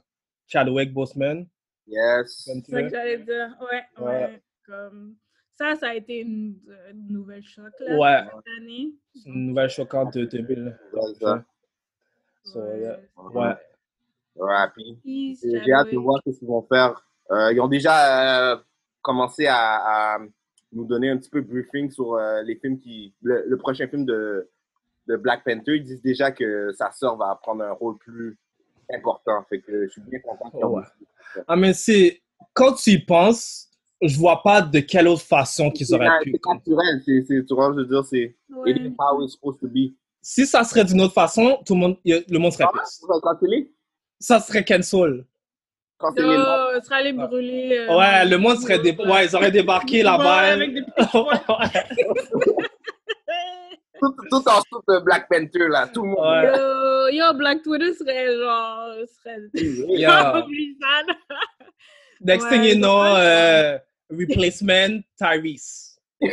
Chadwick 0.47 0.93
Boseman. 0.93 1.47
Yes. 1.91 2.45
C'est 2.45 2.70
ça 2.70 2.82
que 2.82 2.88
j'allais 2.88 3.18
dire. 3.18 3.57
Ouais, 3.61 3.82
ouais. 3.99 4.07
Ouais. 4.07 4.43
Comme... 4.66 5.16
Ça, 5.57 5.74
ça 5.76 5.88
a 5.91 5.95
été 5.95 6.20
une, 6.20 6.59
une 6.91 7.09
nouvelle 7.09 7.43
choc 7.43 7.70
là, 7.80 7.97
Ouais. 7.99 8.30
cette 8.34 8.55
année. 8.62 8.95
Une 9.26 9.49
nouvelle 9.49 9.68
choquante 9.68 10.14
de 10.14 10.24
2000. 10.24 10.78
Ouais. 10.95 11.32
So, 12.45 12.61
yeah. 12.76 12.99
Ouais. 13.34 13.55
Ouais, 14.36 14.66
puis 14.74 14.99
Peace, 15.03 15.41
j'ai 15.43 15.72
hâte 15.72 15.91
de 15.93 15.99
voir 15.99 16.22
ce 16.26 16.30
qu'ils 16.38 16.49
vont 16.49 16.62
faire. 16.62 17.05
Euh, 17.30 17.53
ils 17.53 17.61
ont 17.61 17.68
déjà 17.68 18.53
euh, 18.55 18.57
commencé 19.03 19.47
à, 19.47 20.14
à 20.14 20.18
nous 20.72 20.86
donner 20.86 21.11
un 21.11 21.18
petit 21.18 21.28
peu 21.28 21.43
briefing 21.43 21.91
sur 21.91 22.14
euh, 22.14 22.41
les 22.43 22.57
films 22.57 22.78
qui. 22.78 23.12
Le, 23.22 23.45
le 23.47 23.57
prochain 23.59 23.86
film 23.88 24.07
de, 24.07 24.49
de 25.09 25.16
Black 25.16 25.45
Panther. 25.45 25.76
Ils 25.76 25.84
disent 25.84 26.01
déjà 26.01 26.30
que 26.32 26.72
sa 26.72 26.91
sœur 26.93 27.16
va 27.16 27.38
prendre 27.43 27.62
un 27.64 27.72
rôle 27.72 27.99
plus 27.99 28.38
important. 28.95 29.45
Fait 29.49 29.61
que 29.61 29.86
je 29.86 29.91
suis 29.93 30.01
bien 30.03 30.18
content 30.20 30.51
Ouais. 30.68 30.82
Ah, 31.47 31.57
mais 31.57 31.72
c'est. 31.74 32.20
Quand 32.55 32.72
tu 32.74 32.91
y 32.91 32.99
penses, 32.99 33.68
je 34.03 34.16
vois 34.16 34.43
pas 34.43 34.62
de 34.62 34.80
quelle 34.80 35.07
autre 35.09 35.22
façon 35.22 35.70
qu'ils 35.70 35.95
auraient 35.95 36.09
pu. 36.22 36.32
c'est 36.32 36.51
naturel, 36.53 37.03
c'est, 37.05 37.22
c'est- 37.28 37.45
tu 37.47 37.55
vois, 37.55 37.70
je 37.72 37.76
veux 37.80 37.86
dire, 37.86 38.05
c'est 38.05 38.34
Ouais. 38.51 38.70
it 38.72 38.76
is 38.78 38.95
how 38.99 39.22
it's 39.22 39.32
supposed 39.34 39.61
to 39.61 39.68
be. 39.68 39.95
Si 40.22 40.47
ça 40.47 40.64
serait 40.64 40.84
d'une 40.84 41.01
autre 41.03 41.14
façon, 41.14 41.59
tout 41.64 41.74
le 41.74 41.80
monde, 41.80 41.97
le 42.05 42.38
monde 42.38 42.53
serait 42.53 42.64
Ah? 42.64 42.82
Ça 44.18 44.41
serait 44.41 44.64
cancel. 44.64 45.24
Oh, 46.03 46.09
ce 46.16 46.80
sera 46.84 46.97
allé 46.97 47.12
brûler. 47.12 47.86
euh, 47.88 47.97
Ouais, 47.99 48.24
le 48.26 48.38
monde 48.38 48.57
serait 48.59 48.78
dé... 48.78 48.97
ouais, 48.99 49.26
ils 49.26 49.36
auraient 49.36 49.51
débarqué 49.51 49.99
Ouais, 49.99 50.03
là-bas. 50.05 50.53
avec 50.53 50.72
des 50.74 50.82
tout, 54.01 54.14
tout 54.30 54.48
en 54.48 54.61
dessous 54.61 54.82
de 54.88 54.98
Black 55.05 55.28
Panther, 55.28 55.68
là, 55.68 55.86
tout 55.88 56.03
le 56.03 56.09
monde. 56.09 56.18
Ouais. 56.18 56.46
Yo, 57.12 57.26
yo, 57.26 57.34
Black 57.34 57.62
Twitter 57.62 57.92
serait 57.94 58.36
genre. 58.36 58.94
Serait... 59.22 59.40
Next 62.22 62.44
Ouais, 62.44 62.51
thing 62.51 62.64
you 62.64 62.74
know, 62.76 63.03
euh, 63.03 63.78
replacement 64.11 65.01
Tyrese. 65.16 65.98
Yo, 66.20 66.28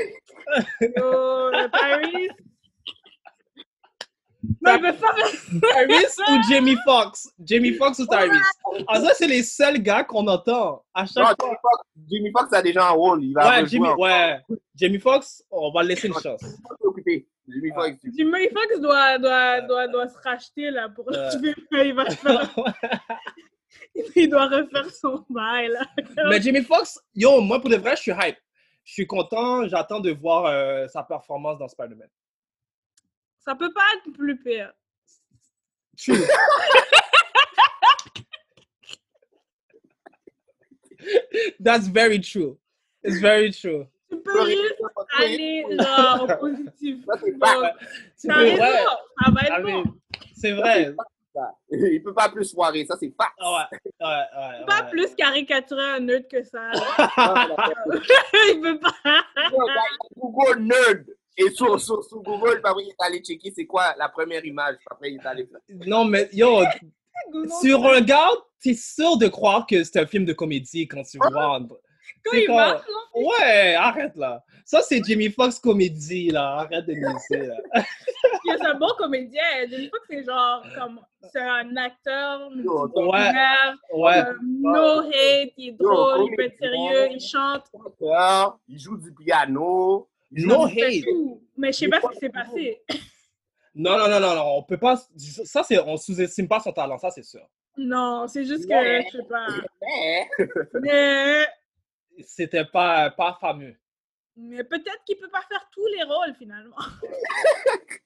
le 1.52 1.70
Paris. 1.70 2.30
Non, 4.62 4.76
il 4.76 4.82
peut 4.82 4.94
pas 4.94 5.14
faire 5.14 5.88
Tyrese 5.88 6.20
ou 6.30 6.50
Jamie 6.50 6.78
Foxx? 6.86 7.30
Jamie 7.44 7.74
Foxx 7.74 8.00
ou 8.00 8.06
Tyrese? 8.06 8.40
Ah, 8.88 9.02
ça, 9.02 9.14
c'est 9.14 9.28
les 9.28 9.44
seuls 9.44 9.80
gars 9.80 10.04
qu'on 10.04 10.26
entend 10.28 10.86
à 10.94 11.06
chaque 11.06 11.36
Jimmy 12.10 12.32
fois. 12.32 12.42
Fox, 12.44 12.54
a 12.54 12.62
déjà 12.62 12.88
un 12.88 12.92
rôle. 12.92 13.24
Il 13.26 13.34
va 13.34 13.50
Ouais, 13.50 13.66
Jimmy. 13.68 13.90
Jamie 14.76 15.00
Foxx, 15.00 15.44
on 15.52 15.72
va 15.72 15.84
laisser 15.84 16.08
une 16.08 16.14
chance. 16.14 16.42
S'occuper. 17.48 17.68
Jimmy 17.68 17.72
Fox. 17.74 17.98
Jimmy 18.16 18.50
Fox 18.50 18.80
doit, 18.82 19.18
doit, 19.20 19.62
doit, 19.62 19.88
doit 19.88 20.08
se 20.10 20.18
racheter 20.20 20.70
là 20.72 20.90
pour 20.90 21.10
le 21.10 21.18
Ouais. 21.18 21.32
film. 21.32 21.56
Il 21.86 21.94
va 21.94 22.10
se 22.10 22.16
faire- 22.18 22.54
Il 24.16 24.30
doit 24.30 24.48
refaire 24.48 24.90
son 24.92 25.26
bail 25.30 25.70
là. 25.70 25.82
Mais 26.30 26.42
Jamie 26.42 26.64
Foxx, 26.64 27.00
yo, 27.16 27.42
moi, 27.42 27.60
pour 27.62 27.70
de 27.70 27.78
vrai, 27.78 27.96
je 27.96 28.02
suis 28.02 28.12
hype. 28.12 28.38
Je 28.84 28.94
suis 28.94 29.08
content, 29.08 29.68
j'attends 29.68 30.00
de 30.00 30.12
voir 30.12 30.46
euh, 30.46 30.88
sa 30.88 31.04
performance 31.04 31.58
dans 31.60 31.68
Spider-Man. 31.68 32.08
Ça 33.40 33.56
peut 33.56 33.72
pas 33.74 33.82
être 33.98 34.12
plus 34.14 34.38
pire. 34.42 34.72
True. 35.98 36.16
That's 41.60 41.88
very 41.88 42.20
true. 42.20 42.58
It's 43.04 43.20
very 43.20 43.52
true. 43.52 43.88
Peux 44.34 44.46
juste 44.50 44.76
aller 45.20 45.66
genre 45.80 46.40
positif. 46.40 46.98
Ça, 47.06 47.14
pas- 47.40 49.32
va 49.32 49.42
être 49.42 49.64
bon. 49.64 49.84
C'est 50.36 50.52
vrai. 50.52 50.94
ça. 51.34 51.56
Il 51.72 52.02
peut 52.04 52.14
pas 52.14 52.30
plus 52.30 52.52
foirer, 52.54 52.86
ça 52.86 52.96
c'est 53.00 53.10
pas. 53.10 53.30
Ah 53.40 53.52
ouais, 53.72 53.78
ouais, 54.02 54.08
ouais, 54.08 54.66
Pas 54.66 54.84
ouais. 54.84 54.90
plus 54.90 55.14
caricaturer 55.16 55.84
un 55.84 56.00
nerd 56.00 56.28
que 56.28 56.44
ça. 56.44 56.72
il 56.74 58.60
peut 58.62 58.80
pas. 58.80 59.24
Google 60.16 60.60
nerd. 60.62 61.06
Et 61.40 61.52
sur, 61.52 61.80
sur, 61.80 62.04
sur 62.04 62.18
Google, 62.24 62.60
après, 62.64 62.84
il 62.84 62.90
est 62.90 62.96
allé 63.06 63.20
checker 63.20 63.54
c'est 63.56 63.68
quoi 63.68 63.94
la 64.00 64.10
première 64.10 64.44
image. 64.44 64.78
Après, 64.90 65.12
il 65.12 65.20
est 65.22 65.26
allé. 65.26 65.48
Non, 65.86 66.04
mais 66.04 66.28
yo, 66.34 66.64
Google. 67.32 67.50
tu 67.62 67.76
regardes, 67.76 68.40
t'es 68.60 68.74
sûr 68.74 69.18
de 69.18 69.28
croire 69.28 69.68
que 69.68 69.84
c'est 69.84 70.00
un 70.00 70.08
film 70.08 70.26
de 70.26 70.34
comédie 70.34 70.88
quand 70.88 71.04
tu 71.04 71.20
vois. 71.20 71.60
Quand 72.24 72.38
il 72.38 72.48
quand- 72.48 72.56
marche, 72.56 72.82
non? 72.88 73.22
Ouais, 73.28 73.74
arrête 73.76 74.16
là. 74.16 74.44
Ça, 74.66 74.82
c'est 74.82 75.02
Jamie 75.04 75.30
Foxx 75.30 75.60
comédie 75.60 76.30
là. 76.30 76.58
Arrête 76.60 76.86
de 76.86 76.94
niaiser 76.94 77.48
là. 77.48 77.56
Il 78.46 78.52
est 78.54 78.66
un 78.66 78.76
bon 78.76 78.90
comédien. 78.98 79.42
Jenny 79.70 79.90
Fox, 79.90 80.04
c'est 80.10 80.24
genre 80.24 80.64
comme. 80.78 81.00
C'est 81.32 81.40
un 81.42 81.76
acteur 81.78 82.50
Ouais. 82.50 82.56
multidisciplinaire. 82.56 83.76
Ouais. 83.94 84.18
euh, 84.20 84.34
no 84.44 85.00
hate, 85.00 85.54
il 85.58 85.70
est 85.70 85.72
drôle, 85.74 86.28
il 86.32 86.36
peut 86.36 86.44
être 86.44 86.58
sérieux, 86.58 87.08
il 87.12 87.20
chante. 87.20 87.64
Il 88.68 88.80
joue 88.80 88.98
du 88.98 89.14
piano. 89.14 90.08
il 90.32 90.42
joue 90.44 90.50
No 90.50 90.68
du- 90.68 90.82
hate. 90.82 91.04
tout. 91.04 91.42
Mais 91.58 91.72
je 91.72 91.78
sais 91.80 91.88
pas 91.88 92.00
ce 92.02 92.08
qui 92.14 92.20
s'est 92.20 92.30
passé. 92.30 92.82
Non, 93.76 93.98
non, 93.98 94.08
non, 94.10 94.20
non, 94.20 94.36
non, 94.36 94.58
on 94.58 94.64
peut 94.64 94.78
pas. 94.78 94.96
Ça, 95.18 95.64
c'est, 95.64 95.80
on 95.80 95.98
sous-estime 95.98 96.48
pas 96.48 96.60
son 96.60 96.72
talent, 96.72 96.98
ça, 96.98 97.10
c'est 97.12 97.24
sûr. 97.24 97.46
Non, 97.78 98.28
c'est 98.28 98.44
juste 98.46 98.68
que, 98.68 98.74
Ouais. 98.74 99.06
je 99.12 99.18
sais 99.18 99.24
pas. 99.30 99.48
Mais, 100.82 101.46
C'était 102.26 102.66
pas, 102.66 103.12
pas 103.12 103.38
fameux. 103.40 103.76
mais 104.36 104.64
peut-être 104.64 105.04
qu'il 105.06 105.18
peut 105.18 105.30
pas 105.30 105.42
faire 105.44 105.68
tous 105.72 105.86
les 105.88 106.04
rôles 106.04 106.36
finalement. 106.38 106.78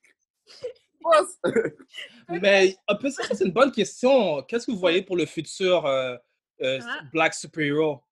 Mais 2.29 2.75
un 2.87 2.95
peu, 2.95 3.09
ça, 3.09 3.23
c'est 3.33 3.45
une 3.45 3.51
bonne 3.51 3.71
question. 3.71 4.41
Qu'est-ce 4.43 4.67
que 4.67 4.71
vous 4.71 4.77
voyez 4.77 5.01
pour 5.01 5.17
le 5.17 5.25
futur 5.25 5.85
euh, 5.85 6.15
euh, 6.61 6.79
Ah. 6.83 7.01
Black 7.11 7.33
Superhero? 7.33 8.03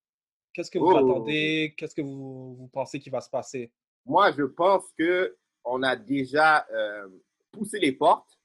Qu'est-ce 0.53 0.71
que 0.71 0.79
vous 0.79 0.87
Oh. 0.91 0.97
attendez? 0.97 1.75
Qu'est-ce 1.77 1.93
que 1.93 2.01
vous, 2.01 2.55
vous 2.55 2.67
pensez 2.69 2.99
qui 2.99 3.09
va 3.09 3.21
se 3.21 3.29
passer? 3.29 3.71
moi, 4.05 4.31
je 4.31 4.41
pense 4.43 4.85
que 4.97 5.37
on 5.63 5.83
a 5.83 5.95
déjà 5.95 6.65
euh, 6.71 7.07
poussé 7.51 7.77
les 7.79 7.91
portes. 7.91 8.39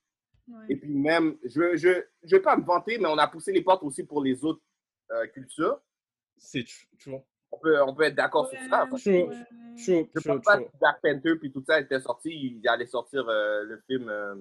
Et 0.69 0.77
puis 0.77 0.93
même, 0.95 1.39
je 1.43 1.75
je 1.77 2.05
je 2.23 2.37
vais 2.37 2.43
pas 2.43 2.55
me 2.59 2.65
vanter, 2.65 2.99
mais 2.99 3.09
on 3.09 3.17
a 3.17 3.27
poussé 3.29 3.51
les 3.51 3.63
portes 3.63 3.83
aussi 3.83 4.05
pour 4.05 4.23
les 4.23 4.45
autres 4.45 4.61
euh, 5.11 5.27
cultures. 5.29 5.81
C'est 6.37 6.61
tr- 6.67 6.87
true. 6.99 7.15
On 7.55 7.59
peut, 7.59 7.83
on 7.83 7.95
peut 7.95 8.03
être 8.05 8.15
d'accord 8.15 8.49
sur 8.49 8.59
ça. 8.69 8.87
parce 8.91 9.03
que 9.05 9.11
True, 9.11 9.29
true, 9.77 10.09
Je 10.15 10.21
true, 10.21 10.33
pense 10.37 10.45
pas 10.45 10.57
true. 10.57 10.65
que 10.67 10.79
Black 10.81 10.97
Panther 11.03 11.37
puis 11.39 11.53
tout 11.53 11.63
ça 11.67 11.81
était 11.81 12.01
sorti, 12.01 12.59
il 12.63 12.69
allait 12.69 12.87
sortir 12.87 13.25
euh, 13.29 13.65
le 13.65 13.81
film 13.89 14.09
euh, 14.09 14.35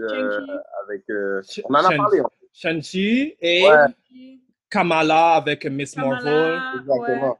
euh, 0.00 0.40
avec. 0.84 1.02
euh, 1.10 1.42
on 1.64 1.74
en 1.74 1.78
a 1.78 1.82
Shang- 1.90 1.96
parlé. 1.96 2.18
hein. 2.20 2.28
Shang-Chi 2.52 3.36
et 3.40 3.64
Ouais. 3.68 4.38
Kamala 4.70 5.34
avec 5.34 5.66
Miss 5.66 5.96
Marvel. 5.96 6.60
Exactement. 6.80 7.38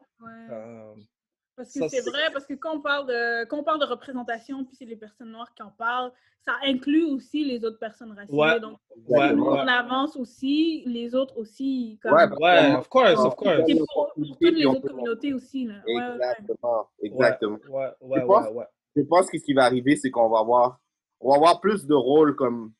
Parce 1.56 1.72
que 1.72 1.88
c'est 1.88 2.02
vrai, 2.08 2.30
parce 2.32 2.44
que 2.46 2.54
quand 2.54 2.76
on 2.76 2.80
parle 2.80 3.06
de, 3.06 3.44
quand 3.46 3.58
on 3.58 3.62
parle 3.64 3.80
de 3.80 3.86
représentation, 3.86 4.64
puis 4.64 4.76
c'est 4.76 4.84
les 4.84 4.96
personnes 4.96 5.30
noires 5.30 5.52
qui 5.54 5.62
en 5.62 5.70
parlent, 5.70 6.12
ça 6.46 6.52
inclut 6.64 7.04
aussi 7.04 7.44
les 7.44 7.64
autres 7.64 7.78
personnes 7.78 8.12
racisées. 8.12 8.36
Ouais. 8.36 8.60
Donc, 8.60 8.78
ouais, 9.08 9.32
on 9.34 9.66
avance 9.66 10.16
aussi, 10.16 10.82
les 10.86 11.14
autres 11.14 11.36
aussi. 11.38 11.98
Comme, 12.02 12.12
Ouais, 12.12 12.28
Ouais, 12.38 12.74
of 12.76 12.88
course, 12.88 13.18
of 13.18 13.34
course. 13.34 13.62
c'est 13.66 13.74
pour, 13.74 13.86
pour 14.14 14.26
toutes 14.38 14.40
les 14.40 14.66
autres 14.66 14.86
communautés 14.86 15.32
aussi. 15.32 15.64
Là. 15.64 15.74
Ouais, 15.86 15.94
ouais, 15.94 16.00
ouais. 16.02 16.14
Exactement. 16.14 16.88
Exactement. 17.02 17.58
Ouais, 17.70 17.86
ouais, 17.86 17.90
Je 18.02 18.06
ouais, 18.06 18.26
pense- 18.26 18.48
ouais. 18.54 18.64
Je 18.94 19.02
pense 19.02 19.30
que 19.30 19.38
ce 19.38 19.44
qui 19.44 19.52
va 19.54 19.64
arriver, 19.64 19.96
c'est 19.96 20.10
qu'on 20.10 20.28
va 20.28 20.38
avoir, 20.40 20.78
on 21.20 21.30
va 21.30 21.36
avoir 21.36 21.60
plus 21.60 21.84
de 21.86 21.94
rôles 21.94 22.36
comme. 22.36 22.72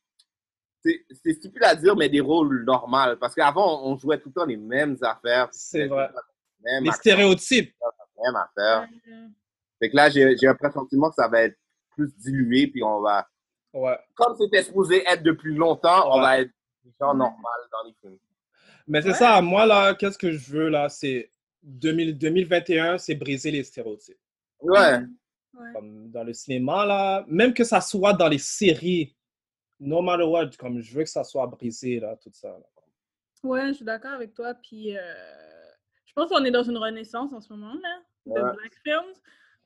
C'est 0.85 1.03
c'est 1.23 1.33
stupide 1.33 1.63
à 1.63 1.75
dire, 1.75 1.95
mais 1.95 2.07
des 2.09 2.21
rôles 2.21 2.63
normaux. 2.63 3.15
Parce 3.19 3.33
qu'avant, 3.35 3.83
on 3.85 3.97
jouait 3.97 4.19
tout 4.19 4.29
le 4.29 4.33
temps 4.33 4.45
les 4.45 4.57
mêmes 4.57 4.95
affaires. 5.01 5.49
C'est 5.51 5.87
vrai. 5.87 6.09
Les 6.63 6.89
acteur, 6.89 7.17
stéréotypes. 8.17 8.23
même 8.25 8.35
affaire. 8.35 8.81
Ouais. 8.81 9.27
Fait 9.79 9.89
que 9.89 9.95
là, 9.95 10.09
j'ai 10.09 10.35
j'ai 10.37 10.47
un 10.47 10.55
pressentiment 10.55 11.09
que 11.09 11.15
ça 11.15 11.27
va 11.27 11.43
être 11.43 11.57
plus 11.91 12.13
dilué, 12.17 12.67
puis 12.67 12.83
on 12.83 13.01
va. 13.01 13.27
Ouais. 13.73 13.97
Comme 14.15 14.35
c'était 14.37 14.63
supposé 14.63 15.03
être 15.07 15.23
depuis 15.23 15.53
longtemps, 15.55 16.15
on 16.15 16.19
va 16.21 16.39
être 16.41 16.51
des 16.83 16.91
gens 16.99 17.13
normaux 17.13 17.47
dans 17.71 17.83
les 17.87 17.93
films. 18.01 18.17
Mais 18.87 19.01
c'est 19.01 19.09
Ouais. 19.09 19.13
ça, 19.15 19.41
moi 19.41 19.65
là, 19.65 19.93
qu'est-ce 19.95 20.17
que 20.17 20.31
je 20.31 20.51
veux 20.51 20.69
là, 20.69 20.89
c'est 20.89 21.29
2000 21.63 22.17
2021, 22.17 22.97
c'est 22.97 23.15
briser 23.15 23.51
les 23.51 23.63
stéréotypes. 23.63 24.17
Ouais. 24.61 24.99
Ouais. 25.53 25.73
Comme 25.73 26.09
dans 26.11 26.23
le 26.23 26.33
cinéma 26.33 26.85
là, 26.85 27.25
même 27.27 27.53
que 27.53 27.63
ça 27.63 27.81
soit 27.81 28.13
dans 28.13 28.27
les 28.29 28.37
séries, 28.37 29.15
no 29.79 30.01
matter 30.01 30.23
what, 30.23 30.51
comme 30.57 30.79
je 30.81 30.95
veux 30.95 31.03
que 31.03 31.09
ça 31.09 31.23
soit 31.23 31.45
brisé 31.47 31.99
là, 31.99 32.15
tout 32.15 32.31
ça. 32.33 32.49
là. 32.49 32.65
Ouais, 33.43 33.67
je 33.67 33.73
suis 33.73 33.85
d'accord 33.85 34.13
avec 34.13 34.33
toi. 34.33 34.53
Puis, 34.55 34.97
euh, 34.97 35.01
je 36.07 36.13
pense 36.13 36.29
qu'on 36.29 36.43
est 36.45 36.51
dans 36.51 36.63
une 36.63 36.77
renaissance 36.77 37.31
en 37.33 37.41
ce 37.41 37.53
moment 37.53 37.73
là, 37.73 37.99
de 38.25 38.31
Ouais. 38.31 38.41
Black 38.41 38.73
Films. 38.83 39.13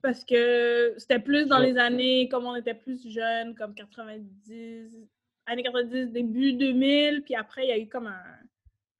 Parce 0.01 0.25
que 0.25 0.95
c'était 0.97 1.19
plus 1.19 1.45
dans 1.47 1.59
les 1.59 1.77
années, 1.77 2.27
comme 2.27 2.45
on 2.45 2.55
était 2.55 2.73
plus 2.73 3.07
jeunes, 3.07 3.53
comme 3.53 3.75
90, 3.75 4.97
années 5.45 5.61
90, 5.63 6.07
début 6.11 6.53
2000. 6.53 7.21
Puis 7.23 7.35
après, 7.35 7.65
il 7.65 7.69
y 7.69 7.71
a 7.71 7.77
eu 7.77 7.87
comme 7.87 8.07
un. 8.07 8.23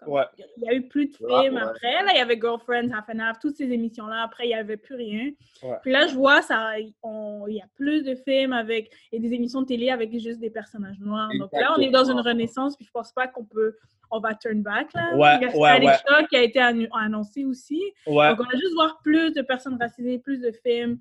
Comme- 0.02 0.14
Ouais. 0.14 0.24
Il 0.58 0.64
y 0.64 0.70
a 0.70 0.74
eu 0.74 0.82
plus 0.88 1.06
de 1.08 1.16
films 1.16 1.30
ouais. 1.56 1.62
après. 1.62 2.04
Là, 2.04 2.12
il 2.14 2.18
y 2.18 2.22
avait 2.22 2.40
Girlfriends, 2.40 2.90
Half 2.92 3.06
and 3.14 3.20
Half, 3.20 3.40
toutes 3.40 3.56
ces 3.56 3.72
émissions-là. 3.72 4.24
Après, 4.24 4.46
il 4.46 4.48
n'y 4.48 4.56
avait 4.56 4.78
plus 4.78 4.96
rien. 4.96 5.32
Ouais. 5.64 5.78
Puis 5.82 5.92
là, 5.92 6.08
je 6.08 6.16
vois, 6.16 6.42
ça, 6.42 6.72
on- 7.04 7.46
il 7.48 7.56
y 7.56 7.62
a 7.62 7.66
plus 7.76 8.04
de 8.04 8.16
films 8.16 8.54
avec, 8.54 8.92
et 9.12 9.20
des 9.20 9.34
émissions 9.34 9.62
de 9.62 9.68
télé 9.68 9.90
avec 9.90 10.12
juste 10.20 10.40
des 10.40 10.50
personnages 10.50 11.00
noirs. 11.00 11.30
Donc 11.40 11.50
là, 11.54 11.74
on 11.78 11.82
est 11.82 11.90
dans 11.92 12.06
une 12.10 12.20
renaissance, 12.20 12.76
puis 12.76 12.86
je 12.86 12.92
pense 12.92 13.12
pas 13.14 13.28
qu'on 13.28 13.46
peut, 13.46 13.76
on 14.10 14.20
va 14.20 14.34
turn 14.36 14.62
back. 14.62 14.94
Là. 14.94 15.16
Ouais, 15.16 15.38
il 15.38 15.42
y 15.44 15.46
a 15.46 15.56
ouais, 15.58 15.70
Static 15.70 15.88
ouais. 15.88 15.96
Shock 16.20 16.30
qui 16.30 16.36
a 16.36 16.42
été 16.44 16.60
annoncé 16.60 17.46
aussi. 17.46 17.82
Ouais, 18.08 18.30
Donc, 18.30 18.42
on 18.42 18.44
va 18.44 18.58
juste 18.58 18.74
voir 18.74 19.00
plus 19.04 19.32
de 19.34 19.42
personnes 19.42 19.78
racisées, 19.80 20.20
plus 20.20 20.40
de 20.42 20.52
films. 20.66 20.98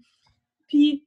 Puis, 0.69 1.05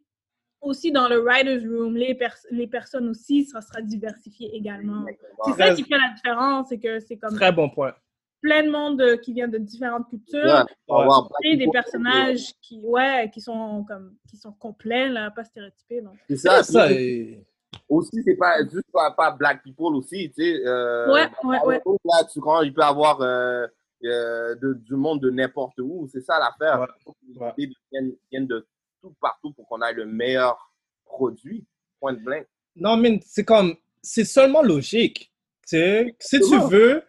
aussi 0.64 0.92
dans 0.92 1.08
le 1.08 1.20
writer's 1.20 1.64
room, 1.66 1.96
les, 1.96 2.16
pers- 2.16 2.46
les 2.52 2.68
personnes 2.68 3.10
aussi, 3.10 3.46
ça 3.46 3.62
sera 3.62 3.82
diversifié 3.82 4.56
également. 4.56 5.06
C'est 5.46 5.54
ça 5.54 5.74
qui 5.76 5.84
fait 5.84 5.98
la 5.98 6.14
différence, 6.16 6.68
c'est 6.70 6.80
que 6.80 7.00
c'est 7.00 7.18
comme 7.18 7.36
très 7.36 7.52
bon 7.52 7.70
point. 7.70 7.94
plein 8.42 8.64
de 8.64 8.70
monde 8.70 9.20
qui 9.22 9.34
vient 9.34 9.48
de 9.48 9.58
différentes 9.58 10.10
cultures 10.10 10.66
et 11.44 11.56
des 11.58 11.70
personnages 11.72 12.54
qui, 12.62 12.80
ouais, 12.84 13.30
qui 13.34 13.40
sont 13.42 13.86
comme, 13.88 14.16
qui 14.30 14.38
sont 14.38 14.52
complets, 14.54 15.10
là, 15.10 15.32
pas 15.32 15.44
stéréotypés. 15.44 16.02
Donc. 16.02 16.16
C'est 16.30 16.38
ça. 16.38 16.64
Ça, 16.64 16.92
et- 16.92 17.44
Aussi, 17.90 18.22
c'est 18.24 18.36
pas 18.36 18.62
juste 18.64 18.92
pas, 18.92 19.12
pas 19.12 19.32
Black 19.32 19.64
People 19.64 19.96
aussi, 19.96 20.32
tu 20.36 20.44
sais. 20.44 20.62
euh, 20.66 21.12
Ouais, 21.12 21.28
ouais, 21.44 21.60
ouais. 21.66 21.82
Là, 22.06 22.24
tu 22.32 22.40
comprends, 22.40 22.62
il 22.62 22.74
peut 22.74 22.82
y 22.82 22.86
avoir 22.86 23.20
euh, 23.22 23.66
euh, 24.06 24.56
de- 24.56 24.74
du 24.74 24.96
monde 24.96 25.20
de 25.22 25.30
n'importe 25.32 25.80
où. 25.80 26.08
C'est 26.12 26.22
ça 26.22 26.38
l'affaire. 26.40 26.82
Ouais. 26.82 26.88
Il 27.00 27.04
faut 27.04 27.12
que 27.14 27.18
les 27.28 27.68
Ouais. 27.68 28.14
viennent 28.32 28.48
de 28.48 28.66
tout 29.04 29.14
partout 29.20 29.52
pour 29.52 29.68
qu'on 29.68 29.82
ait 29.82 29.94
le 29.94 30.06
meilleur 30.06 30.74
produit. 31.06 31.66
Point 32.00 32.14
de 32.14 32.20
blanc. 32.20 32.42
Non, 32.76 32.98
mais 32.98 33.20
c'est 33.26 33.44
comme, 33.46 33.76
c'est 34.02 34.24
seulement 34.26 34.62
logique. 34.62 35.32
Tu 35.68 35.78
sais, 35.78 36.16
si 36.20 36.40
tu 36.40 36.58
veux 36.70 37.04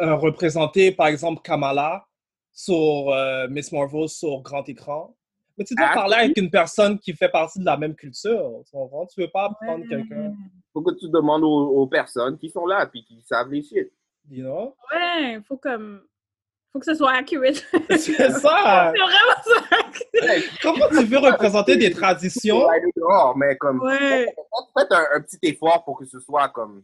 euh, 0.00 0.14
représenter, 0.16 0.92
par 0.92 1.06
exemple, 1.08 1.42
Kamala 1.42 2.06
sur 2.52 3.10
euh, 3.10 3.46
Miss 3.48 3.70
Marvel 3.70 4.08
sur 4.08 4.40
grand 4.40 4.66
écran, 4.68 5.14
mais 5.58 5.64
tu 5.64 5.74
dois 5.74 5.88
Ah, 5.90 5.94
parler 5.94 6.14
avec 6.16 6.36
une 6.38 6.50
personne 6.50 6.98
qui 6.98 7.12
fait 7.14 7.28
partie 7.30 7.58
de 7.60 7.64
la 7.64 7.76
même 7.76 7.94
culture. 7.94 8.62
Tu 8.66 8.72
comprends? 8.72 9.06
Tu 9.06 9.20
veux 9.20 9.30
pas 9.30 9.50
prendre 9.60 9.86
quelqu'un, 9.88 10.34
faut 10.72 10.82
que 10.82 10.94
tu 10.98 11.08
demandes 11.10 11.44
aux, 11.44 11.68
aux 11.82 11.86
personnes 11.86 12.36
qui 12.38 12.48
sont 12.50 12.66
là 12.66 12.86
puis 12.86 13.04
qui 13.04 13.20
savent 13.22 13.50
les 13.50 13.62
shit. 13.62 13.90
you 14.30 14.42
know? 14.44 14.74
Ouais, 14.92 15.38
faut 15.46 15.56
comme. 15.58 16.02
Faut 16.76 16.80
que 16.80 16.84
ce 16.84 16.94
soit 16.94 17.12
accurate. 17.12 17.64
C'est 17.88 18.30
ça! 18.32 18.92
C'est 18.92 19.00
vraiment 19.00 19.42
ça. 19.42 20.58
Comment 20.62 20.88
tu 20.90 21.04
veux 21.06 21.16
représenter 21.18 21.78
des 21.78 21.90
traditions? 21.90 22.68
Dehors, 22.94 23.34
mais 23.34 23.56
comme 23.56 23.80
Ouais. 23.80 24.26
faites 24.78 24.92
un, 24.92 25.06
un 25.14 25.20
petit 25.22 25.38
effort 25.40 25.82
pour 25.86 25.98
que 25.98 26.04
ce 26.04 26.20
soit 26.20 26.50
comme 26.50 26.82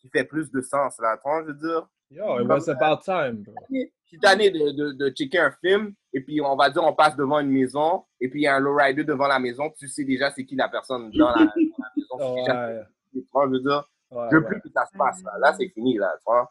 qui 0.00 0.08
fait 0.10 0.22
plus 0.22 0.48
de 0.52 0.60
sens 0.60 0.94
là. 1.00 1.16
Tu 1.16 1.28
vois, 1.28 1.42
je 1.42 1.46
veux 1.48 1.54
dire. 1.54 1.88
Yo, 2.12 2.38
it 2.40 2.46
was 2.46 2.68
about 2.70 3.02
time. 3.04 3.44
Je 3.68 3.86
suis 4.04 4.18
tanné 4.20 4.50
de, 4.52 4.70
de, 4.70 4.92
de 4.92 5.10
checker 5.10 5.40
un 5.40 5.50
film 5.60 5.92
et 6.12 6.20
puis 6.20 6.40
on 6.40 6.54
va 6.54 6.70
dire 6.70 6.84
on 6.84 6.92
passe 6.94 7.16
devant 7.16 7.40
une 7.40 7.50
maison 7.50 8.04
et 8.20 8.28
puis 8.28 8.42
il 8.42 8.44
y 8.44 8.46
a 8.46 8.54
un 8.54 8.60
lowrider 8.60 9.02
devant 9.02 9.26
la 9.26 9.40
maison, 9.40 9.70
tu 9.76 9.88
sais 9.88 10.04
déjà 10.04 10.30
c'est 10.30 10.44
qui 10.44 10.54
la 10.54 10.68
personne 10.68 11.10
dans 11.10 11.30
la, 11.30 11.34
dans 11.34 11.40
la 11.46 11.90
maison. 11.96 12.34
Déjà 12.36 12.66
Ouais, 12.68 12.82
tu 13.12 13.26
vois, 13.32 13.46
je 13.46 13.50
veux 13.50 13.60
dire, 13.60 13.88
ouais, 14.12 14.26
je 14.30 14.36
veux 14.36 14.42
ouais, 14.42 14.48
plus 14.50 14.60
que 14.60 14.68
ça 14.72 14.86
se 14.86 14.96
passe 14.96 15.20
là. 15.24 15.32
Là 15.40 15.52
c'est 15.58 15.68
fini 15.70 15.96
là, 15.98 16.12
tu 16.18 16.24
vois. 16.26 16.48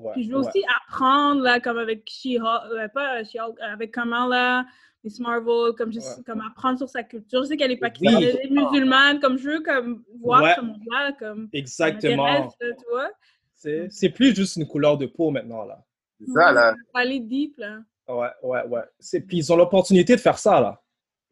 Ouais, 0.00 0.12
Puis 0.12 0.24
je 0.24 0.30
veux 0.30 0.40
ouais. 0.40 0.46
aussi 0.48 0.62
apprendre, 0.86 1.42
là, 1.42 1.60
comme 1.60 1.78
avec 1.78 2.08
She-Hulk, 2.08 2.72
euh, 2.72 2.88
pas 2.88 3.22
She-Hulk, 3.24 3.58
euh, 3.60 3.72
avec 3.72 3.92
Kamala, 3.94 4.64
Miss 5.04 5.18
Marvel, 5.20 5.72
comme, 5.78 5.92
je, 5.92 5.98
Ouais. 5.98 6.22
comme 6.26 6.40
apprendre 6.42 6.78
sur 6.78 6.88
sa 6.88 7.02
culture. 7.02 7.42
Je 7.42 7.48
sais 7.48 7.56
qu'elle 7.56 7.70
est 7.72 7.76
pakistanaise, 7.78 8.34
Oui. 8.34 8.40
elle 8.42 8.46
est 8.58 8.60
musulmane, 8.62 9.20
comme 9.20 9.38
je 9.38 9.48
veux 9.50 9.60
comme 9.60 10.02
voir 10.20 10.42
Ouais. 10.42 10.54
ce 10.56 10.60
monde-là, 10.60 11.12
comme 11.18 11.48
Exactement. 11.52 12.24
m'intéresse, 12.24 12.52
là, 12.60 12.66
tu 12.76 12.84
vois. 12.90 13.10
C'est 13.54 13.88
c'est 13.90 14.08
plus 14.10 14.34
juste 14.34 14.56
une 14.56 14.66
couleur 14.66 14.96
de 14.98 15.06
peau 15.06 15.30
maintenant, 15.30 15.64
là. 15.64 15.82
C'est 16.18 16.30
ça 16.32 16.52
là. 16.52 16.74
Aller 16.94 17.20
deep, 17.20 17.56
là. 17.58 17.78
Ouais, 18.08 18.28
ouais, 18.42 18.66
ouais. 18.66 18.80
C'est- 18.98 19.20
Puis 19.20 19.38
ils 19.38 19.52
ont 19.52 19.56
l'opportunité 19.56 20.16
de 20.16 20.20
faire 20.20 20.38
ça, 20.38 20.60
là. 20.60 20.80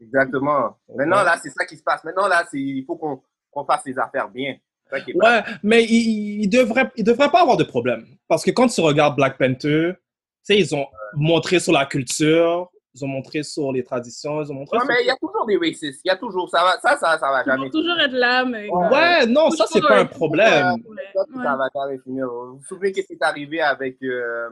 Exactement. 0.00 0.78
Maintenant 0.94 1.18
Ouais. 1.18 1.24
là 1.24 1.36
c'est 1.42 1.50
ça 1.50 1.64
qui 1.66 1.76
se 1.76 1.82
passe. 1.82 2.04
Maintenant 2.04 2.28
là 2.28 2.44
c'est 2.50 2.60
il 2.60 2.84
faut 2.84 2.96
qu'on 2.96 3.22
qu'on 3.50 3.64
fasse 3.64 3.84
les 3.86 3.98
affaires 3.98 4.28
bien. 4.28 4.56
Ouais, 4.92 5.42
mais 5.62 5.84
ils 5.84 6.42
il 6.42 6.48
devraient, 6.48 6.90
il 6.96 7.04
devrait 7.04 7.30
pas 7.30 7.42
avoir 7.42 7.56
de 7.56 7.64
problème. 7.64 8.06
Parce 8.28 8.44
que 8.44 8.50
quand 8.50 8.68
tu 8.68 8.80
regardes 8.80 9.16
Black 9.16 9.38
Panther, 9.38 9.92
tu 9.94 9.96
sais, 10.42 10.58
ils 10.58 10.74
ont 10.74 10.86
montré 11.14 11.58
sur 11.60 11.72
la 11.72 11.86
culture, 11.86 12.70
ils 12.94 13.04
ont 13.04 13.08
montré 13.08 13.42
sur 13.42 13.70
les 13.72 13.84
traditions, 13.84 14.42
ils 14.42 14.50
ont 14.50 14.54
montré 14.54 14.76
Ouais, 14.78 14.84
sur... 14.84 14.88
mais 14.88 15.02
il 15.02 15.06
y 15.06 15.10
a 15.10 15.16
toujours 15.16 15.46
des 15.46 15.56
racistes. 15.56 16.00
Il 16.04 16.08
y 16.08 16.10
a 16.10 16.16
toujours 16.16 16.48
ça 16.48 16.62
va 16.62 16.78
ça 16.80 16.96
ça 16.96 17.18
ça 17.18 17.30
va 17.30 17.42
Ils 17.42 17.46
jamais. 17.46 17.64
vont 17.64 17.70
toujours 17.70 17.98
être 18.00 18.12
là, 18.12 18.44
mais. 18.44 18.68
Ouais, 18.68 19.26
non, 19.26 19.50
ça, 19.50 19.66
c'est 19.68 19.80
pas 19.80 20.00
un 20.00 20.06
problème. 20.06 20.76
Ça, 21.14 21.20
ouais. 21.20 21.44
ça 21.44 21.56
va 21.56 21.68
jamais 21.74 21.98
finir. 22.04 22.26
Vous 22.28 22.56
vous 22.56 22.64
souvenez 22.64 22.92
qu'est-ce 22.92 23.06
qui 23.08 23.14
est 23.14 23.22
arrivé 23.22 23.60
avec 23.60 23.98
euh, 24.02 24.50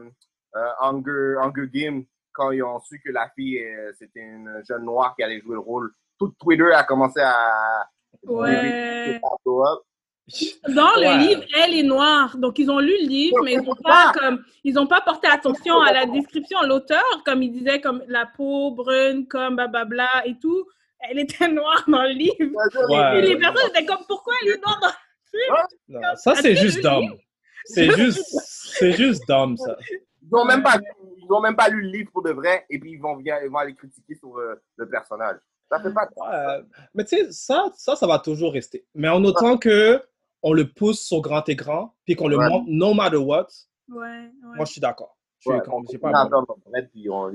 euh, 0.57 0.69
Hunger, 0.81 1.37
Hunger 1.43 1.69
Games 1.73 2.05
quand 2.33 2.51
ils 2.51 2.63
ont 2.63 2.79
su 2.81 3.01
que 3.05 3.11
la 3.11 3.31
fille, 3.35 3.59
euh, 3.59 3.93
c'était 3.99 4.21
une 4.21 4.63
jeune 4.69 4.85
noire 4.85 5.15
qui 5.17 5.23
allait 5.23 5.41
jouer 5.41 5.55
le 5.55 5.61
rôle? 5.61 5.91
Tout 6.19 6.35
Twitter 6.39 6.71
a 6.73 6.85
commencé 6.85 7.21
à... 7.21 7.89
Ouais. 8.25 9.21
Dans 10.69 10.91
le 10.97 11.07
Ouais. 11.07 11.19
livre, 11.19 11.43
elle 11.63 11.75
est 11.75 11.83
noire. 11.85 12.37
Donc, 12.37 12.59
ils 12.59 12.69
ont 12.71 12.81
lu 12.81 12.93
le 13.01 13.07
livre, 13.07 13.37
mais 13.45 13.53
ils 13.55 13.63
n'ont 13.63 13.75
pas, 13.77 14.13
comme, 14.13 14.43
ils 14.65 14.77
ont 14.79 14.87
pas 14.87 15.01
porté 15.01 15.29
attention 15.29 15.81
à 15.81 15.93
la 15.93 16.07
description. 16.07 16.59
L'auteur, 16.63 17.05
comme 17.25 17.43
il 17.43 17.53
disait, 17.53 17.81
comme 17.81 18.03
la 18.09 18.27
peau 18.27 18.73
brune, 18.73 19.27
comme 19.29 19.55
blablabla 19.55 20.27
et 20.27 20.37
tout, 20.39 20.67
elle 21.09 21.21
était 21.21 21.47
noire 21.49 21.85
dans 21.87 22.03
le 22.03 22.09
livre. 22.11 22.35
Ouais. 22.91 23.19
Et 23.19 23.23
les 23.23 23.37
personnes 23.39 23.71
étaient 23.71 23.87
comme, 23.87 24.05
pourquoi 24.09 24.35
elle 24.43 24.49
est 24.49 24.61
noire 24.65 24.81
dans 24.81 26.01
Non, 26.01 26.01
ça, 26.17 26.35
c'est 26.35 26.57
juste 26.57 26.79
le 26.79 26.83
dumb. 26.83 27.11
C'est 27.65 27.91
juste, 27.97 28.25
c'est 28.79 28.93
juste 28.93 29.23
dumb, 29.29 29.57
ça. 29.57 29.77
Ils 29.91 30.29
n'ont 30.33 30.45
même, 30.45 30.63
pas- 30.63 30.79
ils 31.19 31.33
ont 31.33 31.41
même 31.41 31.57
pas 31.57 31.69
lu 31.69 31.83
le 31.83 31.89
livre 31.89 32.11
pour 32.13 32.23
de 32.23 32.31
vrai 32.33 32.65
et 32.71 32.79
puis 32.81 32.93
ils 32.93 33.01
vont, 33.01 33.17
venir- 33.17 33.39
ils 33.45 33.51
vont 33.51 33.59
aller 33.59 33.75
critiquer 33.75 34.15
sur 34.17 34.37
euh, 34.39 34.61
le 34.77 34.89
personnage. 34.89 35.37
Ça 35.71 35.81
fait 35.81 35.93
pas 35.93 36.07
de 36.07 36.13
Ouais. 36.17 36.65
Mais 36.95 37.05
tu 37.05 37.17
sais, 37.17 37.27
ça, 37.33 37.71
ça, 37.77 37.95
ça 37.97 38.07
va 38.07 38.19
toujours 38.21 38.53
rester. 38.53 38.85
Mais 38.95 39.09
en 39.09 39.23
autant 39.25 39.57
que 39.59 40.01
on 40.49 40.53
le 40.53 40.69
pousse 40.69 41.01
sur 41.01 41.21
grand 41.23 41.47
écran, 41.49 41.95
puis 42.05 42.15
qu'on 42.15 42.29
le 42.29 42.37
Ouais. 42.39 42.49
montre 42.49 42.67
no 42.69 42.95
matter 42.95 43.17
what, 43.17 43.49
Ouais, 43.89 43.99
ouais. 43.99 44.31
moi, 44.43 44.65
je 44.65 44.73
suis 44.73 44.81
d'accord. 44.81 45.17
Ouais, 45.45 45.55
on 45.55 45.83
pas 45.83 46.13
pas 46.13 46.27
puis 46.93 47.09
on 47.11 47.29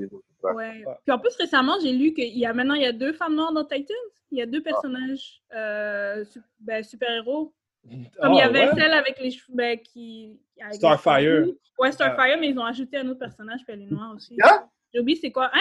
en 1.14 1.18
plus, 1.18 1.34
récemment, 1.38 1.76
j'ai 1.82 1.92
lu 1.92 2.12
qu'il 2.14 2.36
y 2.36 2.44
a 2.46 2.52
maintenant, 2.54 2.74
il 2.74 2.82
y 2.82 2.86
a 2.86 2.92
deux 2.92 3.12
femmes 3.12 3.34
noires 3.36 3.52
dans 3.52 3.64
Titans. 3.64 3.96
Il 4.30 4.38
y 4.38 4.42
a 4.42 4.46
deux 4.46 4.62
personnages 4.62 5.42
euh, 5.54 6.24
su- 6.24 6.42
ben, 6.58 6.82
super-héros. 6.82 7.54
Comme 8.20 8.32
il 8.32 8.38
y 8.38 8.40
Ah, 8.42 8.46
avait 8.46 8.68
ouais? 8.68 8.74
celle 8.74 8.92
avec 8.94 9.18
les 9.20 9.30
cheveux 9.30 9.54
ben, 9.56 9.78
qui. 9.78 10.40
avec 10.60 10.74
Starfire. 10.74 11.46
Ouais, 11.78 11.92
Starfire, 11.92 12.38
mais 12.40 12.48
ils 12.50 12.58
ont 12.58 12.64
ajouté 12.64 12.96
un 12.98 13.08
autre 13.08 13.18
personnage, 13.20 13.60
puis 13.64 13.74
elle 13.74 13.82
est 13.82 13.86
noire 13.86 14.12
aussi. 14.16 14.34
Yeah? 14.36 14.66
J'ai 14.92 15.00
oublié 15.00 15.18
c'est 15.20 15.30
quoi? 15.32 15.50
Hein? 15.52 15.60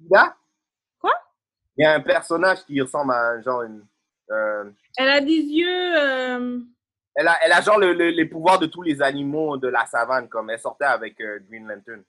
Il 0.00 0.08
y 0.10 0.16
a- 0.16 0.34
Quoi? 1.00 1.12
Il 1.76 1.82
y 1.82 1.86
a 1.86 1.94
un 1.94 2.00
personnage 2.00 2.64
qui 2.66 2.80
ressemble 2.80 3.12
à 3.12 3.30
un 3.30 3.42
genre 3.42 3.62
une. 3.62 3.84
euh, 4.30 4.70
Elle 4.98 5.08
a 5.10 5.20
des 5.20 5.40
yeux. 5.40 5.96
euh, 5.98 6.60
elle, 7.18 7.28
a, 7.28 7.36
elle 7.44 7.52
a 7.52 7.60
genre 7.60 7.78
le- 7.78 7.92
le- 7.92 8.10
les 8.10 8.24
pouvoirs 8.24 8.58
de 8.58 8.66
tous 8.66 8.82
les 8.82 9.02
animaux 9.02 9.56
de 9.56 9.68
la 9.68 9.84
savane, 9.86 10.28
comme 10.28 10.50
elle 10.50 10.58
sortait 10.58 10.84
avec 10.84 11.20
euh, 11.20 11.40
Green 11.48 11.66
Lantern. 11.66 12.02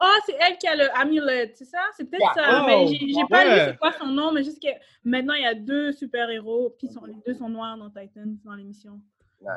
Ah, 0.00 0.16
c'est 0.26 0.34
elle 0.40 0.56
qui 0.58 0.66
a 0.66 0.74
le 0.74 0.88
amulet, 0.96 1.52
c'est 1.54 1.64
ça? 1.66 1.78
C'est 1.96 2.04
peut-être 2.10 2.22
Yeah. 2.36 2.44
ça. 2.50 2.60
Oh, 2.62 2.66
mais 2.66 2.86
j'ai 2.88 2.98
j'ai 3.12 3.26
pas 3.30 3.44
lu 3.44 3.50
c'est 3.66 3.78
quoi 3.78 3.92
son 3.92 4.06
nom, 4.06 4.32
mais 4.32 4.42
juste 4.42 4.60
que 4.60 4.68
maintenant, 5.04 5.34
il 5.34 5.42
y 5.42 5.46
a 5.46 5.54
deux 5.54 5.92
super-héros, 5.92 6.74
puis 6.78 6.88
ils 6.88 6.92
sont- 6.92 7.04
les 7.04 7.14
deux 7.26 7.34
sont 7.34 7.48
noirs 7.48 7.76
dans 7.76 7.88
Titans, 7.90 8.36
dans 8.44 8.54
l'émission. 8.54 9.00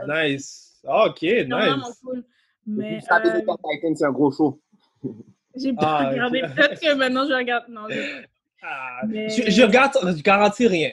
Nice. 0.07 0.81
Ah, 0.87 1.05
ok, 1.07 1.17
C'est 1.21 1.43
vraiment 1.45 1.87
nice. 1.87 1.99
cool. 2.03 2.23
Mais 2.67 2.99
Ça 3.01 3.17
euh, 3.25 3.39
Titan, 3.39 3.57
c'est 3.95 4.05
un 4.05 4.11
gros 4.11 4.31
show. 4.31 4.59
j'ai 5.55 5.73
pas 5.73 5.99
Ah, 6.01 6.09
regardé. 6.09 6.41
Peut-être 6.41 6.79
que 6.81 6.93
maintenant, 6.95 7.25
je 7.27 7.33
regarde. 7.33 7.65
Non, 7.69 7.87
je- 7.89 8.23
Ah, 8.67 9.01
Mais- 9.07 9.29
je, 9.29 9.49
je 9.49 9.61
regarde, 9.63 9.93
je 10.17 10.21
garantis 10.23 10.67
rien. 10.67 10.91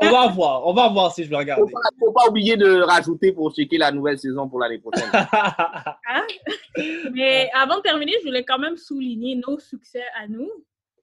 On 0.00 0.10
va 0.10 0.26
voir, 0.28 0.66
on 0.66 0.72
va 0.74 0.88
voir 0.88 1.12
si 1.12 1.24
je 1.24 1.28
vais 1.30 1.34
Faut 1.36 1.40
regarder. 1.40 1.72
pas, 1.72 1.78
faut 1.98 2.12
pas 2.12 2.28
oublier 2.28 2.56
de 2.56 2.80
rajouter 2.82 3.32
pour 3.32 3.54
checker 3.54 3.78
la 3.78 3.90
nouvelle 3.90 4.18
saison 4.18 4.48
pour 4.48 4.60
l'année 4.60 4.78
prochaine. 4.78 5.08
Hein? 5.12 6.26
Mais 7.12 7.50
avant 7.54 7.76
de 7.76 7.82
terminer, 7.82 8.12
je 8.20 8.26
voulais 8.26 8.44
quand 8.44 8.58
même 8.58 8.76
souligner 8.76 9.36
nos 9.36 9.58
succès 9.58 10.04
à 10.20 10.26
nous. 10.28 10.50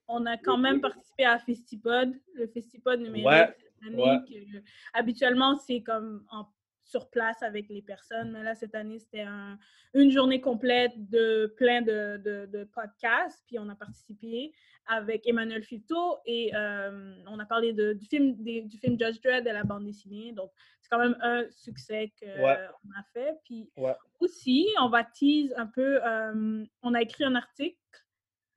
On 0.07 0.25
a 0.25 0.38
quand 0.38 0.57
même 0.57 0.79
participé 0.81 1.25
à 1.25 1.38
Festipod, 1.39 2.13
le 2.35 2.47
Festipod 2.47 2.99
numérique 2.99 3.25
Ouais, 3.27 3.55
cette 3.83 3.93
année. 3.93 4.03
ouais. 4.03 4.17
que, 4.29 4.57
habituellement, 4.93 5.57
c'est 5.57 5.81
comme 5.81 6.23
en- 6.31 6.45
sur 6.88 7.09
place 7.09 7.41
avec 7.43 7.67
les 7.69 7.81
personnes, 7.81 8.31
mais 8.31 8.43
là, 8.43 8.55
cette 8.55 8.73
année, 8.73 8.97
c'était 8.99 9.21
un- 9.21 9.59
une 9.93 10.09
journée 10.09 10.39
complète 10.39 10.93
de 11.09 11.53
plein 11.57 11.81
de, 11.81 12.17
de- 12.23 12.45
de 12.45 12.63
podcasts. 12.63 13.43
Puis 13.45 13.59
on 13.59 13.67
a 13.69 13.75
participé 13.75 14.53
avec 14.85 15.27
Emmanuel 15.27 15.63
Fito 15.63 16.17
et 16.25 16.51
euh, 16.55 17.13
on 17.27 17.38
a 17.39 17.45
parlé 17.45 17.73
de- 17.73 17.91
du, 17.93 18.05
film, 18.05 18.35
des- 18.41 18.61
du 18.61 18.77
film 18.77 18.97
Judge 18.97 19.19
Dredd 19.21 19.45
et 19.47 19.51
la 19.51 19.63
bande 19.65 19.83
dessinée. 19.83 20.31
Donc, 20.31 20.49
c'est 20.81 20.88
quand 20.89 20.99
même 20.99 21.17
un 21.21 21.43
succès 21.49 22.13
qu'on 22.19 22.43
Ouais. 22.43 22.57
a 22.97 23.03
fait. 23.13 23.38
Puis 23.43 23.69
Ouais. 23.75 23.95
aussi, 24.21 24.67
on 24.79 24.88
va 24.88 25.03
tease 25.03 25.53
un 25.57 25.67
peu. 25.67 25.99
euh, 26.05 26.63
on 26.83 26.93
a 26.93 27.01
écrit 27.01 27.25
un 27.25 27.35
article 27.35 27.77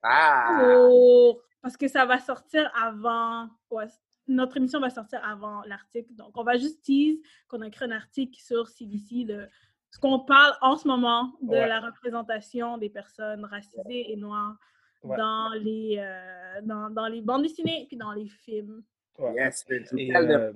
Ah! 0.03 0.57
pour- 0.61 1.41
parce 1.61 1.75
que 1.77 1.87
ça 1.89 2.05
va 2.05 2.17
sortir 2.19 2.71
avant. 2.81 3.49
ouais, 3.69 3.87
notre 4.31 4.57
émission 4.57 4.79
va 4.79 4.89
sortir 4.89 5.23
avant 5.23 5.61
l'article. 5.63 6.13
Donc, 6.15 6.31
on 6.35 6.43
va 6.43 6.57
juste 6.57 6.81
tease 6.83 7.17
qu'on 7.47 7.61
a 7.61 7.67
écrit 7.67 7.85
un 7.85 7.91
article 7.91 8.39
sur 8.41 8.67
CBC 8.67 9.25
de 9.25 9.47
ce 9.89 9.99
qu'on 9.99 10.19
parle 10.19 10.53
en 10.61 10.77
ce 10.77 10.87
moment 10.87 11.33
de 11.41 11.49
Ouais. 11.49 11.67
la 11.67 11.79
représentation 11.81 12.77
des 12.77 12.89
personnes 12.89 13.45
racisées 13.45 14.11
et 14.11 14.15
noires 14.15 14.57
Ouais. 15.03 15.17
dans, 15.17 15.49
les, 15.59 15.95
euh, 15.99 16.61
dans, 16.63 16.89
dans 16.91 17.07
les 17.07 17.21
bandes 17.21 17.41
dessinées 17.43 17.83
et 17.83 17.85
puis 17.87 17.97
dans 17.97 18.11
les 18.11 18.27
films. 18.27 18.83
Ouais. 19.17 19.33
Yes, 19.35 19.65
Et, 19.97 20.15
euh. 20.15 20.51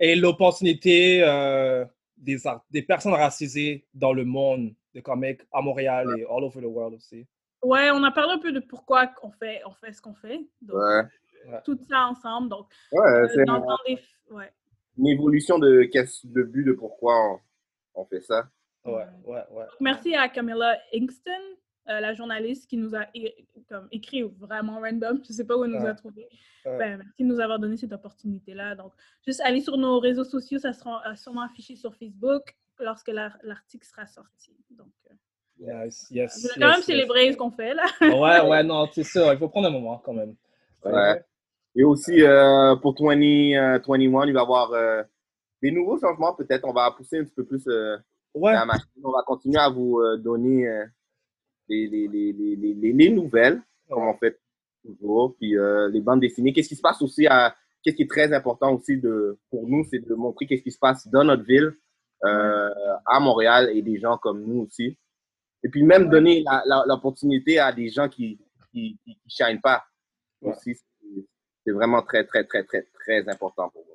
Et 0.00 0.16
l'opportunité 0.16 1.22
euh, 1.24 1.84
des 2.16 2.82
personnes 2.82 3.12
racisées 3.14 3.86
dans 3.94 4.12
le 4.12 4.24
monde 4.24 4.74
de 4.94 5.00
comics 5.00 5.40
à 5.52 5.60
Montréal 5.62 6.08
et 6.18 6.24
all 6.24 6.44
over 6.44 6.60
the 6.60 6.64
world 6.66 6.94
aussi. 6.94 7.26
Ouais, 7.62 7.90
on 7.92 8.02
a 8.04 8.10
parlé 8.10 8.32
un 8.34 8.38
peu 8.38 8.52
de 8.52 8.60
pourquoi 8.60 9.10
on 9.22 9.30
fait, 9.30 9.62
on 9.64 9.72
fait 9.72 9.92
ce 9.92 10.02
qu'on 10.02 10.14
fait. 10.14 10.40
Donc, 10.60 10.76
Ouais. 11.46 11.60
tout 11.64 11.78
ça 11.88 12.06
ensemble. 12.06 12.48
Donc, 12.48 12.66
Ouais, 12.92 13.00
euh, 13.06 13.28
c'est 13.28 13.40
une, 13.40 13.44
dans 13.46 13.78
des... 13.86 13.98
Ouais. 14.30 14.50
une 14.98 15.06
évolution 15.08 15.58
de 15.58 15.82
qu'est-ce 15.84 16.26
le 16.32 16.44
but 16.44 16.64
de 16.64 16.72
pourquoi 16.72 17.14
on, 17.94 18.00
on 18.02 18.04
fait 18.06 18.20
ça. 18.20 18.48
Ouais, 18.84 19.06
ouais, 19.24 19.42
ouais. 19.50 19.64
Donc, 19.64 19.80
merci 19.80 20.14
à 20.14 20.28
Camilla 20.28 20.78
Ingston, 20.94 21.30
euh, 21.88 22.00
la 22.00 22.12
journaliste 22.14 22.68
qui 22.68 22.76
nous 22.76 22.94
a 22.94 23.06
comme, 23.68 23.88
écrit 23.92 24.22
vraiment 24.22 24.80
random. 24.80 25.20
Je 25.24 25.28
ne 25.30 25.34
sais 25.34 25.44
pas 25.46 25.56
où 25.56 25.64
elle 25.64 25.70
nous 25.70 25.82
Ouais. 25.82 25.88
a 25.90 25.94
trouvé. 25.94 26.28
Ouais. 26.66 26.78
Ben, 26.78 26.96
merci 26.98 27.22
de 27.22 27.26
nous 27.28 27.40
avoir 27.40 27.58
donné 27.58 27.76
cette 27.76 27.92
opportunité-là. 27.92 28.74
Donc, 28.74 28.92
juste 29.26 29.40
aller 29.42 29.60
sur 29.60 29.76
nos 29.76 29.98
réseaux 30.00 30.24
sociaux, 30.24 30.58
ça 30.58 30.72
sera 30.72 31.02
euh, 31.10 31.14
sûrement 31.14 31.42
affiché 31.42 31.76
sur 31.76 31.94
Facebook 31.94 32.54
lorsque 32.78 33.08
la- 33.08 33.36
l'article 33.42 33.86
sera 33.86 34.06
sorti. 34.06 34.56
Donc, 34.70 34.88
euh, 35.10 35.14
Yes, 35.56 36.08
yes, 36.10 36.42
Je 36.52 36.60
quand 36.60 36.66
même 36.66 36.76
yes, 36.78 36.84
célébrer 36.84 37.32
ce 37.32 37.36
qu'on 37.36 37.50
fait, 37.52 37.74
là. 37.74 37.84
yes. 38.00 38.12
Ouais, 38.14 38.40
ouais, 38.50 38.62
non, 38.64 38.86
c'est 38.92 39.04
sûr. 39.04 39.32
Il 39.32 39.38
faut 39.38 39.48
prendre 39.48 39.68
un 39.68 39.70
moment 39.70 39.98
quand 39.98 40.12
même. 40.12 40.34
Ouais. 40.84 41.22
Et 41.76 41.84
aussi, 41.84 42.22
euh, 42.22 42.76
pour 42.76 42.94
20, 43.00 43.16
euh, 43.20 43.78
21, 43.86 44.26
il 44.26 44.32
va 44.32 44.40
y 44.40 44.42
avoir 44.42 44.72
euh, 44.72 45.02
des 45.62 45.70
nouveaux 45.72 45.98
changements. 45.98 46.34
Peut-être 46.34 46.64
on 46.66 46.72
va 46.72 46.90
pousser 46.92 47.18
un 47.18 47.24
petit 47.24 47.34
peu 47.34 47.44
plus 47.44 47.66
euh, 47.68 47.96
Ouais. 48.34 48.52
la 48.52 48.64
machine. 48.64 48.88
On 49.02 49.12
va 49.12 49.22
continuer 49.24 49.58
à 49.60 49.68
vous 49.68 49.98
euh, 50.00 50.16
donner 50.16 50.66
euh, 50.68 50.84
les, 51.68 51.86
les, 51.88 52.08
les, 52.08 52.32
les, 52.32 52.56
les, 52.56 52.74
les- 52.74 52.92
les 52.92 53.10
nouvelles, 53.10 53.62
comme 53.88 54.02
on 54.08 54.14
fait 54.14 54.38
toujours. 54.84 55.34
Puis 55.36 55.56
euh, 55.56 55.88
les 55.88 56.00
bandes 56.00 56.20
dessinées. 56.20 56.52
Qu'est-ce 56.52 56.68
qui 56.68 56.76
se 56.76 56.82
passe 56.82 57.00
aussi 57.02 57.26
à. 57.26 57.54
Qu'est-ce 57.82 57.96
qui 57.96 58.02
est 58.04 58.10
très 58.10 58.32
important 58.32 58.72
aussi 58.74 58.96
de, 58.98 59.38
pour 59.50 59.68
nous, 59.68 59.84
c'est 59.90 59.98
de 59.98 60.14
montrer 60.14 60.46
qu'est-ce 60.46 60.62
qui 60.62 60.70
se 60.72 60.78
passe 60.78 61.06
dans 61.08 61.22
notre 61.22 61.42
ville, 61.44 61.76
euh, 62.24 62.70
à 63.04 63.20
Montréal, 63.20 63.70
et 63.74 63.82
des 63.82 63.98
gens 63.98 64.16
comme 64.16 64.42
nous 64.42 64.62
aussi. 64.62 64.96
Et 65.62 65.68
puis 65.68 65.82
même 65.82 66.08
donner 66.08 66.44
l'opportunité 66.86 67.58
à 67.58 67.72
des 67.72 67.88
gens 67.90 68.08
qui 68.08 68.38
qui, 68.72 68.98
qui, 69.04 69.14
qui 69.16 69.28
shinent 69.30 69.60
pas 69.60 69.84
aussi. 70.40 70.76
C'est 71.64 71.72
vraiment 71.72 72.02
très, 72.02 72.24
très, 72.24 72.44
très, 72.44 72.62
très, 72.64 72.82
très 72.94 73.28
important 73.28 73.70
pour 73.70 73.84
moi. 73.86 73.94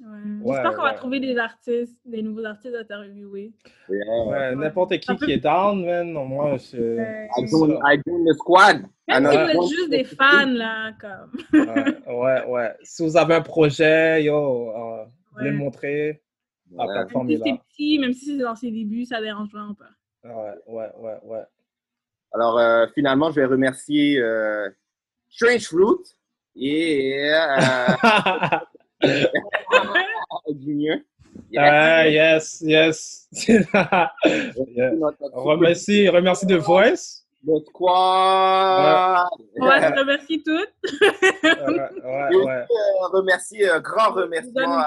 Ouais. 0.00 0.54
J'espère 0.54 0.74
qu'on 0.76 0.82
va 0.82 0.90
ouais. 0.92 0.96
trouver 0.96 1.20
des 1.20 1.36
artistes, 1.36 1.96
des 2.04 2.22
nouveaux 2.22 2.44
artistes 2.44 2.74
à 2.74 2.80
interviewer. 2.80 3.52
Ouais, 3.88 4.54
n'importe 4.56 4.98
qui 4.98 5.14
qui 5.16 5.32
est 5.32 5.38
down, 5.38 5.84
man. 5.84 6.12
non, 6.12 6.24
Moi, 6.24 6.56
je. 6.56 6.78
Ouais. 6.96 7.28
I 7.36 7.46
join, 7.46 7.78
I 7.84 8.00
join 8.04 8.24
the 8.24 8.34
squad. 8.34 8.82
Même 8.82 8.88
I 9.08 9.14
si 9.14 9.20
know- 9.22 9.30
vous 9.60 9.64
êtes 9.64 9.68
juste 9.70 9.90
des 9.90 10.04
fans, 10.04 10.46
là, 10.46 10.92
comme. 11.00 11.32
Ouais, 11.52 12.06
ouais, 12.08 12.44
ouais. 12.46 12.74
Si 12.82 13.02
vous 13.04 13.16
avez 13.16 13.34
un 13.34 13.42
projet, 13.42 14.24
yo, 14.24 14.70
euh, 14.70 15.04
vous 15.04 15.10
voulez 15.36 15.44
Ouais. 15.50 15.50
le 15.52 15.58
montrer, 15.58 16.22
la 16.72 16.84
Ouais. 16.86 16.92
plateforme 16.94 17.26
Même 17.28 17.36
si 17.36 17.42
c'est 17.44 17.58
petit, 17.68 17.98
même 17.98 18.12
si 18.14 18.24
c'est 18.36 18.42
dans 18.42 18.56
ses 18.56 18.70
débuts, 18.70 19.04
ça 19.04 19.20
dérange 19.20 19.50
vraiment 19.52 19.74
pas. 19.74 19.90
Ouais, 20.24 20.54
ouais, 20.66 20.90
ouais, 20.98 21.18
ouais. 21.24 21.42
Alors, 22.32 22.58
euh, 22.58 22.86
finalement, 22.94 23.30
je 23.30 23.36
vais 23.40 23.46
remercier 23.46 24.18
euh, 24.18 24.68
Strange 25.28 25.66
Fruit 25.66 26.16
euh, 26.56 27.88
Junior. 30.60 30.98
Ah, 31.56 32.06
yes, 32.08 32.62
yes. 32.64 33.28
Yeah. 34.74 34.92
Remercie, 35.32 36.08
remercie 36.08 36.46
The 36.46 36.56
Voice. 36.58 37.22
Le 37.44 37.58
squad. 37.66 39.26
On 39.60 39.66
va 39.66 39.90
se 39.90 39.98
remercier 39.98 40.42
toutes. 40.44 40.72
Ouais, 42.04 42.30
Et 42.30 42.36
aussi, 42.36 42.48
euh, 42.48 43.08
remercier, 43.12 43.68
euh, 43.68 43.80
grand 43.80 44.12
remerciement 44.12 44.78
à-. 44.78 44.86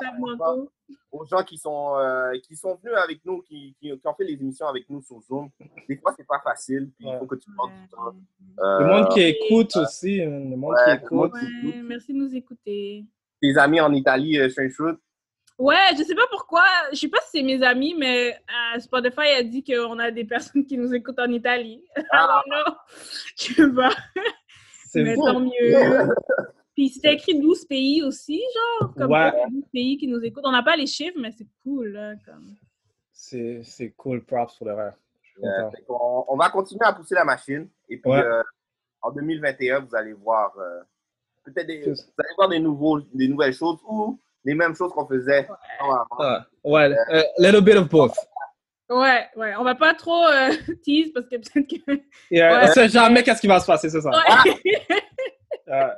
Aux 1.12 1.26
gens 1.26 1.44
qui 1.44 1.58
sont, 1.58 1.98
euh, 1.98 2.32
qui 2.44 2.56
sont 2.56 2.76
venus 2.76 2.96
avec 2.98 3.24
nous, 3.26 3.42
qui, 3.42 3.76
qui, 3.80 3.98
qui 3.98 4.08
ont 4.08 4.14
fait 4.14 4.26
les 4.26 4.34
émissions 4.34 4.68
avec 4.68 4.90
nous 4.90 5.02
sur 5.02 5.22
Zoom. 5.22 5.50
Des 5.88 5.98
fois, 5.98 6.14
c'est 6.18 6.28
pas 6.28 6.42
facile, 6.44 6.92
puis 6.98 7.08
il 7.08 7.18
faut 7.18 7.26
que 7.26 7.36
tu 7.36 7.50
prennes 7.56 7.76
du 7.82 7.88
temps. 7.90 8.14
Euh, 8.60 8.80
Le 8.80 8.86
monde 8.86 9.10
qui 9.10 9.22
écoute 9.22 9.76
aussi, 9.78 10.22
hein, 10.22 10.30
le 10.50 10.56
monde 10.56 10.74
ouais, 10.74 10.98
qui 10.98 11.06
écoute. 11.06 11.34
Ouais, 11.34 11.82
merci 11.84 12.14
de 12.14 12.18
nous 12.18 12.36
écouter. 12.36 13.06
Tes 13.42 13.58
amis 13.58 13.80
en 13.82 13.94
Italie, 13.94 14.40
euh, 14.40 14.50
Strange 14.50 14.72
Fruit. 14.74 14.94
Ouais, 15.58 15.76
je 15.98 16.04
sais 16.04 16.16
pas 16.16 16.28
pourquoi, 16.30 16.66
je 16.92 16.98
sais 16.98 17.08
pas 17.08 17.20
si 17.22 17.38
c'est 17.38 17.44
mes 17.44 17.64
amis, 17.64 17.96
mais 17.98 18.34
euh, 18.34 18.80
Spotify 18.80 19.30
a 19.40 19.44
dit 19.44 19.64
qu'on 19.64 19.98
a 20.00 20.12
des 20.12 20.26
personnes 20.26 20.66
qui 20.66 20.78
nous 20.78 20.94
écoutent 20.94 21.20
en 21.20 21.32
Italie. 21.32 21.82
Ah. 22.12 22.42
Don't 22.46 22.66
know. 22.66 22.76
Je 23.38 23.54
sais 23.54 23.72
pas. 23.74 23.96
C'est 24.90 25.04
Mais 25.04 25.16
bon. 25.16 25.26
tant 25.26 25.40
mieux. 25.40 25.52
Puis 26.76 26.90
c'était 26.90 27.14
écrit 27.14 27.40
12 27.40 27.66
pays 27.66 28.04
aussi, 28.04 28.42
genre, 28.82 28.94
comme 28.96 29.12
Ouais. 29.12 29.32
quoi, 29.32 29.34
il 29.34 29.40
y 29.40 29.44
a 29.44 29.50
12 29.50 29.64
pays 29.72 29.98
qui 29.98 30.08
nous 30.08 30.20
écoutent. 30.24 30.44
On 30.46 30.52
n'a 30.52 30.62
pas 30.64 30.76
les 30.76 30.88
chiffres, 30.88 31.18
mais 31.20 31.32
c'est 31.32 31.48
cool, 31.64 31.88
là, 31.94 32.14
comme. 32.26 32.54
C'est 33.14 33.62
c'est 33.64 33.92
cool, 33.92 34.24
props 34.26 34.56
pour 34.58 34.68
le 34.68 34.74
rêve. 34.74 34.94
Je 35.22 35.30
suis 35.30 35.48
Euh, 35.48 35.70
on, 36.28 36.36
va 36.36 36.50
continuer 36.50 36.86
à 36.86 36.92
pousser 36.94 37.16
la 37.16 37.24
machine. 37.24 37.68
Et 37.90 37.98
puis, 37.98 38.12
Ouais. 38.12 38.20
euh, 38.20 38.44
en 39.02 39.12
2021, 39.12 39.80
vous 39.80 39.96
allez 39.96 40.14
voir 40.14 40.52
euh, 40.60 40.82
peut-être 41.46 41.68
des, 41.68 41.80
Plus. 41.82 41.92
vous 41.92 42.14
allez 42.24 42.34
voir 42.38 42.50
des, 42.50 42.60
nouveaux, 42.60 43.00
des 43.14 43.28
nouvelles 43.30 43.54
choses 43.54 43.80
ou 43.88 44.20
les 44.44 44.54
mêmes 44.54 44.76
choses 44.76 44.92
qu'on 44.92 45.08
faisait 45.08 45.48
avant. 45.80 46.06
Ah, 46.20 46.46
ouais, 46.64 46.94
a 47.10 47.24
little 47.40 47.62
bit 47.62 47.76
of 47.78 47.90
both. 47.90 48.14
Ouais, 48.90 49.26
ouais, 49.36 49.56
on 49.58 49.64
va 49.64 49.76
pas 49.76 49.94
trop 49.96 50.26
euh, 50.28 50.50
tease 50.84 51.12
parce 51.14 51.28
que 51.28 51.38
peut-être 51.38 51.68
que. 51.68 51.92
Euh, 51.92 51.98
Ouais. 52.32 52.60
On 52.64 52.68
sait 52.68 52.90
jamais 52.90 53.24
qu'est-ce 53.24 53.42
qui 53.42 53.48
va 53.48 53.60
se 53.60 53.66
passer, 53.66 53.90
c'est 53.90 54.02
ça. 54.02 54.10
Ouais. 54.10 55.92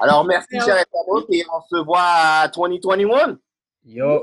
Alors, 0.00 0.24
merci, 0.26 0.48
Ouais. 0.54 0.60
chers 0.60 0.76
internautes, 0.76 1.26
et 1.30 1.44
on 1.52 1.60
se 1.62 1.82
voit 1.84 2.00
à 2.00 2.48
2021. 2.48 3.36
Yo, 3.86 4.22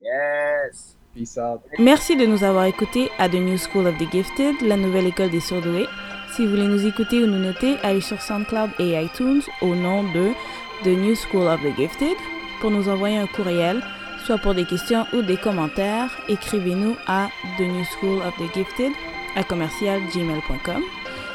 Yes! 0.00 0.96
peace 1.14 1.38
out. 1.38 1.60
Merci 1.78 2.16
de 2.16 2.24
nous 2.26 2.42
avoir 2.42 2.64
écoutés 2.64 3.10
à 3.18 3.28
The 3.28 3.34
New 3.34 3.58
School 3.58 3.86
of 3.86 3.96
the 3.98 4.10
Gifted, 4.10 4.60
la 4.62 4.76
nouvelle 4.76 5.06
école 5.06 5.30
des 5.30 5.40
surdoués. 5.40 5.86
Si 6.34 6.44
vous 6.44 6.50
voulez 6.52 6.66
nous 6.66 6.86
écouter 6.86 7.22
ou 7.22 7.26
nous 7.26 7.38
noter, 7.38 7.76
allez 7.82 8.00
sur 8.00 8.20
SoundCloud 8.20 8.70
et 8.78 9.00
iTunes 9.00 9.42
au 9.60 9.74
nom 9.74 10.02
de 10.04 10.30
The 10.82 10.88
New 10.96 11.14
School 11.14 11.46
of 11.46 11.60
the 11.62 11.76
Gifted. 11.76 12.16
Pour 12.62 12.70
nous 12.70 12.88
envoyer 12.88 13.18
un 13.18 13.26
courriel, 13.26 13.82
soit 14.24 14.38
pour 14.38 14.54
des 14.54 14.64
questions 14.64 15.04
ou 15.12 15.20
des 15.20 15.36
commentaires, 15.36 16.10
écrivez-nous 16.28 16.96
à 17.06 17.28
The 17.58 17.62
New 17.62 17.84
School 17.84 18.22
of 18.26 18.34
the 18.38 18.54
Gifted 18.54 18.92
à 19.36 19.44
commercialgmail.com. 19.44 20.82